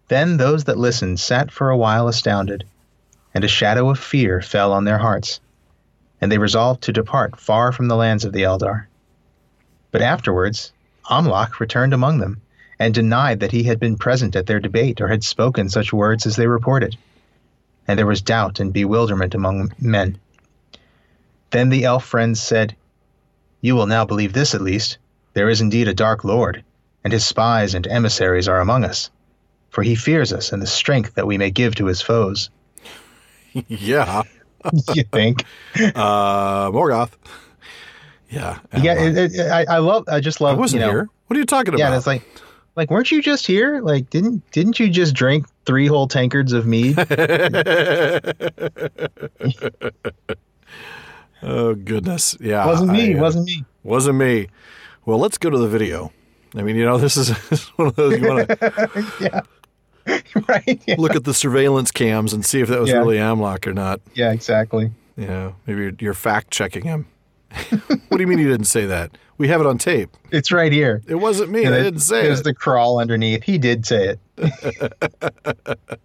Then 0.09 0.39
those 0.39 0.65
that 0.65 0.79
listened 0.79 1.21
sat 1.21 1.51
for 1.51 1.69
a 1.71 1.77
while 1.77 2.09
astounded, 2.09 2.65
and 3.35 3.45
a 3.45 3.49
shadow 3.49 3.91
of 3.91 3.99
fear 3.99 4.41
fell 4.41 4.73
on 4.73 4.85
their 4.85 4.99
hearts, 4.99 5.39
and 6.21 6.31
they 6.31 6.39
resolved 6.39 6.83
to 6.83 6.93
depart 6.93 7.39
far 7.39 7.73
from 7.73 7.89
the 7.89 7.97
lands 7.97 8.25
of 8.25 8.33
the 8.33 8.43
Eldar. 8.43 8.87
But 9.91 10.03
afterwards, 10.03 10.73
Amlach 11.11 11.61
returned 11.61 11.95
among 11.95 12.19
them, 12.19 12.43
and 12.79 12.95
denied 12.95 13.41
that 13.41 13.53
he 13.53 13.65
had 13.65 13.81
been 13.81 13.97
present 13.97 14.37
at 14.37 14.47
their 14.47 14.61
debate 14.61 15.01
or 15.01 15.09
had 15.09 15.25
spoken 15.25 15.69
such 15.69 15.93
words 15.93 16.27
as 16.27 16.37
they 16.37 16.47
reported. 16.47 16.97
And 17.87 17.99
there 17.99 18.07
was 18.07 18.23
doubt 18.23 18.61
and 18.61 18.73
bewilderment 18.73 19.35
among 19.35 19.73
men. 19.81 20.19
Then 21.51 21.71
the 21.71 21.85
elf 21.85 22.05
friends 22.05 22.41
said, 22.41 22.77
You 23.61 23.75
will 23.75 23.87
now 23.87 24.05
believe 24.05 24.33
this 24.33 24.55
at 24.55 24.61
least. 24.61 24.99
There 25.33 25.49
is 25.49 25.61
indeed 25.61 25.89
a 25.89 25.95
dark 25.95 26.25
lord, 26.25 26.63
and 27.03 27.13
his 27.13 27.25
spies 27.25 27.75
and 27.75 27.87
emissaries 27.87 28.49
are 28.49 28.61
among 28.61 28.85
us. 28.85 29.11
For 29.71 29.83
he 29.83 29.95
fears 29.95 30.33
us 30.33 30.53
and 30.53 30.61
the 30.61 30.67
strength 30.67 31.15
that 31.15 31.27
we 31.27 31.39
may 31.39 31.51
give 31.51 31.75
to 31.77 31.87
his 31.87 32.03
foes. 32.03 32.51
yeah. 33.69 34.23
you 34.95 35.05
think? 35.05 35.45
Uh, 35.77 36.71
Morgoth. 36.71 37.13
Yeah. 38.31 38.59
yeah, 38.83 39.01
it, 39.01 39.35
it, 39.35 39.51
I, 39.51 39.65
I 39.65 39.79
love. 39.79 40.05
I 40.09 40.21
just 40.21 40.43
I 40.43 40.47
love. 40.47 40.59
wasn't 40.59 40.81
you 40.81 40.87
know, 40.87 40.93
here. 40.93 41.09
What 41.27 41.37
are 41.37 41.41
you 41.41 41.47
talking 41.47 41.75
about? 41.75 41.79
Yeah, 41.79 41.97
it's 41.97 42.07
like, 42.07 42.23
like, 42.77 42.91
weren't 42.91 43.11
you 43.11 43.23
just 43.23 43.47
here? 43.47 43.81
Like, 43.81 44.11
didn't 44.11 44.49
didn't 44.51 44.79
you 44.79 44.91
just 44.91 45.15
drink 45.15 45.47
three 45.65 45.87
whole 45.87 46.09
tankards 46.09 46.53
of 46.53 46.67
mead? 46.67 46.99
Oh 51.43 51.75
goodness, 51.75 52.37
yeah. 52.41 52.67
wasn't 52.67 52.91
me. 52.91 53.15
I, 53.15 53.19
uh, 53.19 53.21
wasn't 53.21 53.47
me. 53.47 53.65
Wasn't 53.85 54.17
me. 54.17 54.49
Well, 55.07 55.19
let's 55.19 55.39
go 55.39 55.51
to 55.51 55.59
the 55.59 55.69
video. 55.69 56.13
I 56.57 56.63
mean, 56.63 56.77
you 56.77 56.85
know, 56.85 56.99
this 56.99 57.17
is, 57.17 57.29
this 57.49 57.63
is 57.63 57.69
one 57.77 57.89
of 57.89 57.97
those 57.97 58.19
you 58.19 58.29
want 58.29 58.49
to 58.49 59.13
yeah. 59.21 59.41
right. 60.49 60.81
Yeah. 60.87 60.97
look 60.99 61.15
at 61.15 61.25
the 61.25 61.35
surveillance 61.35 61.91
cams 61.91 62.33
and 62.33 62.45
see 62.45 62.61
if 62.61 62.69
that 62.69 62.81
was 62.81 62.91
Yeah. 62.91 62.99
really 62.99 63.17
Amlach 63.17 63.67
or 63.67 63.73
not. 63.73 64.01
yeah. 64.15 64.33
Exactly. 64.33 64.91
Yeah, 65.17 65.53
maybe 65.67 65.83
you're, 65.83 65.93
you're 65.99 66.15
fact 66.15 66.51
checking 66.51 66.85
him. 66.85 67.07
what 67.71 68.19
do 68.19 68.21
you 68.21 68.27
mean 68.27 68.39
you 68.39 68.49
didn't 68.49 68.67
say 68.67 68.87
that? 68.87 69.17
We 69.37 69.49
have 69.49 69.61
it 69.61 69.67
on 69.67 69.79
tape. 69.79 70.11
It's 70.31 70.53
right 70.53 70.73
here. 70.73 71.03
It 71.09 71.17
wasn't 71.17 71.51
me. 71.51 71.61
I 71.67 71.71
And 71.71 71.85
didn't 71.85 72.01
say 72.01 72.23
There's 72.23 72.41
it. 72.41 72.45
the 72.45 72.55
crawl 72.55 73.01
underneath. 73.01 73.43
He 73.45 73.59
did 73.59 73.87
say 73.87 74.17
it. 74.37 75.79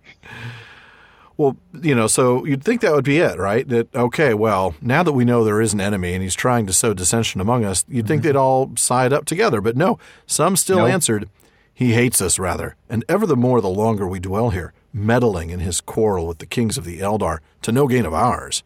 Well, 1.36 1.58
you 1.82 1.96
know, 1.96 2.06
so 2.06 2.46
you'd 2.46 2.64
think 2.64 2.82
that 2.82 2.94
would 2.94 3.04
be 3.04 3.18
it, 3.18 3.40
right? 3.40 3.68
That 3.68 3.94
okay, 3.96 4.36
well, 4.36 4.76
now 4.82 5.02
that 5.02 5.14
we 5.14 5.26
know 5.26 5.44
there 5.44 5.62
is 5.62 5.74
an 5.74 5.82
enemy 5.82 6.14
and 6.14 6.22
he's 6.22 6.36
trying 6.36 6.68
to 6.68 6.74
sow 6.74 6.94
dissension 6.94 7.42
among 7.42 7.66
us, 7.66 7.84
you'd 7.88 8.08
think 8.08 8.22
mm-hmm. 8.22 8.28
they'd 8.30 8.36
all 8.36 8.72
side 8.78 9.12
up 9.12 9.26
together. 9.26 9.60
But 9.60 9.76
no, 9.76 9.98
some 10.28 10.56
still 10.56 10.78
Nope. 10.78 10.92
answered, 10.92 11.30
he 11.74 11.94
hates 11.94 12.22
us 12.22 12.38
rather, 12.38 12.76
and 12.90 13.04
ever 13.10 13.26
the 13.26 13.36
more 13.36 13.60
the 13.62 13.70
longer 13.70 14.08
we 14.08 14.20
dwell 14.20 14.52
here, 14.52 14.74
meddling 14.94 15.50
in 15.50 15.60
his 15.60 15.82
quarrel 15.82 16.28
with 16.28 16.38
the 16.38 16.46
kings 16.46 16.78
of 16.78 16.86
the 16.86 17.00
Eldar 17.00 17.40
to 17.64 17.72
no 17.72 17.88
gain 17.88 18.06
of 18.06 18.14
ours. 18.14 18.64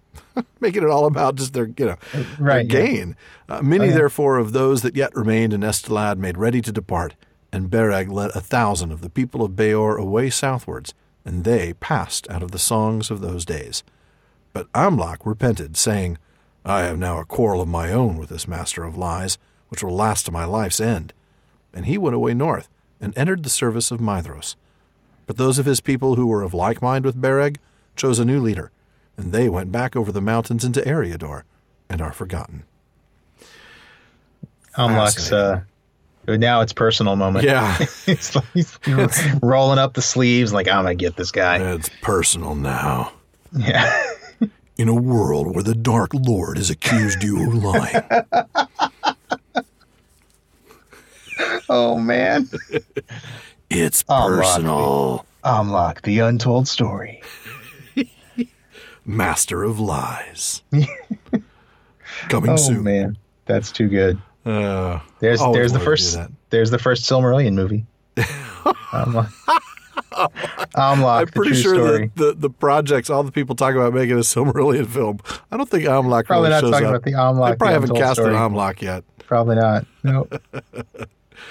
Making 0.60 0.82
it 0.82 0.90
all 0.90 1.06
about 1.06 1.36
just 1.36 1.54
their, 1.54 1.66
you 1.76 1.86
know, 1.86 1.96
Right, 2.38 2.68
their 2.68 2.80
yeah. 2.82 2.86
gain. 2.86 3.16
Uh, 3.48 3.62
many, 3.62 3.88
therefore, 3.88 4.36
of 4.38 4.52
those 4.52 4.82
that 4.82 4.96
yet 4.96 5.14
remained 5.14 5.52
in 5.54 5.62
Estelad 5.62 6.18
made 6.18 6.36
ready 6.36 6.60
to 6.60 6.72
depart, 6.72 7.14
and 7.50 7.70
Bereg 7.70 8.10
led 8.10 8.30
a 8.34 8.40
thousand 8.40 8.92
of 8.92 9.00
the 9.00 9.10
people 9.10 9.42
of 9.42 9.56
Beor 9.56 9.96
away 9.96 10.28
southwards, 10.28 10.92
and 11.24 11.44
they 11.44 11.72
passed 11.74 12.28
out 12.30 12.42
of 12.42 12.50
the 12.50 12.58
songs 12.58 13.10
of 13.10 13.20
those 13.20 13.44
days. 13.46 13.82
But 14.52 14.70
Amlach 14.72 15.24
repented, 15.24 15.76
saying, 15.78 16.18
I 16.64 16.80
have 16.82 16.98
now 16.98 17.18
a 17.18 17.24
quarrel 17.24 17.62
of 17.62 17.68
my 17.68 17.90
own 17.92 18.18
with 18.18 18.28
this 18.28 18.46
master 18.46 18.84
of 18.84 18.96
lies, 18.96 19.38
which 19.68 19.82
will 19.82 19.94
last 19.96 20.26
to 20.26 20.32
my 20.32 20.44
life's 20.44 20.80
end. 20.80 21.14
And 21.74 21.86
he 21.86 21.96
went 21.98 22.14
away 22.16 22.34
north, 22.34 22.68
and 23.00 23.16
entered 23.16 23.42
the 23.42 23.50
service 23.50 23.90
of 23.90 24.00
Maedhros. 24.00 24.56
But 25.26 25.36
those 25.36 25.58
of 25.58 25.66
his 25.66 25.80
people 25.80 26.16
who 26.16 26.26
were 26.26 26.42
of 26.42 26.54
like 26.54 26.82
mind 26.82 27.04
with 27.04 27.20
Bereg 27.20 27.56
chose 27.96 28.18
a 28.18 28.24
new 28.24 28.40
leader, 28.40 28.70
and 29.16 29.32
they 29.32 29.48
went 29.48 29.72
back 29.72 29.96
over 29.96 30.12
the 30.12 30.20
mountains 30.20 30.64
into 30.64 30.80
Eriador, 30.80 31.42
and 31.88 32.00
are 32.00 32.12
forgotten. 32.12 32.64
Unlocks. 34.76 35.30
Uh, 35.32 35.62
now 36.26 36.60
it's 36.60 36.72
personal 36.72 37.16
moment. 37.16 37.44
Yeah, 37.44 37.76
It's 38.06 38.34
like 38.34 38.44
he's 38.54 38.78
rolling 39.42 39.78
up 39.78 39.94
the 39.94 40.02
sleeves, 40.02 40.52
like 40.52 40.68
I'm 40.68 40.84
gonna 40.84 40.94
get 40.94 41.16
this 41.16 41.30
guy. 41.30 41.58
it's 41.74 41.90
personal 42.00 42.54
now. 42.54 43.12
Yeah. 43.56 44.10
In 44.78 44.88
a 44.88 44.94
world 44.94 45.54
where 45.54 45.62
the 45.62 45.74
Dark 45.74 46.12
Lord 46.14 46.56
has 46.56 46.70
accused 46.70 47.22
you 47.22 47.46
of 47.46 47.54
lying. 47.54 48.02
Oh 51.68 51.98
man. 51.98 52.48
It's 53.70 54.02
personal. 54.02 55.24
Unlock 55.44 56.02
the 56.02 56.18
untold 56.20 56.68
story. 56.68 57.22
Master 59.04 59.62
of 59.62 59.80
lies. 59.80 60.62
Coming 62.28 62.56
soon. 62.56 62.74
Oh 62.74 62.76
soon. 62.76 62.82
man, 62.84 63.18
that's 63.46 63.72
too 63.72 63.88
good. 63.88 64.18
Uh, 64.44 65.00
There's 65.20 65.40
there's 65.40 65.40
the 65.40 65.48
wanted 65.50 65.72
to 65.72 65.78
do 65.78 65.84
first 65.84 66.18
there's 66.50 66.70
the 66.70 66.78
first 66.78 67.04
Silmarillion 67.10 67.54
movie. 67.54 67.86
Unlock. 68.92 69.30
Unlock 70.74 71.20
I'm 71.22 71.26
pretty 71.28 71.54
sure 71.54 71.74
story. 71.74 72.10
that 72.16 72.16
the, 72.16 72.34
the 72.34 72.50
projects, 72.50 73.08
all 73.08 73.22
the 73.22 73.32
people 73.32 73.54
talking 73.54 73.80
about 73.80 73.94
making 73.94 74.16
a 74.16 74.20
Silmarillion 74.20 74.86
film, 74.86 75.20
I 75.50 75.56
don't 75.56 75.68
think 75.68 75.84
Amlach 75.84 76.26
Probably 76.26 76.50
really 76.50 76.62
not 76.62 76.70
talking 76.70 76.86
up. 76.86 76.90
about 76.94 77.02
the 77.04 77.12
Amlach. 77.12 77.50
they 77.50 77.56
probably 77.56 77.66
the 77.68 77.72
haven't 77.80 77.96
cast 77.96 78.14
story. 78.20 78.34
an 78.34 78.40
Amlach 78.40 78.82
yet. 78.82 79.04
Probably 79.26 79.56
not. 79.56 79.86
No. 80.04 80.28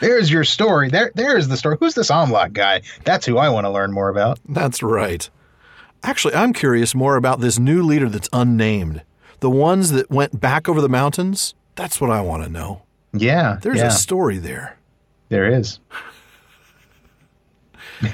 There's 0.01 0.29
your 0.31 0.43
story. 0.43 0.89
There, 0.89 1.11
there's 1.15 1.47
the 1.47 1.55
story. 1.55 1.77
Who's 1.79 1.93
this 1.93 2.11
Amlach 2.11 2.51
guy? 2.53 2.81
That's 3.05 3.25
who 3.25 3.37
I 3.37 3.49
want 3.49 3.65
to 3.65 3.69
learn 3.69 3.91
more 3.93 4.09
about. 4.09 4.39
That's 4.49 4.83
right. 4.83 5.29
Actually, 6.03 6.33
I'm 6.33 6.51
curious 6.53 6.93
more 6.95 7.15
about 7.15 7.39
this 7.39 7.59
new 7.59 7.83
leader 7.83 8.09
that's 8.09 8.27
unnamed. 8.33 9.03
The 9.39 9.49
ones 9.49 9.91
that 9.91 10.09
went 10.09 10.39
back 10.41 10.67
over 10.67 10.81
the 10.81 10.89
mountains. 10.89 11.53
That's 11.75 12.01
what 12.01 12.09
I 12.09 12.21
want 12.21 12.43
to 12.43 12.49
know. 12.49 12.81
Yeah, 13.13 13.59
There's 13.61 13.77
yeah, 13.77 13.87
a 13.87 13.91
story 13.91 14.37
there. 14.37 14.77
there 15.29 15.45
is. 15.47 15.79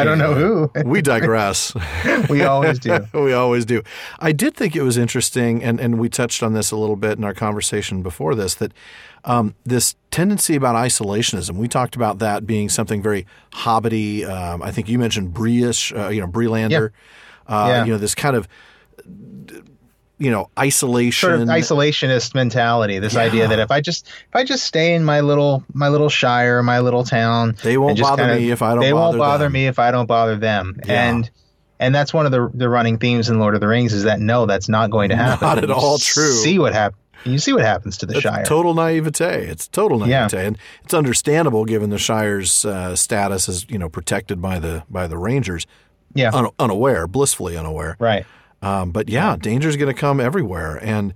I 0.00 0.04
don't 0.04 0.18
know 0.18 0.34
who. 0.34 0.70
We 0.84 1.02
digress. 1.02 1.74
we 2.30 2.42
always 2.42 2.78
do. 2.78 3.06
we 3.14 3.32
always 3.32 3.64
do. 3.64 3.82
I 4.18 4.32
did 4.32 4.54
think 4.54 4.74
it 4.76 4.82
was 4.82 4.96
interesting, 4.96 5.62
and, 5.62 5.80
and 5.80 5.98
we 5.98 6.08
touched 6.08 6.42
on 6.42 6.52
this 6.54 6.70
a 6.70 6.76
little 6.76 6.96
bit 6.96 7.18
in 7.18 7.24
our 7.24 7.34
conversation 7.34 8.02
before 8.02 8.34
this, 8.34 8.54
that 8.56 8.72
um, 9.24 9.54
this 9.64 9.96
tendency 10.10 10.54
about 10.54 10.74
isolationism, 10.76 11.56
we 11.56 11.68
talked 11.68 11.96
about 11.96 12.18
that 12.20 12.46
being 12.46 12.68
something 12.68 13.02
very 13.02 13.26
hobbity. 13.52 14.28
Um, 14.28 14.62
I 14.62 14.70
think 14.70 14.88
you 14.88 14.98
mentioned 14.98 15.34
Bree-ish, 15.34 15.92
uh, 15.92 16.08
you 16.08 16.20
know, 16.20 16.28
Breelander. 16.28 16.90
Uh, 17.46 17.66
Yeah. 17.68 17.84
You 17.84 17.92
know, 17.92 17.98
this 17.98 18.14
kind 18.14 18.36
of, 18.36 18.46
you 20.18 20.30
know, 20.30 20.50
isolation. 20.58 21.28
Sort 21.28 21.40
of 21.40 21.48
isolationist 21.48 22.34
mentality. 22.34 22.98
This 22.98 23.16
idea 23.16 23.46
that 23.48 23.58
if 23.58 23.70
I 23.70 23.80
just 23.80 24.06
if 24.08 24.34
I 24.34 24.44
just 24.44 24.64
stay 24.64 24.94
in 24.94 25.04
my 25.04 25.20
little 25.20 25.62
my 25.72 25.88
little 25.88 26.08
shire, 26.08 26.62
my 26.62 26.80
little 26.80 27.04
town, 27.04 27.56
They 27.62 27.78
won't 27.78 28.00
bother 28.00 28.24
kinda- 28.24 28.36
me 28.36 28.50
if 28.50 28.62
I 28.62 28.70
don't 28.74 28.80
They 28.80 28.92
won't 28.92 29.16
bother 29.18 29.44
them. 29.44 29.52
me 29.52 29.66
if 29.66 29.78
I 29.78 29.90
don't 29.90 30.06
bother 30.06 30.36
them. 30.36 30.80
Yeah. 30.86 31.08
And 31.10 31.30
and 31.80 31.94
that's 31.94 32.12
one 32.12 32.26
of 32.26 32.32
the 32.32 32.50
the 32.52 32.68
running 32.68 32.98
themes 32.98 33.28
in 33.28 33.38
Lord 33.38 33.54
of 33.54 33.60
the 33.60 33.68
Rings 33.68 33.92
is 33.92 34.02
that 34.04 34.18
no, 34.20 34.46
that's 34.46 34.68
not 34.68 34.90
going 34.90 35.10
to 35.10 35.16
happen. 35.16 35.46
Not 35.46 35.58
at 35.58 35.70
all 35.70 35.98
true. 35.98 36.32
See 36.32 36.58
what 36.58 36.72
happens. 36.72 37.00
You 37.24 37.38
see 37.38 37.52
what 37.52 37.62
happens 37.64 37.98
to 37.98 38.06
the 38.06 38.14
It's 38.14 38.22
Shire. 38.22 38.44
total 38.44 38.74
naivete. 38.74 39.24
It's 39.46 39.66
total 39.66 39.98
Yeah. 40.06 40.20
naivete, 40.22 40.46
and 40.46 40.58
it's 40.84 40.94
understandable 40.94 41.64
given 41.64 41.90
the 41.90 41.98
Shire's 41.98 42.64
uh, 42.64 42.94
status 42.96 43.48
as 43.48 43.66
you 43.68 43.78
know 43.78 43.88
protected 43.88 44.40
by 44.40 44.58
the 44.60 44.84
by 44.88 45.06
the 45.08 45.18
Rangers, 45.18 45.66
yeah. 46.14 46.30
un- 46.32 46.50
unaware, 46.60 47.06
blissfully 47.08 47.56
unaware. 47.56 47.96
right. 47.98 48.24
Um, 48.62 48.90
but 48.90 49.08
yeah, 49.08 49.36
danger 49.36 49.68
is 49.68 49.76
going 49.76 49.92
to 49.94 49.98
come 49.98 50.20
everywhere, 50.20 50.78
and 50.82 51.14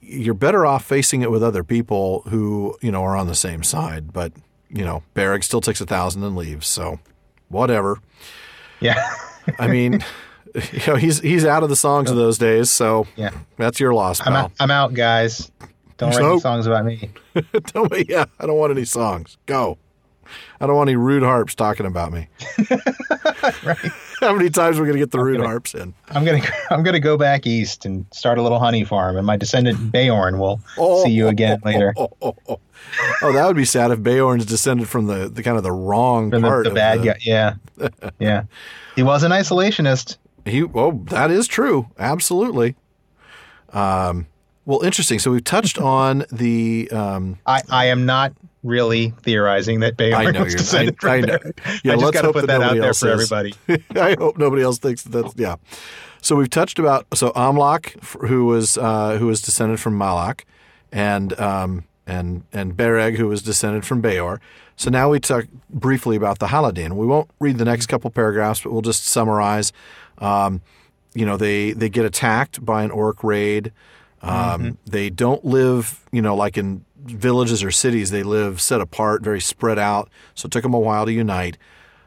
you're 0.00 0.34
better 0.34 0.66
off 0.66 0.84
facing 0.84 1.22
it 1.22 1.30
with 1.30 1.42
other 1.42 1.62
people 1.64 2.22
who 2.28 2.76
you 2.80 2.90
know 2.90 3.02
are 3.04 3.16
on 3.16 3.26
the 3.26 3.34
same 3.34 3.62
side. 3.62 4.12
But 4.12 4.32
you 4.68 4.84
know, 4.84 5.02
Bereg 5.14 5.44
still 5.44 5.60
takes 5.60 5.80
a 5.80 5.86
thousand 5.86 6.24
and 6.24 6.34
leaves, 6.36 6.66
so 6.66 6.98
whatever. 7.48 7.98
Yeah. 8.80 9.00
I 9.58 9.68
mean, 9.68 10.04
you 10.72 10.80
know, 10.86 10.96
he's 10.96 11.20
he's 11.20 11.44
out 11.44 11.62
of 11.62 11.68
the 11.68 11.76
songs 11.76 12.10
of 12.10 12.16
those 12.16 12.38
days, 12.38 12.70
so 12.70 13.06
Yeah. 13.16 13.30
that's 13.56 13.78
your 13.78 13.94
loss, 13.94 14.20
I'm 14.26 14.32
out, 14.34 14.52
I'm 14.58 14.70
out, 14.70 14.94
guys. 14.94 15.50
Don't 15.96 16.10
write 16.16 16.24
any 16.24 16.40
songs 16.40 16.66
about 16.66 16.84
me. 16.86 17.10
Me, 17.34 18.04
yeah, 18.08 18.24
I 18.40 18.46
don't 18.46 18.58
want 18.58 18.72
any 18.72 18.84
songs. 18.84 19.38
Go. 19.46 19.78
I 20.60 20.66
don't 20.66 20.74
want 20.74 20.88
any 20.88 20.96
rude 20.96 21.22
harps 21.22 21.54
talking 21.54 21.86
about 21.86 22.12
me. 22.12 22.28
How 24.20 24.34
many 24.34 24.50
times 24.50 24.76
we're 24.78 24.84
we 24.84 24.88
going 24.88 24.98
to 25.00 25.02
get 25.04 25.10
the 25.10 25.22
rude 25.22 25.40
harps 25.40 25.74
in? 25.74 25.94
I'm 26.10 26.24
gonna 26.24 26.42
I'm 26.70 26.82
gonna 26.82 27.00
go 27.00 27.16
back 27.16 27.46
east 27.46 27.84
and 27.84 28.06
start 28.12 28.38
a 28.38 28.42
little 28.42 28.58
honey 28.58 28.84
farm, 28.84 29.16
and 29.16 29.26
my 29.26 29.36
descendant 29.36 29.92
Beorn 29.92 30.38
will 30.38 30.60
Oh. 30.78 31.04
see 31.04 31.10
you 31.10 31.28
again 31.28 31.60
later. 31.64 31.94
Oh, 31.96 32.10
oh, 32.22 32.36
oh. 32.48 32.60
Oh, 33.22 33.32
that 33.32 33.46
would 33.46 33.56
be 33.56 33.64
sad 33.64 33.90
if 33.90 34.02
Beorn's 34.02 34.44
descended 34.44 34.88
from 34.88 35.06
the, 35.06 35.28
the 35.28 35.42
kind 35.42 35.56
of 35.56 35.62
the 35.62 35.72
wrong 35.72 36.30
From 36.30 36.42
part 36.42 36.64
the, 36.64 36.70
the 36.70 36.74
bad 36.74 37.00
the, 37.00 37.06
guy. 37.06 37.16
Yeah, 37.20 37.54
yeah. 38.18 38.44
He 38.94 39.02
was 39.02 39.22
an 39.22 39.32
isolationist. 39.32 40.18
He, 40.44 40.62
oh, 40.62 41.02
that 41.06 41.30
is 41.30 41.46
true. 41.48 41.88
Absolutely. 41.98 42.76
Um, 43.72 44.26
well, 44.66 44.82
interesting. 44.82 45.18
So 45.18 45.30
we've 45.30 45.44
touched 45.44 45.78
on 45.78 46.24
the. 46.30 46.90
Um, 46.90 47.38
I, 47.46 47.62
I 47.70 47.86
am 47.86 48.04
not 48.06 48.32
really 48.64 49.10
theorizing 49.22 49.80
that 49.80 49.96
Beorn 49.96 50.14
I 50.14 50.30
know 50.32 50.42
was 50.42 50.54
you're. 50.54 50.58
descended 50.58 50.96
I, 50.96 50.98
from 50.98 51.10
I 51.10 51.20
know. 51.20 51.38
Yeah, 51.84 51.92
I 51.92 51.96
just 51.96 52.12
got 52.12 52.22
to 52.22 52.26
hope 52.28 52.34
put 52.34 52.46
that 52.46 52.58
that 52.58 52.62
out 52.62 52.76
nobody 52.76 52.80
there 52.80 52.88
else 52.88 53.00
for 53.00 53.12
is. 53.12 53.32
everybody. 53.32 53.84
I 54.00 54.16
hope 54.18 54.38
nobody 54.38 54.62
else 54.62 54.78
thinks 54.78 55.02
that 55.02 55.12
that's 55.12 55.34
yeah. 55.36 55.56
So 56.20 56.34
we've 56.36 56.50
touched 56.50 56.78
about 56.78 57.06
so 57.14 57.30
Amlach, 57.32 58.02
who 58.26 58.46
was 58.46 58.78
uh, 58.78 59.18
who 59.18 59.26
was 59.26 59.42
descended 59.42 59.78
from 59.78 59.98
Malach, 59.98 60.40
and 60.90 61.38
um, 61.38 61.84
and 62.06 62.44
and 62.52 62.76
Bereg, 62.76 63.16
who 63.16 63.28
was 63.28 63.42
descended 63.42 63.84
from 63.84 64.00
Beor. 64.00 64.40
So 64.76 64.90
now 64.90 65.10
we 65.10 65.20
talk 65.20 65.44
briefly 65.70 66.16
about 66.16 66.38
the 66.38 66.46
Haladin. 66.46 66.94
We 66.94 67.06
won't 67.06 67.30
read 67.38 67.58
the 67.58 67.64
next 67.64 67.86
couple 67.86 68.10
paragraphs, 68.10 68.62
but 68.62 68.72
we'll 68.72 68.82
just 68.82 69.04
summarize. 69.06 69.72
Um, 70.18 70.62
you 71.14 71.24
know, 71.26 71.36
they 71.36 71.72
they 71.72 71.88
get 71.88 72.04
attacked 72.04 72.64
by 72.64 72.82
an 72.82 72.90
orc 72.90 73.22
raid. 73.22 73.72
Um, 74.24 74.78
They 74.86 75.10
don't 75.10 75.44
live, 75.44 76.00
you 76.12 76.22
know, 76.22 76.34
like 76.34 76.56
in 76.56 76.84
villages 77.04 77.62
or 77.62 77.70
cities. 77.70 78.10
They 78.10 78.22
live 78.22 78.60
set 78.60 78.80
apart, 78.80 79.22
very 79.22 79.40
spread 79.40 79.78
out. 79.78 80.08
So 80.34 80.46
it 80.46 80.52
took 80.52 80.62
them 80.62 80.74
a 80.74 80.78
while 80.78 81.04
to 81.06 81.12
unite. 81.12 81.58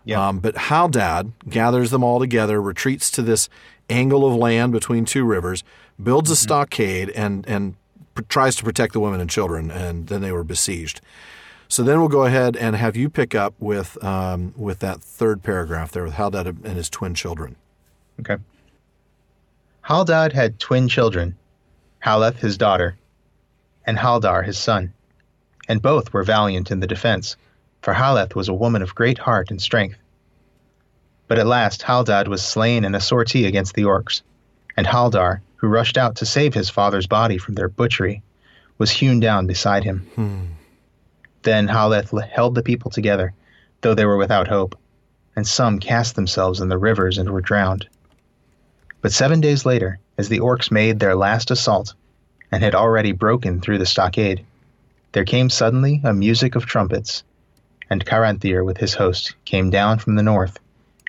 Yeah. 0.04 0.28
Um, 0.28 0.40
but 0.40 0.56
Haldad 0.56 1.34
gathers 1.50 1.92
them 1.92 2.04
all 2.04 2.20
together, 2.20 2.62
retreats 2.62 3.12
to 3.12 3.22
this 3.22 3.50
angle 3.90 4.26
of 4.26 4.36
land 4.36 4.72
between 4.72 5.06
two 5.06 5.26
rivers, 5.26 5.64
builds 6.02 6.32
a 6.32 6.36
stockade, 6.36 7.10
and 7.10 7.46
and 7.48 7.76
pr- 8.16 8.24
tries 8.30 8.56
to 8.56 8.64
protect 8.64 8.94
the 8.94 9.00
women 9.00 9.20
and 9.20 9.30
children. 9.30 9.70
And 9.70 10.08
then 10.08 10.22
they 10.22 10.32
were 10.32 10.44
besieged. 10.46 11.02
So 11.70 11.84
then 11.84 12.00
we'll 12.00 12.08
go 12.08 12.24
ahead 12.24 12.56
and 12.56 12.78
have 12.78 12.96
you 12.96 13.10
pick 13.10 13.36
up 13.36 13.54
with 13.60 14.02
um, 14.02 14.54
with 14.56 14.80
that 14.80 15.02
third 15.02 15.44
paragraph 15.44 15.92
there 15.92 16.04
with 16.04 16.14
Haldad 16.14 16.48
and 16.48 16.78
his 16.78 16.90
twin 16.90 17.14
children. 17.14 17.58
Okay. 18.22 18.38
Haldad 19.84 20.32
had 20.34 20.60
twin 20.60 20.88
children, 20.88 21.36
Haleth 22.04 22.38
his 22.38 22.58
daughter, 22.58 22.98
and 23.86 23.98
Haldar 23.98 24.44
his 24.44 24.58
son. 24.58 24.94
And 25.68 25.82
both 25.82 26.14
were 26.14 26.24
valiant 26.24 26.72
in 26.72 26.80
the 26.80 26.88
defense, 26.88 27.36
for 27.82 27.94
Haleth 27.94 28.36
was 28.36 28.48
a 28.48 28.54
woman 28.54 28.82
of 28.82 28.96
great 28.96 29.18
heart 29.18 29.52
and 29.52 29.62
strength. 29.62 29.98
But 31.28 31.40
at 31.40 31.48
last 31.48 31.82
Haldad 31.82 32.28
was 32.28 32.42
slain 32.42 32.86
in 32.86 32.96
a 32.96 33.02
sortie 33.02 33.46
against 33.46 33.74
the 33.74 33.84
orcs, 33.84 34.22
and 34.78 34.88
Haldar, 34.88 35.42
who 35.58 35.68
rushed 35.68 35.98
out 35.98 36.16
to 36.18 36.26
save 36.26 36.54
his 36.54 36.70
father's 36.70 37.08
body 37.08 37.38
from 37.38 37.56
their 37.56 37.70
butchery, 37.70 38.24
was 38.78 38.92
hewn 38.92 39.20
down 39.20 39.48
beside 39.48 39.84
him. 39.84 40.08
Hmm. 40.16 40.46
Then 41.44 41.68
Haleth 41.68 42.12
held 42.30 42.56
the 42.56 42.64
people 42.64 42.92
together, 42.92 43.34
though 43.82 43.94
they 43.94 44.06
were 44.06 44.18
without 44.18 44.48
hope, 44.48 44.78
and 45.36 45.46
some 45.48 45.80
cast 45.80 46.16
themselves 46.16 46.62
in 46.62 46.70
the 46.70 46.78
rivers 46.78 47.18
and 47.18 47.30
were 47.30 47.42
drowned. 47.42 47.88
But 49.02 49.12
seven 49.12 49.42
days 49.42 49.66
later, 49.66 50.00
as 50.18 50.30
the 50.30 50.40
orcs 50.40 50.72
made 50.72 51.00
their 51.00 51.16
last 51.16 51.52
assault, 51.52 51.94
and 52.52 52.64
had 52.64 52.76
already 52.76 53.12
broken 53.12 53.62
through 53.62 53.78
the 53.78 53.86
stockade, 53.86 54.46
there 55.12 55.26
came 55.26 55.50
suddenly 55.50 56.02
a 56.04 56.14
music 56.14 56.56
of 56.56 56.66
trumpets, 56.66 57.24
and 57.90 58.06
Caranthir 58.06 58.66
with 58.66 58.78
his 58.78 58.94
host 58.94 59.36
came 59.46 59.70
down 59.70 60.00
from 60.00 60.16
the 60.16 60.24
north 60.24 60.58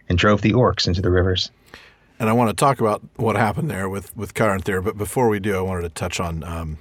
and 0.08 0.18
drove 0.18 0.42
the 0.42 0.52
orcs 0.52 0.86
into 0.86 1.02
the 1.02 1.10
rivers. 1.10 1.50
And 2.20 2.28
I 2.28 2.32
want 2.32 2.50
to 2.50 2.56
talk 2.56 2.80
about 2.80 3.02
what 3.16 3.36
happened 3.36 3.70
there 3.70 3.88
with 3.88 4.16
with 4.16 4.34
Caranthir, 4.34 4.82
but 4.82 4.96
before 4.98 5.28
we 5.28 5.38
do, 5.38 5.56
I 5.56 5.60
wanted 5.60 5.82
to 5.82 5.90
touch 5.90 6.18
on 6.18 6.42
um, 6.42 6.78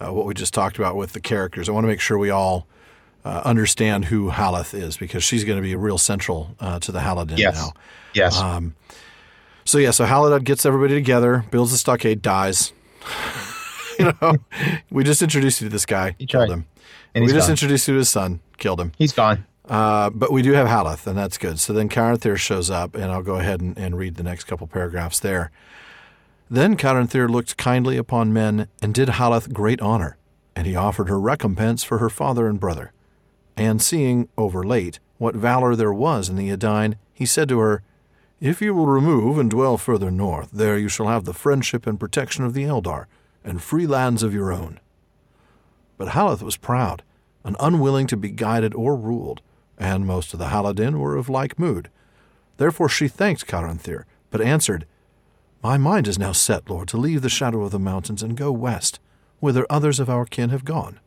uh, 0.00 0.12
what 0.12 0.24
we 0.24 0.32
just 0.34 0.54
talked 0.54 0.78
about 0.78 0.96
with 0.96 1.12
the 1.12 1.20
characters. 1.20 1.68
I 1.68 1.72
want 1.72 1.84
to 1.84 1.88
make 1.88 2.00
sure 2.00 2.16
we 2.16 2.30
all 2.30 2.66
uh, 3.24 3.42
understand 3.44 4.06
who 4.06 4.30
Haleth 4.30 4.72
is 4.74 4.96
because 4.96 5.22
she's 5.22 5.44
going 5.44 5.56
to 5.58 5.62
be 5.62 5.76
real 5.76 5.98
central 5.98 6.56
uh, 6.58 6.78
to 6.80 6.92
the 6.92 7.00
Haladin 7.00 7.36
Yes. 7.38 7.54
now. 7.56 7.72
Yes. 8.14 8.38
Um, 8.40 8.74
so 9.64 9.78
yeah, 9.78 9.90
so 9.90 10.04
Haldad 10.06 10.44
gets 10.44 10.64
everybody 10.66 10.94
together, 10.94 11.44
builds 11.50 11.72
the 11.72 11.78
stockade, 11.78 12.22
dies. 12.22 12.72
you 13.98 14.12
know, 14.20 14.36
we 14.90 15.04
just 15.04 15.22
introduced 15.22 15.60
you 15.60 15.68
to 15.68 15.72
this 15.72 15.86
guy, 15.86 16.14
He 16.18 16.26
killed 16.26 16.48
tried. 16.48 16.54
him. 16.54 16.66
and 17.14 17.24
we 17.24 17.32
just 17.32 17.46
gone. 17.46 17.52
introduced 17.52 17.88
you 17.88 17.94
to 17.94 17.98
his 17.98 18.10
son, 18.10 18.40
killed 18.58 18.80
him. 18.80 18.92
he's 18.98 19.12
gone. 19.12 19.44
Uh, 19.68 20.10
but 20.10 20.32
we 20.32 20.42
do 20.42 20.52
have 20.52 20.66
Haleth, 20.66 21.06
and 21.06 21.16
that's 21.16 21.38
good. 21.38 21.58
So 21.60 21.72
then 21.72 21.88
Caranthir 21.88 22.36
shows 22.36 22.68
up, 22.70 22.94
and 22.96 23.04
I'll 23.04 23.22
go 23.22 23.36
ahead 23.36 23.60
and, 23.60 23.78
and 23.78 23.96
read 23.96 24.16
the 24.16 24.22
next 24.24 24.44
couple 24.44 24.66
paragraphs 24.66 25.20
there. 25.20 25.50
Then 26.50 26.76
Caranthir 26.76 27.28
looked 27.30 27.56
kindly 27.56 27.96
upon 27.96 28.32
men 28.32 28.66
and 28.82 28.92
did 28.92 29.08
Haleth 29.08 29.52
great 29.52 29.80
honor, 29.80 30.16
and 30.56 30.66
he 30.66 30.74
offered 30.76 31.08
her 31.08 31.18
recompense 31.18 31.84
for 31.84 31.98
her 31.98 32.10
father 32.10 32.48
and 32.48 32.58
brother. 32.60 32.92
And 33.56 33.80
seeing, 33.80 34.28
over 34.36 34.64
late, 34.64 34.98
what 35.18 35.36
valor 35.36 35.76
there 35.76 35.92
was 35.92 36.28
in 36.28 36.36
the 36.36 36.50
Edain, 36.50 36.96
he 37.14 37.24
said 37.24 37.48
to 37.50 37.58
her, 37.60 37.82
If 38.42 38.60
you 38.60 38.74
will 38.74 38.86
remove 38.86 39.38
and 39.38 39.48
dwell 39.48 39.78
further 39.78 40.10
north, 40.10 40.50
there 40.50 40.76
you 40.76 40.88
shall 40.88 41.06
have 41.06 41.26
the 41.26 41.32
friendship 41.32 41.86
and 41.86 42.00
protection 42.00 42.44
of 42.44 42.54
the 42.54 42.64
Eldar, 42.64 43.06
and 43.44 43.62
free 43.62 43.86
lands 43.86 44.24
of 44.24 44.34
your 44.34 44.52
own. 44.52 44.80
But 45.96 46.08
Haleth 46.08 46.42
was 46.42 46.56
proud, 46.56 47.04
and 47.44 47.54
unwilling 47.60 48.08
to 48.08 48.16
be 48.16 48.30
guided 48.32 48.74
or 48.74 48.96
ruled, 48.96 49.42
and 49.78 50.08
most 50.08 50.32
of 50.32 50.40
the 50.40 50.46
Haladin 50.46 50.98
were 50.98 51.14
of 51.14 51.28
like 51.28 51.56
mood. 51.56 51.88
Therefore 52.56 52.88
she 52.88 53.06
thanked 53.06 53.46
Caranthir, 53.46 54.06
but 54.32 54.40
answered, 54.40 54.86
My 55.62 55.78
mind 55.78 56.08
is 56.08 56.18
now 56.18 56.32
set, 56.32 56.68
Lord, 56.68 56.88
to 56.88 56.96
leave 56.96 57.22
the 57.22 57.28
shadow 57.28 57.62
of 57.62 57.70
the 57.70 57.78
mountains 57.78 58.24
and 58.24 58.36
go 58.36 58.50
west, 58.50 58.98
whither 59.38 59.64
others 59.70 60.00
of 60.00 60.10
our 60.10 60.24
kin 60.24 60.50
have 60.50 60.64
gone. 60.64 60.98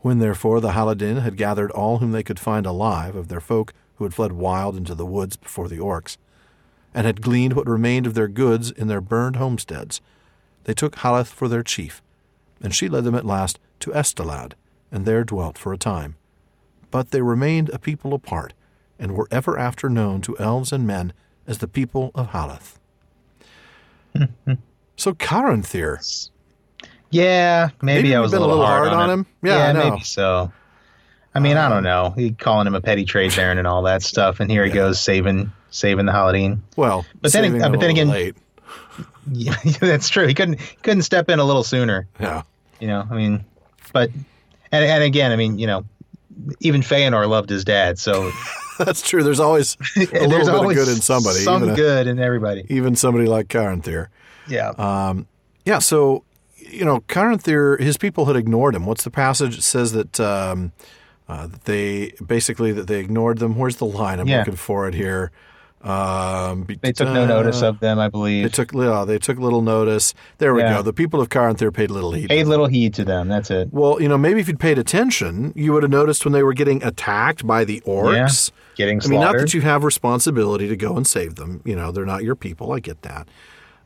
When 0.00 0.18
therefore 0.18 0.60
the 0.60 0.72
Haladin 0.72 1.22
had 1.22 1.38
gathered 1.38 1.70
all 1.70 2.00
whom 2.00 2.12
they 2.12 2.22
could 2.22 2.38
find 2.38 2.66
alive 2.66 3.16
of 3.16 3.28
their 3.28 3.40
folk 3.40 3.72
who 3.96 4.04
had 4.04 4.14
fled 4.14 4.32
wild 4.32 4.76
into 4.76 4.94
the 4.94 5.06
woods 5.06 5.36
before 5.36 5.68
the 5.68 5.78
orcs, 5.78 6.16
and 6.94 7.06
had 7.06 7.22
gleaned 7.22 7.54
what 7.54 7.66
remained 7.66 8.06
of 8.06 8.14
their 8.14 8.28
goods 8.28 8.70
in 8.70 8.88
their 8.88 9.00
burned 9.00 9.36
homesteads, 9.36 10.00
they 10.64 10.74
took 10.74 10.96
Haleth 10.96 11.28
for 11.28 11.48
their 11.48 11.62
chief, 11.62 12.02
and 12.60 12.74
she 12.74 12.88
led 12.88 13.04
them 13.04 13.14
at 13.14 13.24
last 13.26 13.58
to 13.80 13.90
Estolad, 13.90 14.52
and 14.90 15.04
there 15.04 15.24
dwelt 15.24 15.58
for 15.58 15.72
a 15.72 15.78
time. 15.78 16.16
But 16.90 17.10
they 17.10 17.22
remained 17.22 17.70
a 17.70 17.78
people 17.78 18.14
apart, 18.14 18.52
and 18.98 19.12
were 19.12 19.28
ever 19.30 19.58
after 19.58 19.88
known 19.88 20.20
to 20.22 20.38
elves 20.38 20.72
and 20.72 20.86
men 20.86 21.12
as 21.46 21.58
the 21.58 21.68
people 21.68 22.10
of 22.14 22.28
Haleth. 22.30 22.78
so 24.96 25.14
Caranthir, 25.14 26.28
Yeah, 27.10 27.70
maybe, 27.80 28.02
Maybe 28.02 28.14
I 28.14 28.20
was 28.20 28.30
been 28.30 28.42
a 28.42 28.46
little, 28.46 28.64
hard, 28.64 28.88
on 28.88 29.10
him. 29.10 29.26
Yeah, 29.42 29.68
I 29.68 29.72
know. 29.72 29.90
maybe 29.90 30.04
so. 30.04 30.52
I 31.34 31.40
mean, 31.40 31.56
I 31.56 31.68
don't 31.68 31.82
know. 31.82 32.10
He 32.16 32.32
calling 32.32 32.66
him 32.66 32.74
a 32.74 32.80
petty 32.80 33.04
trade 33.04 33.34
baron 33.34 33.58
and 33.58 33.66
all 33.66 33.82
that 33.82 34.02
stuff, 34.02 34.40
and 34.40 34.50
here 34.50 34.64
he 34.64 34.70
goes 34.70 35.00
saving 35.00 35.50
saving 35.70 36.04
the 36.06 36.12
Haladin. 36.12 36.60
well, 36.76 37.06
But 37.22 37.32
then- 37.32 37.62
uh, 37.62 37.68
but 37.70 37.80
then 37.80 37.90
again- 37.90 38.08
late. 38.08 38.36
Yeah, 39.30 39.54
that's 39.80 40.08
true. 40.08 40.26
He 40.26 40.34
couldn't 40.34 40.60
he 40.60 40.76
couldn't 40.82 41.02
step 41.02 41.30
in 41.30 41.38
a 41.38 41.44
little 41.44 41.62
sooner. 41.62 42.08
yeah, 42.18 42.42
You 42.80 42.88
know, 42.88 43.06
I 43.08 43.14
mean, 43.14 43.44
but 43.92 44.10
and 44.72 44.84
and 44.84 45.04
again, 45.04 45.30
I 45.30 45.36
mean, 45.36 45.60
you 45.60 45.66
know, 45.68 45.84
even 46.60 46.80
Feanor 46.80 47.28
loved 47.28 47.48
his 47.48 47.64
dad, 47.64 48.00
so 48.00 48.32
that's 48.78 49.00
true. 49.00 49.22
There's 49.22 49.38
always 49.38 49.76
a 49.96 50.00
little 50.00 50.28
there's 50.28 50.48
bit 50.50 50.54
of 50.60 50.74
good 50.74 50.88
in 50.88 51.00
somebody, 51.00 51.38
some 51.38 51.68
a- 51.68 51.74
good 51.76 52.08
in 52.08 52.18
everybody. 52.18 52.66
even 52.68 52.96
somebody 52.96 53.26
like 53.26 53.46
Caranthir. 53.46 54.08
Yeah, 54.48 54.70
Um, 54.70 55.28
yeah, 55.64 55.78
so 55.78 56.24
you 56.56 56.84
know, 56.84 56.98
Caranthir, 57.02 57.78
his 57.80 57.96
people 57.96 58.24
had 58.26 58.34
ignored 58.34 58.74
him. 58.74 58.86
What's 58.86 59.04
the 59.04 59.10
passage? 59.10 59.56
It 59.58 59.62
says 59.62 59.92
that 59.92 60.18
um, 60.18 60.72
uh, 61.32 61.46
that 61.46 61.64
they 61.64 62.12
basically 62.24 62.72
that 62.72 62.86
they 62.86 63.00
ignored 63.00 63.38
them. 63.38 63.56
Where's 63.56 63.76
the 63.76 63.86
line? 63.86 64.20
I'm 64.20 64.28
Yeah. 64.28 64.38
looking 64.40 64.56
for 64.56 64.86
it 64.88 64.94
here. 64.94 65.30
Um, 65.82 66.66
they 66.80 66.92
took 66.92 67.08
no 67.08 67.26
notice 67.26 67.60
of 67.62 67.80
them, 67.80 67.98
I 67.98 68.08
believe. 68.08 68.44
They 68.44 68.48
took 68.50 68.72
yeah, 68.72 69.04
they 69.04 69.18
took 69.18 69.38
little 69.38 69.62
notice. 69.62 70.14
There 70.38 70.54
we 70.54 70.60
Yeah. 70.62 70.74
go. 70.76 70.82
The 70.82 70.92
people 70.92 71.20
of 71.20 71.28
Caranthir 71.28 71.72
paid 71.72 71.90
little 71.90 72.12
heed. 72.12 72.28
Paid 72.28 72.46
little 72.46 72.66
heed 72.66 72.94
to 72.94 73.04
them. 73.04 73.26
That's 73.28 73.50
it. 73.50 73.68
Well, 73.72 74.00
you 74.00 74.08
know, 74.08 74.16
maybe 74.16 74.38
if 74.40 74.46
you'd 74.46 74.60
paid 74.60 74.78
attention, 74.78 75.52
you 75.56 75.72
would 75.72 75.82
have 75.82 75.90
noticed 75.90 76.24
when 76.24 76.32
they 76.32 76.44
were 76.44 76.52
getting 76.54 76.84
attacked 76.84 77.44
by 77.46 77.64
the 77.64 77.80
orcs. 77.84 78.52
Getting 78.76 79.00
slaughtered. 79.00 79.10
I 79.10 79.24
mean, 79.24 79.32
not 79.32 79.40
that 79.40 79.54
you 79.54 79.62
have 79.62 79.82
responsibility 79.82 80.68
to 80.68 80.76
go 80.76 80.96
and 80.96 81.04
save 81.06 81.34
them. 81.34 81.62
You 81.64 81.74
know, 81.74 81.90
they're 81.90 82.06
not 82.06 82.22
your 82.22 82.36
people. 82.36 82.72
I 82.72 82.78
get 82.78 83.02
that. 83.02 83.26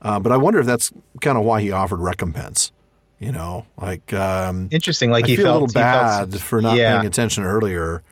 Uh, 0.02 0.20
but 0.20 0.32
I 0.32 0.36
wonder 0.36 0.60
if 0.60 0.66
that's 0.66 0.92
kind 1.22 1.38
of 1.38 1.44
why 1.44 1.62
he 1.62 1.72
offered 1.72 2.00
recompense. 2.00 2.72
You 3.18 3.32
know, 3.32 3.64
like 3.80 4.12
um, 4.12 4.68
Interesting. 4.70 5.10
Like 5.10 5.24
I 5.24 5.28
he 5.28 5.36
feel 5.36 5.44
felt 5.46 5.56
a 5.56 5.64
little 5.64 5.80
he 5.80 5.84
felt- 5.84 6.30
bad 6.30 6.40
for 6.40 6.60
not 6.60 6.76
yeah. 6.76 6.96
paying 6.96 7.06
attention 7.06 7.44
earlier, 7.44 8.02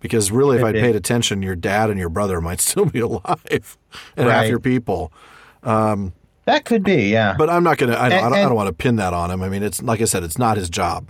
because 0.00 0.30
really, 0.30 0.56
if 0.58 0.64
I'd 0.64 0.74
paid 0.74 0.96
attention, 0.96 1.42
your 1.42 1.54
dad 1.56 1.90
and 1.90 1.98
your 2.00 2.08
brother 2.08 2.40
might 2.40 2.60
still 2.62 2.86
be 2.86 3.00
alive, 3.00 3.76
and 4.16 4.28
half 4.28 4.48
your 4.48 4.60
people. 4.60 5.12
That 6.46 6.64
could 6.66 6.82
be, 6.82 7.10
yeah. 7.10 7.34
But 7.38 7.48
I'm 7.48 7.64
not 7.64 7.78
gonna. 7.78 7.96
I, 7.96 8.08
don't- 8.10 8.18
I 8.18 8.22
don't, 8.28 8.32
I 8.38 8.42
don't 8.42 8.54
want 8.54 8.66
to 8.68 8.72
pin 8.74 8.96
that 8.96 9.14
on 9.14 9.30
him. 9.30 9.42
I 9.42 9.48
mean, 9.48 9.62
it's 9.62 9.82
like 9.82 10.00
I 10.00 10.04
said, 10.04 10.22
it's 10.22 10.38
not 10.38 10.56
his 10.58 10.68
job. 10.68 11.08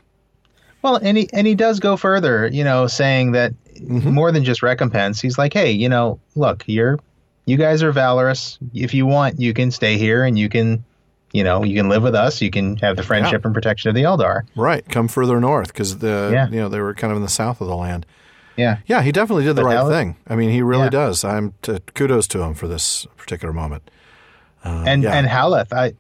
Well, 0.83 0.97
and 0.97 1.17
he 1.17 1.29
and 1.33 1.47
he 1.47 1.55
does 1.55 1.81
go 1.81 1.97
further, 1.97 2.49
you 2.49 2.65
know, 2.65 2.87
saying 2.87 3.33
that 3.33 3.53
Mm-hmm. 3.75 4.13
more 4.15 4.31
than 4.31 4.45
just 4.45 4.63
recompense. 4.63 5.21
He's 5.21 5.37
like, 5.37 5.53
hey, 5.53 5.73
you 5.73 5.89
know, 5.89 6.21
look, 6.37 6.63
you're 6.69 7.01
you 7.45 7.57
guys 7.57 7.83
are 7.83 7.91
valorous. 7.91 8.57
If 8.73 8.95
you 8.95 9.05
want, 9.05 9.41
you 9.41 9.53
can 9.53 9.73
stay 9.73 9.99
here 9.99 10.23
and 10.25 10.39
you 10.39 10.49
can, 10.49 10.85
you 11.35 11.45
know, 11.45 11.63
you 11.65 11.77
can 11.77 11.89
live 11.91 12.03
with 12.03 12.15
us. 12.15 12.41
You 12.41 12.51
can 12.51 12.77
have 12.79 12.97
the 12.97 13.03
friendship 13.03 13.45
and 13.45 13.53
protection 13.53 13.89
of 13.91 13.95
the 13.95 14.05
Eldar. 14.05 14.45
Right, 14.57 14.89
come 14.89 15.09
further 15.09 15.39
north 15.41 15.69
because 15.69 15.99
the 15.99 16.31
Yeah. 16.33 16.49
you 16.49 16.57
know 16.61 16.69
they 16.71 16.81
were 16.81 16.95
kind 16.95 17.11
of 17.11 17.17
in 17.19 17.23
the 17.23 17.29
south 17.29 17.61
of 17.61 17.67
the 17.67 17.77
land. 17.77 18.07
Yeah. 18.57 18.77
Yeah, 18.87 19.03
he 19.03 19.11
definitely 19.13 19.45
did 19.45 19.57
the 19.57 19.63
But 19.63 19.75
right 19.75 19.89
thing. 19.89 20.17
I 20.29 20.37
mean, 20.37 20.49
he 20.51 20.63
really 20.63 20.85
Yeah. 20.85 20.91
does. 20.91 21.25
I'm 21.25 21.53
t- 21.61 21.81
kudos 21.95 22.29
to 22.29 22.41
him 22.43 22.55
for 22.55 22.69
this 22.69 23.05
particular 23.17 23.53
moment. 23.53 23.91
Uh, 24.65 24.85
And 24.87 25.03
yeah. 25.03 25.13
and 25.13 25.27
Haleth, 25.27 25.73
I 25.73 25.93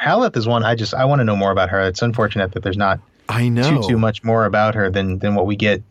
Haleth 0.00 0.36
is 0.36 0.46
one 0.46 0.62
I 0.62 0.74
just 0.76 0.94
I 0.94 1.04
want 1.04 1.18
to 1.18 1.24
know 1.24 1.34
more 1.36 1.50
about 1.50 1.68
her. 1.70 1.80
It's 1.80 2.02
unfortunate 2.02 2.52
that 2.52 2.62
there's 2.62 2.76
not 2.76 3.00
I 3.28 3.48
know 3.48 3.82
too 3.82 3.88
too 3.88 3.98
much 3.98 4.22
more 4.22 4.44
about 4.44 4.76
her 4.76 4.88
than 4.88 5.18
than 5.18 5.34
what 5.34 5.46
we 5.46 5.56
get 5.56 5.82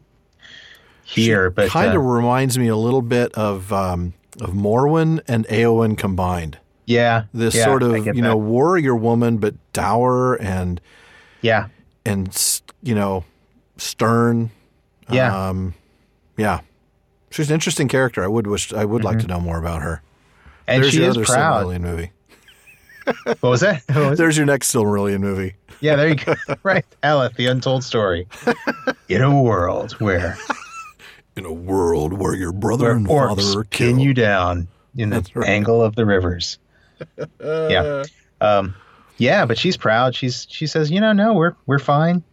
here. 1.03 1.49
but 1.49 1.69
kind 1.69 1.91
uh, 1.93 1.99
of 1.99 2.05
reminds 2.05 2.57
me 2.57 2.67
a 2.69 2.77
little 2.77 3.01
bit 3.01 3.33
of 3.33 3.73
um, 3.73 4.13
of 4.41 4.51
Morwen 4.51 5.19
and 5.27 5.45
Eowyn 5.47 5.97
combined. 5.97 6.57
Yeah, 6.85 7.23
This 7.33 7.55
yeah, 7.55 7.65
sort 7.65 7.83
of 7.83 7.95
you 8.05 8.13
that. 8.13 8.15
know 8.15 8.37
warrior 8.37 8.95
woman, 8.95 9.37
but 9.37 9.55
dour 9.73 10.35
and 10.41 10.79
yeah, 11.41 11.67
and 12.05 12.61
you 12.81 12.95
know 12.95 13.23
stern. 13.77 14.51
Yeah. 15.09 15.49
um, 15.49 15.73
yeah. 16.37 16.61
She's 17.29 17.49
an 17.49 17.53
interesting 17.53 17.87
character. 17.87 18.23
I 18.23 18.27
would 18.27 18.47
wish 18.47 18.71
I 18.73 18.85
would 18.85 19.03
like 19.03 19.19
to 19.19 19.27
know 19.27 19.39
more 19.39 19.59
about 19.59 19.81
her. 19.81 20.01
Mm-hmm. 20.01 20.61
and 20.67 20.83
There's 20.83 20.93
she 20.93 20.99
your 21.01 21.09
is 21.09 21.17
other 21.17 21.25
proud. 21.25 21.65
Silmarillion 21.67 21.81
movie. 21.81 22.11
What 23.25 23.43
was 23.43 23.61
that? 23.61 23.83
What 23.89 23.97
was 23.97 24.11
it? 24.13 24.17
There's 24.17 24.35
your 24.37 24.47
next 24.47 24.73
Silmarillion 24.73 25.19
movie. 25.19 25.53
Yeah, 25.79 25.95
there 25.95 26.07
you 26.09 26.15
go. 26.15 26.33
right, 26.63 26.83
Haleth, 27.03 27.35
the 27.35 27.45
untold 27.45 27.83
story. 27.83 28.27
In 29.09 29.21
a 29.21 29.41
world 29.43 29.91
where 29.99 30.35
In 31.35 31.45
a 31.45 31.53
world 31.53 32.13
where 32.13 32.33
your 32.33 32.51
brother 32.51 32.85
where 32.85 32.95
and 32.95 33.07
father 33.07 33.59
are 33.59 33.63
pin 33.65 33.99
you 33.99 34.15
down 34.15 34.67
in 34.95 35.11
the 35.11 35.23
right. 35.35 35.47
angle 35.49 35.83
of 35.83 35.93
the 35.95 36.03
rivers. 36.05 36.57
yeah, 37.41 38.03
um, 38.41 38.75
yeah, 39.17 39.45
but 39.45 39.57
she's 39.57 39.77
proud. 39.77 40.15
She's 40.15 40.45
she 40.49 40.67
says, 40.67 40.91
you 40.91 40.99
know, 41.01 41.13
no, 41.13 41.33
we're 41.33 41.55
we're 41.65 41.79
fine, 41.79 42.23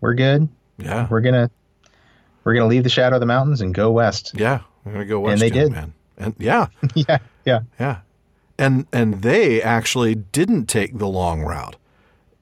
we're 0.00 0.14
good. 0.14 0.48
yeah, 0.78 1.06
We're 1.10 1.20
gonna 1.20 1.50
we're 2.44 2.54
gonna 2.54 2.66
leave 2.68 2.84
the 2.84 2.88
shadow 2.90 3.16
of 3.16 3.20
the 3.20 3.26
mountains 3.26 3.60
and 3.60 3.74
go 3.74 3.90
west. 3.90 4.32
yeah. 4.34 4.60
We're 4.84 4.92
gonna 4.92 5.04
go 5.06 5.20
west. 5.20 5.32
And 5.32 5.40
they 5.42 5.50
did. 5.54 5.72
man. 5.72 5.92
And 6.16 6.34
yeah, 6.38 6.66
yeah, 6.94 7.18
yeah, 7.44 7.60
yeah, 7.78 7.98
and 8.58 8.86
and 8.92 9.22
they 9.22 9.62
actually 9.62 10.14
didn't 10.14 10.66
take 10.66 10.98
the 10.98 11.06
long 11.08 11.42
route. 11.42 11.76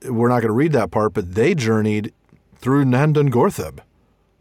we're 0.05 0.29
not 0.29 0.37
going 0.41 0.49
to 0.49 0.53
read 0.53 0.73
that 0.73 0.91
part, 0.91 1.15
but 1.15 1.35
they 1.35 1.55
journeyed 1.55 2.13
through 2.57 2.85
Nan 2.85 3.15
Dungortheb, 3.15 3.79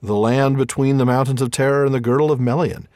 the 0.02 0.16
land 0.16 0.58
between 0.58 0.98
the 0.98 1.06
mountains 1.06 1.42
of 1.42 1.52
Terror 1.52 1.86
and 1.86 1.94
the 1.94 2.00
girdle 2.00 2.32
of 2.32 2.40
Melian. 2.40 2.88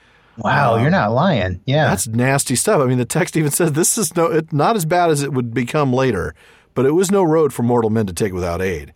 Wow, 0.43 0.77
you're 0.77 0.89
not 0.89 1.11
lying. 1.11 1.61
Yeah. 1.65 1.87
That's 1.87 2.07
nasty 2.07 2.55
stuff. 2.55 2.81
I 2.81 2.85
mean, 2.85 2.97
the 2.97 3.05
text 3.05 3.37
even 3.37 3.51
says 3.51 3.73
this 3.73 3.97
is 3.97 4.15
no, 4.15 4.25
it, 4.27 4.51
not 4.51 4.75
as 4.75 4.85
bad 4.85 5.09
as 5.11 5.21
it 5.23 5.33
would 5.33 5.53
become 5.53 5.93
later, 5.93 6.33
but 6.73 6.85
it 6.85 6.91
was 6.91 7.11
no 7.11 7.23
road 7.23 7.53
for 7.53 7.63
mortal 7.63 7.89
men 7.89 8.05
to 8.07 8.13
take 8.13 8.33
without 8.33 8.61
aid. 8.61 8.93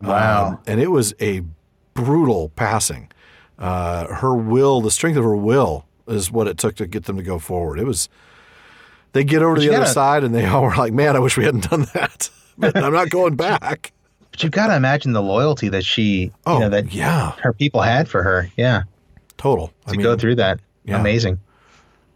Wow. 0.00 0.48
Um, 0.48 0.58
and 0.66 0.80
it 0.80 0.90
was 0.90 1.14
a 1.20 1.42
brutal 1.94 2.50
passing. 2.50 3.10
Uh, 3.58 4.06
her 4.14 4.34
will, 4.34 4.80
the 4.80 4.90
strength 4.90 5.16
of 5.16 5.24
her 5.24 5.36
will, 5.36 5.86
is 6.06 6.30
what 6.30 6.46
it 6.48 6.58
took 6.58 6.74
to 6.76 6.86
get 6.86 7.04
them 7.04 7.16
to 7.16 7.22
go 7.22 7.38
forward. 7.38 7.78
It 7.78 7.86
was. 7.86 8.08
They 9.12 9.22
get 9.22 9.42
over 9.42 9.54
to 9.54 9.60
the 9.60 9.68
other 9.68 9.78
gotta- 9.78 9.90
side, 9.90 10.24
and 10.24 10.34
they 10.34 10.44
all 10.46 10.62
were 10.64 10.74
like, 10.76 10.92
"Man, 10.92 11.14
I 11.16 11.20
wish 11.20 11.36
we 11.36 11.44
hadn't 11.44 11.70
done 11.70 11.86
that." 11.94 12.28
But 12.58 12.76
I'm 12.82 12.92
not 12.92 13.10
going 13.10 13.36
back. 13.36 13.92
But 14.32 14.42
you've 14.42 14.52
got 14.52 14.66
to 14.66 14.76
imagine 14.76 15.12
the 15.12 15.22
loyalty 15.22 15.68
that 15.68 15.84
she, 15.84 16.32
Oh, 16.46 16.54
you 16.54 16.60
know, 16.60 16.68
that 16.70 16.92
yeah, 16.92 17.30
her 17.42 17.52
people 17.52 17.80
had 17.80 18.08
for 18.08 18.22
her. 18.24 18.50
Yeah. 18.56 18.82
total. 19.36 19.72
I 19.86 19.92
To 19.92 19.96
mean, 19.96 20.02
go 20.02 20.16
through 20.16 20.34
that. 20.36 20.58
Yeah. 20.84 21.00
Amazing. 21.00 21.40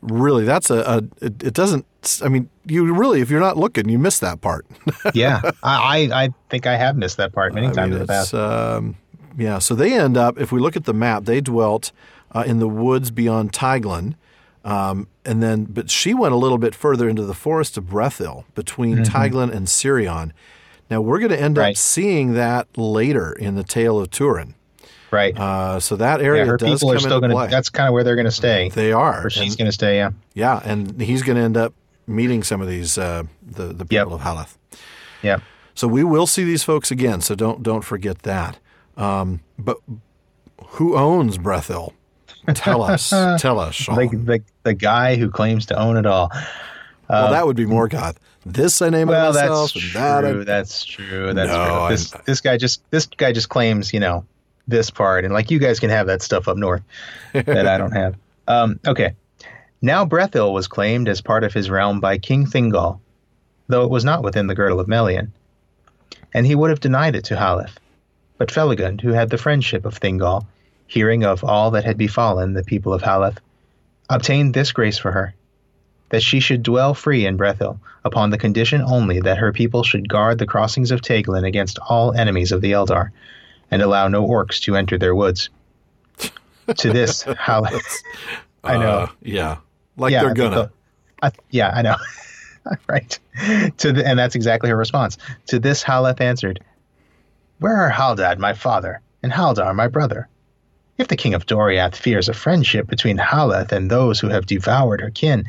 really, 0.02 0.44
that's 0.44 0.70
a. 0.70 0.76
a 0.80 1.24
it, 1.24 1.42
it 1.42 1.54
doesn't. 1.54 1.86
I 2.22 2.28
mean, 2.28 2.48
you 2.66 2.92
really, 2.94 3.20
if 3.20 3.30
you're 3.30 3.40
not 3.40 3.56
looking, 3.56 3.88
you 3.88 3.98
miss 3.98 4.18
that 4.20 4.40
part. 4.40 4.66
Yeah. 5.14 5.40
I, 5.62 6.08
I, 6.12 6.28
think 6.50 6.66
I 6.66 6.76
have 6.76 6.96
missed 6.96 7.16
that 7.16 7.32
part 7.32 7.54
many 7.54 7.68
I 7.68 7.72
times 7.72 7.90
mean, 7.90 7.92
in 7.94 7.98
the 8.00 8.06
past. 8.06 8.34
um, 8.34 8.96
yeah, 9.36 9.58
so 9.58 9.74
they 9.74 9.92
end 9.98 10.16
up, 10.16 10.38
if 10.38 10.52
we 10.52 10.60
look 10.60 10.76
at 10.76 10.84
the 10.84 10.92
map, 10.94 11.24
they 11.24 11.40
dwelt 11.40 11.92
uh, 12.32 12.44
in 12.46 12.58
the 12.58 12.68
woods 12.68 13.10
beyond 13.10 13.52
Teiglin. 13.52 14.14
Um, 14.64 15.08
and 15.24 15.42
then, 15.42 15.64
but 15.64 15.90
she 15.90 16.12
went 16.14 16.34
a 16.34 16.36
little 16.36 16.58
bit 16.58 16.74
further 16.74 17.08
into 17.08 17.22
the 17.24 17.34
forest 17.34 17.76
of 17.78 17.84
Brethil 17.84 18.44
between 18.54 18.98
Teiglin 18.98 19.50
and 19.54 19.66
Sirion. 19.66 20.32
Now, 20.90 21.00
we're 21.00 21.18
going 21.18 21.30
to 21.30 21.40
end 21.40 21.58
up 21.58 21.64
Mm-hmm. 21.64 21.74
Seeing 21.74 22.34
that 22.34 22.76
later 22.76 23.32
in 23.32 23.54
the 23.56 23.64
tale 23.64 23.98
of 24.00 24.10
Turin. 24.10 24.54
Right. 25.10 25.36
Uh, 25.38 25.80
so 25.80 25.96
that 25.96 26.20
area 26.20 26.42
yeah, 26.44 26.50
her 26.50 26.56
does 26.58 26.74
people 26.80 26.88
come 26.90 26.96
are 26.96 27.00
still 27.00 27.20
going 27.20 27.30
to, 27.30 27.50
that's 27.50 27.70
kind 27.70 27.88
of 27.88 27.94
where 27.94 28.04
they're 28.04 28.14
going 28.16 28.26
to 28.26 28.30
stay. 28.30 28.68
they 28.68 28.92
are. 28.92 29.26
Or 29.26 29.30
she's 29.30 29.56
going 29.56 29.66
to 29.66 29.72
stay. 29.72 29.96
Yeah. 29.96 30.10
yeah, 30.34 30.60
and 30.64 31.00
he's 31.00 31.22
going 31.22 31.36
to 31.36 31.42
end 31.42 31.56
up 31.56 31.72
meeting 32.06 32.42
some 32.42 32.60
of 32.60 32.68
these, 32.68 32.98
uh, 32.98 33.22
the, 33.46 33.68
the 33.68 33.84
people 33.86 34.10
Yep. 34.12 34.20
of 34.20 34.20
Haleth. 34.20 34.56
Yeah. 35.22 35.38
So 35.74 35.88
we 35.88 36.04
will 36.04 36.26
see 36.26 36.44
these 36.44 36.62
folks 36.62 36.90
again. 36.90 37.20
So 37.20 37.34
don't 37.34 37.62
don't 37.62 37.82
forget 37.82 38.20
that. 38.22 38.58
Um, 38.96 39.40
but 39.58 39.78
who 40.66 40.96
owns 40.96 41.38
Brethil? 41.38 41.92
Tell 42.54 42.82
us. 42.82 43.10
tell 43.38 43.58
us, 43.60 43.74
Shawn. 43.76 43.96
The, 43.96 44.16
the, 44.16 44.42
the 44.64 44.74
guy 44.74 45.16
who 45.16 45.30
claims 45.30 45.66
to 45.66 45.78
own 45.78 45.96
it 45.96 46.04
all. 46.06 46.30
well, 47.08 47.30
that 47.30 47.46
would 47.46 47.56
be 47.56 47.64
Morgoth. 47.64 48.16
This 48.44 48.80
I 48.82 48.88
name 48.90 49.08
uh, 49.08 49.12
Well, 49.12 49.32
myself, 49.32 49.72
that's 49.72 49.82
true. 49.84 50.00
that 50.00 50.24
I, 50.24 50.32
that's 50.44 50.84
true. 50.84 51.32
That's 51.34 51.50
No, 51.50 51.86
true. 51.86 51.88
This, 51.96 52.10
this 52.26 52.40
guy 52.40 52.56
just 52.56 52.82
this 52.90 53.06
guy 53.06 53.32
just 53.32 53.48
claims, 53.48 53.92
you 53.92 54.00
know, 54.00 54.24
this 54.68 54.90
part, 54.90 55.24
and 55.24 55.34
like 55.34 55.50
you 55.50 55.58
guys 55.58 55.80
can 55.80 55.90
have 55.90 56.06
that 56.06 56.22
stuff 56.22 56.46
up 56.46 56.56
north 56.56 56.82
that 57.32 57.66
I 57.66 57.78
don't 57.78 57.92
have. 57.92 58.14
Um, 58.48 58.80
okay. 58.86 59.14
Now 59.82 60.06
Brethil 60.06 60.54
was 60.54 60.68
claimed 60.68 61.06
as 61.10 61.20
part 61.20 61.44
of 61.44 61.52
his 61.52 61.68
realm 61.68 62.00
by 62.00 62.16
King 62.16 62.46
Thingol, 62.46 62.98
though 63.66 63.84
it 63.84 63.90
was 63.90 64.06
not 64.06 64.22
within 64.22 64.46
the 64.46 64.54
girdle 64.54 64.80
of 64.80 64.88
Melian, 64.88 65.34
and 66.32 66.46
he 66.46 66.54
would 66.54 66.70
have 66.70 66.80
denied 66.80 67.14
it 67.14 67.24
to 67.24 67.36
Haleth. 67.36 67.76
But 68.38 68.48
Felagund, 68.48 69.02
who 69.02 69.12
had 69.12 69.28
the 69.28 69.36
friendship 69.36 69.84
of 69.84 70.00
Thingol, 70.00 70.46
hearing 70.86 71.24
of 71.24 71.44
all 71.44 71.72
that 71.72 71.84
had 71.84 71.98
befallen 71.98 72.54
the 72.54 72.64
people 72.64 72.94
of 72.94 73.02
Haleth, 73.02 73.36
obtained 74.08 74.54
this 74.54 74.72
grace 74.72 74.96
for 74.96 75.12
her, 75.12 75.34
that 76.08 76.22
she 76.22 76.40
should 76.40 76.62
dwell 76.62 76.94
free 76.94 77.26
in 77.26 77.36
Brethil, 77.36 77.78
upon 78.02 78.30
the 78.30 78.38
condition 78.38 78.80
only 78.80 79.20
that 79.20 79.38
her 79.38 79.52
people 79.52 79.82
should 79.82 80.08
guard 80.08 80.38
the 80.38 80.46
crossings 80.46 80.90
of 80.90 81.02
Teiglin 81.02 81.46
against 81.46 81.78
all 81.78 82.14
enemies 82.14 82.50
of 82.50 82.62
the 82.62 82.72
Eldar, 82.72 83.10
and 83.70 83.82
allow 83.82 84.08
no 84.08 84.26
orcs 84.26 84.60
to 84.62 84.76
enter 84.76 84.98
their 84.98 85.14
woods. 85.14 85.50
to 86.76 86.92
this, 86.92 87.24
Haleth. 87.24 88.02
I 88.64 88.76
know. 88.76 88.90
uh, 88.90 89.06
yeah, 89.22 89.56
like 89.96 90.12
Yeah, 90.12 90.22
they're 90.22 90.34
gonna. 90.34 90.70
I, 91.22 91.32
yeah, 91.50 91.70
I 91.74 91.82
know. 91.82 91.96
right. 92.88 93.18
To 93.78 93.92
the, 93.92 94.06
and 94.06 94.18
that's 94.18 94.34
exactly 94.34 94.70
her 94.70 94.76
response. 94.76 95.18
To 95.46 95.58
this, 95.58 95.82
Haleth 95.82 96.20
answered, 96.20 96.60
Where 97.58 97.76
are 97.76 97.90
Haldad, 97.90 98.38
my 98.38 98.52
father, 98.52 99.00
and 99.22 99.32
Haldar, 99.32 99.74
my 99.74 99.88
brother? 99.88 100.28
If 100.98 101.08
the 101.08 101.16
king 101.16 101.34
of 101.34 101.46
Doriath 101.46 101.94
fears 101.94 102.28
a 102.28 102.34
friendship 102.34 102.88
between 102.88 103.18
Haleth 103.18 103.72
and 103.72 103.90
those 103.90 104.18
who 104.18 104.28
have 104.28 104.46
devoured 104.46 105.00
her 105.00 105.10
kin, 105.10 105.44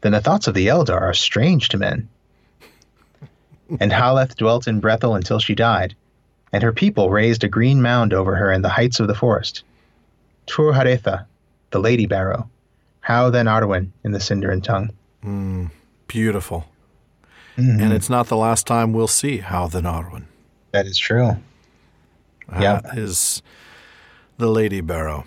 then 0.00 0.12
the 0.12 0.20
thoughts 0.20 0.48
of 0.48 0.54
the 0.54 0.66
Eldar 0.66 1.00
are 1.00 1.14
strange 1.14 1.68
to 1.70 1.78
men. 1.78 2.08
and 3.80 3.92
Haleth 3.92 4.36
dwelt 4.36 4.66
in 4.66 4.80
Brethil 4.80 5.16
until 5.16 5.38
she 5.38 5.54
died, 5.54 5.94
and 6.52 6.62
her 6.62 6.72
people 6.72 7.10
raised 7.10 7.44
a 7.44 7.48
green 7.48 7.82
mound 7.82 8.12
over 8.12 8.36
her 8.36 8.52
in 8.52 8.62
the 8.62 8.68
heights 8.68 9.00
of 9.00 9.08
the 9.08 9.14
forest. 9.14 9.64
Tur 10.46 10.72
Haretha, 10.72 11.26
the 11.70 11.78
Lady 11.78 12.06
Barrow, 12.06 12.48
how 13.00 13.30
then 13.30 13.46
Arwen 13.46 13.90
in 14.04 14.12
the 14.12 14.18
Sindarin 14.18 14.62
tongue. 14.62 15.70
Beautiful. 16.06 16.66
Mm-hmm. 17.56 17.80
And 17.80 17.92
it's 17.92 18.10
not 18.10 18.28
the 18.28 18.36
last 18.36 18.66
time 18.66 18.92
we'll 18.92 19.06
see 19.06 19.38
Haudh-en-Arwen. 19.38 20.24
That 20.72 20.86
is 20.86 20.98
true. 20.98 21.36
Yeah. 22.50 22.80
That 22.80 22.98
is 22.98 23.42
the 24.38 24.48
Lady 24.48 24.80
Barrow. 24.80 25.24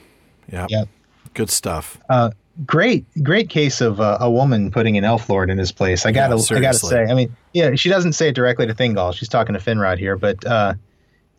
Yeah. 0.52 0.68
Yeah. 0.70 0.86
Good 1.34 1.50
stuff. 1.50 2.00
Uh, 2.10 2.32
great, 2.66 3.06
great 3.24 3.50
case 3.50 3.82
of 3.82 4.00
uh, 4.00 4.18
a 4.22 4.30
woman 4.30 4.72
putting 4.72 4.98
an 4.98 5.04
elf 5.04 5.30
lord 5.30 5.50
in 5.50 5.58
his 5.58 5.72
place. 5.72 6.06
I 6.06 6.12
gotta, 6.12 6.36
I 6.56 6.60
gotta 6.60 6.78
say. 6.78 7.06
I 7.06 7.14
mean, 7.14 7.36
yeah, 7.54 7.76
she 7.76 7.90
doesn't 7.90 8.14
say 8.14 8.30
it 8.30 8.36
directly 8.36 8.66
to 8.68 8.74
Thingol. 8.74 9.14
She's 9.14 9.30
talking 9.30 9.54
to 9.54 9.60
Finrod 9.60 9.98
here, 9.98 10.18
but 10.18 10.46
uh, 10.46 10.76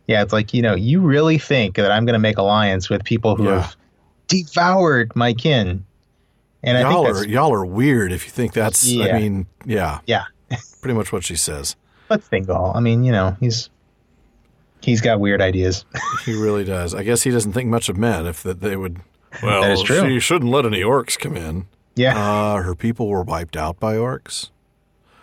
yeah, 0.07 0.23
it's 0.23 0.33
like 0.33 0.53
you 0.55 0.63
know, 0.63 0.75
you 0.75 1.01
really 1.01 1.39
think 1.39 1.77
that 1.77 1.91
I'm 1.91 2.05
going 2.05 2.15
to 2.15 2.19
make 2.19 2.39
alliance 2.39 2.89
with 2.89 3.05
people 3.05 3.37
who 3.37 3.45
Yeah. 3.45 3.61
have 3.63 3.77
devoured 4.29 5.15
my 5.15 5.33
kin, 5.33 5.85
and 6.63 6.77
I 6.79 6.83
y'all 6.83 7.05
think 7.05 7.09
are 7.09 7.15
that's 7.21 7.27
y'all 7.27 7.53
are 7.53 7.65
weird 7.67 8.13
if 8.13 8.25
you 8.25 8.31
think 8.31 8.53
that's. 8.53 8.87
Yeah. 8.87 9.15
I 9.17 9.19
mean, 9.21 9.47
yeah, 9.65 10.01
yeah. 10.07 10.25
pretty 10.81 10.95
much 10.95 11.13
what 11.13 11.25
she 11.25 11.37
says. 11.37 11.77
But 12.09 12.21
Thingol, 12.23 12.75
I 12.77 12.81
mean, 12.81 13.03
you 13.05 13.13
know, 13.13 13.37
he's 13.41 13.69
he's 14.81 15.01
got 15.01 15.21
weird 15.21 15.41
ideas. 15.41 15.85
He 16.25 16.35
really 16.41 16.65
does. 16.65 16.93
I 16.95 17.03
guess 17.05 17.23
he 17.23 17.31
doesn't 17.31 17.53
think 17.53 17.69
much 17.69 17.89
of 17.89 17.97
men. 17.97 18.27
If 18.27 18.43
that 18.43 18.61
they 18.61 18.77
would. 18.77 18.99
Well, 19.43 19.63
That 19.63 19.71
is 19.73 19.83
true. 19.83 20.09
she 20.09 20.19
shouldn't 20.21 20.51
let 20.51 20.65
any 20.67 20.81
orcs 20.81 21.19
come 21.19 21.37
in. 21.37 21.67
yeah, 21.95 22.17
Uh, 22.19 22.63
her 22.63 22.75
people 22.75 23.07
were 23.09 23.23
wiped 23.23 23.57
out 23.57 23.79
by 23.81 23.95
orcs. 23.97 24.51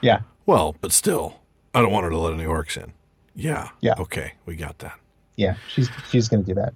yeah. 0.02 0.22
Well, 0.46 0.76
but 0.82 0.92
still, 0.92 1.40
I 1.74 1.82
don't 1.82 1.92
want 1.92 2.04
her 2.04 2.10
to 2.10 2.18
let 2.18 2.34
any 2.34 2.44
orcs 2.44 2.76
in. 2.76 2.92
Yeah. 3.36 3.70
Yeah. 3.82 3.96
Okay, 4.00 4.34
we 4.46 4.56
got 4.56 4.80
that. 4.80 4.98
Yeah, 5.36 5.56
she's 5.74 5.90
she's 6.12 6.28
going 6.30 6.44
to 6.46 6.48
do 6.54 6.56
that. 6.62 6.74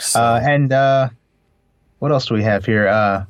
So, 0.00 0.20
Uh, 0.20 0.40
and 0.42 0.72
uh, 0.72 1.08
what 1.98 2.12
else 2.12 2.26
do 2.26 2.34
we 2.34 2.42
have 2.44 2.64
here? 2.64 2.86
Uh, 2.88 3.24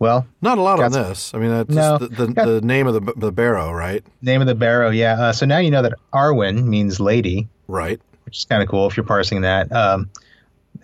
well, 0.00 0.26
not 0.42 0.58
a 0.58 0.60
lot 0.60 0.80
on 0.80 0.90
got 0.90 1.08
this. 1.08 1.32
I 1.34 1.38
mean, 1.38 1.50
that's 1.50 1.70
No, 1.70 1.98
the, 1.98 2.08
the, 2.08 2.26
got- 2.32 2.46
the 2.46 2.60
name 2.60 2.86
of 2.86 2.94
the 2.94 3.12
the 3.16 3.32
barrow, 3.32 3.72
right? 3.72 4.04
name 4.22 4.40
of 4.40 4.46
the 4.46 4.54
barrow. 4.54 4.90
Yeah. 4.90 5.14
Uh, 5.20 5.32
so 5.32 5.46
now 5.46 5.58
you 5.58 5.70
know 5.70 5.82
that 5.82 5.94
Arwen 6.12 6.64
means 6.64 6.98
lady, 7.00 7.48
Right. 7.68 8.00
which 8.24 8.38
is 8.38 8.44
kind 8.44 8.62
of 8.62 8.68
cool 8.68 8.86
if 8.88 8.96
you're 8.96 9.06
parsing 9.06 9.42
that. 9.42 9.70
Um, 9.72 10.10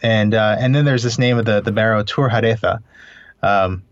and 0.02 0.34
uh, 0.34 0.56
and 0.58 0.74
then 0.74 0.84
there's 0.84 1.02
this 1.02 1.18
name 1.18 1.38
of 1.38 1.44
the 1.44 1.60
the 1.60 1.72
barrow 1.72 2.02
Tur 2.04 2.28
Haretha. 2.28 2.80
Um, 3.42 3.82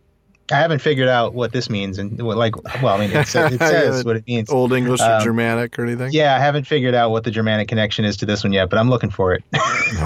I 0.51 0.57
haven't 0.57 0.81
figured 0.81 1.09
out 1.09 1.35
what 1.35 1.53
this 1.53 1.71
means, 1.71 1.99
and 1.99 2.21
what, 2.21 2.37
like, 2.37 2.57
well, 2.83 2.97
I 2.97 2.99
mean, 3.07 3.17
it, 3.17 3.27
sa- 3.29 3.47
it 3.47 3.59
says 3.59 4.05
what 4.05 4.17
it 4.17 4.27
means. 4.27 4.51
Old 4.51 4.73
English 4.73 5.01
or 5.01 5.05
Um, 5.13 5.23
Germanic 5.23 5.79
or 5.79 5.85
anything? 5.85 6.11
Yeah, 6.13 6.35
I 6.35 6.39
haven't 6.41 6.67
figured 6.67 6.95
out 6.95 7.11
what 7.11 7.25
the 7.25 7.31
Germanic 7.31 7.69
connection 7.69 8.05
is 8.05 8.17
to 8.19 8.27
this 8.27 8.43
one 8.45 8.53
yet, 8.53 8.69
but 8.69 8.79
I'm 8.79 8.91
looking 8.91 9.11
for 9.11 9.33
it. 9.35 9.45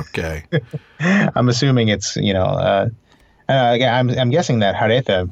Okay. 0.09 0.43
I'm 1.01 1.49
assuming 1.49 1.89
it's 1.89 2.17
you 2.17 2.33
know, 2.35 2.43
uh, 2.45 2.89
uh, 3.49 3.53
I'm 3.53 4.11
I'm 4.11 4.31
guessing 4.31 4.59
that 4.61 4.75
Haretha. 4.75 5.31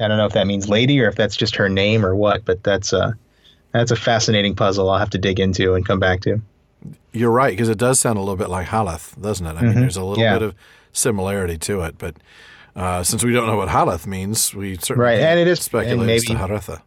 I 0.00 0.08
don't 0.08 0.16
know 0.16 0.26
if 0.26 0.32
that 0.32 0.46
means 0.46 0.68
lady 0.68 1.00
or 1.00 1.08
if 1.08 1.14
that's 1.14 1.36
just 1.36 1.54
her 1.56 1.68
name 1.68 2.04
or 2.04 2.14
what, 2.16 2.44
but 2.44 2.62
that's 2.64 2.92
uh 2.92 3.12
that's 3.72 3.90
a 3.92 3.96
fascinating 3.96 4.56
puzzle. 4.56 4.90
I'll 4.90 4.98
have 4.98 5.10
to 5.10 5.18
dig 5.18 5.38
into 5.38 5.74
and 5.74 5.86
come 5.86 6.00
back 6.00 6.20
to. 6.22 6.40
You're 7.12 7.30
right 7.30 7.50
because 7.52 7.68
it 7.68 7.78
does 7.78 8.00
sound 8.00 8.16
a 8.18 8.20
little 8.20 8.36
bit 8.36 8.48
like 8.50 8.66
Haleth, 8.68 9.20
doesn't 9.20 9.46
it? 9.46 9.56
I 9.56 9.62
mean, 9.62 9.74
there's 9.80 9.96
a 9.96 10.00
little 10.04 10.14
Mm-hmm. 10.16 10.20
Yeah. 10.22 10.38
bit 10.38 10.42
of 10.48 10.54
similarity 10.92 11.58
to 11.58 11.82
it, 11.82 11.94
but 11.98 12.16
uh, 12.76 13.02
since 13.02 13.24
we 13.24 13.32
don't 13.32 13.46
know 13.46 13.56
what 13.56 13.68
Haleth 13.68 14.06
means, 14.06 14.54
we 14.54 14.76
certainly 14.76 15.04
Right, 15.04 15.20
and 15.20 15.38
it 15.38 15.46
is- 15.48 15.60
speculate 15.62 16.00
and 16.00 16.10
as 16.10 16.24
to 16.24 16.34
Haretha. 16.34 16.82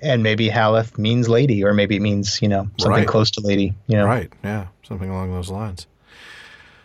And 0.00 0.22
maybe 0.22 0.48
Haleth 0.48 0.96
means 0.96 1.28
lady, 1.28 1.64
or 1.64 1.74
maybe 1.74 1.96
it 1.96 2.02
means 2.02 2.40
you 2.40 2.48
know 2.48 2.68
something 2.78 3.00
Right. 3.00 3.06
close 3.08 3.30
to 3.32 3.40
lady. 3.40 3.74
You 3.88 3.96
know, 3.96 4.06
Right. 4.06 4.32
Yeah. 4.44 4.66
Something 4.86 5.10
along 5.10 5.32
those 5.32 5.50
lines. 5.50 5.86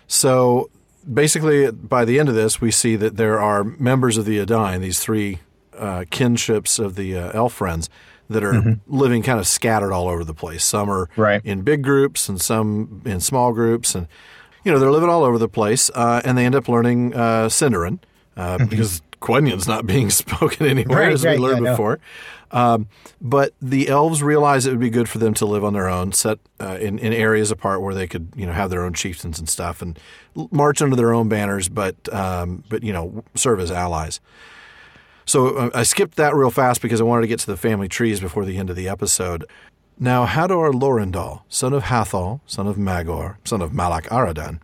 So 0.07 0.69
basically, 1.11 1.71
by 1.71 2.05
the 2.05 2.19
end 2.19 2.29
of 2.29 2.35
this, 2.35 2.59
we 2.61 2.71
see 2.71 2.95
that 2.95 3.17
there 3.17 3.39
are 3.39 3.63
members 3.63 4.17
of 4.17 4.25
the 4.25 4.39
Edain, 4.39 4.81
these 4.81 4.99
three 4.99 5.39
uh, 5.77 6.05
kinships 6.11 6.79
of 6.79 6.95
the 6.95 7.17
uh, 7.17 7.31
elf 7.33 7.53
friends, 7.53 7.89
that 8.29 8.43
are 8.43 8.77
living 8.87 9.21
kind 9.21 9.37
of 9.39 9.45
scattered 9.47 9.91
all 9.91 10.07
over 10.07 10.23
the 10.23 10.33
place. 10.33 10.63
Some 10.63 10.89
are 10.89 11.09
Right. 11.15 11.41
in 11.43 11.61
big 11.61 11.81
groups 11.83 12.29
and 12.29 12.39
some 12.41 13.01
in 13.05 13.19
small 13.19 13.51
groups. 13.53 13.95
And, 13.95 14.07
you 14.63 14.71
know, 14.71 14.79
they're 14.79 14.91
living 14.91 15.09
all 15.09 15.23
over 15.23 15.37
the 15.37 15.49
place. 15.49 15.91
Uh, 15.93 16.21
and 16.23 16.37
they 16.37 16.45
end 16.45 16.55
up 16.55 16.67
learning 16.69 17.13
uh, 17.13 17.47
Sindarin 17.49 17.99
uh, 18.35 18.65
because, 18.65 18.97
of 19.13 19.19
Quenya's 19.19 19.67
not 19.67 19.85
being 19.85 20.09
spoken 20.23 20.67
anywhere, 20.67 20.99
Right, 20.99 21.13
as 21.13 21.23
right, 21.23 21.39
we 21.39 21.45
learned 21.45 21.65
yeah, 21.65 21.71
before. 21.71 21.99
Um, 22.51 22.87
but 23.19 23.53
the 23.61 23.89
elves 23.89 24.21
realized 24.21 24.67
it 24.67 24.69
would 24.69 24.79
be 24.79 24.91
good 24.91 25.09
for 25.09 25.17
them 25.17 25.33
to 25.35 25.45
live 25.45 25.63
on 25.63 25.73
their 25.73 25.89
own, 25.89 26.11
set 26.11 26.37
uh, 26.61 26.77
in, 26.79 26.99
in 26.99 27.11
areas 27.11 27.49
apart 27.49 27.81
where 27.81 27.95
they 27.95 28.05
could, 28.05 28.31
you 28.35 28.45
know, 28.45 28.53
have 28.53 28.69
their 28.69 28.83
own 28.83 28.93
chieftains 28.93 29.39
and 29.39 29.49
stuff, 29.49 29.81
and 29.81 29.97
march 30.51 30.81
under 30.81 30.95
their 30.95 31.13
own 31.13 31.29
banners, 31.29 31.67
but 31.67 31.95
um, 32.13 32.63
but 32.69 32.83
you 32.83 32.93
know, 32.93 33.23
serve 33.33 33.59
as 33.59 33.71
allies. 33.71 34.19
So 35.25 35.55
uh, 35.55 35.69
I 35.73 35.83
skipped 35.83 36.15
that 36.17 36.35
real 36.35 36.51
fast 36.51 36.81
because 36.81 37.01
I 37.01 37.05
wanted 37.05 37.21
to 37.21 37.27
get 37.27 37.39
to 37.39 37.47
the 37.47 37.57
family 37.57 37.87
trees 37.87 38.19
before 38.19 38.45
the 38.45 38.57
end 38.57 38.69
of 38.69 38.75
the 38.75 38.87
episode. 38.87 39.45
Now 39.99 40.25
Hador 40.25 40.73
Lórindol, 40.73 41.41
son 41.49 41.73
of 41.73 41.83
Hathol, 41.83 42.41
son 42.45 42.67
of 42.67 42.77
Magor, 42.77 43.37
son 43.45 43.61
of 43.61 43.71
Malach 43.71 44.07
Aradan, 44.09 44.59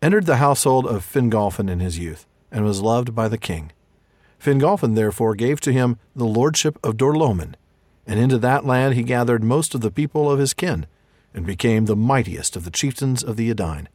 entered 0.00 0.26
the 0.26 0.36
household 0.36 0.86
of 0.86 1.04
Fingolfin 1.04 1.70
in 1.70 1.80
his 1.80 1.98
youth, 1.98 2.26
and 2.52 2.64
was 2.64 2.82
loved 2.82 3.14
by 3.14 3.26
the 3.26 3.38
king. 3.38 3.72
Fingolfin 4.38 4.94
therefore 4.94 5.34
gave 5.34 5.60
to 5.60 5.72
him 5.72 5.98
the 6.14 6.24
lordship 6.24 6.78
of 6.84 6.96
Dor-lómin, 6.96 7.54
and 8.06 8.20
into 8.20 8.38
that 8.38 8.64
land 8.64 8.94
he 8.94 9.02
gathered 9.02 9.42
most 9.42 9.74
of 9.74 9.80
the 9.80 9.90
people 9.90 10.30
of 10.30 10.38
his 10.38 10.52
kin, 10.52 10.86
and 11.34 11.46
became 11.46 11.86
the 11.86 11.96
mightiest 11.96 12.54
of 12.56 12.64
the 12.64 12.70
chieftains 12.70 13.24
of 13.24 13.36
the 13.36 13.50
Edain. 13.50 13.88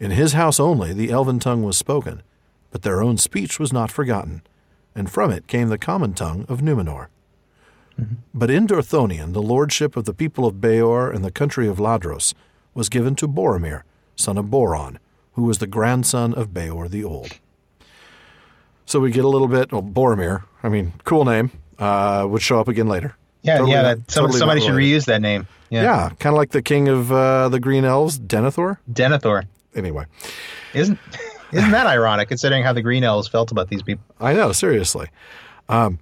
In 0.00 0.10
his 0.10 0.32
house 0.32 0.58
only 0.58 0.92
the 0.92 1.10
elven 1.10 1.38
tongue 1.38 1.62
was 1.62 1.78
spoken, 1.78 2.22
but 2.70 2.82
their 2.82 3.02
own 3.02 3.16
speech 3.16 3.60
was 3.60 3.72
not 3.72 3.92
forgotten, 3.92 4.42
and 4.94 5.10
from 5.10 5.30
it 5.30 5.46
came 5.46 5.68
the 5.68 5.78
common 5.78 6.14
tongue 6.14 6.44
of 6.48 6.60
Numenor. 6.60 7.06
Mm-hmm. 8.00 8.14
But 8.32 8.50
in 8.50 8.66
Dorthonion 8.66 9.32
the 9.32 9.42
lordship 9.42 9.96
of 9.96 10.04
the 10.04 10.14
people 10.14 10.46
of 10.46 10.60
Beor 10.60 11.10
and 11.10 11.24
the 11.24 11.30
country 11.30 11.68
of 11.68 11.78
Ladros 11.78 12.34
was 12.74 12.88
given 12.88 13.14
to 13.16 13.28
Boromir, 13.28 13.82
son 14.16 14.36
of 14.36 14.50
Boron, 14.50 14.98
who 15.34 15.42
was 15.42 15.58
the 15.58 15.66
grandson 15.66 16.34
of 16.34 16.52
Beor 16.52 16.88
the 16.88 17.04
Old. 17.04 17.38
So 18.86 19.00
we 19.00 19.10
get 19.10 19.24
a 19.24 19.28
little 19.28 19.48
bit, 19.48 19.72
well, 19.72 19.82
Boromir, 19.82 20.44
I 20.62 20.68
mean, 20.68 20.92
cool 21.04 21.24
name, 21.24 21.50
uh, 21.78 22.26
would 22.28 22.42
show 22.42 22.60
up 22.60 22.68
again 22.68 22.86
later. 22.88 23.16
Yeah, 23.42 23.54
Totally 23.58 23.72
yeah. 23.72 23.82
not- 23.82 23.96
That, 23.98 24.10
some, 24.10 24.22
totally 24.24 24.38
somebody 24.38 24.60
should 24.60 24.74
related. 24.74 25.02
reuse 25.02 25.04
that 25.06 25.20
name. 25.22 25.46
Yeah, 25.70 25.82
Yeah, 25.82 26.08
kind 26.18 26.34
of 26.34 26.38
like 26.38 26.50
the 26.50 26.62
king 26.62 26.88
of 26.88 27.10
uh, 27.10 27.48
the 27.48 27.60
Green 27.60 27.84
Elves, 27.84 28.18
Denethor. 28.18 28.78
Denethor. 28.92 29.44
Anyway, 29.74 30.04
Isn't 30.72 30.98
isn't 31.52 31.70
that 31.72 31.86
ironic 31.86 32.28
considering 32.28 32.62
how 32.62 32.72
the 32.72 32.82
Green 32.82 33.02
Elves 33.04 33.26
felt 33.28 33.50
about 33.50 33.68
these 33.68 33.82
people? 33.82 34.04
I 34.20 34.32
know, 34.34 34.52
seriously. 34.52 35.08
Um, 35.68 35.98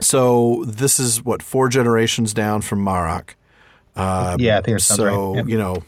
so 0.00 0.64
this 0.66 0.98
is 0.98 1.22
what 1.24 1.42
four 1.42 1.68
generations 1.68 2.32
down 2.34 2.62
from 2.62 2.84
Marach. 2.84 3.30
Um, 3.96 4.40
Yeah, 4.40 4.58
I 4.58 4.62
think 4.62 4.80
so 4.80 5.04
right. 5.32 5.36
Yep. 5.38 5.48
you 5.48 5.58
know, 5.58 5.82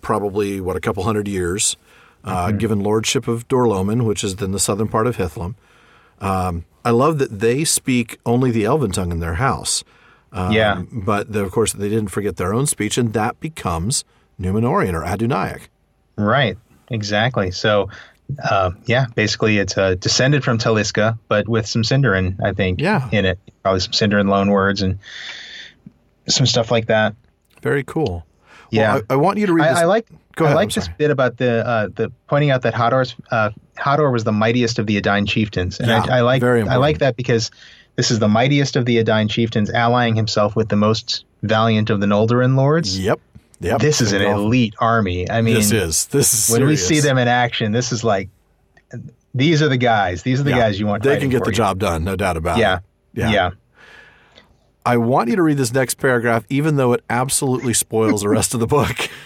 probably 0.00 0.60
what 0.60 0.76
a 0.76 0.80
couple 0.80 1.02
hundred 1.04 1.28
years, 1.28 1.76
uh, 2.24 2.46
Mm-hmm. 2.48 2.58
given 2.58 2.80
lordship 2.80 3.26
of 3.28 3.46
Dor-lómin, 3.48 4.04
which 4.04 4.22
is 4.24 4.34
in 4.40 4.52
the 4.52 4.58
southern 4.58 4.88
part 4.88 5.06
of 5.06 5.16
Hithlum. 5.16 5.54
Um, 6.20 6.64
I 6.84 6.90
love 6.90 7.18
that 7.18 7.40
they 7.40 7.64
speak 7.64 8.18
only 8.26 8.50
the 8.50 8.64
Elven 8.64 8.92
tongue 8.92 9.10
in 9.10 9.20
their 9.20 9.34
house. 9.34 9.84
Um, 10.32 10.52
Yeah. 10.52 10.82
but 10.92 11.32
the, 11.32 11.40
of 11.44 11.50
course 11.50 11.72
they 11.72 11.88
didn't 11.88 12.08
forget 12.10 12.36
their 12.36 12.52
own 12.54 12.66
speech, 12.66 12.96
and 12.98 13.12
that 13.14 13.40
becomes 13.40 14.04
Numenorian 14.40 14.94
or 14.94 15.02
Adunaic. 15.04 15.62
Right. 16.16 16.56
Exactly. 16.90 17.50
So, 17.50 17.88
uh, 18.42 18.70
yeah, 18.86 19.06
basically 19.14 19.58
it's 19.58 19.76
uh, 19.78 19.94
descended 19.96 20.44
from 20.44 20.58
Taliska, 20.58 21.18
but 21.28 21.48
with 21.48 21.66
some 21.66 21.82
Sindarin, 21.82 22.36
I 22.44 22.52
think, 22.52 22.80
Yeah. 22.80 23.08
in 23.12 23.24
it. 23.24 23.38
Probably 23.62 23.80
some 23.80 23.92
Sindarin 23.92 24.26
loanwords 24.26 24.82
and 24.82 24.98
some 26.28 26.46
stuff 26.46 26.70
like 26.70 26.86
that. 26.86 27.14
Very 27.62 27.82
cool. 27.84 28.24
Yeah. 28.70 28.94
well, 28.94 29.02
I, 29.10 29.14
I 29.14 29.16
want 29.16 29.38
you 29.38 29.46
to 29.46 29.52
read. 29.52 29.64
this. 29.68 29.78
I, 29.78 29.82
I 29.82 29.84
like. 29.84 30.06
Go 30.36 30.44
ahead, 30.46 30.56
I'm 30.56 30.68
this 30.68 30.88
bit 30.96 31.10
about 31.10 31.36
the 31.36 31.66
uh, 31.66 31.88
the 31.94 32.10
pointing 32.28 32.50
out 32.50 32.62
that 32.62 32.72
Hador's 32.74 33.14
uh, 33.30 33.50
Hador 33.76 34.10
was 34.12 34.24
the 34.24 34.32
mightiest 34.32 34.78
of 34.78 34.86
the 34.86 34.96
Edain 34.96 35.26
chieftains, 35.26 35.78
and 35.80 35.88
Yeah, 35.88 36.04
I, 36.08 36.18
I 36.18 36.20
like 36.22 36.40
very 36.40 36.62
I 36.66 36.76
like 36.76 36.98
that 36.98 37.16
because 37.16 37.50
this 37.96 38.10
is 38.10 38.20
the 38.20 38.28
mightiest 38.28 38.76
of 38.76 38.86
the 38.86 38.98
Edain 38.98 39.28
chieftains 39.28 39.70
allying 39.70 40.14
himself 40.14 40.56
with 40.56 40.68
the 40.68 40.76
most 40.76 41.24
valiant 41.42 41.90
of 41.90 42.00
the 42.00 42.06
Noldorin 42.06 42.56
lords. 42.56 42.98
Yep. 42.98 43.20
Yep. 43.60 43.80
This 43.80 44.00
is 44.00 44.12
an 44.12 44.22
Fingolfin. 44.22 44.34
elite 44.44 44.74
army. 44.78 45.28
I 45.30 45.42
mean, 45.42 45.56
This 45.56 45.72
is 45.72 46.06
this 46.06 46.48
is 46.48 46.50
when 46.58 46.66
we 46.66 46.76
see 46.76 47.00
them 47.00 47.18
in 47.18 47.28
action, 47.28 47.72
this 47.72 47.92
is 47.92 48.02
like 48.04 48.30
these 49.34 49.62
are 49.62 49.68
the 49.68 49.76
guys. 49.76 50.22
These 50.22 50.40
are 50.40 50.44
the 50.44 50.50
Yeah. 50.50 50.58
guys 50.58 50.80
you 50.80 50.86
want. 50.86 51.02
They 51.02 51.18
can 51.18 51.28
get 51.28 51.38
for 51.40 51.44
the 51.46 51.50
you. 51.50 51.56
job 51.56 51.78
done, 51.78 52.02
no 52.04 52.16
doubt 52.16 52.36
about 52.36 52.56
Yeah. 52.58 52.76
it. 52.76 52.82
yeah, 53.14 53.30
Yeah. 53.30 53.50
I 54.90 54.96
want 54.96 55.28
you 55.30 55.36
to 55.36 55.42
read 55.42 55.56
this 55.56 55.72
next 55.72 55.94
paragraph, 55.94 56.44
even 56.48 56.76
though 56.76 56.92
it 56.92 57.04
absolutely 57.08 57.74
spoils 57.74 58.22
the 58.22 58.28
rest 58.28 58.54
of 58.54 58.60
the 58.60 58.66
book. 58.66 59.08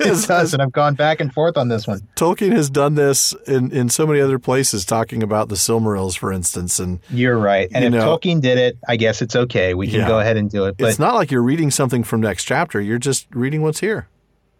It 0.00 0.26
does, 0.26 0.52
and 0.52 0.60
I've 0.62 0.72
gone 0.72 0.94
back 0.94 1.20
and 1.20 1.32
forth 1.32 1.56
on 1.56 1.68
this 1.68 1.86
one. 1.86 2.00
Tolkien 2.16 2.50
has 2.52 2.70
done 2.70 2.94
this 2.96 3.34
in, 3.46 3.70
in 3.70 3.88
so 3.88 4.04
many 4.06 4.20
other 4.20 4.38
places, 4.38 4.84
talking 4.84 5.22
about 5.22 5.48
the 5.48 5.54
Silmarils, 5.54 6.16
for 6.18 6.32
instance, 6.32 6.80
and 6.80 6.98
You're 7.10 7.38
right. 7.38 7.68
And 7.72 7.84
You 7.84 7.88
if 7.88 7.92
know- 8.04 8.16
Tolkien 8.18 8.40
did 8.40 8.58
it, 8.58 8.78
I 8.88 8.96
guess 8.96 9.22
it's 9.22 9.36
okay. 9.36 9.74
We 9.74 9.86
can 9.86 10.00
Yeah. 10.00 10.08
go 10.08 10.18
ahead 10.18 10.36
and 10.38 10.50
do 10.50 10.64
it. 10.64 10.76
But 10.78 10.88
it's 10.88 10.98
not 10.98 11.14
like 11.14 11.30
you're 11.30 11.42
reading 11.42 11.70
something 11.70 12.02
from 12.02 12.20
next 12.20 12.44
chapter. 12.44 12.80
You're 12.80 12.98
just 12.98 13.26
reading 13.32 13.62
what's 13.62 13.78
here. 13.80 14.08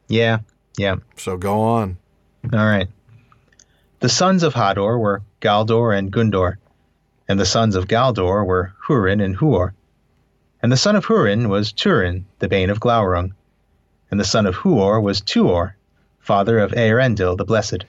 yeah, 0.07 0.41
yeah. 0.77 0.97
So 1.17 1.37
go 1.39 1.61
on. 1.61 1.97
All 2.53 2.65
right. 2.67 2.89
The 4.01 4.11
sons 4.11 4.43
of 4.45 4.55
Hador 4.55 5.01
were 5.01 5.23
Galdor 5.41 5.97
and 5.97 6.13
Gundor, 6.13 6.57
and 7.27 7.41
the 7.41 7.47
sons 7.47 7.75
of 7.75 7.87
Galdor 7.89 8.47
were 8.47 8.75
Hurin 8.87 9.25
and 9.25 9.37
Huor. 9.39 9.73
And 10.63 10.71
the 10.71 10.77
son 10.77 10.95
of 10.97 11.07
Hurin 11.07 11.49
was 11.49 11.73
Turin, 11.73 12.25
the 12.39 12.49
bane 12.49 12.71
of 12.71 12.81
Glaurung. 12.81 13.33
And 14.11 14.21
the 14.21 14.25
son 14.25 14.47
of 14.47 14.57
Huor 14.57 15.03
was 15.03 15.21
Tuor, 15.21 15.73
father 16.21 16.59
of 16.59 16.73
Earendil 16.73 17.37
the 17.37 17.45
Blessed. 17.45 17.85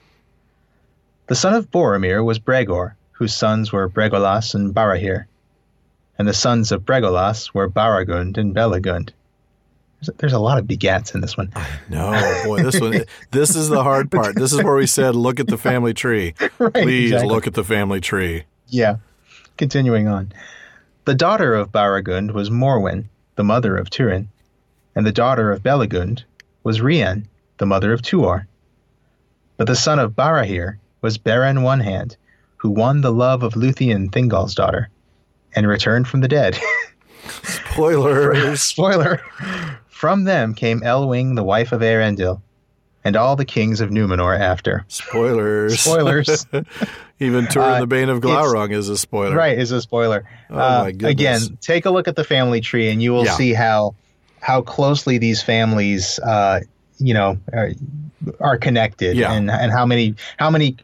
The 1.28 1.36
son 1.36 1.54
of 1.54 1.72
Boromir 1.72 2.24
was 2.24 2.40
Bregor, 2.40 2.96
whose 3.12 3.34
sons 3.34 3.72
were 3.72 3.90
Bregolas 3.90 4.56
and 4.56 4.74
Barahir. 4.74 5.26
And 6.18 6.28
the 6.28 6.34
sons 6.34 6.72
of 6.72 6.86
Bregolas 6.86 7.54
were 7.54 7.70
Baragund 7.70 8.38
and 8.38 8.54
Belegund. 8.56 9.12
There's, 10.02 10.18
there's 10.18 10.34
a 10.34 10.40
lot 10.40 10.58
of 10.58 10.66
begats 10.66 11.16
in 11.16 11.22
this 11.22 11.38
one. 11.38 11.52
No, 11.90 12.12
boy, 12.46 12.62
this 12.62 12.80
one. 12.80 13.04
This 13.32 13.56
is 13.56 13.70
the 13.70 13.82
hard 13.84 14.12
part. 14.12 14.36
This 14.36 14.52
is 14.52 14.62
where 14.62 14.76
we 14.76 14.86
said, 14.88 15.16
"Look 15.16 15.40
at 15.40 15.48
the 15.48 15.58
family 15.58 15.94
tree. 15.94 16.34
Right, 16.60 16.74
Please 16.74 17.12
exactly. 17.12 17.30
look 17.34 17.48
at 17.48 17.54
the 17.54 17.64
family 17.64 18.02
tree." 18.02 18.44
Yeah. 18.68 18.98
Continuing 19.58 20.08
on. 20.08 20.34
The 21.06 21.16
daughter 21.16 21.54
of 21.54 21.74
Baragund 21.74 22.32
was 22.32 22.50
Morwen, 22.50 23.10
the 23.36 23.44
mother 23.44 23.76
of 23.76 23.90
Turin, 23.90 24.30
and 24.96 25.06
the 25.06 25.12
daughter 25.12 25.52
of 25.52 25.62
Belegund 25.62 26.24
was 26.64 26.80
Rian, 26.80 27.26
the 27.58 27.66
mother 27.66 27.92
of 27.92 28.02
Tuor. 28.02 28.48
But 29.58 29.68
the 29.68 29.76
son 29.76 30.00
of 30.00 30.16
Barahir 30.16 30.78
was 31.02 31.18
Beren 31.18 31.62
One 31.62 31.82
Hand, 31.82 32.16
who 32.56 32.70
won 32.70 33.02
the 33.02 33.12
love 33.12 33.44
of 33.44 33.56
Luthien 33.56 34.12
Thingol's 34.12 34.56
daughter, 34.56 34.88
and 35.54 35.68
returned 35.68 36.08
from 36.08 36.22
the 36.22 36.30
dead. 36.30 36.58
Spoilers. 37.44 38.62
Spoiler. 38.62 39.22
From 39.90 40.24
them 40.24 40.54
came 40.54 40.80
Elwing, 40.84 41.36
the 41.36 41.44
wife 41.44 41.74
of 41.74 41.82
Eärendil, 41.82 42.42
and 43.04 43.16
all 43.16 43.36
the 43.36 43.46
kings 43.46 43.82
of 43.82 43.90
Numenor 43.90 44.40
after. 44.40 44.86
Spoilers. 44.88 45.80
Spoilers. 45.80 46.46
Even 47.20 47.48
Turin 47.48 47.70
Uh, 47.76 47.80
the 47.82 47.88
Bane 47.88 48.10
of 48.10 48.20
Glaurung 48.22 48.72
is 48.74 48.90
a 48.90 48.98
spoiler. 48.98 49.36
Right, 49.36 49.58
is 49.58 49.72
a 49.72 49.82
spoiler. 49.82 50.24
Oh, 50.50 50.56
Uh, 50.58 50.84
my 50.86 50.92
goodness. 50.92 51.12
Again, 51.48 51.58
take 51.62 51.86
a 51.86 51.90
look 51.90 52.08
at 52.08 52.16
the 52.16 52.24
family 52.24 52.60
tree, 52.62 52.90
and 52.90 53.02
you 53.02 53.12
will 53.14 53.26
Yeah. 53.26 53.32
see 53.38 53.54
how 53.54 53.96
how 54.42 54.62
closely 54.62 55.18
these 55.18 55.42
families, 55.42 56.20
uh, 56.20 56.60
you 56.98 57.14
know, 57.14 57.38
are, 57.54 57.72
are 58.42 58.58
connected, 58.58 59.16
Yeah. 59.16 59.32
and 59.32 59.50
and 59.50 59.72
how 59.72 59.86
many 59.86 60.16
how 60.38 60.50
many 60.50 60.76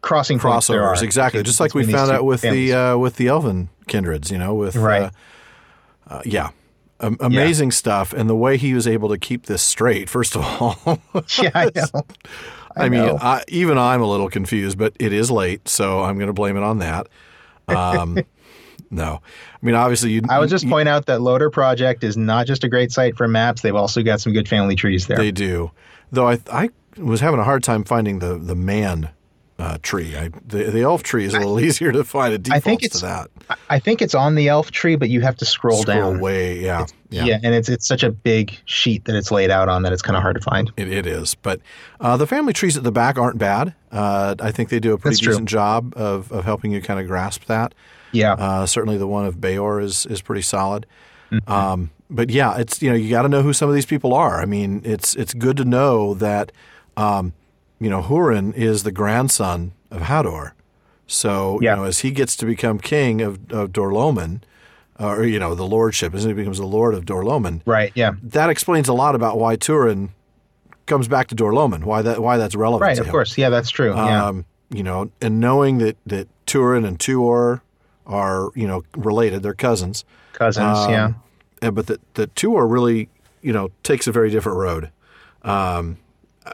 crossing 0.00 0.38
crossovers 0.38 1.02
exactly 1.02 1.42
just 1.42 1.58
like 1.60 1.74
we 1.74 1.84
found 1.84 2.10
out 2.10 2.24
with 2.24 2.40
families. 2.42 2.70
the 2.70 2.76
uh, 2.76 2.96
with 2.96 3.16
the 3.16 3.26
elven 3.28 3.68
kindreds 3.88 4.30
you 4.30 4.38
know 4.38 4.54
with 4.54 4.76
Right. 4.76 5.02
uh, 5.02 5.10
uh, 6.08 6.22
yeah 6.24 6.50
um, 7.00 7.16
amazing 7.20 7.70
stuff 7.70 8.12
and 8.12 8.28
the 8.28 8.34
way 8.36 8.56
he 8.56 8.74
was 8.74 8.86
able 8.86 9.08
to 9.08 9.18
keep 9.18 9.46
this 9.46 9.62
straight 9.62 10.08
first 10.10 10.34
of 10.36 10.42
all 10.42 10.98
yeah, 11.42 11.50
I 11.54 11.70
know. 11.74 12.02
I, 12.76 12.88
mean 12.88 13.06
know. 13.06 13.18
I, 13.20 13.44
even 13.48 13.78
i'm 13.78 14.00
a 14.00 14.06
little 14.10 14.28
confused 14.28 14.78
but 14.78 14.94
it 14.98 15.12
is 15.12 15.30
late 15.30 15.68
so 15.68 16.02
i'm 16.02 16.16
going 16.16 16.26
to 16.28 16.32
blame 16.32 16.56
it 16.56 16.62
on 16.62 16.78
that. 16.78 17.06
Um, 17.68 18.18
no. 18.90 19.20
I 19.62 19.66
mean 19.66 19.74
obviously 19.74 20.10
you 20.12 20.22
I 20.28 20.38
would 20.38 20.48
just 20.48 20.64
you- 20.64 20.70
point 20.70 20.88
out 20.88 21.06
that 21.06 21.20
LOTR 21.20 21.52
Project 21.52 22.02
is 22.04 22.16
not 22.16 22.46
just 22.46 22.64
a 22.64 22.68
great 22.68 22.90
site 22.92 23.16
for 23.16 23.28
maps; 23.28 23.62
they've 23.62 23.74
also 23.74 24.02
got 24.02 24.20
some 24.20 24.32
good 24.32 24.48
family 24.48 24.74
trees 24.74 25.06
there. 25.06 25.18
they 25.18 25.30
do. 25.30 25.70
Though 26.10 26.28
i 26.28 26.38
i 26.50 26.70
was 26.96 27.20
having 27.20 27.38
a 27.38 27.44
hard 27.44 27.62
time 27.62 27.84
finding 27.84 28.18
the 28.20 28.38
the 28.38 28.54
man 28.56 29.10
uh, 29.58 29.76
tree. 29.82 30.16
I, 30.16 30.30
the, 30.46 30.64
the 30.70 30.82
elf 30.82 31.02
tree 31.02 31.24
is 31.24 31.34
a 31.34 31.38
little 31.38 31.60
easier 31.68 31.92
to 31.92 32.04
find. 32.04 32.32
It 32.32 32.42
defaults 32.44 32.64
think 32.64 32.80
to 32.80 32.86
it's- 32.86 33.00
that 33.02 33.30
I- 33.70 33.78
think 33.78 34.02
it's 34.02 34.14
on 34.14 34.34
the 34.34 34.48
elf 34.48 34.70
tree, 34.70 34.96
but 34.96 35.08
you 35.08 35.20
have 35.20 35.36
to 35.36 35.44
scroll, 35.44 35.82
scroll 35.82 36.12
down. 36.12 36.20
way 36.20 36.60
yeah 36.60 36.86
Yeah. 37.10 37.38
and 37.42 37.54
it's 37.54 37.68
it's 37.68 37.86
such 37.86 38.02
a 38.02 38.10
big 38.10 38.58
sheet 38.66 39.04
that 39.06 39.14
it's 39.16 39.30
laid 39.30 39.50
out 39.50 39.68
on 39.68 39.82
that 39.82 39.92
it's 39.92 40.02
kind 40.02 40.16
of 40.16 40.22
hard 40.22 40.36
to 40.36 40.42
find. 40.42 40.70
It, 40.76 40.90
it 40.92 41.06
is, 41.06 41.34
but 41.34 41.60
uh, 42.00 42.16
the 42.16 42.26
family 42.26 42.52
trees 42.52 42.76
at 42.76 42.82
the 42.84 42.92
back 42.92 43.18
aren't 43.18 43.38
bad. 43.38 43.74
Uh, 43.90 44.34
I 44.40 44.50
think 44.52 44.68
they 44.68 44.80
do 44.80 44.92
a 44.92 44.98
pretty 44.98 45.14
That's 45.14 45.20
true. 45.20 45.32
decent 45.32 45.48
job 45.48 45.94
of, 45.96 46.30
of 46.32 46.44
helping 46.44 46.72
you 46.72 46.82
kind 46.82 47.00
of 47.00 47.06
grasp 47.06 47.44
that. 47.46 47.74
Yeah, 48.12 48.32
Uh, 48.34 48.66
certainly, 48.66 48.96
the 48.98 49.06
one 49.06 49.26
of 49.26 49.40
Beor 49.40 49.80
is 49.80 50.06
is 50.06 50.20
pretty 50.22 50.42
solid. 50.42 50.86
Mm-hmm. 51.30 51.50
Um, 51.52 51.90
but 52.10 52.30
yeah, 52.30 52.56
it's 52.56 52.80
you 52.82 52.88
know 52.90 52.96
you 52.96 53.10
got 53.10 53.22
to 53.22 53.28
know 53.28 53.42
who 53.42 53.52
some 53.52 53.68
of 53.68 53.74
these 53.74 53.84
people 53.86 54.14
are. 54.14 54.40
I 54.40 54.46
mean, 54.46 54.80
it's 54.84 55.14
it's 55.16 55.34
good 55.34 55.56
to 55.58 55.64
know 55.66 56.14
that 56.14 56.50
um, 56.96 57.34
you 57.78 57.90
know 57.90 58.00
Hurin 58.02 58.54
is 58.54 58.82
the 58.82 58.92
grandson 58.92 59.72
of 59.90 60.02
Hador, 60.02 60.52
So 61.08 61.58
Yeah. 61.60 61.72
you 61.74 61.76
know, 61.80 61.84
as 61.84 62.00
he 62.00 62.10
gets 62.12 62.36
to 62.36 62.46
become 62.46 62.78
king 62.78 63.20
of, 63.22 63.40
of 63.50 63.72
Dor-lómin, 63.72 64.42
or 65.00 65.24
you 65.24 65.38
know, 65.40 65.54
the 65.56 65.66
lordship, 65.66 66.14
as 66.14 66.22
he 66.24 66.32
becomes 66.32 66.58
the 66.58 66.66
lord 66.66 66.94
of 66.94 67.04
Dor-lómin, 67.06 67.62
Right. 67.66 67.90
Yeah. 67.96 68.12
that 68.22 68.50
explains 68.50 68.88
a 68.88 68.92
lot 68.92 69.14
about 69.16 69.38
why 69.38 69.56
Turin 69.56 70.10
comes 70.86 71.08
back 71.08 71.26
to 71.28 71.34
Dor-lómin. 71.34 71.84
Why 71.84 72.02
that? 72.02 72.20
Why 72.22 72.36
that's 72.36 72.54
relevant? 72.54 72.86
Right. 72.88 72.98
Of 72.98 73.06
him. 73.06 73.10
course. 73.12 73.36
Yeah, 73.36 73.48
that's 73.50 73.70
true. 73.70 73.94
yeah. 73.94 74.26
Um, 74.26 74.44
you 74.70 74.82
know, 74.82 75.10
and 75.22 75.40
knowing 75.40 75.78
that 75.78 75.96
that 76.06 76.28
Turin 76.46 76.84
and 76.84 76.98
Tuor 76.98 77.62
are 78.06 78.50
you 78.54 78.66
know 78.68 78.84
related, 78.96 79.42
they're 79.42 79.54
cousins. 79.54 80.04
Cousins. 80.34 80.64
yeah. 80.88 81.04
Um, 81.06 81.14
and- 81.62 81.74
but 81.74 81.86
that 81.88 82.00
that 82.14 82.34
Tuor 82.34 82.70
really 82.70 83.08
you 83.42 83.52
know 83.52 83.70
takes 83.82 84.06
a 84.06 84.12
very 84.12 84.30
different 84.30 84.58
road. 84.58 84.90
Um, 85.42 85.96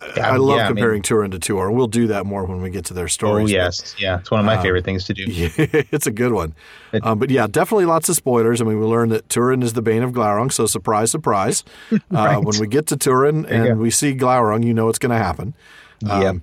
I, 0.03 0.21
I 0.21 0.37
love 0.37 0.57
yeah, 0.57 0.65
I 0.65 0.69
mean- 0.69 0.77
comparing 0.77 1.03
Turin 1.03 1.31
to 1.33 1.39
Tuor. 1.39 1.73
We'll 1.73 1.87
do 1.87 2.07
that 2.09 2.27
more 2.27 2.45
when 2.45 2.61
we 2.63 2.71
get 2.71 2.85
to 2.87 2.95
their 2.95 3.05
Oh 3.05 3.09
stories. 3.09 3.45
but- 3.47 3.51
yes. 3.53 3.95
Yeah. 3.99 4.19
It's 4.19 4.31
one 4.31 4.41
of 4.41 4.47
my 4.47 4.61
favorite 4.63 4.85
things 4.85 5.05
to 5.05 5.15
do. 5.15 5.25
Yeah, 5.29 5.49
it's 5.91 6.07
a 6.07 6.11
good 6.13 6.33
one. 6.33 6.55
Um, 7.03 7.19
but 7.19 7.31
yeah, 7.31 7.47
definitely 7.47 7.87
lots 7.87 8.09
of 8.09 8.17
spoilers. 8.17 8.61
I 8.61 8.65
mean, 8.65 8.79
we 8.79 8.87
learned 8.87 9.13
that 9.13 9.29
Turin 9.29 9.63
is 9.63 9.73
the 9.73 9.83
bane 9.83 10.03
of 10.03 10.13
Glaurung, 10.13 10.53
so 10.53 10.67
surprise, 10.67 11.11
surprise. 11.11 11.65
uh, 12.11 12.37
when 12.41 12.59
we 12.61 12.67
get 12.67 12.87
to 12.89 12.97
Turin 12.97 13.45
and 13.47 13.79
we 13.81 13.91
see 13.91 14.15
Glaurung, 14.15 14.65
you 14.65 14.75
know 14.75 14.89
it's 14.89 14.99
going 14.99 15.11
to 15.17 15.23
happen. 15.25 15.55
Um, 16.09 16.23
Yep. 16.23 16.37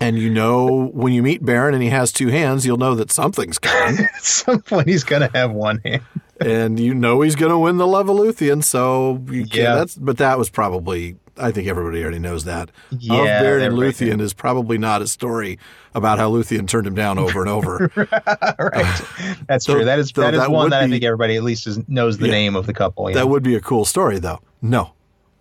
And 0.00 0.18
you 0.18 0.30
know 0.30 0.86
when 0.94 1.12
you 1.12 1.22
meet 1.22 1.44
Beren 1.44 1.74
and 1.74 1.82
he 1.82 1.90
has 1.90 2.10
two 2.12 2.28
hands, 2.28 2.66
you'll 2.66 2.78
know 2.78 2.94
that 2.94 3.12
something's 3.12 3.58
coming. 3.58 4.04
At 4.14 4.24
some 4.24 4.62
point, 4.62 4.88
he's 4.88 5.04
gonna 5.04 5.30
have 5.34 5.52
one 5.52 5.80
hand. 5.84 6.02
and 6.40 6.80
you 6.80 6.92
know 6.94 7.20
he's 7.20 7.36
going 7.36 7.50
to 7.52 7.58
win 7.58 7.76
the 7.76 7.84
Levaluthian. 7.86 8.64
So 8.64 9.22
you 9.30 9.42
can't, 9.42 9.54
Yeah. 9.54 9.74
that's 9.76 9.94
but 9.94 10.16
that 10.16 10.38
was 10.38 10.48
probably 10.50 11.16
I 11.38 11.50
think 11.50 11.66
everybody 11.66 12.02
already 12.02 12.18
knows 12.18 12.44
that. 12.44 12.70
Yeah, 12.90 13.40
of 13.42 13.62
and 13.62 13.74
Luthien 13.74 14.20
is 14.20 14.34
probably 14.34 14.76
not 14.76 15.00
a 15.00 15.06
story 15.06 15.58
about 15.94 16.18
how 16.18 16.30
Luthien 16.30 16.68
turned 16.68 16.86
him 16.86 16.94
down 16.94 17.18
over 17.18 17.40
and 17.40 17.48
over. 17.48 17.90
right. 17.96 19.02
That's 19.48 19.64
So- 19.64 19.74
true. 19.76 19.84
That 19.86 19.98
is 19.98 20.10
so 20.14 20.20
that 20.20 20.34
is 20.34 20.40
that 20.40 20.50
one 20.50 20.70
that 20.70 20.82
I 20.82 20.86
be- 20.86 20.92
think 20.92 21.04
everybody 21.04 21.36
at 21.36 21.42
least 21.42 21.66
is, 21.66 21.80
knows 21.88 22.18
the 22.18 22.26
Yeah. 22.26 22.32
name 22.32 22.56
of 22.56 22.66
the 22.66 22.74
couple. 22.74 23.08
you 23.08 23.14
that 23.14 23.28
would 23.28 23.42
be 23.42 23.54
a 23.54 23.60
cool 23.60 23.84
story, 23.84 24.18
though. 24.18 24.40
No, 24.60 24.92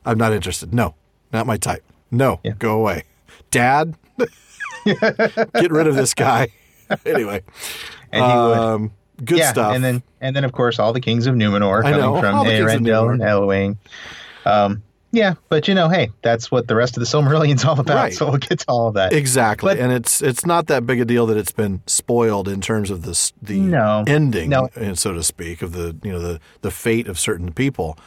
I'm 0.06 0.18
not 0.18 0.32
interested. 0.34 0.74
No, 0.74 0.96
not 1.34 1.46
my 1.46 1.58
type. 1.58 1.84
No, 2.10 2.40
Yeah. 2.44 2.54
go 2.58 2.80
away, 2.80 3.04
Dad. 3.52 3.96
Get 4.86 5.72
rid 5.72 5.88
of 5.88 5.96
this 5.96 6.14
guy. 6.14 6.48
anyway, 7.06 7.42
and 8.12 8.26
he 8.26 8.38
would. 8.38 8.58
um, 8.58 8.92
good 9.24 9.38
yeah, 9.40 9.52
stuff. 9.52 9.76
and 9.76 9.84
then 9.84 10.02
and 10.20 10.36
then 10.36 10.44
of 10.44 10.52
course 10.52 10.80
all 10.80 10.92
the 10.94 11.00
kings 11.00 11.28
of 11.28 11.36
Numenor 11.36 11.84
coming 11.84 12.00
from 12.20 12.36
all 12.36 12.44
the 12.44 12.50
kings 12.52 12.74
of 12.74 12.82
Eärendil 12.82 13.12
and 13.12 13.22
Elwing. 13.22 13.78
Um, 14.46 14.82
yeah, 15.12 15.34
but 15.50 15.68
you 15.68 15.76
know, 15.76 15.90
hey, 15.90 16.10
that's 16.22 16.50
what 16.52 16.68
the 16.68 16.76
rest 16.76 16.96
of 16.98 17.02
the 17.02 17.06
Silmarillion's 17.08 17.66
all 17.66 17.80
about. 17.80 17.96
Right. 17.96 18.14
So 18.14 18.28
we'll 18.30 18.38
get 18.38 18.60
to 18.60 18.66
all 18.68 18.88
of 18.88 18.94
that. 18.96 19.14
Exactly, 19.14 19.74
But- 19.76 19.80
and 19.84 19.92
it's 19.92 20.22
it's 20.22 20.46
not 20.46 20.68
that 20.68 20.86
big 20.86 21.00
a 21.02 21.06
deal 21.06 21.26
that 21.28 21.38
it's 21.38 21.52
been 21.52 21.82
spoiled 21.88 22.48
in 22.48 22.62
terms 22.62 22.90
of 22.90 23.04
the 23.04 23.32
the 23.42 23.60
No. 23.60 24.04
ending, 24.08 24.50
No. 24.50 24.70
uh, 24.76 24.96
so 24.96 25.14
to 25.14 25.24
speak, 25.24 25.62
of 25.62 25.74
the 25.74 25.96
you 26.04 26.12
know 26.12 26.20
the 26.20 26.40
the 26.62 26.72
fate 26.72 27.08
of 27.08 27.20
certain 27.20 27.52
people, 27.52 27.98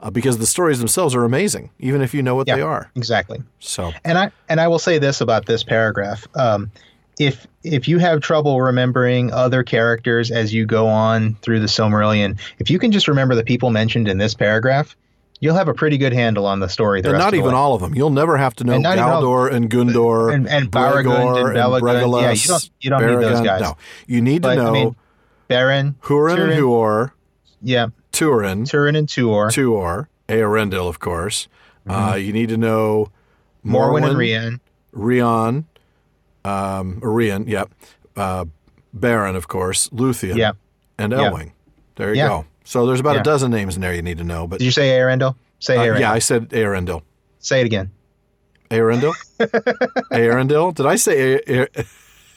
uh, 0.00 0.10
because 0.10 0.38
the 0.38 0.46
stories 0.46 0.78
themselves 0.78 1.14
are 1.14 1.24
amazing, 1.24 1.70
even 1.78 2.00
if 2.02 2.14
you 2.14 2.22
know 2.22 2.34
what 2.34 2.46
yeah, 2.48 2.56
they 2.56 2.62
are. 2.62 2.90
exactly. 2.94 3.42
So 3.60 3.92
And 4.04 4.16
I 4.18 4.30
and 4.48 4.60
I 4.60 4.68
will 4.68 4.78
say 4.78 4.98
this 4.98 5.20
about 5.20 5.46
this 5.46 5.62
paragraph: 5.64 6.26
um, 6.36 6.70
if 7.18 7.46
if 7.62 7.86
you 7.88 7.98
have 7.98 8.20
trouble 8.20 8.60
remembering 8.60 9.32
other 9.32 9.62
characters 9.62 10.30
as 10.30 10.52
you 10.54 10.64
go 10.66 10.86
on 10.88 11.34
through 11.42 11.60
the 11.60 11.66
Silmarillion, 11.66 12.38
if 12.58 12.70
you 12.70 12.78
can 12.78 12.90
just 12.90 13.06
remember 13.06 13.34
the 13.34 13.44
people 13.44 13.70
mentioned 13.70 14.08
in 14.08 14.18
this 14.18 14.34
paragraph, 14.34 14.96
you'll 15.42 15.56
have 15.56 15.66
a 15.68 15.74
pretty 15.74 15.98
good 15.98 16.12
handle 16.14 16.46
on 16.46 16.60
the 16.60 16.68
story. 16.68 17.02
The 17.02 17.10
and 17.10 17.18
not 17.18 17.34
even 17.34 17.48
way. 17.50 17.54
all 17.54 17.74
of 17.74 17.80
them. 17.82 17.94
You'll 17.94 18.10
never 18.10 18.36
have 18.38 18.54
to 18.56 18.64
know 18.64 18.74
And 18.74 18.86
even 18.86 18.98
all- 19.00 19.46
and 19.52 19.68
Gundor 19.68 20.32
and- 20.32 20.48
and 20.48 20.70
Baragund 20.70 21.04
Bregor 21.04 21.48
and 21.48 21.56
Belegund. 21.58 22.22
Yeah, 22.22 22.30
you 22.30 22.48
don't- 22.48 22.70
you 22.80 22.90
don't 22.90 23.06
need 23.06 23.18
those 23.28 23.40
guys. 23.42 23.60
No, 23.60 23.76
you 24.06 24.22
need 24.22 24.42
to 24.44 24.48
But, 24.48 24.58
I 24.58 24.62
know 24.62 24.72
mean, 24.72 24.96
Beren, 25.50 25.94
Hurin 26.02 26.38
and 26.40 26.52
Huor, 26.52 27.10
yeah, 27.60 27.88
Turin, 28.12 28.64
Turin 28.64 28.94
and 28.96 29.08
Tuor, 29.08 29.48
Tuor, 29.50 30.06
Earendil, 30.28 30.88
of 30.88 30.98
course. 31.00 31.48
Uh, 31.88 32.14
you 32.18 32.32
need 32.32 32.48
to 32.48 32.56
know 32.56 33.08
Mm-hmm. 33.66 33.74
Morwen 33.76 34.04
and 34.08 34.16
Morwen, 34.16 34.16
Rian, 34.16 34.60
Rion, 34.92 35.64
um, 36.44 37.00
Rian, 37.00 37.48
yep. 37.48 37.70
Uh, 38.16 38.44
Beren, 38.96 39.36
of 39.36 39.48
course, 39.48 39.88
Luthien, 39.90 40.36
Yeah. 40.36 40.52
and 40.98 41.12
Yeah. 41.12 41.18
Elwing. 41.30 41.52
There 41.96 42.10
you 42.14 42.18
Yeah. 42.22 42.28
go. 42.28 42.44
So 42.72 42.86
there's 42.86 43.00
about 43.00 43.16
Yeah. 43.16 43.20
a 43.20 43.24
dozen 43.24 43.50
names 43.50 43.74
in 43.76 43.82
there 43.82 43.92
you 43.94 44.00
need 44.00 44.16
to 44.16 44.24
know. 44.24 44.46
But 44.46 44.58
Did 44.60 44.64
you 44.64 44.70
say 44.70 44.88
Arendelle? 44.98 45.36
Say 45.58 45.76
uh, 45.76 45.82
Arendelle. 45.82 46.00
yeah, 46.00 46.10
I 46.12 46.20
said 46.20 46.48
Earendil. 46.48 47.02
Say 47.38 47.60
it 47.60 47.66
again. 47.66 47.90
Earendil? 48.70 49.12
Earendil? 50.10 50.74
Did 50.76 50.86
I 50.86 50.96
say 50.96 51.38
Aer- 51.46 51.68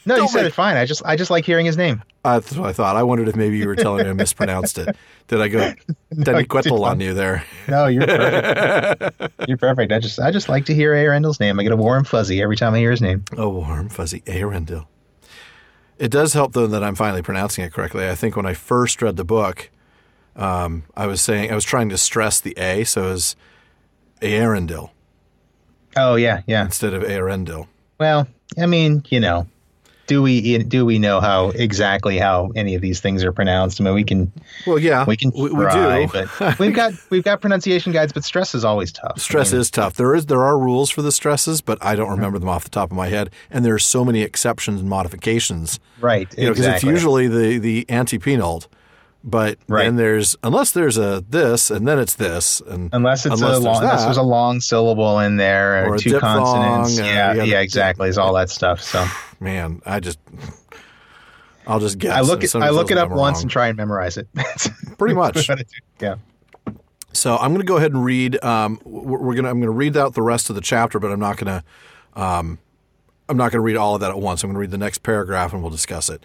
No, 0.04 0.14
you 0.16 0.20
Don't 0.20 0.28
said 0.28 0.42
make- 0.42 0.48
it 0.48 0.54
fine. 0.54 0.76
I 0.76 0.84
just 0.84 1.02
I 1.06 1.16
just 1.16 1.30
like 1.30 1.46
hearing 1.46 1.64
his 1.64 1.78
name. 1.78 2.02
Uh, 2.22 2.40
That's 2.40 2.54
what 2.54 2.68
I 2.68 2.74
thought. 2.74 2.96
I 2.96 3.02
wondered 3.02 3.28
if 3.28 3.36
maybe 3.36 3.56
you 3.56 3.66
were 3.66 3.76
telling 3.76 4.04
me 4.04 4.10
I 4.10 4.12
mispronounced 4.12 4.76
it. 4.76 4.94
Did 5.28 5.40
I 5.40 5.48
go 5.48 5.72
Deniquetal 6.14 6.84
on 6.84 7.00
you 7.00 7.14
there? 7.14 7.42
No, 7.66 7.86
you're 7.86 8.06
perfect. 8.06 9.32
you're 9.48 9.56
perfect. 9.56 9.90
I 9.92 9.98
just 10.00 10.20
I 10.20 10.30
just 10.30 10.50
like 10.50 10.66
to 10.66 10.74
hear 10.74 10.92
Arendel's 10.92 11.40
name. 11.40 11.58
I 11.58 11.62
get 11.62 11.72
a 11.72 11.76
warm 11.76 12.04
fuzzy 12.04 12.42
every 12.42 12.56
time 12.56 12.74
I 12.74 12.78
hear 12.78 12.90
his 12.90 13.00
name. 13.00 13.24
Oh, 13.38 13.48
warm, 13.48 13.88
fuzzy 13.88 14.20
Arendil. 14.26 14.86
It 15.98 16.10
does 16.10 16.34
help, 16.34 16.52
though, 16.52 16.66
that 16.66 16.84
I'm 16.84 16.94
finally 16.94 17.22
pronouncing 17.22 17.64
it 17.64 17.72
correctly. 17.72 18.06
I 18.06 18.14
think 18.14 18.36
when 18.36 18.44
I 18.44 18.52
first 18.52 19.00
read 19.00 19.16
the 19.16 19.24
book, 19.24 19.70
um, 20.36 20.84
I 20.96 21.06
was 21.06 21.20
saying, 21.20 21.50
I 21.50 21.54
was 21.54 21.64
trying 21.64 21.88
to 21.90 21.98
stress 21.98 22.40
the 22.40 22.54
A, 22.58 22.84
so 22.84 23.08
it 23.08 23.10
was 23.10 23.36
Arendil 24.20 24.90
Oh 25.96 26.14
yeah, 26.16 26.42
yeah. 26.46 26.64
instead 26.64 26.94
of 26.94 27.02
Arendil. 27.02 27.66
Well, 27.98 28.28
I 28.58 28.66
mean, 28.66 29.02
you 29.08 29.18
know, 29.20 29.46
do 30.06 30.22
we 30.22 30.58
do 30.58 30.84
we 30.84 30.98
know 30.98 31.20
how 31.20 31.48
exactly 31.50 32.18
how 32.18 32.52
any 32.54 32.74
of 32.74 32.82
these 32.82 33.00
things 33.00 33.24
are 33.24 33.32
pronounced? 33.32 33.80
I 33.80 33.84
mean, 33.84 33.94
we 33.94 34.04
can 34.04 34.30
Well, 34.66 34.78
yeah, 34.78 35.04
we 35.06 35.16
can 35.16 35.32
we, 35.34 35.50
we 35.50 35.64
try, 35.64 36.04
do. 36.06 36.12
but 36.38 36.58
we've 36.58 36.74
got 36.74 36.92
we've 37.10 37.24
got 37.24 37.40
pronunciation 37.40 37.92
guides, 37.92 38.12
but 38.12 38.24
stress 38.24 38.54
is 38.54 38.64
always 38.64 38.92
tough. 38.92 39.18
Stress 39.20 39.50
I 39.50 39.52
mean, 39.54 39.60
is 39.62 39.70
tough. 39.70 39.94
There 39.94 40.14
is 40.14 40.26
there 40.26 40.44
are 40.44 40.58
rules 40.58 40.90
for 40.90 41.02
the 41.02 41.10
stresses, 41.12 41.60
but 41.60 41.78
I 41.82 41.96
don't 41.96 42.10
remember 42.10 42.38
them 42.38 42.48
off 42.48 42.64
the 42.64 42.70
top 42.70 42.90
of 42.90 42.96
my 42.96 43.08
head. 43.08 43.30
And 43.50 43.64
there 43.64 43.74
are 43.74 43.78
so 43.78 44.04
many 44.04 44.20
exceptions 44.22 44.80
and 44.80 44.88
modifications. 44.90 45.80
right. 46.00 46.28
Because 46.28 46.58
exactly. 46.58 46.74
it's 46.74 46.84
usually 46.84 47.26
the 47.26 47.58
the 47.58 47.84
antepenult, 47.88 48.66
but 49.28 49.58
Right. 49.68 49.84
then 49.84 49.96
there's 49.96 50.36
unless 50.42 50.70
there's 50.70 50.96
a 50.96 51.22
this 51.28 51.70
and 51.70 51.86
then 51.86 51.98
it's 51.98 52.14
this 52.14 52.62
and 52.66 52.88
Unless 52.92 53.26
it's 53.26 53.34
unless 53.40 53.42
a 53.42 53.46
there's 53.60 53.64
long, 53.64 53.82
unless 53.82 54.04
there's 54.04 54.16
a 54.16 54.22
long 54.22 54.60
syllable 54.60 55.18
in 55.18 55.36
there 55.36 55.84
or, 55.84 55.94
Or 55.94 55.98
two 55.98 56.10
diphthong, 56.10 56.44
consonants. 56.44 56.98
yeah, 56.98 57.34
yeah, 57.34 57.42
yeah, 57.42 57.60
exactly. 57.60 58.08
It's 58.08 58.16
all 58.18 58.32
that 58.34 58.48
stuff. 58.50 58.80
So 58.80 59.04
man, 59.40 59.82
I 59.84 60.00
just 60.00 60.18
I'll 61.66 61.80
just 61.80 61.98
guess. 61.98 62.12
I 62.12 62.20
look 62.20 62.44
it, 62.44 62.54
I 62.54 62.70
look 62.70 62.90
it 62.92 62.98
up 62.98 63.10
once 63.10 63.38
wrong. 63.38 63.42
and 63.42 63.50
try 63.50 63.66
and 63.68 63.76
memorize 63.76 64.16
it. 64.16 64.28
Pretty 64.98 65.14
much. 65.14 65.48
What 65.48 65.50
I 65.50 65.62
do. 65.62 65.64
yeah. 66.00 66.14
So 67.12 67.36
I'm 67.36 67.48
going 67.50 67.60
to 67.60 67.66
go 67.66 67.76
ahead 67.76 67.92
and 67.92 68.04
read. 68.04 68.42
Um, 68.44 68.78
we're, 68.84 69.18
we're 69.18 69.34
gonna 69.34 69.48
I'm 69.50 69.56
going 69.58 69.66
to 69.66 69.70
read 69.70 69.96
out 69.96 70.14
the 70.14 70.22
rest 70.22 70.48
of 70.48 70.54
the 70.54 70.60
chapter, 70.62 70.98
but 71.00 71.10
I'm 71.10 71.18
not 71.18 71.36
going 71.38 71.60
to. 71.60 72.20
Um, 72.22 72.58
I'm 73.28 73.36
not 73.36 73.44
going 73.50 73.58
to 73.58 73.60
read 73.60 73.76
all 73.76 73.96
of 73.96 74.00
that 74.02 74.10
at 74.10 74.18
once. 74.20 74.44
I'm 74.44 74.48
going 74.50 74.54
to 74.54 74.60
read 74.60 74.70
the 74.70 74.78
next 74.78 75.02
paragraph 75.02 75.52
and 75.52 75.60
we'll 75.60 75.70
discuss 75.72 76.08
it. 76.08 76.22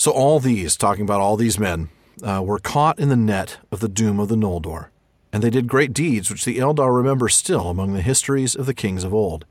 So 0.00 0.12
all 0.12 0.40
these, 0.40 0.78
talking 0.78 1.04
about 1.04 1.20
all 1.20 1.36
these 1.36 1.58
men, 1.58 1.90
uh, 2.22 2.42
were 2.42 2.58
caught 2.58 2.98
in 2.98 3.10
the 3.10 3.16
net 3.16 3.58
of 3.70 3.80
the 3.80 3.88
doom 3.88 4.18
of 4.18 4.28
the 4.28 4.34
Noldor, 4.34 4.88
and 5.30 5.42
they 5.42 5.50
did 5.50 5.68
great 5.68 5.92
deeds 5.92 6.30
which 6.30 6.46
the 6.46 6.56
Eldar 6.56 6.96
remember 6.96 7.28
still 7.28 7.68
among 7.68 7.92
the 7.92 8.00
histories 8.00 8.54
of 8.54 8.64
the 8.64 8.72
kings 8.72 9.04
of 9.04 9.12
old. 9.12 9.44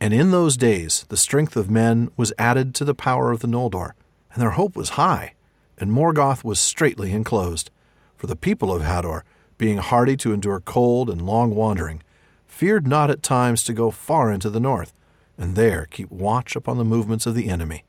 And 0.00 0.14
in 0.14 0.30
those 0.30 0.56
days 0.56 1.04
the 1.10 1.16
strength 1.18 1.58
of 1.58 1.68
men 1.68 2.10
was 2.16 2.32
added 2.38 2.74
to 2.76 2.86
the 2.86 2.94
power 2.94 3.30
of 3.30 3.40
the 3.40 3.46
Noldor, 3.46 3.92
and 4.32 4.40
their 4.40 4.52
hope 4.52 4.76
was 4.76 4.96
high, 4.96 5.34
and 5.76 5.92
Morgoth 5.92 6.42
was 6.42 6.58
straitly 6.58 7.12
enclosed. 7.12 7.70
For 8.16 8.28
the 8.28 8.34
people 8.34 8.72
of 8.72 8.80
Hador, 8.80 9.24
being 9.58 9.76
hardy 9.76 10.16
to 10.16 10.32
endure 10.32 10.60
cold 10.60 11.10
and 11.10 11.20
long 11.20 11.54
wandering, 11.54 12.02
feared 12.46 12.86
not 12.86 13.10
at 13.10 13.22
times 13.22 13.62
to 13.64 13.74
go 13.74 13.90
far 13.90 14.32
into 14.32 14.48
the 14.48 14.58
north, 14.58 14.94
and 15.36 15.54
there 15.54 15.84
keep 15.90 16.10
watch 16.10 16.56
upon 16.56 16.78
the 16.78 16.82
movements 16.82 17.26
of 17.26 17.34
the 17.34 17.50
enemy. 17.50 17.84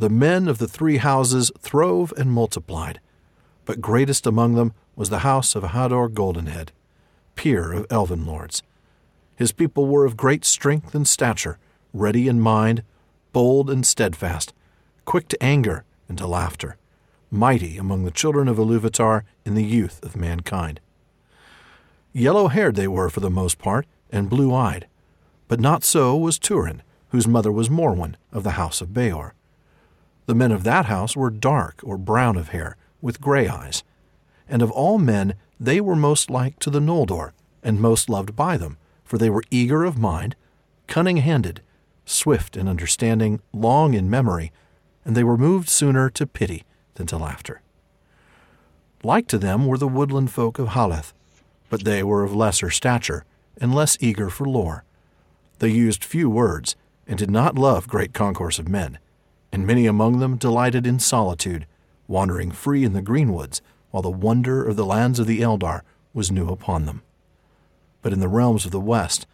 The 0.00 0.08
men 0.08 0.48
of 0.48 0.56
the 0.56 0.66
three 0.66 0.96
houses 0.96 1.52
throve 1.58 2.10
and 2.16 2.32
multiplied, 2.32 3.00
but 3.66 3.82
greatest 3.82 4.26
among 4.26 4.54
them 4.54 4.72
was 4.96 5.10
the 5.10 5.18
house 5.18 5.54
of 5.54 5.62
Hador 5.62 6.08
Goldenhead, 6.08 6.72
peer 7.34 7.70
of 7.74 7.86
elven 7.90 8.24
lords. 8.24 8.62
His 9.36 9.52
people 9.52 9.84
were 9.84 10.06
of 10.06 10.16
great 10.16 10.46
strength 10.46 10.94
and 10.94 11.06
stature, 11.06 11.58
ready 11.92 12.28
in 12.28 12.40
mind, 12.40 12.82
bold 13.34 13.68
and 13.68 13.84
steadfast, 13.84 14.54
quick 15.04 15.28
to 15.28 15.42
anger 15.42 15.84
and 16.08 16.16
to 16.16 16.26
laughter, 16.26 16.78
mighty 17.30 17.76
among 17.76 18.04
the 18.04 18.10
children 18.10 18.48
of 18.48 18.56
Iluvatar 18.56 19.24
in 19.44 19.54
the 19.54 19.62
youth 19.62 20.02
of 20.02 20.16
mankind. 20.16 20.80
Yellow 22.14 22.48
haired 22.48 22.74
they 22.74 22.88
were 22.88 23.10
for 23.10 23.20
the 23.20 23.28
most 23.28 23.58
part, 23.58 23.84
and 24.10 24.30
blue 24.30 24.54
eyed. 24.54 24.86
But 25.46 25.60
not 25.60 25.84
so 25.84 26.16
was 26.16 26.38
Turin, 26.38 26.80
whose 27.10 27.28
mother 27.28 27.52
was 27.52 27.68
Morwen 27.68 28.16
of 28.32 28.44
the 28.44 28.52
house 28.52 28.80
of 28.80 28.94
Beor. 28.94 29.34
The 30.30 30.36
men 30.36 30.52
of 30.52 30.62
that 30.62 30.86
house 30.86 31.16
were 31.16 31.28
dark 31.28 31.80
or 31.82 31.98
brown 31.98 32.36
of 32.36 32.50
hair, 32.50 32.76
with 33.00 33.20
gray 33.20 33.48
eyes. 33.48 33.82
And 34.48 34.62
of 34.62 34.70
all 34.70 34.96
men, 34.96 35.34
they 35.58 35.80
were 35.80 35.96
most 35.96 36.30
like 36.30 36.60
to 36.60 36.70
the 36.70 36.78
Noldor, 36.78 37.32
and 37.64 37.80
most 37.80 38.08
loved 38.08 38.36
by 38.36 38.56
them, 38.56 38.78
for 39.02 39.18
they 39.18 39.28
were 39.28 39.42
eager 39.50 39.82
of 39.82 39.98
mind, 39.98 40.36
cunning 40.86 41.16
handed, 41.16 41.62
swift 42.04 42.56
in 42.56 42.68
understanding, 42.68 43.40
long 43.52 43.94
in 43.94 44.08
memory, 44.08 44.52
and 45.04 45.16
they 45.16 45.24
were 45.24 45.36
moved 45.36 45.68
sooner 45.68 46.08
to 46.10 46.28
pity 46.28 46.62
than 46.94 47.08
to 47.08 47.18
laughter. 47.18 47.60
Like 49.02 49.26
to 49.26 49.36
them 49.38 49.66
were 49.66 49.78
the 49.78 49.88
woodland 49.88 50.30
folk 50.30 50.60
of 50.60 50.68
Haleth, 50.68 51.12
but 51.68 51.82
they 51.82 52.04
were 52.04 52.22
of 52.22 52.36
lesser 52.36 52.70
stature 52.70 53.24
and 53.60 53.74
less 53.74 53.98
eager 53.98 54.30
for 54.30 54.44
lore. 54.44 54.84
They 55.58 55.70
used 55.70 56.04
few 56.04 56.30
words 56.30 56.76
and 57.04 57.18
did 57.18 57.32
not 57.32 57.58
love 57.58 57.88
great 57.88 58.12
concourse 58.12 58.60
of 58.60 58.68
men, 58.68 59.00
and 59.52 59.66
many 59.66 59.86
among 59.86 60.18
them 60.18 60.36
delighted 60.36 60.86
in 60.86 60.98
solitude, 60.98 61.66
wandering 62.06 62.50
free 62.50 62.84
in 62.84 62.92
the 62.92 63.02
greenwoods, 63.02 63.60
while 63.90 64.02
the 64.02 64.10
wonder 64.10 64.64
of 64.64 64.76
the 64.76 64.86
lands 64.86 65.18
of 65.18 65.26
the 65.26 65.40
Eldar 65.40 65.82
was 66.14 66.30
new 66.30 66.48
upon 66.48 66.86
them. 66.86 67.02
But 68.02 68.12
in 68.12 68.20
the 68.20 68.28
realms 68.28 68.64
of 68.64 68.70
the 68.70 68.80
West, 68.80 69.26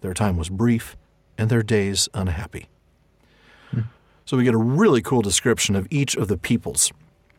their 0.00 0.14
time 0.14 0.36
was 0.36 0.48
brief 0.48 0.96
and 1.36 1.50
their 1.50 1.62
days 1.62 2.08
unhappy. 2.14 2.68
Hmm. 3.70 3.80
So 4.24 4.36
we 4.36 4.44
get 4.44 4.54
a 4.54 4.58
really 4.58 5.02
cool 5.02 5.22
description 5.22 5.76
of 5.76 5.86
each 5.90 6.16
of 6.16 6.28
the 6.28 6.38
peoples. 6.38 6.92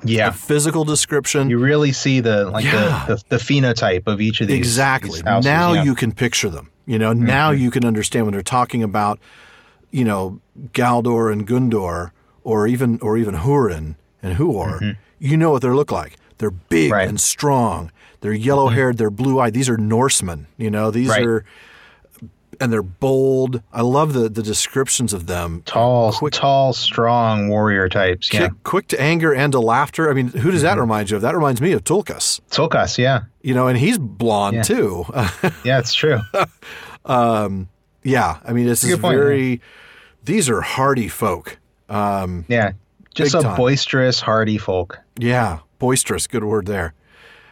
Yeah. 0.03 0.29
A 0.29 0.31
physical 0.31 0.83
description. 0.83 1.49
You 1.49 1.57
really 1.57 1.91
see 1.91 2.19
the 2.19 2.49
like 2.49 2.65
Yeah. 2.65 3.05
the, 3.07 3.15
the, 3.15 3.23
the 3.29 3.37
phenotype 3.37 4.07
of 4.07 4.21
each 4.21 4.41
of 4.41 4.47
these. 4.47 4.57
exactly. 4.57 5.11
these 5.11 5.21
houses, 5.21 5.45
now 5.45 5.73
yeah. 5.73 5.83
you 5.83 5.95
can 5.95 6.11
picture 6.11 6.49
them. 6.49 6.69
You 6.85 6.99
know, 6.99 7.13
now 7.13 7.51
mm-hmm. 7.51 7.63
you 7.63 7.71
can 7.71 7.85
understand 7.85 8.25
when 8.25 8.33
they're 8.33 8.43
talking 8.43 8.83
about, 8.83 9.19
you 9.89 10.03
know, 10.03 10.39
Galdor 10.73 11.31
and 11.31 11.47
Gundor, 11.47 12.11
or 12.45 12.65
even 12.67 12.97
or 13.01 13.17
even 13.17 13.35
Hurin 13.35 13.95
and 14.23 14.37
Huor. 14.37 14.79
Mm-hmm. 14.79 14.91
You 15.19 15.35
know 15.35 15.51
what 15.51 15.61
they 15.61 15.69
look 15.69 15.91
like. 15.91 16.15
They're 16.37 16.51
big 16.51 16.91
Right. 16.91 17.07
and 17.09 17.19
strong. 17.19 17.91
They're 18.21 18.31
yellow 18.33 18.69
haired. 18.69 18.93
Mm-hmm. 18.93 18.97
They're 18.99 19.09
blue 19.09 19.39
eyed. 19.39 19.53
These 19.53 19.67
are 19.69 19.77
Norsemen. 19.77 20.47
You 20.57 20.69
know, 20.71 20.91
these 20.91 21.09
Right. 21.09 21.25
are, 21.25 21.45
and 22.61 22.71
they're 22.71 22.81
bold. 22.83 23.61
I 23.73 23.81
love 23.81 24.13
the 24.13 24.29
the 24.29 24.41
descriptions 24.43 25.11
of 25.13 25.27
them. 25.27 25.63
tall, 25.65 26.13
quick- 26.13 26.33
tall, 26.33 26.71
strong 26.73 27.49
warrior 27.49 27.89
types. 27.89 28.31
Yeah, 28.33 28.47
Quick, 28.47 28.63
quick 28.63 28.87
to 28.89 29.01
anger 29.01 29.33
and 29.33 29.51
to 29.53 29.59
laughter. 29.59 30.09
I 30.09 30.13
mean, 30.13 30.27
who 30.29 30.51
does 30.51 30.61
that 30.61 30.71
mm-hmm. 30.71 30.81
remind 30.81 31.09
you 31.09 31.15
of? 31.17 31.21
That 31.23 31.35
reminds 31.35 31.59
me 31.61 31.71
of 31.73 31.83
Tulkas. 31.83 32.39
Tulkas. 32.51 32.97
Yeah, 32.97 33.23
You 33.41 33.53
know, 33.53 33.67
and 33.67 33.77
he's 33.77 33.97
blonde 33.97 34.55
Yeah. 34.57 34.61
too. 34.63 35.05
yeah, 35.63 35.79
it's 35.79 35.93
true. 35.93 36.19
Um, 37.05 37.69
yeah, 38.03 38.39
I 38.43 38.51
mean, 38.53 38.65
this 38.65 38.83
is 38.83 38.97
point, 38.97 39.15
very. 39.17 39.61
These 40.23 40.49
are 40.49 40.61
hardy 40.61 41.07
folk. 41.07 41.59
Um, 41.89 42.45
Yeah, 42.47 42.71
just 43.13 43.35
a 43.35 43.41
time. 43.41 43.55
boisterous, 43.57 44.19
hardy 44.21 44.57
folk. 44.57 44.99
yeah, 45.19 45.59
boisterous. 45.79 46.27
Good 46.27 46.43
word 46.43 46.65
there. 46.65 46.93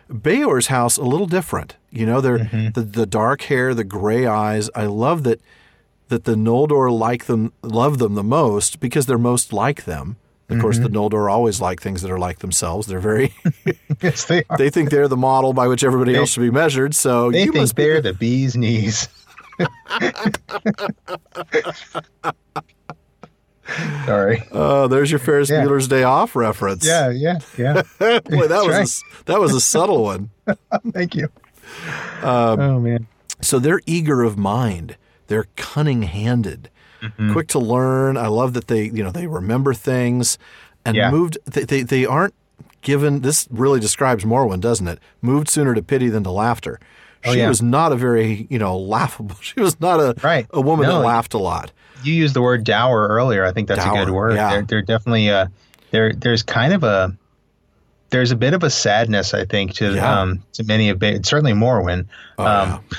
Beor's 0.09 0.67
house 0.67 0.97
a 0.97 1.03
little 1.03 1.27
different. 1.27 1.77
You 1.89 2.05
know, 2.05 2.19
they're 2.21 2.39
Mm-hmm. 2.39 2.69
the 2.73 2.81
the 2.81 3.05
dark 3.05 3.43
hair, 3.43 3.73
the 3.73 3.83
gray 3.83 4.25
eyes. 4.27 4.69
I 4.75 4.85
love 4.85 5.23
that 5.23 5.39
that 6.09 6.25
the 6.25 6.35
Noldor 6.35 6.91
like 6.91 7.25
them, 7.25 7.53
love 7.63 7.97
them 7.97 8.13
the 8.15 8.23
most 8.23 8.79
because 8.79 9.05
they're 9.05 9.17
most 9.17 9.53
like 9.53 9.85
them. 9.85 10.17
Of 10.49 10.59
course, 10.59 10.77
the 10.77 10.89
Mm-hmm. 10.89 10.97
Noldor 11.15 11.31
always 11.31 11.61
like 11.61 11.81
things 11.81 12.01
that 12.03 12.11
are 12.11 12.19
like 12.19 12.39
themselves. 12.39 12.85
They're 12.87 12.99
very. 12.99 13.33
yes, 14.01 14.25
they 14.25 14.43
are. 14.49 14.57
they 14.57 14.69
think 14.69 14.89
they're 14.91 15.07
the 15.07 15.17
model 15.17 15.53
by 15.53 15.67
which 15.67 15.83
everybody 15.83 16.15
else 16.15 16.31
should 16.31 16.41
be 16.41 16.51
measured. 16.51 16.93
So 16.93 17.31
They 17.31 17.39
you 17.45 17.51
think 17.51 17.61
must 17.61 17.75
be 17.75 17.83
they're 17.83 18.01
the 18.01 18.13
bee's 18.13 18.55
knees. 18.55 19.07
Sorry. 24.05 24.43
Oh, 24.51 24.87
there's 24.87 25.09
your 25.11 25.19
Ferris 25.19 25.49
Yeah. 25.49 25.63
Bueller's 25.63 25.87
Day 25.87 26.03
Off 26.03 26.35
reference. 26.35 26.85
Yeah, 26.85 27.09
yeah, 27.09 27.39
yeah. 27.57 27.73
Boy, 27.99 28.47
that 28.47 28.63
was 28.65 28.67
a 28.67 28.69
right. 28.69 28.81
s 28.81 29.03
that 29.25 29.39
was 29.39 29.53
a 29.53 29.61
subtle 29.61 30.03
one. 30.03 30.29
Thank 30.91 31.15
you. 31.15 31.29
Um, 32.21 32.59
oh 32.59 32.79
man. 32.79 33.07
So 33.41 33.59
they're 33.59 33.81
eager 33.85 34.21
of 34.23 34.37
mind. 34.37 34.97
They're 35.27 35.47
cunning-handed, 35.55 36.69
Mm-hmm. 37.01 37.33
quick 37.33 37.49
to 37.49 37.59
learn. 37.59 38.15
I 38.15 38.27
love 38.27 38.53
that 38.53 38.67
they, 38.69 38.83
you 38.85 39.03
know, 39.03 39.11
they 39.11 39.27
remember 39.27 39.73
things 39.73 40.37
and 40.85 40.95
Yeah. 40.95 41.11
moved. 41.11 41.37
They, 41.45 41.63
they 41.65 41.81
they 41.83 42.05
aren't 42.05 42.33
given. 42.81 43.19
This 43.21 43.45
really 43.51 43.81
describes 43.81 44.23
Morwen, 44.23 44.61
doesn't 44.61 44.87
it? 44.87 44.99
Moved 45.21 45.49
sooner 45.49 45.73
to 45.73 45.81
pity 45.83 46.07
than 46.07 46.23
to 46.23 46.31
laughter. 46.31 46.79
She 47.25 47.29
Oh, 47.31 47.33
yeah. 47.33 47.49
was 47.49 47.61
not 47.61 47.91
a 47.91 47.95
very, 47.97 48.47
you 48.49 48.57
know, 48.57 48.77
laughable. 48.77 49.35
She 49.41 49.59
was 49.59 49.79
not 49.81 49.99
a 49.99 50.15
Right. 50.23 50.47
a 50.51 50.61
woman 50.61 50.87
No. 50.87 50.99
that 50.99 51.05
laughed 51.05 51.33
a 51.33 51.37
lot. 51.37 51.71
You 52.03 52.13
used 52.13 52.33
the 52.35 52.41
word 52.41 52.63
dour 52.63 53.07
earlier. 53.07 53.45
I 53.45 53.51
think 53.51 53.67
that's 53.67 53.85
a 53.85 53.89
good 53.89 54.09
word. 54.11 54.35
yeah. 54.35 54.49
They're, 54.51 54.61
they're 54.63 54.81
definitely 54.81 55.29
uh, 55.29 55.47
there. 55.91 56.13
There's 56.13 56.43
kind 56.43 56.73
of 56.73 56.83
a 56.83 57.15
there's 58.09 58.29
a 58.31 58.35
bit 58.35 58.53
of 58.53 58.61
a 58.63 58.69
sadness, 58.69 59.33
I 59.33 59.45
think, 59.45 59.73
to 59.75 59.95
Yeah. 59.95 60.21
um, 60.21 60.43
to 60.53 60.63
many 60.63 60.89
of 60.89 60.99
ba- 60.99 61.23
certainly 61.23 61.53
Morwen, 61.53 62.05
Oh, 62.37 62.45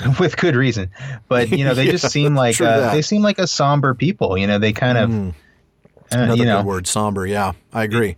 um, 0.03 0.15
with 0.19 0.35
good 0.37 0.55
reason. 0.55 0.89
But 1.29 1.49
you 1.49 1.63
know, 1.63 1.73
they 1.73 1.85
Yeah, 1.87 1.91
just 1.91 2.11
seem 2.11 2.35
like 2.35 2.59
uh, 2.59 2.91
they 2.91 3.01
seem 3.01 3.21
like 3.21 3.39
a 3.39 3.47
somber 3.47 3.93
people. 3.93 4.37
You 4.37 4.47
know, 4.47 4.59
they 4.59 4.73
kind 4.73 4.97
of 4.97 5.09
Mm. 5.09 5.29
uh, 5.31 5.33
Another 6.11 6.35
you 6.35 6.45
know 6.45 6.57
good 6.57 6.65
word, 6.65 6.87
somber. 6.87 7.25
Yeah, 7.25 7.53
I 7.73 7.83
agree. 7.83 8.17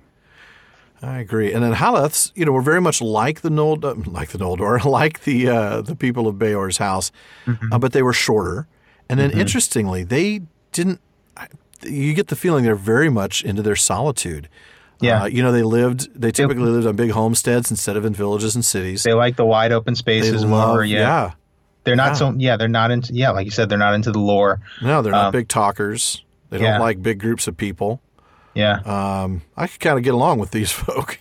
I 1.00 1.20
agree. 1.20 1.54
And 1.54 1.64
then 1.64 1.74
Haleths, 1.76 2.32
you 2.34 2.44
know, 2.44 2.52
were 2.52 2.62
very 2.64 2.82
much 2.82 3.02
like 3.04 3.42
the 3.42 3.52
Nold, 3.52 3.86
uh, 3.86 3.94
like 4.08 4.30
the 4.30 4.40
Noldor, 4.40 4.84
like 5.00 5.24
the 5.26 5.48
uh, 5.50 5.82
the 5.82 5.96
people 5.96 6.28
of 6.28 6.40
Beor's 6.40 6.78
house, 6.78 7.12
Mm-hmm. 7.46 7.72
uh, 7.74 7.78
but 7.78 7.94
they 7.94 8.02
were 8.02 8.14
shorter. 8.14 8.68
And 9.10 9.20
then, 9.20 9.30
interestingly, 9.32 10.04
they 10.04 10.42
didn't. 10.72 11.00
You 11.84 12.14
get 12.14 12.28
the 12.28 12.36
feeling 12.36 12.64
they're 12.64 12.76
very 12.76 13.10
much 13.10 13.44
into 13.44 13.62
their 13.62 13.76
solitude. 13.76 14.50
Yeah. 15.00 15.24
Uh, 15.24 15.26
you 15.28 15.44
know, 15.44 15.52
they 15.52 15.62
lived. 15.62 16.10
They 16.20 16.32
typically 16.32 16.64
lived 16.70 16.88
on 16.88 16.96
big 16.96 17.12
homesteads 17.12 17.70
instead 17.70 17.96
of 17.98 18.04
in 18.06 18.14
villages 18.14 18.56
and 18.56 18.66
cities. 18.66 19.04
they 19.04 19.14
like 19.14 19.36
the 19.36 19.46
wide 19.46 19.72
open 19.72 19.94
They 19.94 19.98
spaces 20.00 20.44
love, 20.44 20.70
more. 20.76 20.84
Yeah. 20.84 21.00
yeah. 21.00 21.32
they're 21.84 21.96
not 21.96 22.08
yeah. 22.08 22.14
so. 22.14 22.34
Yeah, 22.38 22.58
they're 22.58 22.68
not 22.68 22.90
into. 22.90 23.14
Yeah, 23.14 23.30
like 23.30 23.46
you 23.46 23.52
said, 23.52 23.70
they're 23.70 23.78
not 23.78 23.94
into 23.94 24.12
the 24.12 24.20
lore. 24.20 24.60
No, 24.82 25.02
they're 25.04 25.12
not 25.12 25.26
Um, 25.28 25.32
big 25.32 25.48
talkers. 25.48 26.24
They 26.50 26.60
yeah. 26.60 26.72
don't 26.74 26.82
like 26.82 27.02
big 27.04 27.20
groups 27.20 27.48
of 27.48 27.58
people. 27.58 28.02
Yeah, 28.56 28.80
Um, 28.86 29.44
I 29.56 29.68
could 29.68 29.80
kind 29.80 29.98
of 30.00 30.04
get 30.04 30.16
along 30.16 30.40
with 30.40 30.50
these 30.50 30.72
folk. 30.84 31.20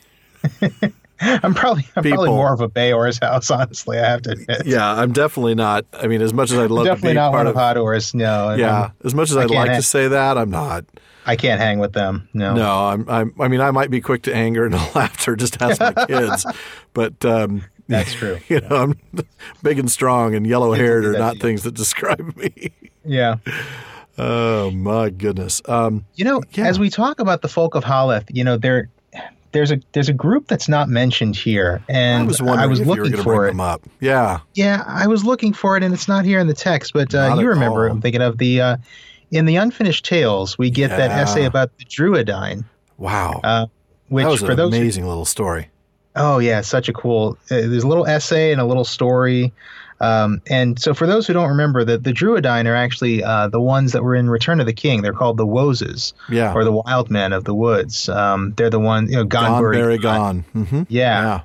I'm 1.21 1.55
probably 1.55 1.87
I'm 1.97 2.03
probably 2.03 2.29
more 2.29 2.53
of 2.53 2.61
a 2.61 2.69
Beor's 2.69 3.19
house. 3.19 3.51
Honestly, 3.51 3.99
I 3.99 4.09
have 4.09 4.23
to 4.23 4.33
admit. 4.33 4.67
Yeah, 4.67 4.91
I'm 4.93 5.13
definitely 5.13 5.55
not. 5.55 5.85
I 5.95 6.07
mean, 6.07 6.21
as 6.23 6.33
much 6.35 6.51
as 6.53 6.59
I'd 6.59 6.71
love 6.71 6.85
to 6.85 6.91
definitely 6.91 7.13
be 7.13 7.15
not 7.17 7.31
part 7.33 7.47
one 7.47 7.47
of, 7.47 7.57
of 7.57 7.63
Hador's. 7.63 8.15
No, 8.15 8.55
yeah, 8.55 8.81
I'm- 8.83 8.93
as 9.05 9.15
much 9.15 9.31
as 9.31 9.37
I 9.37 9.43
I'd 9.45 9.51
like 9.51 9.69
hang- 9.69 9.77
to 9.79 9.83
say 9.83 10.09
that, 10.09 10.37
I'm 10.39 10.51
not. 10.51 10.85
I 11.29 11.35
can't 11.35 11.61
hang 11.61 11.81
with 11.81 11.93
them. 11.93 12.29
No, 12.35 12.55
No, 12.55 12.87
I'm. 12.87 13.09
I'm 13.09 13.35
I 13.41 13.49
mean, 13.49 13.61
I 13.61 13.71
might 13.73 13.91
be 13.91 14.01
quick 14.01 14.23
to 14.23 14.35
anger 14.35 14.65
and 14.67 14.75
laughter. 14.95 15.35
Just 15.37 15.61
ask 15.61 15.81
my 15.81 15.93
kids, 16.07 16.47
but 16.93 17.25
um, 17.25 17.63
that's 17.89 18.13
true. 18.15 18.39
you 18.49 18.61
know, 18.61 18.77
I'm 18.77 18.99
big 19.63 19.79
and 19.81 19.91
strong 19.91 20.35
and 20.35 20.47
yellow 20.47 20.73
haired 20.75 21.05
are 21.05 21.19
not 21.19 21.39
things 21.39 21.63
that 21.65 21.75
describe 21.75 22.37
me. 22.37 22.71
Yeah. 23.05 23.37
oh 24.19 24.71
my 24.71 25.11
goodness. 25.11 25.63
Um, 25.67 26.05
You 26.15 26.25
know, 26.25 26.43
Yeah. 26.53 26.67
as 26.67 26.79
we 26.79 26.91
talk 26.91 27.21
about 27.21 27.43
the 27.43 27.49
folk 27.49 27.75
of 27.75 27.85
Haleth, 27.85 28.25
you 28.31 28.45
know, 28.45 28.57
there 28.57 28.89
there's 29.57 29.73
a 29.73 29.81
there's 29.93 30.09
a 30.11 30.13
group 30.13 30.47
that's 30.49 30.69
not 30.69 30.89
mentioned 30.89 31.35
here, 31.35 31.83
and 31.89 32.25
I 32.25 32.27
was 32.27 32.43
wondering 32.43 32.69
was 32.71 32.81
if 32.81 32.87
you 32.87 32.91
were 32.91 32.97
looking 32.99 33.13
going 33.13 33.25
to 33.25 33.25
for 33.25 33.47
it. 33.47 33.51
them 33.53 33.61
up. 33.61 33.83
Yeah, 34.01 34.41
Yeah, 34.55 34.85
I 34.87 35.07
was 35.07 35.25
looking 35.25 35.53
for 35.55 35.77
it, 35.77 35.83
and 35.83 35.95
it's 35.95 36.07
not 36.09 36.25
here 36.27 36.39
in 36.39 36.47
the 36.47 36.55
text. 36.55 36.93
But 36.93 37.15
uh, 37.15 37.37
you 37.39 37.49
remember? 37.49 37.87
all. 37.89 37.93
I'm 37.95 38.01
thinking 38.03 38.21
of 38.23 38.37
the 38.39 38.61
uh, 38.61 38.77
in 39.31 39.47
the 39.47 39.57
unfinished 39.57 40.05
tales. 40.05 40.59
We 40.59 40.69
get 40.71 40.91
that 40.91 41.11
essay 41.11 41.45
about 41.47 41.77
the 41.79 41.85
Drúedain, 41.87 42.65
wow, 42.99 43.41
uh, 43.43 43.67
which 44.09 44.25
that 44.25 44.31
was 44.31 44.41
for 44.41 44.51
an 44.51 44.57
those. 44.59 44.73
who- 44.75 44.79
amazing 44.81 45.07
little 45.09 45.25
story. 45.25 45.71
oh 46.15 46.39
yeah, 46.39 46.61
such 46.61 46.89
a 46.89 46.93
cool. 46.93 47.39
Uh, 47.51 47.57
there's 47.67 47.85
a 47.85 47.89
little 47.89 48.07
essay 48.07 48.53
and 48.53 48.61
a 48.61 48.65
little 48.67 48.85
story. 48.85 49.53
Um, 50.01 50.43
and 50.49 50.79
so, 50.79 50.93
for 50.95 51.07
those 51.07 51.27
who 51.27 51.33
don't 51.33 51.49
remember, 51.49 51.85
that 51.85 52.05
the 52.05 52.13
Drúedain 52.13 52.67
are 52.67 52.75
actually 52.75 53.25
uh, 53.25 53.49
the 53.49 53.61
ones 53.61 53.93
that 53.93 54.03
were 54.03 54.15
in 54.15 54.29
Return 54.29 54.61
of 54.61 54.67
the 54.67 54.73
King. 54.73 55.03
They're 55.03 55.13
called 55.13 55.37
the 55.39 55.47
Woses, 55.47 56.13
Yeah, 56.29 56.53
or 56.55 56.65
the 56.65 56.73
Wild 56.73 57.11
Men 57.11 57.33
of 57.33 57.45
the 57.45 57.55
Woods. 57.55 58.09
Um, 58.09 58.53
they're 58.57 58.71
the 58.71 58.79
ones, 58.81 59.11
you 59.11 59.17
know, 59.17 59.25
gone, 59.25 59.45
Gone, 59.45 59.63
Berry, 59.63 59.77
Barry, 59.77 59.99
gone. 59.99 60.41
hmm 60.53 60.83
Yeah. 60.89 61.23
yeah, 61.23 61.41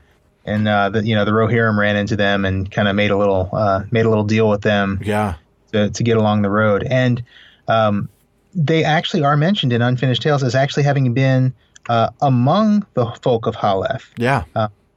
and 0.46 0.68
uh, 0.68 0.90
the, 0.90 1.06
you 1.06 1.16
know 1.16 1.24
the 1.24 1.32
Rohirrim 1.32 1.78
ran 1.78 1.96
into 1.96 2.16
them 2.16 2.44
and 2.46 2.70
kind 2.70 2.88
of 2.88 2.96
made 2.96 3.12
a 3.12 3.18
little 3.18 3.50
uh, 3.54 3.84
made 3.92 4.06
a 4.06 4.10
little 4.10 4.26
deal 4.26 4.50
with 4.50 4.62
them 4.62 5.00
yeah. 5.04 5.36
to, 5.72 5.90
to 5.90 6.04
get 6.04 6.18
along 6.18 6.42
the 6.42 6.50
road. 6.50 6.84
And 6.84 7.24
um, 7.68 8.10
they 8.54 8.84
actually 8.84 9.24
are 9.24 9.38
mentioned 9.38 9.72
in 9.72 9.82
Unfinished 9.82 10.22
Tales 10.22 10.44
as 10.44 10.56
actually 10.56 10.84
having 10.84 11.14
been 11.14 11.54
uh, 11.88 12.10
among 12.22 12.86
the 12.96 13.06
folk 13.22 13.48
of 13.48 13.56
Haleth, 13.56 14.04
Yeah. 14.18 14.44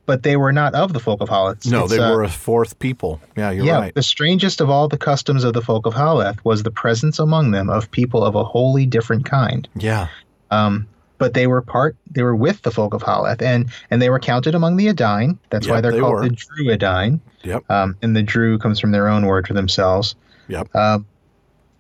But 0.06 0.22
they 0.22 0.36
were 0.36 0.52
not 0.52 0.74
of 0.74 0.93
the 0.93 1.01
folk 1.01 1.22
of 1.22 1.31
Haleth. 1.31 1.66
No, 1.70 1.85
It's, 1.85 1.93
they 1.93 1.98
uh, 1.98 2.14
were 2.14 2.22
a 2.22 2.28
fourth 2.28 2.78
people. 2.78 3.20
Yeah, 3.36 3.51
you're 3.51 3.64
yeah, 3.64 3.78
right. 3.78 3.94
the 3.94 4.02
strangest 4.02 4.60
of 4.60 4.68
all 4.68 4.86
the 4.86 4.98
customs 4.98 5.44
of 5.44 5.55
the 5.55 5.62
folk 5.62 5.86
of 5.86 5.94
Haleth 5.94 6.39
was 6.44 6.62
the 6.62 6.70
presence 6.70 7.18
among 7.18 7.52
them 7.52 7.70
of 7.70 7.90
people 7.90 8.22
of 8.22 8.35
a 8.35 8.44
wholly 8.44 8.85
different 8.85 9.24
kind. 9.24 9.66
Yeah. 9.76 10.09
Um, 10.51 10.86
but 11.16 11.32
they 11.32 11.47
were 11.47 11.62
part, 11.62 11.97
they 12.10 12.22
were 12.22 12.36
with 12.36 12.60
the 12.62 12.70
folk 12.70 12.93
of 12.93 13.02
Haleth, 13.02 13.40
and 13.40 13.70
and 13.90 14.02
they 14.02 14.10
were 14.10 14.18
counted 14.18 14.55
among 14.55 14.76
the 14.76 14.89
Edain. 14.89 15.39
That's 15.48 15.66
why 15.66 15.81
they're 15.81 15.93
they 15.93 16.01
called 16.01 16.14
were. 16.14 16.28
the 16.28 16.36
Drúedain. 16.36 17.20
Yep. 17.44 17.70
Um, 17.70 17.97
and 18.02 18.14
the 18.14 18.22
Drû 18.22 18.60
comes 18.60 18.81
from 18.81 18.90
their 18.90 19.09
own 19.09 19.24
word 19.24 19.47
for 19.47 19.55
themselves. 19.55 20.16
Yep. 20.48 20.74
Um, 20.74 21.06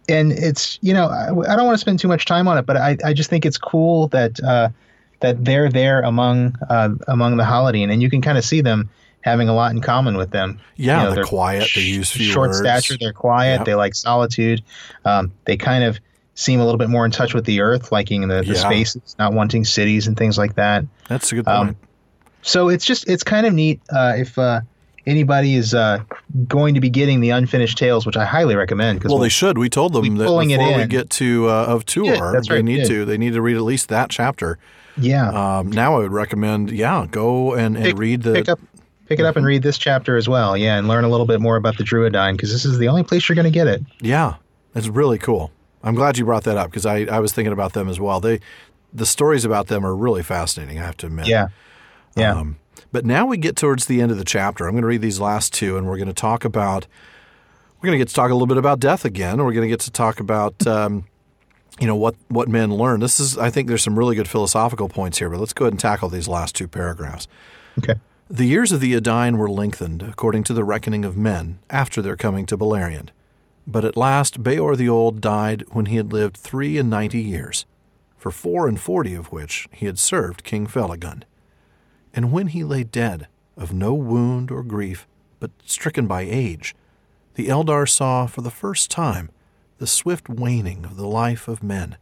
and 0.08 0.32
it's 0.32 0.78
you 0.82 0.94
know 0.94 1.06
I, 1.06 1.28
I 1.52 1.56
don't 1.56 1.66
want 1.66 1.74
to 1.74 1.80
spend 1.80 1.98
too 1.98 2.08
much 2.08 2.24
time 2.24 2.48
on 2.48 2.58
it, 2.58 2.66
but 2.66 2.76
I, 2.76 2.96
I 3.04 3.12
just 3.12 3.28
think 3.28 3.44
it's 3.44 3.58
cool 3.58 4.08
that 4.08 4.42
uh, 4.42 4.68
that 5.20 5.44
they're 5.44 5.70
there 5.70 6.00
among 6.02 6.56
uh, 6.68 6.90
among 7.08 7.36
the 7.36 7.44
Haladin, 7.44 7.90
and 7.92 8.02
you 8.02 8.10
can 8.10 8.20
kind 8.22 8.38
of 8.38 8.44
see 8.44 8.60
them 8.60 8.90
having 9.22 9.48
a 9.48 9.54
lot 9.54 9.72
in 9.72 9.80
common 9.80 10.16
with 10.16 10.30
them. 10.30 10.58
Yeah, 10.76 11.02
You 11.02 11.08
know, 11.08 11.14
they're 11.14 11.24
quiet. 11.24 11.70
They 11.74 11.80
sh- 11.80 11.96
use 11.96 12.10
few 12.10 12.26
short 12.26 12.48
words. 12.50 12.58
stature. 12.58 12.96
They're 13.00 13.12
quiet. 13.14 13.58
Yep. 13.60 13.64
They 13.66 13.74
like 13.74 13.94
solitude. 13.94 14.62
Um, 15.06 15.32
they 15.46 15.56
kind 15.56 15.82
of 15.84 15.98
seem 16.34 16.60
a 16.60 16.64
little 16.64 16.78
bit 16.78 16.90
more 16.90 17.06
in 17.06 17.10
touch 17.10 17.32
with 17.32 17.44
the 17.46 17.60
earth, 17.60 17.90
liking 17.90 18.28
the, 18.28 18.42
the 18.42 18.48
Yeah. 18.48 18.54
spaces, 18.54 19.16
not 19.18 19.32
wanting 19.32 19.64
cities 19.64 20.06
and 20.08 20.16
things 20.16 20.36
like 20.36 20.56
that. 20.56 20.84
That's 21.08 21.32
a 21.32 21.36
good 21.36 21.48
Um, 21.48 21.66
point. 21.68 21.76
So 22.42 22.68
it's 22.68 22.84
just 22.84 23.08
it's 23.08 23.22
kind 23.22 23.46
of 23.46 23.54
neat 23.54 23.80
uh, 23.88 24.14
if 24.18 24.36
uh, 24.38 24.60
anybody 25.06 25.54
is 25.54 25.72
uh, 25.74 26.00
going 26.46 26.74
to 26.74 26.80
be 26.80 26.90
getting 26.90 27.20
the 27.20 27.30
unfinished 27.30 27.78
tales, 27.78 28.04
which 28.04 28.16
I 28.18 28.26
highly 28.26 28.56
recommend. 28.56 28.98
Because 28.98 29.12
well, 29.12 29.20
they 29.20 29.30
should. 29.30 29.56
We 29.56 29.70
told 29.70 29.94
them 29.94 30.16
that 30.16 30.24
before 30.24 30.76
we 30.76 30.86
get 30.86 31.08
to 31.10 31.48
uh, 31.48 31.64
of 31.64 31.86
Tuor, 31.86 32.06
Yeah, 32.06 32.30
that's 32.32 32.48
they 32.48 32.60
need 32.62 32.80
yeah. 32.80 32.84
to. 32.88 33.04
They 33.06 33.16
need 33.16 33.32
to 33.32 33.40
read 33.40 33.56
at 33.56 33.62
least 33.62 33.88
that 33.88 34.10
chapter. 34.10 34.58
Yeah, 34.96 35.58
Um, 35.58 35.70
now 35.72 35.96
I 35.96 35.98
would 35.98 36.12
recommend, 36.12 36.70
yeah, 36.70 37.06
go 37.10 37.54
and, 37.54 37.76
and 37.76 37.84
pick, 37.84 37.98
read 37.98 38.22
the. 38.22 38.32
pick 38.32 38.48
up 38.48 38.60
pick 39.06 39.18
it 39.18 39.26
up 39.26 39.36
and 39.36 39.44
read 39.44 39.62
this 39.62 39.76
chapter 39.76 40.16
as 40.16 40.28
well. 40.28 40.56
Yeah, 40.56 40.78
and 40.78 40.88
learn 40.88 41.04
a 41.04 41.08
little 41.08 41.26
bit 41.26 41.40
more 41.40 41.56
about 41.56 41.76
the 41.76 41.84
Drúedain 41.84 42.32
because 42.32 42.52
this 42.52 42.64
is 42.64 42.78
the 42.78 42.88
only 42.88 43.02
place 43.02 43.28
you're 43.28 43.36
going 43.36 43.44
to 43.44 43.50
get 43.50 43.66
it. 43.66 43.82
Yeah, 44.00 44.36
it's 44.74 44.88
really 44.88 45.18
cool. 45.18 45.50
I'm 45.82 45.94
glad 45.94 46.16
you 46.16 46.24
brought 46.24 46.44
that 46.44 46.56
up 46.56 46.70
because 46.70 46.86
I, 46.86 47.00
I 47.04 47.18
was 47.20 47.32
thinking 47.32 47.52
about 47.52 47.74
them 47.74 47.88
as 47.88 48.00
well. 48.00 48.20
They, 48.20 48.40
the 48.92 49.04
stories 49.04 49.44
about 49.44 49.66
them 49.66 49.84
are 49.84 49.94
really 49.94 50.22
fascinating. 50.22 50.78
I 50.78 50.84
have 50.84 50.96
to 50.98 51.06
admit. 51.06 51.26
Yeah, 51.26 51.48
yeah. 52.16 52.34
Um, 52.34 52.56
but 52.92 53.04
now 53.04 53.26
we 53.26 53.36
get 53.36 53.56
towards 53.56 53.86
the 53.86 54.00
end 54.00 54.10
of 54.12 54.18
the 54.18 54.24
chapter. 54.24 54.66
I'm 54.66 54.72
going 54.72 54.82
to 54.82 54.88
read 54.88 55.02
these 55.02 55.20
last 55.20 55.52
two, 55.52 55.76
and 55.76 55.86
we're 55.86 55.96
going 55.98 56.08
to 56.08 56.14
talk 56.14 56.44
about. 56.44 56.86
We're 57.80 57.88
going 57.88 57.98
to 57.98 58.04
get 58.04 58.08
to 58.08 58.14
talk 58.14 58.30
a 58.30 58.34
little 58.34 58.46
bit 58.46 58.56
about 58.56 58.80
death 58.80 59.04
again. 59.04 59.38
We're 59.38 59.52
going 59.52 59.62
to 59.62 59.68
get 59.68 59.80
to 59.80 59.90
talk 59.90 60.18
about, 60.18 60.66
um, 60.66 61.04
you 61.80 61.86
know, 61.86 61.96
what 61.96 62.14
what 62.28 62.48
men 62.48 62.72
learn. 62.72 63.00
This 63.00 63.18
is, 63.18 63.36
I 63.36 63.50
think, 63.50 63.68
there's 63.68 63.82
some 63.82 63.98
really 63.98 64.16
good 64.16 64.28
philosophical 64.28 64.88
points 64.88 65.18
here. 65.18 65.28
But 65.28 65.40
let's 65.40 65.52
go 65.52 65.64
ahead 65.64 65.72
and 65.72 65.80
tackle 65.80 66.08
these 66.08 66.28
last 66.28 66.54
two 66.54 66.68
paragraphs. 66.68 67.26
okay. 67.78 67.94
The 68.30 68.46
years 68.46 68.72
of 68.72 68.80
the 68.80 68.94
Edain 68.94 69.36
were 69.36 69.50
lengthened 69.50 70.02
according 70.02 70.44
to 70.44 70.54
the 70.54 70.64
reckoning 70.64 71.04
of 71.04 71.16
men 71.16 71.58
after 71.68 72.00
their 72.00 72.16
coming 72.16 72.46
to 72.46 72.56
Beleriand. 72.56 73.10
But 73.66 73.84
at 73.84 73.96
last 73.96 74.42
Beor 74.42 74.76
the 74.76 74.88
Old 74.88 75.20
died 75.20 75.64
when 75.72 75.86
he 75.86 75.96
had 75.96 76.12
lived 76.12 76.36
three 76.36 76.78
and 76.78 76.88
ninety 76.88 77.20
years, 77.20 77.66
for 78.16 78.30
four 78.30 78.66
and 78.68 78.80
forty 78.80 79.14
of 79.14 79.32
which 79.32 79.68
he 79.72 79.86
had 79.86 79.98
served 79.98 80.44
King 80.44 80.66
Felagund. 80.66 81.24
And 82.14 82.32
when 82.32 82.48
he 82.48 82.64
lay 82.64 82.84
dead, 82.84 83.26
of 83.56 83.72
no 83.72 83.94
wound 83.94 84.50
or 84.50 84.62
grief, 84.62 85.06
but 85.40 85.50
stricken 85.64 86.06
by 86.06 86.22
age, 86.22 86.74
the 87.34 87.48
Eldar 87.48 87.88
saw 87.88 88.26
for 88.26 88.40
the 88.40 88.50
first 88.50 88.90
time 88.90 89.30
the 89.84 89.88
swift 89.88 90.30
waning 90.30 90.86
of 90.86 90.96
the 90.96 91.06
life 91.06 91.46
of 91.46 91.62
men, 91.62 91.98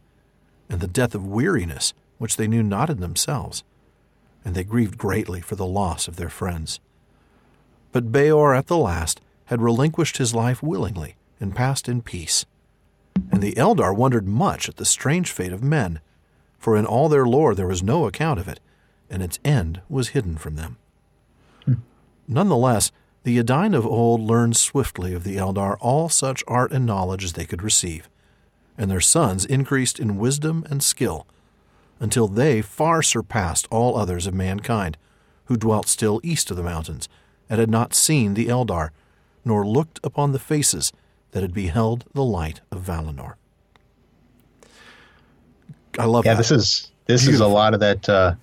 and 0.69 0.79
the 0.79 0.87
death 0.87 1.13
of 1.13 1.27
weariness 1.27 1.93
which 2.17 2.37
they 2.37 2.47
knew 2.47 2.63
not 2.63 2.89
in 2.89 3.01
themselves 3.01 3.61
and 4.45 4.55
they 4.55 4.63
grieved 4.63 4.97
greatly 4.97 5.41
for 5.41 5.57
the 5.57 5.65
loss 5.65 6.07
of 6.07 6.15
their 6.15 6.29
friends. 6.29 6.79
But 7.91 8.09
Beor 8.09 8.55
at 8.55 8.67
the 8.67 8.77
last 8.77 9.19
had 9.47 9.61
relinquished 9.61 10.15
his 10.15 10.33
life 10.33 10.63
willingly 10.63 11.17
and 11.41 11.53
passed 11.53 11.89
in 11.89 12.01
peace. 12.01 12.45
And 13.33 13.43
the 13.43 13.53
Eldar 13.55 13.93
wondered 13.93 14.27
much 14.27 14.69
at 14.69 14.77
the 14.77 14.85
strange 14.85 15.29
fate 15.29 15.51
of 15.51 15.61
men, 15.61 15.99
for 16.57 16.77
in 16.77 16.85
all 16.85 17.09
their 17.09 17.25
lore 17.25 17.53
there 17.53 17.67
was 17.67 17.83
no 17.83 18.05
account 18.05 18.39
of 18.39 18.47
it, 18.47 18.61
and 19.09 19.21
its 19.21 19.39
end 19.43 19.81
was 19.89 20.09
hidden 20.09 20.37
from 20.37 20.55
them. 20.55 20.77
Hmm. 21.65 21.73
Nonetheless, 22.29 22.93
the 23.23 23.37
Edain 23.39 23.73
of 23.73 23.85
old 23.85 24.21
learned 24.21 24.55
swiftly 24.57 25.13
of 25.13 25.23
the 25.23 25.37
Eldar 25.37 25.77
all 25.79 26.09
such 26.09 26.43
art 26.47 26.71
and 26.71 26.85
knowledge 26.85 27.23
as 27.23 27.33
they 27.33 27.45
could 27.45 27.63
receive, 27.63 28.09
and 28.77 28.89
their 28.91 29.01
sons 29.01 29.45
increased 29.45 29.99
in 29.99 30.17
wisdom 30.17 30.65
and 30.69 30.83
skill, 30.83 31.25
until 31.99 32.27
they 32.27 32.61
far 32.61 33.01
surpassed 33.01 33.67
all 33.71 33.95
others 33.97 34.27
of 34.27 34.33
mankind, 34.33 34.97
who 35.45 35.55
dwelt 35.57 35.87
still 35.87 36.19
east 36.23 36.51
of 36.51 36.57
the 36.57 36.63
mountains, 36.63 37.07
and 37.49 37.59
had 37.59 37.69
not 37.69 37.93
seen 37.93 38.33
the 38.33 38.47
Eldar, 38.47 38.89
nor 39.45 39.65
looked 39.65 39.99
upon 40.03 40.31
the 40.31 40.39
faces 40.39 40.91
that 41.31 41.41
had 41.43 41.53
beheld 41.53 42.05
the 42.13 42.23
light 42.23 42.61
of 42.71 42.81
Valinor. 42.81 43.33
I 45.99 46.05
love 46.05 46.25
Yeah, 46.25 46.33
that. 46.33 46.37
this 46.37 46.51
is 46.51 46.91
this 47.05 47.27
is 47.27 47.39
a 47.39 47.47
lot 47.47 47.73
of 47.73 47.79
that. 47.81 48.07
Uh, 48.09 48.35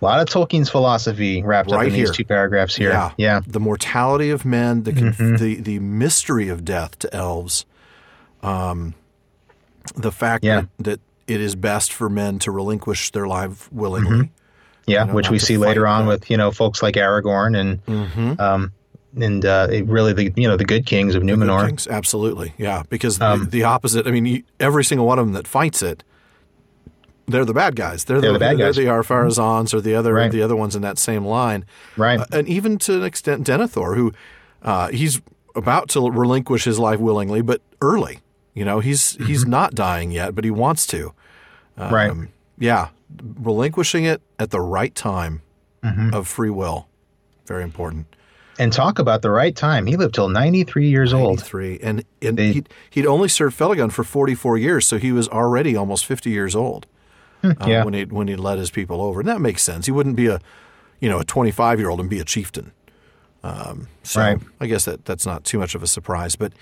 a 0.00 0.04
lot 0.04 0.20
of 0.20 0.28
Tolkien's 0.28 0.68
philosophy 0.68 1.42
wrapped 1.42 1.70
up 1.72 1.78
Right 1.78 1.88
in 1.88 1.94
these 1.94 2.10
two 2.10 2.24
paragraphs 2.24 2.76
here. 2.76 2.90
Yeah. 2.90 3.12
yeah, 3.16 3.40
the 3.46 3.60
mortality 3.60 4.30
of 4.30 4.44
men, 4.44 4.82
the 4.82 4.92
Mhm. 4.92 5.38
the 5.38 5.54
the 5.60 5.78
mystery 5.78 6.48
of 6.48 6.64
death 6.64 6.98
to 7.00 7.14
elves, 7.14 7.64
um, 8.42 8.94
the 9.96 10.12
fact 10.12 10.44
Yeah. 10.44 10.62
that, 10.78 10.84
that 10.84 11.00
it 11.26 11.40
is 11.40 11.54
best 11.56 11.92
for 11.92 12.08
men 12.08 12.38
to 12.40 12.50
relinquish 12.50 13.10
their 13.12 13.26
life 13.26 13.68
willingly. 13.72 14.16
Mhm. 14.18 14.28
yeah. 14.86 15.00
You 15.02 15.06
know, 15.08 15.14
which 15.14 15.30
we 15.30 15.38
see 15.38 15.56
later 15.56 15.84
fight 15.86 15.90
on 16.00 16.06
with 16.06 16.30
you 16.30 16.36
know 16.36 16.50
folks 16.50 16.82
like 16.82 16.94
Aragorn 16.94 17.58
and 17.58 17.84
Mm-hmm. 17.86 18.40
um, 18.40 18.72
and 19.18 19.44
uh, 19.46 19.66
really 19.86 20.12
the 20.12 20.30
you 20.36 20.46
know 20.46 20.56
the 20.58 20.64
good 20.64 20.84
kings 20.86 21.14
of 21.14 21.22
Numenor. 21.22 21.66
Kings, 21.66 21.88
absolutely, 21.88 22.52
yeah. 22.58 22.82
Because 22.90 23.18
Um, 23.20 23.44
the, 23.44 23.46
the 23.50 23.64
opposite. 23.64 24.06
I 24.06 24.10
mean, 24.10 24.44
every 24.60 24.84
single 24.84 25.06
one 25.06 25.18
of 25.18 25.24
them 25.26 25.32
that 25.32 25.48
fights 25.48 25.82
it, 25.82 26.04
they're 27.26 27.44
the 27.44 27.52
bad 27.54 27.76
guys. 27.76 28.04
They're, 28.04 28.20
They're 28.20 28.32
the 28.32 28.38
bad 28.38 28.58
guys. 28.58 28.76
they're. 28.76 28.84
Mm-hmm. 28.86 29.08
the 29.08 29.14
Ar-Pharazons 29.14 29.74
or 29.74 29.80
the 29.80 29.94
other 29.94 30.14
Right. 30.14 30.30
the 30.30 30.42
other 30.42 30.56
ones 30.56 30.76
in 30.76 30.82
that 30.82 30.98
same 30.98 31.24
line. 31.24 31.64
Right. 31.96 32.20
Uh, 32.20 32.26
and 32.32 32.48
even 32.48 32.78
to 32.78 32.94
an 32.96 33.02
extent, 33.04 33.46
Denethor, 33.46 33.96
who 33.96 34.12
uh, 34.62 34.88
he's 34.88 35.20
about 35.54 35.88
to 35.90 36.00
relinquish 36.10 36.64
his 36.64 36.78
life 36.78 37.00
willingly, 37.00 37.42
but 37.42 37.60
early. 37.80 38.20
You 38.54 38.64
know, 38.64 38.80
he's 38.80 39.16
he's 39.26 39.44
not 39.46 39.74
dying 39.74 40.10
yet, 40.10 40.34
but 40.34 40.44
he 40.44 40.50
wants 40.50 40.86
to. 40.88 41.12
Mm-hmm. 41.78 41.94
right. 41.94 42.10
Um, 42.10 42.28
yeah, 42.58 42.88
relinquishing 43.42 44.04
it 44.04 44.22
at 44.38 44.50
the 44.50 44.60
right 44.60 44.94
time 44.94 45.42
Mhm. 45.84 46.14
of 46.14 46.26
free 46.26 46.50
will, 46.50 46.88
very 47.46 47.62
important. 47.62 48.06
And 48.58 48.72
talk 48.72 48.98
about 48.98 49.20
the 49.20 49.30
right 49.30 49.54
time. 49.54 49.84
He 49.86 49.96
lived 49.96 50.14
till 50.14 50.30
93 50.30 50.88
years 50.88 51.12
old. 51.12 51.38
93. 51.40 51.78
And, 51.82 52.04
and 52.22 52.38
They- 52.38 52.52
he'd, 52.54 52.68
he'd 52.88 53.06
only 53.06 53.28
served 53.28 53.56
Felagund 53.58 53.92
for 53.92 54.02
44 54.02 54.56
years, 54.56 54.86
so 54.86 54.96
he 54.96 55.12
was 55.12 55.28
already 55.28 55.76
almost 55.76 56.06
50 56.06 56.30
years 56.30 56.56
old 56.56 56.86
uh, 57.60 57.66
yeah. 57.66 57.84
when 57.84 57.94
he 57.94 58.04
when 58.04 58.28
he 58.28 58.36
led 58.36 58.58
his 58.58 58.70
people 58.70 59.00
over. 59.00 59.20
And 59.20 59.28
that 59.28 59.40
makes 59.40 59.62
sense. 59.62 59.86
He 59.86 59.92
wouldn't 59.92 60.16
be 60.16 60.26
a, 60.26 60.40
you 61.00 61.08
know, 61.08 61.18
a 61.20 61.24
25 61.24 61.78
year 61.78 61.88
old 61.90 62.00
and 62.00 62.08
be 62.10 62.18
a 62.20 62.24
chieftain. 62.24 62.72
Um, 63.42 63.88
so 64.02 64.20
Right. 64.20 64.38
I 64.60 64.66
guess 64.66 64.84
that 64.86 65.04
that's 65.04 65.26
not 65.26 65.44
too 65.44 65.58
much 65.58 65.74
of 65.74 65.82
a 65.82 65.86
surprise. 65.86 66.36
But 66.36 66.52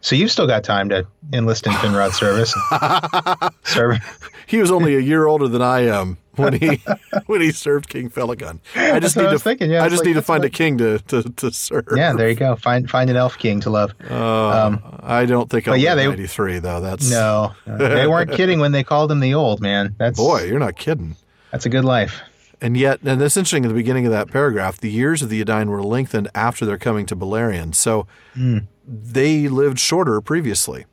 So 0.00 0.16
you've 0.16 0.30
still 0.30 0.46
got 0.46 0.64
time 0.64 0.88
to 0.88 1.06
enlist 1.32 1.66
in 1.66 1.72
Finrod's 1.74 2.16
service. 2.16 2.54
He 4.46 4.58
was 4.58 4.70
only 4.70 4.96
a 4.96 5.00
year 5.00 5.26
older 5.26 5.48
than 5.48 5.62
I 5.62 5.80
am 5.86 6.18
when 6.36 6.54
he 6.54 6.82
when 7.26 7.40
he 7.40 7.50
served 7.52 7.88
King 7.88 8.10
Felagund. 8.10 8.60
I 8.74 8.98
just 9.00 9.14
That's 9.14 9.16
need 9.16 9.30
to 9.32 9.38
thinking, 9.38 9.70
yeah, 9.70 9.84
I 9.84 9.88
just 9.88 10.00
like, 10.02 10.08
need 10.08 10.14
to 10.14 10.22
find 10.22 10.44
a 10.44 10.50
king 10.50 10.78
to, 10.78 10.98
to, 10.98 11.22
to 11.22 11.50
serve. 11.52 11.86
Yeah, 11.94 12.12
there 12.12 12.28
you 12.28 12.34
go. 12.34 12.56
Find 12.56 12.88
find 12.90 13.10
an 13.10 13.16
elf 13.16 13.38
king 13.38 13.60
to 13.60 13.70
love. 13.70 13.92
Uh, 14.10 14.76
I 15.02 15.24
don't 15.26 15.48
think 15.50 15.66
I'll 15.68 15.74
Um, 15.74 15.80
yeah, 15.80 15.94
they- 15.94 16.06
93 16.08 16.58
though. 16.60 16.80
That's 16.80 17.10
No, 17.10 17.52
no, 17.66 17.76
they 17.76 18.06
weren't 18.08 18.32
kidding 18.32 18.60
when 18.60 18.72
they 18.72 18.84
called 18.84 19.10
him 19.10 19.20
the 19.20 19.34
old 19.34 19.60
man. 19.60 19.94
That's 19.98 20.18
boy, 20.18 20.44
you're 20.44 20.58
not 20.58 20.76
kidding. 20.76 21.16
That's 21.52 21.66
a 21.66 21.70
good 21.70 21.84
life. 21.84 22.20
And 22.60 22.76
yet, 22.76 23.00
and 23.04 23.20
that's 23.20 23.36
interesting 23.36 23.64
at 23.64 23.68
the 23.68 23.74
beginning 23.74 24.06
of 24.06 24.12
that 24.12 24.30
paragraph, 24.30 24.78
the 24.80 24.90
years 24.90 25.20
of 25.22 25.28
the 25.28 25.40
Edain 25.40 25.68
were 25.68 25.82
lengthened 25.82 26.30
after 26.34 26.64
their 26.64 26.78
coming 26.78 27.04
to 27.06 27.16
Beleriand. 27.16 27.74
So 27.74 28.06
Hmm. 28.34 28.58
they 28.88 29.48
lived 29.48 29.78
shorter 29.78 30.20
previously. 30.22 30.86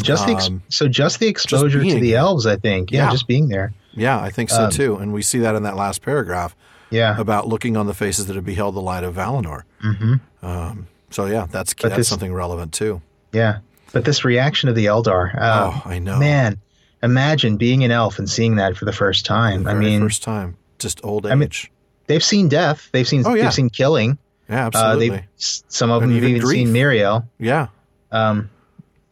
Just 0.00 0.26
the 0.26 0.32
ex- 0.34 0.46
Um, 0.48 0.62
so 0.68 0.86
just 0.88 1.18
the 1.20 1.26
exposure 1.26 1.80
being 1.80 1.94
to 1.94 2.00
the 2.00 2.14
elves, 2.14 2.46
I 2.46 2.56
think. 2.56 2.92
Yeah, 2.92 3.06
Yeah. 3.06 3.10
just 3.10 3.26
being 3.26 3.48
there. 3.48 3.72
Yeah, 3.96 4.20
I 4.20 4.30
think 4.30 4.50
so 4.50 4.64
Um, 4.64 4.70
too. 4.70 4.96
And 4.96 5.12
we 5.12 5.22
see 5.22 5.38
that 5.40 5.54
in 5.56 5.62
that 5.64 5.74
last 5.76 6.02
paragraph 6.02 6.54
Yeah. 6.90 7.18
about 7.18 7.48
looking 7.48 7.76
on 7.76 7.86
the 7.86 7.94
faces 7.94 8.26
that 8.26 8.36
have 8.36 8.44
beheld 8.44 8.74
the 8.76 8.80
light 8.80 9.02
of 9.04 9.14
Valinor. 9.16 9.62
hmm 9.80 10.14
Um, 10.42 10.86
so 11.10 11.24
yeah, 11.26 11.46
that's 11.50 11.74
But 11.74 11.88
that's 11.88 11.96
this- 11.96 12.08
something 12.08 12.32
relevant 12.32 12.72
too. 12.72 13.00
Yeah. 13.32 13.58
But 13.92 14.04
this 14.04 14.24
reaction 14.24 14.68
of 14.68 14.74
the 14.74 14.86
Eldar, 14.86 15.34
uh, 15.40 15.70
oh, 15.74 15.82
I 15.88 15.98
know. 15.98 16.18
man, 16.18 16.58
imagine 17.02 17.56
being 17.56 17.82
an 17.84 17.90
elf 17.90 18.18
and 18.18 18.28
seeing 18.28 18.56
that 18.56 18.76
for 18.76 18.84
the 18.84 18.92
first 18.92 19.24
The 19.24 19.28
time. 19.28 19.66
I 19.66 19.74
mean, 19.74 20.02
first 20.02 20.22
time, 20.22 20.56
just 20.78 21.00
old 21.02 21.24
age. 21.26 21.32
I 21.32 21.34
mean, 21.36 21.50
they've 22.06 22.22
seen 22.24 22.48
death. 22.48 22.88
They've 22.92 23.06
seen 23.08 23.22
Oh, 23.26 23.34
yeah. 23.34 23.44
they've 23.44 23.54
seen 23.54 23.70
killing. 23.70 24.18
yeah, 24.50 24.64
Uh, 24.64 24.66
absolutely. 24.66 25.08
they've 25.10 25.22
some 25.36 25.90
of 25.90 26.02
And 26.02 26.12
them 26.12 26.16
have 26.20 26.24
even 26.28 26.36
even 26.36 26.48
seen. 26.48 26.68
Miriel. 26.74 27.24
yeah, 27.38 27.68
Um, 28.12 28.50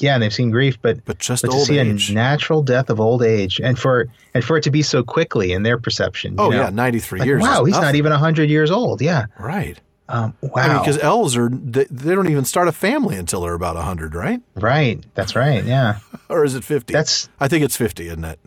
yeah, 0.00 0.14
and 0.14 0.22
they've 0.22 0.34
seen 0.34 0.50
grief, 0.50 0.76
but 0.82 1.04
but 1.04 1.18
just 1.18 1.42
but 1.42 1.50
to 1.50 1.56
old 1.56 1.66
see 1.66 1.78
age. 1.78 2.10
a 2.10 2.14
natural 2.14 2.62
death 2.62 2.90
of 2.90 3.00
old 3.00 3.22
age, 3.22 3.60
and 3.60 3.78
for 3.78 4.06
and 4.34 4.44
for 4.44 4.56
it 4.56 4.62
to 4.64 4.70
be 4.70 4.82
so 4.82 5.02
quickly 5.02 5.52
in 5.52 5.62
their 5.62 5.78
perception. 5.78 6.34
oh 6.38 6.50
know? 6.50 6.62
yeah, 6.62 6.70
ninety 6.70 6.98
three 6.98 7.20
Like, 7.20 7.26
years. 7.26 7.42
wow, 7.42 7.64
he's 7.64 7.78
not 7.78 7.94
even 7.94 8.12
hundred 8.12 8.50
years 8.50 8.70
old. 8.70 9.00
Yeah. 9.00 9.26
right. 9.38 9.80
Um, 10.06 10.34
wow. 10.42 10.50
I 10.56 10.68
mean, 10.68 10.78
because 10.80 10.98
elves 10.98 11.34
are 11.34 11.48
they, 11.48 11.84
they 11.84 12.14
don't 12.14 12.28
even 12.28 12.44
start 12.44 12.68
a 12.68 12.72
family 12.72 13.16
until 13.16 13.40
they're 13.40 13.54
about 13.54 13.76
hundred, 13.76 14.14
right? 14.14 14.42
right. 14.56 15.02
That's 15.14 15.34
right. 15.34 15.64
Yeah. 15.64 15.98
Or 16.30 16.42
is 16.44 16.54
it 16.54 16.64
fifty? 16.64 16.92
That's 16.94 17.28
I 17.38 17.48
think 17.48 17.64
it's 17.64 17.76
fifty, 17.76 18.06
isn't 18.08 18.24
it? 18.24 18.40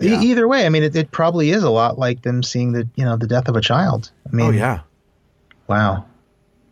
e- 0.00 0.08
either 0.08 0.48
way. 0.48 0.66
I 0.66 0.68
mean, 0.68 0.82
it, 0.82 0.96
it 0.96 1.10
probably 1.12 1.50
is 1.50 1.62
a 1.62 1.70
lot 1.70 1.96
like 1.98 2.22
them 2.22 2.42
seeing 2.42 2.72
the 2.72 2.88
you 2.96 3.04
know 3.04 3.16
the 3.16 3.26
death 3.28 3.48
of 3.48 3.54
a 3.56 3.60
child. 3.60 4.10
I 4.30 4.34
mean, 4.34 4.46
oh 4.46 4.50
yeah, 4.50 4.80
wow. 5.68 6.06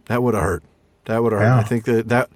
that 0.07 0.23
would 0.23 0.35
have 0.35 0.43
hurt. 0.43 0.63
That 1.05 1.23
would 1.23 1.33
have 1.33 1.41
hurt. 1.41 1.47
Yeah. 1.47 1.59
I 1.59 1.63
think 1.63 1.85
that 1.85 2.09
that 2.09 2.31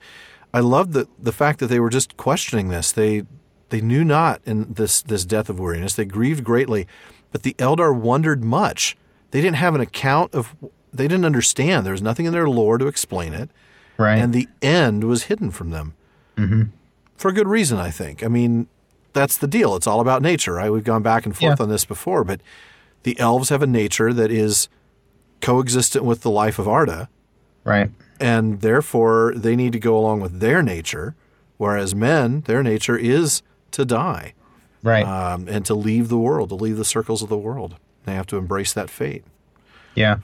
I 0.55 0.61
love 0.61 0.93
the 0.93 1.09
the 1.19 1.33
fact 1.33 1.59
that 1.61 1.67
they 1.69 1.81
were 1.81 1.91
just 1.91 2.17
questioning 2.17 2.69
this. 2.69 2.93
They 2.93 3.25
they 3.71 3.81
knew 3.81 4.05
not 4.05 4.41
in 4.45 4.73
this 4.75 5.03
this 5.03 5.25
death 5.25 5.49
of 5.49 5.59
weariness. 5.59 5.95
They 5.95 6.05
grieved 6.05 6.45
greatly, 6.45 6.87
but 7.31 7.43
the 7.43 7.55
Eldar 7.55 7.95
wondered 7.95 8.45
much. 8.45 8.97
They 9.31 9.41
didn't 9.41 9.57
have 9.57 9.75
an 9.75 9.81
account 9.81 10.35
of. 10.35 10.55
They 10.93 11.09
didn't 11.09 11.25
understand. 11.25 11.87
There 11.87 11.93
was 11.93 12.03
nothing 12.03 12.27
in 12.27 12.33
their 12.33 12.49
lore 12.49 12.77
to 12.77 12.87
explain 12.87 13.33
it, 13.33 13.49
Right. 13.97 14.19
and 14.19 14.35
the 14.35 14.47
end 14.61 15.05
was 15.05 15.25
hidden 15.25 15.51
from 15.51 15.71
them 15.71 15.95
hmm 16.37 16.63
for 17.17 17.29
a 17.29 17.33
good 17.33 17.49
reason. 17.49 17.79
I 17.79 17.91
think. 17.91 18.23
I 18.23 18.29
mean, 18.29 18.67
that's 19.15 19.39
the 19.39 19.47
deal. 19.47 19.75
It's 19.77 19.87
all 19.87 20.01
about 20.01 20.21
nature, 20.21 20.55
right? 20.55 20.71
We've 20.71 20.85
gone 20.85 21.03
back 21.03 21.25
and 21.25 21.35
forth 21.35 21.61
Yeah. 21.61 21.63
on 21.65 21.71
this 21.71 21.85
before, 21.87 22.25
but 22.25 22.41
the 23.05 23.19
elves 23.19 23.49
have 23.49 23.63
a 23.63 23.67
nature 23.67 24.13
that 24.13 24.31
is 24.31 24.69
coexistent 25.41 26.05
with 26.05 26.21
the 26.21 26.31
life 26.31 26.59
of 26.59 26.69
Arda, 26.69 27.09
Right. 27.65 27.91
And 28.23 28.61
therefore 28.61 29.33
they 29.37 29.57
need 29.57 29.73
to 29.73 29.79
go 29.79 29.97
along 29.99 30.21
with 30.21 30.41
their 30.41 30.63
nature, 30.63 31.15
whereas 31.59 31.95
men, 31.95 32.43
their 32.43 32.63
nature 32.63 32.97
is 32.97 33.43
to 33.73 33.85
die 33.85 34.35
Right. 34.83 35.07
um, 35.07 35.47
and 35.49 35.65
to 35.67 35.75
leave 35.75 36.09
the 36.09 36.19
world, 36.19 36.49
to 36.51 36.55
leave 36.55 36.77
the 36.77 36.85
circles 36.85 37.23
of 37.23 37.29
the 37.29 37.37
world. 37.39 37.77
They 38.05 38.15
have 38.15 38.27
to 38.29 38.37
embrace 38.37 38.73
that 38.73 38.89
fate. 38.91 39.25
yeah. 39.95 40.19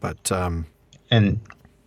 But 0.00 0.30
um, 0.30 0.66
And 1.10 1.40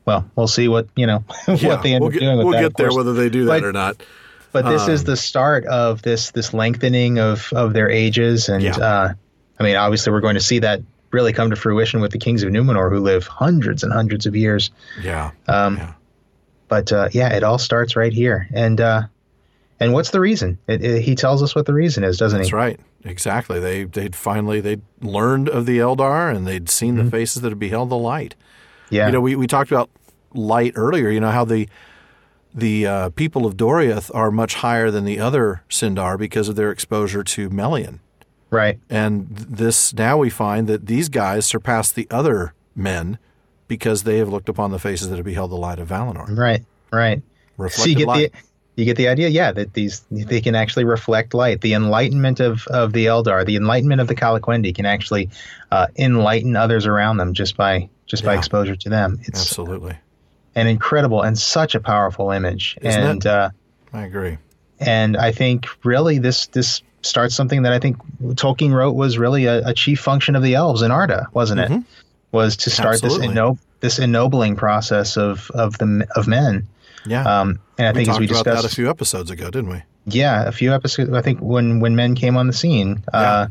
well, 0.06 0.30
we'll 0.36 0.48
see 0.48 0.68
what 0.68 0.88
you 0.96 1.06
know 1.06 1.24
yeah, 1.48 1.68
what 1.68 1.84
they 1.84 1.94
end 1.94 2.02
we'll 2.02 2.08
up 2.08 2.14
get, 2.14 2.20
doing 2.22 2.38
with 2.38 2.46
we'll 2.48 2.54
that. 2.54 2.62
get 2.62 2.78
there 2.78 2.92
whether 2.94 3.14
they 3.14 3.30
do 3.30 3.46
that 3.46 3.62
But- 3.62 3.64
or 3.64 3.72
not. 3.74 4.02
But 4.54 4.66
this 4.66 4.88
is 4.88 5.02
Um, 5.02 5.06
the 5.08 5.18
start 5.18 5.66
of 5.66 6.02
this 6.02 6.32
this 6.32 6.54
lengthening 6.54 7.20
of 7.20 7.52
of 7.54 7.74
their 7.74 7.92
ages, 7.92 8.50
and 8.50 8.64
Yeah. 8.64 8.78
uh, 8.78 9.14
I 9.60 9.64
mean, 9.64 9.76
obviously, 9.76 10.12
we're 10.12 10.22
going 10.22 10.34
to 10.36 10.42
see 10.42 10.60
that 10.60 10.82
really 11.12 11.34
come 11.34 11.50
to 11.50 11.56
fruition 11.56 12.02
with 12.02 12.12
the 12.12 12.18
kings 12.18 12.44
of 12.44 12.50
Numenor, 12.52 12.90
who 12.92 13.00
live 13.00 13.28
hundreds 13.28 13.84
and 13.84 13.94
hundreds 13.94 14.26
of 14.26 14.36
years. 14.36 14.72
Yeah. 15.02 15.32
Um, 15.48 15.78
Yeah. 15.78 15.94
But 16.68 16.92
uh, 16.92 17.08
yeah, 17.14 17.30
it 17.30 17.44
all 17.44 17.58
starts 17.58 17.96
right 17.96 18.12
here, 18.12 18.50
and 18.54 18.82
uh, 18.82 19.04
and 19.80 19.94
what's 19.94 20.10
the 20.10 20.20
reason? 20.20 20.58
It, 20.68 20.84
it- 20.84 21.02
he 21.02 21.16
tells 21.16 21.42
us 21.42 21.56
what 21.56 21.66
the 21.66 21.74
reason 21.74 22.04
is, 22.04 22.18
doesn't 22.18 22.40
That's 22.40 22.50
he? 22.50 22.52
That's 22.52 22.54
right. 22.54 22.80
Exactly. 23.06 23.60
They 23.62 23.86
they'd 23.86 24.16
finally 24.16 24.60
they'd 24.60 24.82
learned 25.02 25.48
of 25.48 25.66
the 25.66 25.78
Eldar 25.78 26.36
and 26.36 26.46
they'd 26.46 26.68
seen 26.70 26.98
the 26.98 27.10
faces 27.10 27.42
that 27.42 27.50
had 27.50 27.60
beheld 27.60 27.90
the 27.90 27.96
light. 27.98 28.36
Mm-hmm. 28.38 28.96
Yeah, 28.96 29.06
You 29.06 29.12
know, 29.14 29.22
we, 29.22 29.36
we 29.36 29.48
talked 29.48 29.72
about 29.72 29.90
light 30.34 30.74
earlier. 30.76 31.10
You 31.10 31.22
know 31.22 31.32
how 31.32 31.46
the 31.46 31.70
the 32.54 32.86
uh, 32.88 33.10
people 33.12 33.46
of 33.46 33.56
Doriath 33.56 34.10
are 34.14 34.32
much 34.32 34.56
higher 34.56 34.92
than 34.92 35.06
the 35.06 35.20
other 35.20 35.64
Sindar 35.70 36.18
because 36.18 36.50
of 36.50 36.56
their 36.58 36.72
exposure 36.72 37.24
to 37.24 37.50
Melian. 37.50 38.00
Right. 38.50 38.80
And 38.90 39.28
this 39.30 39.94
now 39.94 40.18
we 40.18 40.30
find 40.30 40.68
that 40.68 40.86
these 40.86 41.10
guys 41.10 41.46
surpass 41.46 41.92
the 41.92 42.08
other 42.10 42.54
men 42.76 43.18
because 43.68 44.04
they 44.04 44.18
have 44.18 44.30
looked 44.30 44.50
upon 44.50 44.72
the 44.72 44.80
faces 44.80 45.10
that 45.10 45.18
have 45.18 45.26
beheld 45.26 45.52
the 45.52 45.56
light 45.58 45.80
of 45.80 45.90
Valinor. 45.90 46.38
Right, 46.38 46.64
right. 46.92 47.22
So 47.70 47.86
you 47.86 47.96
get 47.96 48.08
light. 48.08 48.32
the 48.34 48.40
you 48.76 48.86
get 48.86 48.96
the 48.96 49.08
idea, 49.08 49.28
yeah, 49.30 49.52
that 49.52 49.74
these 49.74 50.06
they 50.12 50.40
can 50.40 50.54
actually 50.54 50.84
reflect 50.86 51.34
light. 51.34 51.62
The 51.62 51.74
enlightenment 51.74 52.40
of, 52.40 52.68
of 52.68 52.94
the 52.94 53.08
Eldar, 53.08 53.44
the 53.44 53.56
enlightenment 53.56 54.00
of 54.02 54.08
the 54.08 54.14
Calaquendi 54.14 54.74
can 54.76 54.86
actually 54.86 55.32
uh, 55.72 55.88
enlighten 55.98 56.56
others 56.56 56.86
around 56.86 57.18
them 57.18 57.34
just 57.34 57.58
by 57.58 57.90
just 58.06 58.24
by 58.24 58.36
exposure 58.38 58.76
to 58.76 58.90
them. 58.90 59.18
It's 59.24 59.42
Absolutely. 59.42 59.98
an 60.56 60.68
incredible 60.68 61.24
and 61.24 61.38
such 61.38 61.74
a 61.74 61.80
powerful 61.80 62.30
image, 62.30 62.78
Isn't 62.82 63.04
and 63.04 63.26
it? 63.26 63.30
uh, 63.30 63.50
I 63.94 64.04
agree. 64.06 64.38
and 64.80 65.18
I 65.18 65.32
think 65.32 65.66
really 65.84 66.20
this 66.20 66.46
this 66.48 66.84
starts 67.02 67.36
something 67.36 67.64
that 67.64 67.74
I 67.74 67.80
think 67.80 67.98
Tolkien 68.22 68.74
wrote 68.74 68.96
was 68.96 69.18
really 69.18 69.46
a, 69.46 69.68
a 69.68 69.74
chief 69.74 70.00
function 70.00 70.36
of 70.36 70.44
the 70.44 70.56
elves 70.56 70.82
in 70.82 70.92
Arda, 70.92 71.28
wasn't 71.34 71.62
it? 71.62 71.70
Mhm. 71.70 71.86
Was 72.32 72.58
to 72.58 72.70
start 72.70 72.96
Absolutely. 72.96 73.28
this 73.28 73.38
enno- 73.38 73.58
this 73.80 74.00
ennobling 74.00 74.56
process 74.56 75.18
of 75.18 75.50
of 75.52 75.78
the 75.78 76.08
of 76.16 76.28
men. 76.28 76.68
Yeah. 77.06 77.24
Um, 77.24 77.60
and 77.78 77.88
I 77.88 77.92
we 77.92 77.96
think 78.06 78.10
as 78.10 78.20
we 78.20 78.26
about 78.26 78.44
discussed 78.44 78.64
that 78.64 78.72
a 78.72 78.76
few 78.76 78.90
episodes 78.90 79.32
ago, 79.32 79.50
didn't 79.50 79.70
we? 79.70 79.84
Yeah, 80.06 80.44
a 80.46 80.52
few 80.52 80.74
episodes. 80.74 81.12
I 81.14 81.22
think 81.22 81.40
when 81.40 81.80
when 81.80 81.96
men 81.96 82.16
came 82.16 82.36
on 82.38 82.48
the 82.48 82.54
scene, 82.54 83.04
uh, 83.14 83.48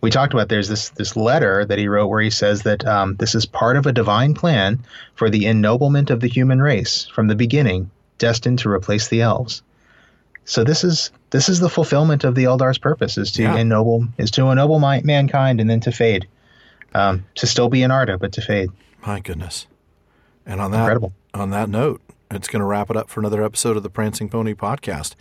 we 0.00 0.10
talked 0.10 0.34
about 0.34 0.48
there's 0.48 0.68
this 0.68 0.90
this 0.90 1.16
letter 1.16 1.64
that 1.64 1.78
he 1.78 1.88
wrote 1.88 2.08
where 2.08 2.20
he 2.20 2.30
says 2.30 2.62
that 2.62 2.84
um, 2.86 3.16
this 3.16 3.34
is 3.34 3.46
part 3.46 3.76
of 3.76 3.86
a 3.86 3.92
divine 3.92 4.34
plan 4.34 4.78
for 5.14 5.30
the 5.30 5.46
ennoblement 5.46 6.10
of 6.10 6.20
the 6.20 6.28
human 6.28 6.60
race 6.60 7.06
from 7.12 7.28
the 7.28 7.34
beginning, 7.34 7.90
destined 8.18 8.58
to 8.60 8.68
replace 8.68 9.08
the 9.08 9.20
elves. 9.22 9.62
So 10.44 10.64
this 10.64 10.84
is 10.84 11.10
this 11.30 11.48
is 11.48 11.60
the 11.60 11.68
fulfillment 11.68 12.24
of 12.24 12.34
the 12.34 12.44
Eldar's 12.44 12.78
purpose 12.78 13.16
is 13.16 13.30
to 13.32 13.42
Yeah. 13.42 13.56
ennoble 13.56 14.06
is 14.18 14.30
to 14.32 14.46
ennoble 14.48 14.78
my, 14.78 15.00
mankind 15.02 15.60
and 15.60 15.70
then 15.70 15.80
to 15.80 15.92
fade, 15.92 16.26
um, 16.94 17.24
to 17.36 17.46
still 17.46 17.68
be 17.68 17.82
in 17.82 17.90
Arda 17.90 18.18
but 18.18 18.32
to 18.32 18.40
fade. 18.40 18.70
My 19.06 19.20
goodness. 19.20 19.66
And 20.44 20.60
on 20.60 20.70
that 20.72 20.80
Incredible. 20.80 21.12
on 21.34 21.50
that 21.50 21.68
note, 21.68 22.00
it's 22.30 22.48
going 22.48 22.60
to 22.60 22.66
wrap 22.66 22.90
it 22.90 22.96
up 22.96 23.08
for 23.08 23.20
another 23.20 23.42
episode 23.44 23.76
of 23.76 23.82
the 23.82 23.90
Prancing 23.90 24.28
Pony 24.28 24.54
podcast. 24.54 25.14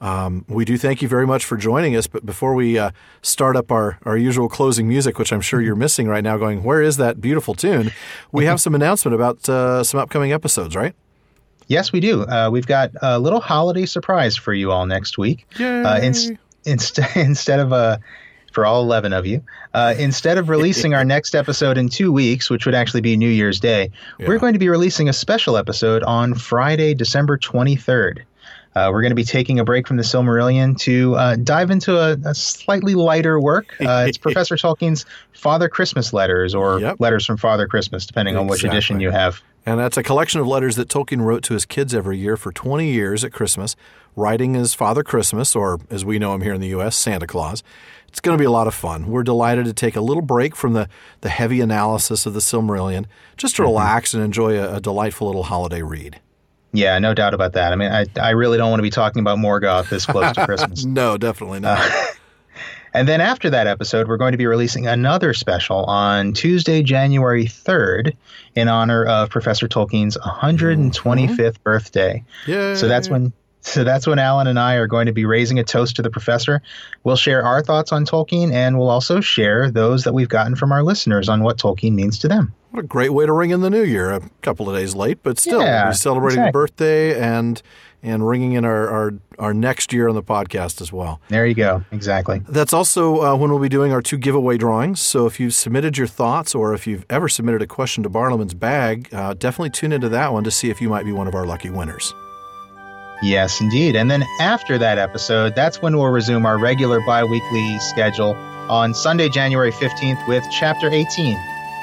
Um, 0.00 0.44
we 0.48 0.64
do 0.64 0.78
thank 0.78 1.02
you 1.02 1.08
very 1.08 1.26
much 1.26 1.44
for 1.44 1.56
joining 1.56 1.96
us. 1.96 2.06
But 2.06 2.24
before 2.24 2.54
we 2.54 2.78
uh, 2.78 2.90
start 3.22 3.56
up 3.56 3.72
our, 3.72 3.98
our 4.04 4.16
usual 4.16 4.48
closing 4.48 4.86
music, 4.86 5.18
which 5.18 5.32
I'm 5.32 5.40
sure 5.40 5.60
you're 5.60 5.74
missing 5.74 6.06
right 6.06 6.22
now, 6.22 6.36
going, 6.36 6.62
where 6.62 6.80
is 6.82 6.98
that 6.98 7.20
beautiful 7.20 7.54
tune? 7.54 7.90
We 8.30 8.44
have 8.44 8.60
some 8.64 8.74
announcement 8.76 9.14
about 9.14 9.48
uh, 9.48 9.82
some 9.82 9.98
upcoming 9.98 10.32
episodes, 10.32 10.76
right? 10.76 10.94
Yes, 11.68 11.92
we 11.92 12.00
do. 12.00 12.22
Uh, 12.22 12.48
we've 12.50 12.66
got 12.66 12.90
a 13.02 13.18
little 13.18 13.40
holiday 13.40 13.86
surprise 13.86 14.36
for 14.36 14.52
you 14.52 14.72
all 14.72 14.86
next 14.86 15.16
week. 15.18 15.46
Uh, 15.60 16.00
ins- 16.02 16.30
instead, 16.64 17.08
instead 17.16 17.60
of 17.60 17.72
uh, 17.72 17.98
for 18.52 18.64
all 18.66 18.82
11 18.82 19.12
of 19.12 19.26
you, 19.26 19.42
uh, 19.74 19.94
instead 19.98 20.38
of 20.38 20.48
releasing 20.48 20.94
our 20.94 21.04
next 21.04 21.34
episode 21.34 21.76
in 21.78 21.88
two 21.88 22.10
weeks, 22.10 22.48
which 22.50 22.64
would 22.66 22.74
actually 22.74 23.02
be 23.02 23.16
New 23.16 23.28
Year's 23.28 23.60
Day, 23.60 23.90
Yeah. 24.18 24.28
we're 24.28 24.38
going 24.38 24.54
to 24.54 24.58
be 24.58 24.68
releasing 24.68 25.08
a 25.08 25.12
special 25.12 25.56
episode 25.56 26.02
on 26.02 26.34
Friday, 26.34 26.94
December 26.94 27.36
23rd. 27.38 28.20
Uh, 28.74 28.90
we're 28.92 29.00
going 29.02 29.10
to 29.10 29.16
be 29.16 29.24
taking 29.24 29.58
a 29.58 29.64
break 29.64 29.88
from 29.88 29.96
the 29.96 30.02
Silmarillion 30.02 30.78
to 30.78 31.14
uh, 31.16 31.36
dive 31.36 31.70
into 31.70 31.98
a, 31.98 32.12
a 32.24 32.34
slightly 32.34 32.94
lighter 32.94 33.40
work. 33.40 33.74
Uh, 33.80 34.04
it's 34.08 34.18
Professor 34.26 34.56
Tolkien's 34.56 35.04
Father 35.32 35.68
Christmas 35.68 36.12
letters, 36.12 36.54
or 36.54 36.80
Yep. 36.80 36.96
letters 37.00 37.26
from 37.26 37.36
Father 37.38 37.66
Christmas, 37.66 38.06
depending 38.06 38.36
on 38.36 38.46
which 38.46 38.64
edition 38.64 39.00
you 39.00 39.10
have. 39.10 39.42
And 39.66 39.78
that's 39.78 39.96
a 39.96 40.02
collection 40.02 40.40
of 40.40 40.46
letters 40.46 40.76
that 40.76 40.88
Tolkien 40.88 41.22
wrote 41.22 41.42
to 41.44 41.54
his 41.54 41.66
kids 41.66 41.94
every 41.94 42.18
year 42.18 42.36
for 42.36 42.52
20 42.52 42.90
years 42.90 43.24
at 43.24 43.32
Christmas, 43.32 43.76
writing 44.16 44.56
as 44.56 44.74
Father 44.74 45.02
Christmas, 45.02 45.54
or 45.54 45.78
as 45.90 46.04
we 46.04 46.18
know 46.18 46.34
him 46.34 46.40
here 46.40 46.54
in 46.54 46.60
the 46.60 46.68
U.S., 46.68 46.96
Santa 46.96 47.26
Claus. 47.26 47.62
It's 48.08 48.20
going 48.20 48.36
to 48.36 48.40
be 48.40 48.46
a 48.46 48.50
lot 48.50 48.66
of 48.66 48.74
fun. 48.74 49.08
We're 49.08 49.22
delighted 49.22 49.66
to 49.66 49.74
take 49.74 49.94
a 49.94 50.00
little 50.00 50.22
break 50.22 50.56
from 50.56 50.72
the, 50.72 50.88
the 51.20 51.28
heavy 51.28 51.60
analysis 51.60 52.24
of 52.24 52.32
the 52.32 52.40
Silmarillion 52.40 53.04
just 53.36 53.56
to 53.56 53.62
mm-hmm. 53.62 53.70
relax 53.70 54.14
and 54.14 54.22
enjoy 54.22 54.58
a, 54.58 54.76
a 54.76 54.80
delightful 54.80 55.26
little 55.26 55.44
holiday 55.44 55.82
read. 55.82 56.18
Yeah, 56.72 56.98
no 56.98 57.14
doubt 57.14 57.34
about 57.34 57.52
that. 57.54 57.72
I 57.72 57.76
mean, 57.76 57.90
I, 57.90 58.06
I 58.20 58.30
really 58.30 58.58
don't 58.58 58.70
want 58.70 58.78
to 58.78 58.84
be 58.84 58.90
talking 58.90 59.20
about 59.20 59.38
Morgoth 59.38 59.88
this 59.88 60.06
close 60.06 60.32
to 60.34 60.44
Christmas. 60.46 60.84
No, 60.84 61.16
definitely 61.16 61.60
not. 61.60 61.78
Uh, 61.80 62.06
And 62.94 63.08
then 63.08 63.20
after 63.20 63.50
that 63.50 63.66
episode, 63.66 64.08
we're 64.08 64.16
going 64.16 64.32
to 64.32 64.38
be 64.38 64.46
releasing 64.46 64.86
another 64.86 65.34
special 65.34 65.84
on 65.84 66.32
Tuesday, 66.32 66.82
January 66.82 67.44
3rd, 67.44 68.14
in 68.54 68.68
honor 68.68 69.04
of 69.04 69.30
Professor 69.30 69.68
Tolkien's 69.68 70.16
125th 70.18 70.92
mm-hmm. 70.92 71.62
birthday. 71.62 72.24
Yeah. 72.46 72.74
So 72.74 72.88
that's 72.88 73.08
when 73.08 73.32
so 73.60 73.84
that's 73.84 74.06
when 74.06 74.18
Alan 74.18 74.46
and 74.46 74.58
I 74.58 74.74
are 74.74 74.86
going 74.86 75.06
to 75.06 75.12
be 75.12 75.24
raising 75.24 75.58
a 75.58 75.64
toast 75.64 75.96
to 75.96 76.02
the 76.02 76.10
professor. 76.10 76.62
We'll 77.04 77.16
share 77.16 77.42
our 77.42 77.62
thoughts 77.62 77.92
on 77.92 78.06
Tolkien 78.06 78.52
and 78.52 78.78
we'll 78.78 78.88
also 78.88 79.20
share 79.20 79.70
those 79.70 80.04
that 80.04 80.14
we've 80.14 80.28
gotten 80.28 80.54
from 80.54 80.72
our 80.72 80.82
listeners 80.82 81.28
on 81.28 81.42
what 81.42 81.58
Tolkien 81.58 81.92
means 81.92 82.18
to 82.20 82.28
them. 82.28 82.54
What 82.70 82.84
a 82.84 82.86
great 82.86 83.12
way 83.12 83.26
to 83.26 83.32
ring 83.32 83.50
in 83.50 83.60
the 83.60 83.70
new 83.70 83.82
year. 83.82 84.10
A 84.10 84.20
couple 84.42 84.68
of 84.70 84.76
days 84.76 84.94
late, 84.94 85.22
but 85.22 85.38
still, 85.38 85.60
Yeah, 85.60 85.86
we're 85.86 85.92
celebrating 85.94 86.40
exactly. 86.40 86.48
the 86.48 86.52
birthday 86.52 87.20
and 87.20 87.62
and 88.02 88.26
ringing 88.26 88.52
in 88.52 88.64
our, 88.64 88.88
our, 88.88 89.14
our 89.38 89.54
next 89.54 89.92
year 89.92 90.08
on 90.08 90.14
the 90.14 90.22
podcast 90.22 90.80
as 90.80 90.92
well. 90.92 91.20
There 91.28 91.46
you 91.46 91.54
go. 91.54 91.84
Exactly. 91.90 92.42
That's 92.48 92.72
also 92.72 93.22
uh, 93.22 93.36
when 93.36 93.50
we'll 93.50 93.60
be 93.60 93.68
doing 93.68 93.92
our 93.92 94.02
two 94.02 94.18
giveaway 94.18 94.56
drawings. 94.56 95.00
So 95.00 95.26
if 95.26 95.40
you've 95.40 95.54
submitted 95.54 95.98
your 95.98 96.06
thoughts 96.06 96.54
or 96.54 96.74
if 96.74 96.86
you've 96.86 97.04
ever 97.10 97.28
submitted 97.28 97.62
a 97.62 97.66
question 97.66 98.02
to 98.04 98.10
Barliman's 98.10 98.54
Bag, 98.54 99.08
uh, 99.12 99.34
definitely 99.34 99.70
tune 99.70 99.92
into 99.92 100.08
that 100.10 100.32
one 100.32 100.44
to 100.44 100.50
see 100.50 100.70
if 100.70 100.80
you 100.80 100.88
might 100.88 101.04
be 101.04 101.12
one 101.12 101.26
of 101.26 101.34
our 101.34 101.46
lucky 101.46 101.70
winners. 101.70 102.14
Yes, 103.20 103.60
indeed. 103.60 103.96
And 103.96 104.10
then 104.10 104.24
after 104.40 104.78
that 104.78 104.98
episode, 104.98 105.54
that's 105.56 105.82
when 105.82 105.96
we'll 105.96 106.06
resume 106.06 106.46
our 106.46 106.58
regular 106.58 107.00
bi 107.00 107.24
weekly 107.24 107.78
schedule 107.80 108.34
on 108.68 108.94
Sunday, 108.94 109.28
January 109.28 109.72
15th, 109.72 110.26
with 110.28 110.44
Chapter 110.52 110.88
18 110.88 111.36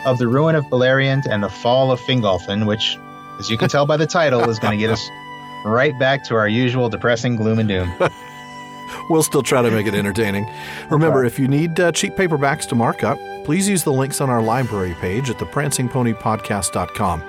of 0.06 0.18
The 0.18 0.28
Ruin 0.28 0.56
of 0.56 0.64
Beleriand 0.66 1.28
and 1.30 1.44
the 1.44 1.50
Fall 1.50 1.92
of 1.92 2.00
Fingolfin, 2.00 2.66
which, 2.66 2.98
as 3.40 3.50
you 3.50 3.58
can 3.58 3.68
tell 3.68 3.86
by 3.86 3.98
the 3.98 4.06
title, 4.06 4.50
is 4.50 4.60
going 4.60 4.72
to 4.72 4.78
get 4.78 4.92
us 4.92 5.10
right 5.66 5.98
back 6.00 6.24
to 6.26 6.36
our 6.36 6.48
usual 6.48 6.90
depressing 6.90 7.36
gloom 7.36 7.60
and 7.60 7.68
doom. 7.68 7.94
We'll 9.10 9.24
still 9.24 9.44
try 9.44 9.62
to 9.62 9.70
make 9.70 9.86
it 9.86 9.94
entertaining. 9.94 10.50
Remember, 10.90 11.24
if 11.24 11.38
you 11.38 11.48
need 11.48 11.80
uh, 11.80 11.92
cheap 11.92 12.16
paperbacks 12.16 12.68
to 12.70 12.76
mark 12.76 13.04
up, 13.04 13.20
please 13.44 13.70
use 13.70 13.84
the 13.84 13.94
links 13.94 14.20
on 14.20 14.30
our 14.30 14.42
library 14.42 14.96
page 14.96 15.30
at 15.30 15.38
theprancingponypodcast.com. 15.38 17.24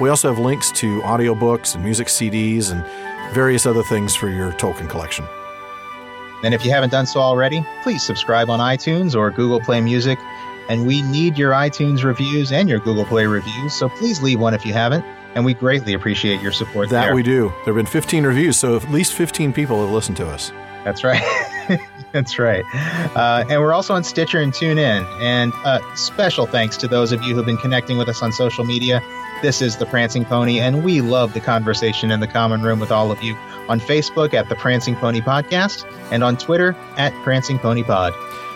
We 0.00 0.08
also 0.08 0.28
have 0.28 0.38
links 0.38 0.72
to 0.72 1.00
audiobooks 1.02 1.74
and 1.74 1.84
music 1.84 2.08
CDs 2.08 2.72
and 2.72 2.84
various 3.34 3.66
other 3.66 3.82
things 3.84 4.16
for 4.16 4.28
your 4.28 4.52
Tolkien 4.52 4.88
collection. 4.88 5.24
And 6.42 6.54
if 6.54 6.64
you 6.64 6.70
haven't 6.70 6.90
done 6.90 7.06
so 7.06 7.20
already, 7.20 7.64
please 7.82 8.02
subscribe 8.02 8.48
on 8.48 8.58
iTunes 8.58 9.14
or 9.14 9.30
Google 9.30 9.60
Play 9.60 9.80
Music. 9.80 10.18
And 10.68 10.86
we 10.86 11.02
need 11.02 11.36
your 11.36 11.52
iTunes 11.52 12.02
reviews 12.02 12.50
and 12.50 12.68
your 12.68 12.78
Google 12.78 13.04
Play 13.04 13.26
reviews, 13.26 13.74
so 13.74 13.88
please 13.88 14.22
leave 14.22 14.40
one 14.40 14.54
if 14.54 14.64
you 14.64 14.72
haven't. 14.72 15.04
And 15.34 15.44
we 15.44 15.54
greatly 15.54 15.94
appreciate 15.94 16.40
your 16.40 16.52
support 16.52 16.88
That 16.90 17.04
there. 17.06 17.14
we 17.14 17.22
do. 17.22 17.48
There 17.64 17.72
have 17.72 17.76
been 17.76 17.86
15 17.86 18.24
reviews, 18.26 18.56
so 18.56 18.76
at 18.76 18.90
least 18.90 19.12
15 19.14 19.52
people 19.52 19.80
have 19.84 19.90
listened 19.92 20.16
to 20.18 20.26
us. 20.28 20.50
That's 20.84 21.04
right. 21.04 21.22
That's 22.12 22.38
right. 22.38 22.64
Uh, 23.14 23.44
and 23.48 23.60
we're 23.60 23.72
also 23.72 23.94
on 23.94 24.02
Stitcher 24.02 24.40
and 24.40 24.52
TuneIn. 24.52 25.04
And 25.20 25.52
uh, 25.64 25.78
special 25.94 26.46
thanks 26.46 26.76
to 26.78 26.88
those 26.88 27.12
of 27.12 27.22
you 27.22 27.34
who've 27.34 27.46
been 27.46 27.58
connecting 27.58 27.96
with 27.98 28.08
us 28.08 28.22
on 28.22 28.32
social 28.32 28.64
media. 28.64 29.00
This 29.42 29.62
is 29.62 29.76
The 29.76 29.86
Prancing 29.86 30.24
Pony, 30.24 30.58
and 30.58 30.82
we 30.84 31.00
love 31.00 31.32
the 31.32 31.40
conversation 31.40 32.10
in 32.10 32.20
the 32.20 32.26
common 32.26 32.62
room 32.62 32.80
with 32.80 32.90
all 32.90 33.12
of 33.12 33.22
you 33.22 33.34
on 33.68 33.78
Facebook 33.80 34.34
at 34.34 34.48
The 34.48 34.56
Prancing 34.56 34.96
Pony 34.96 35.20
Podcast 35.20 35.84
and 36.10 36.24
on 36.24 36.36
Twitter 36.36 36.74
at 36.96 37.12
Prancing 37.22 37.58
Pony 37.58 37.82
Pod. 37.84 38.12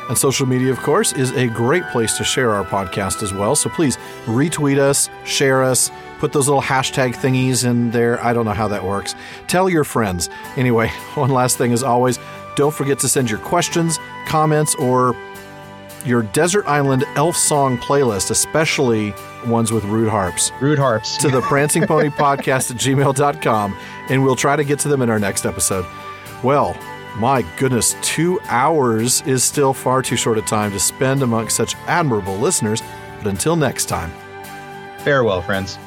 And 0.08 0.18
social 0.18 0.46
media, 0.46 0.70
of 0.70 0.78
course, 0.80 1.12
is 1.14 1.30
a 1.32 1.46
great 1.48 1.84
place 1.88 2.16
to 2.18 2.24
share 2.24 2.52
our 2.52 2.64
podcast 2.64 3.22
as 3.22 3.32
well. 3.32 3.56
So 3.56 3.70
please 3.70 3.96
retweet 4.26 4.78
us, 4.78 5.08
share 5.24 5.62
us, 5.62 5.90
put 6.18 6.32
those 6.32 6.46
little 6.46 6.62
hashtag 6.62 7.14
thingies 7.14 7.64
in 7.68 7.90
there. 7.90 8.22
I 8.22 8.32
don't 8.32 8.44
know 8.44 8.52
how 8.52 8.68
that 8.68 8.84
works. 8.84 9.14
Tell 9.46 9.68
your 9.70 9.84
friends. 9.84 10.28
Anyway, 10.56 10.88
one 11.14 11.30
last 11.30 11.56
thing 11.56 11.72
as 11.72 11.82
always 11.82 12.18
don't 12.56 12.74
forget 12.74 12.98
to 13.00 13.08
send 13.08 13.30
your 13.30 13.40
questions, 13.40 13.98
comments, 14.26 14.74
or 14.76 15.16
your 16.04 16.22
Desert 16.22 16.66
Island 16.66 17.04
Elf 17.16 17.36
Song 17.36 17.78
playlist, 17.78 18.30
especially 18.30 19.14
ones 19.46 19.72
with 19.72 19.84
rude 19.84 20.08
harps. 20.08 20.52
Rude 20.60 20.78
harps. 20.78 21.16
To 21.18 21.28
the 21.28 21.40
Prancing 21.42 21.86
Pony 21.86 22.10
Podcast 22.10 22.70
at 22.70 22.76
gmail.com, 22.76 23.76
and 24.10 24.22
we'll 24.22 24.36
try 24.36 24.56
to 24.56 24.64
get 24.64 24.78
to 24.80 24.88
them 24.88 25.02
in 25.02 25.10
our 25.10 25.18
next 25.18 25.46
episode. 25.46 25.86
Well, 26.42 26.76
my 27.16 27.42
goodness, 27.58 27.96
two 28.02 28.40
hours 28.44 29.22
is 29.22 29.44
still 29.44 29.72
far 29.72 30.02
too 30.02 30.16
short 30.16 30.38
a 30.38 30.42
time 30.42 30.72
to 30.72 30.80
spend 30.80 31.22
amongst 31.22 31.56
such 31.56 31.74
admirable 31.86 32.36
listeners. 32.36 32.82
But 33.18 33.28
until 33.28 33.56
next 33.56 33.86
time, 33.86 34.12
farewell, 34.98 35.40
friends. 35.40 35.78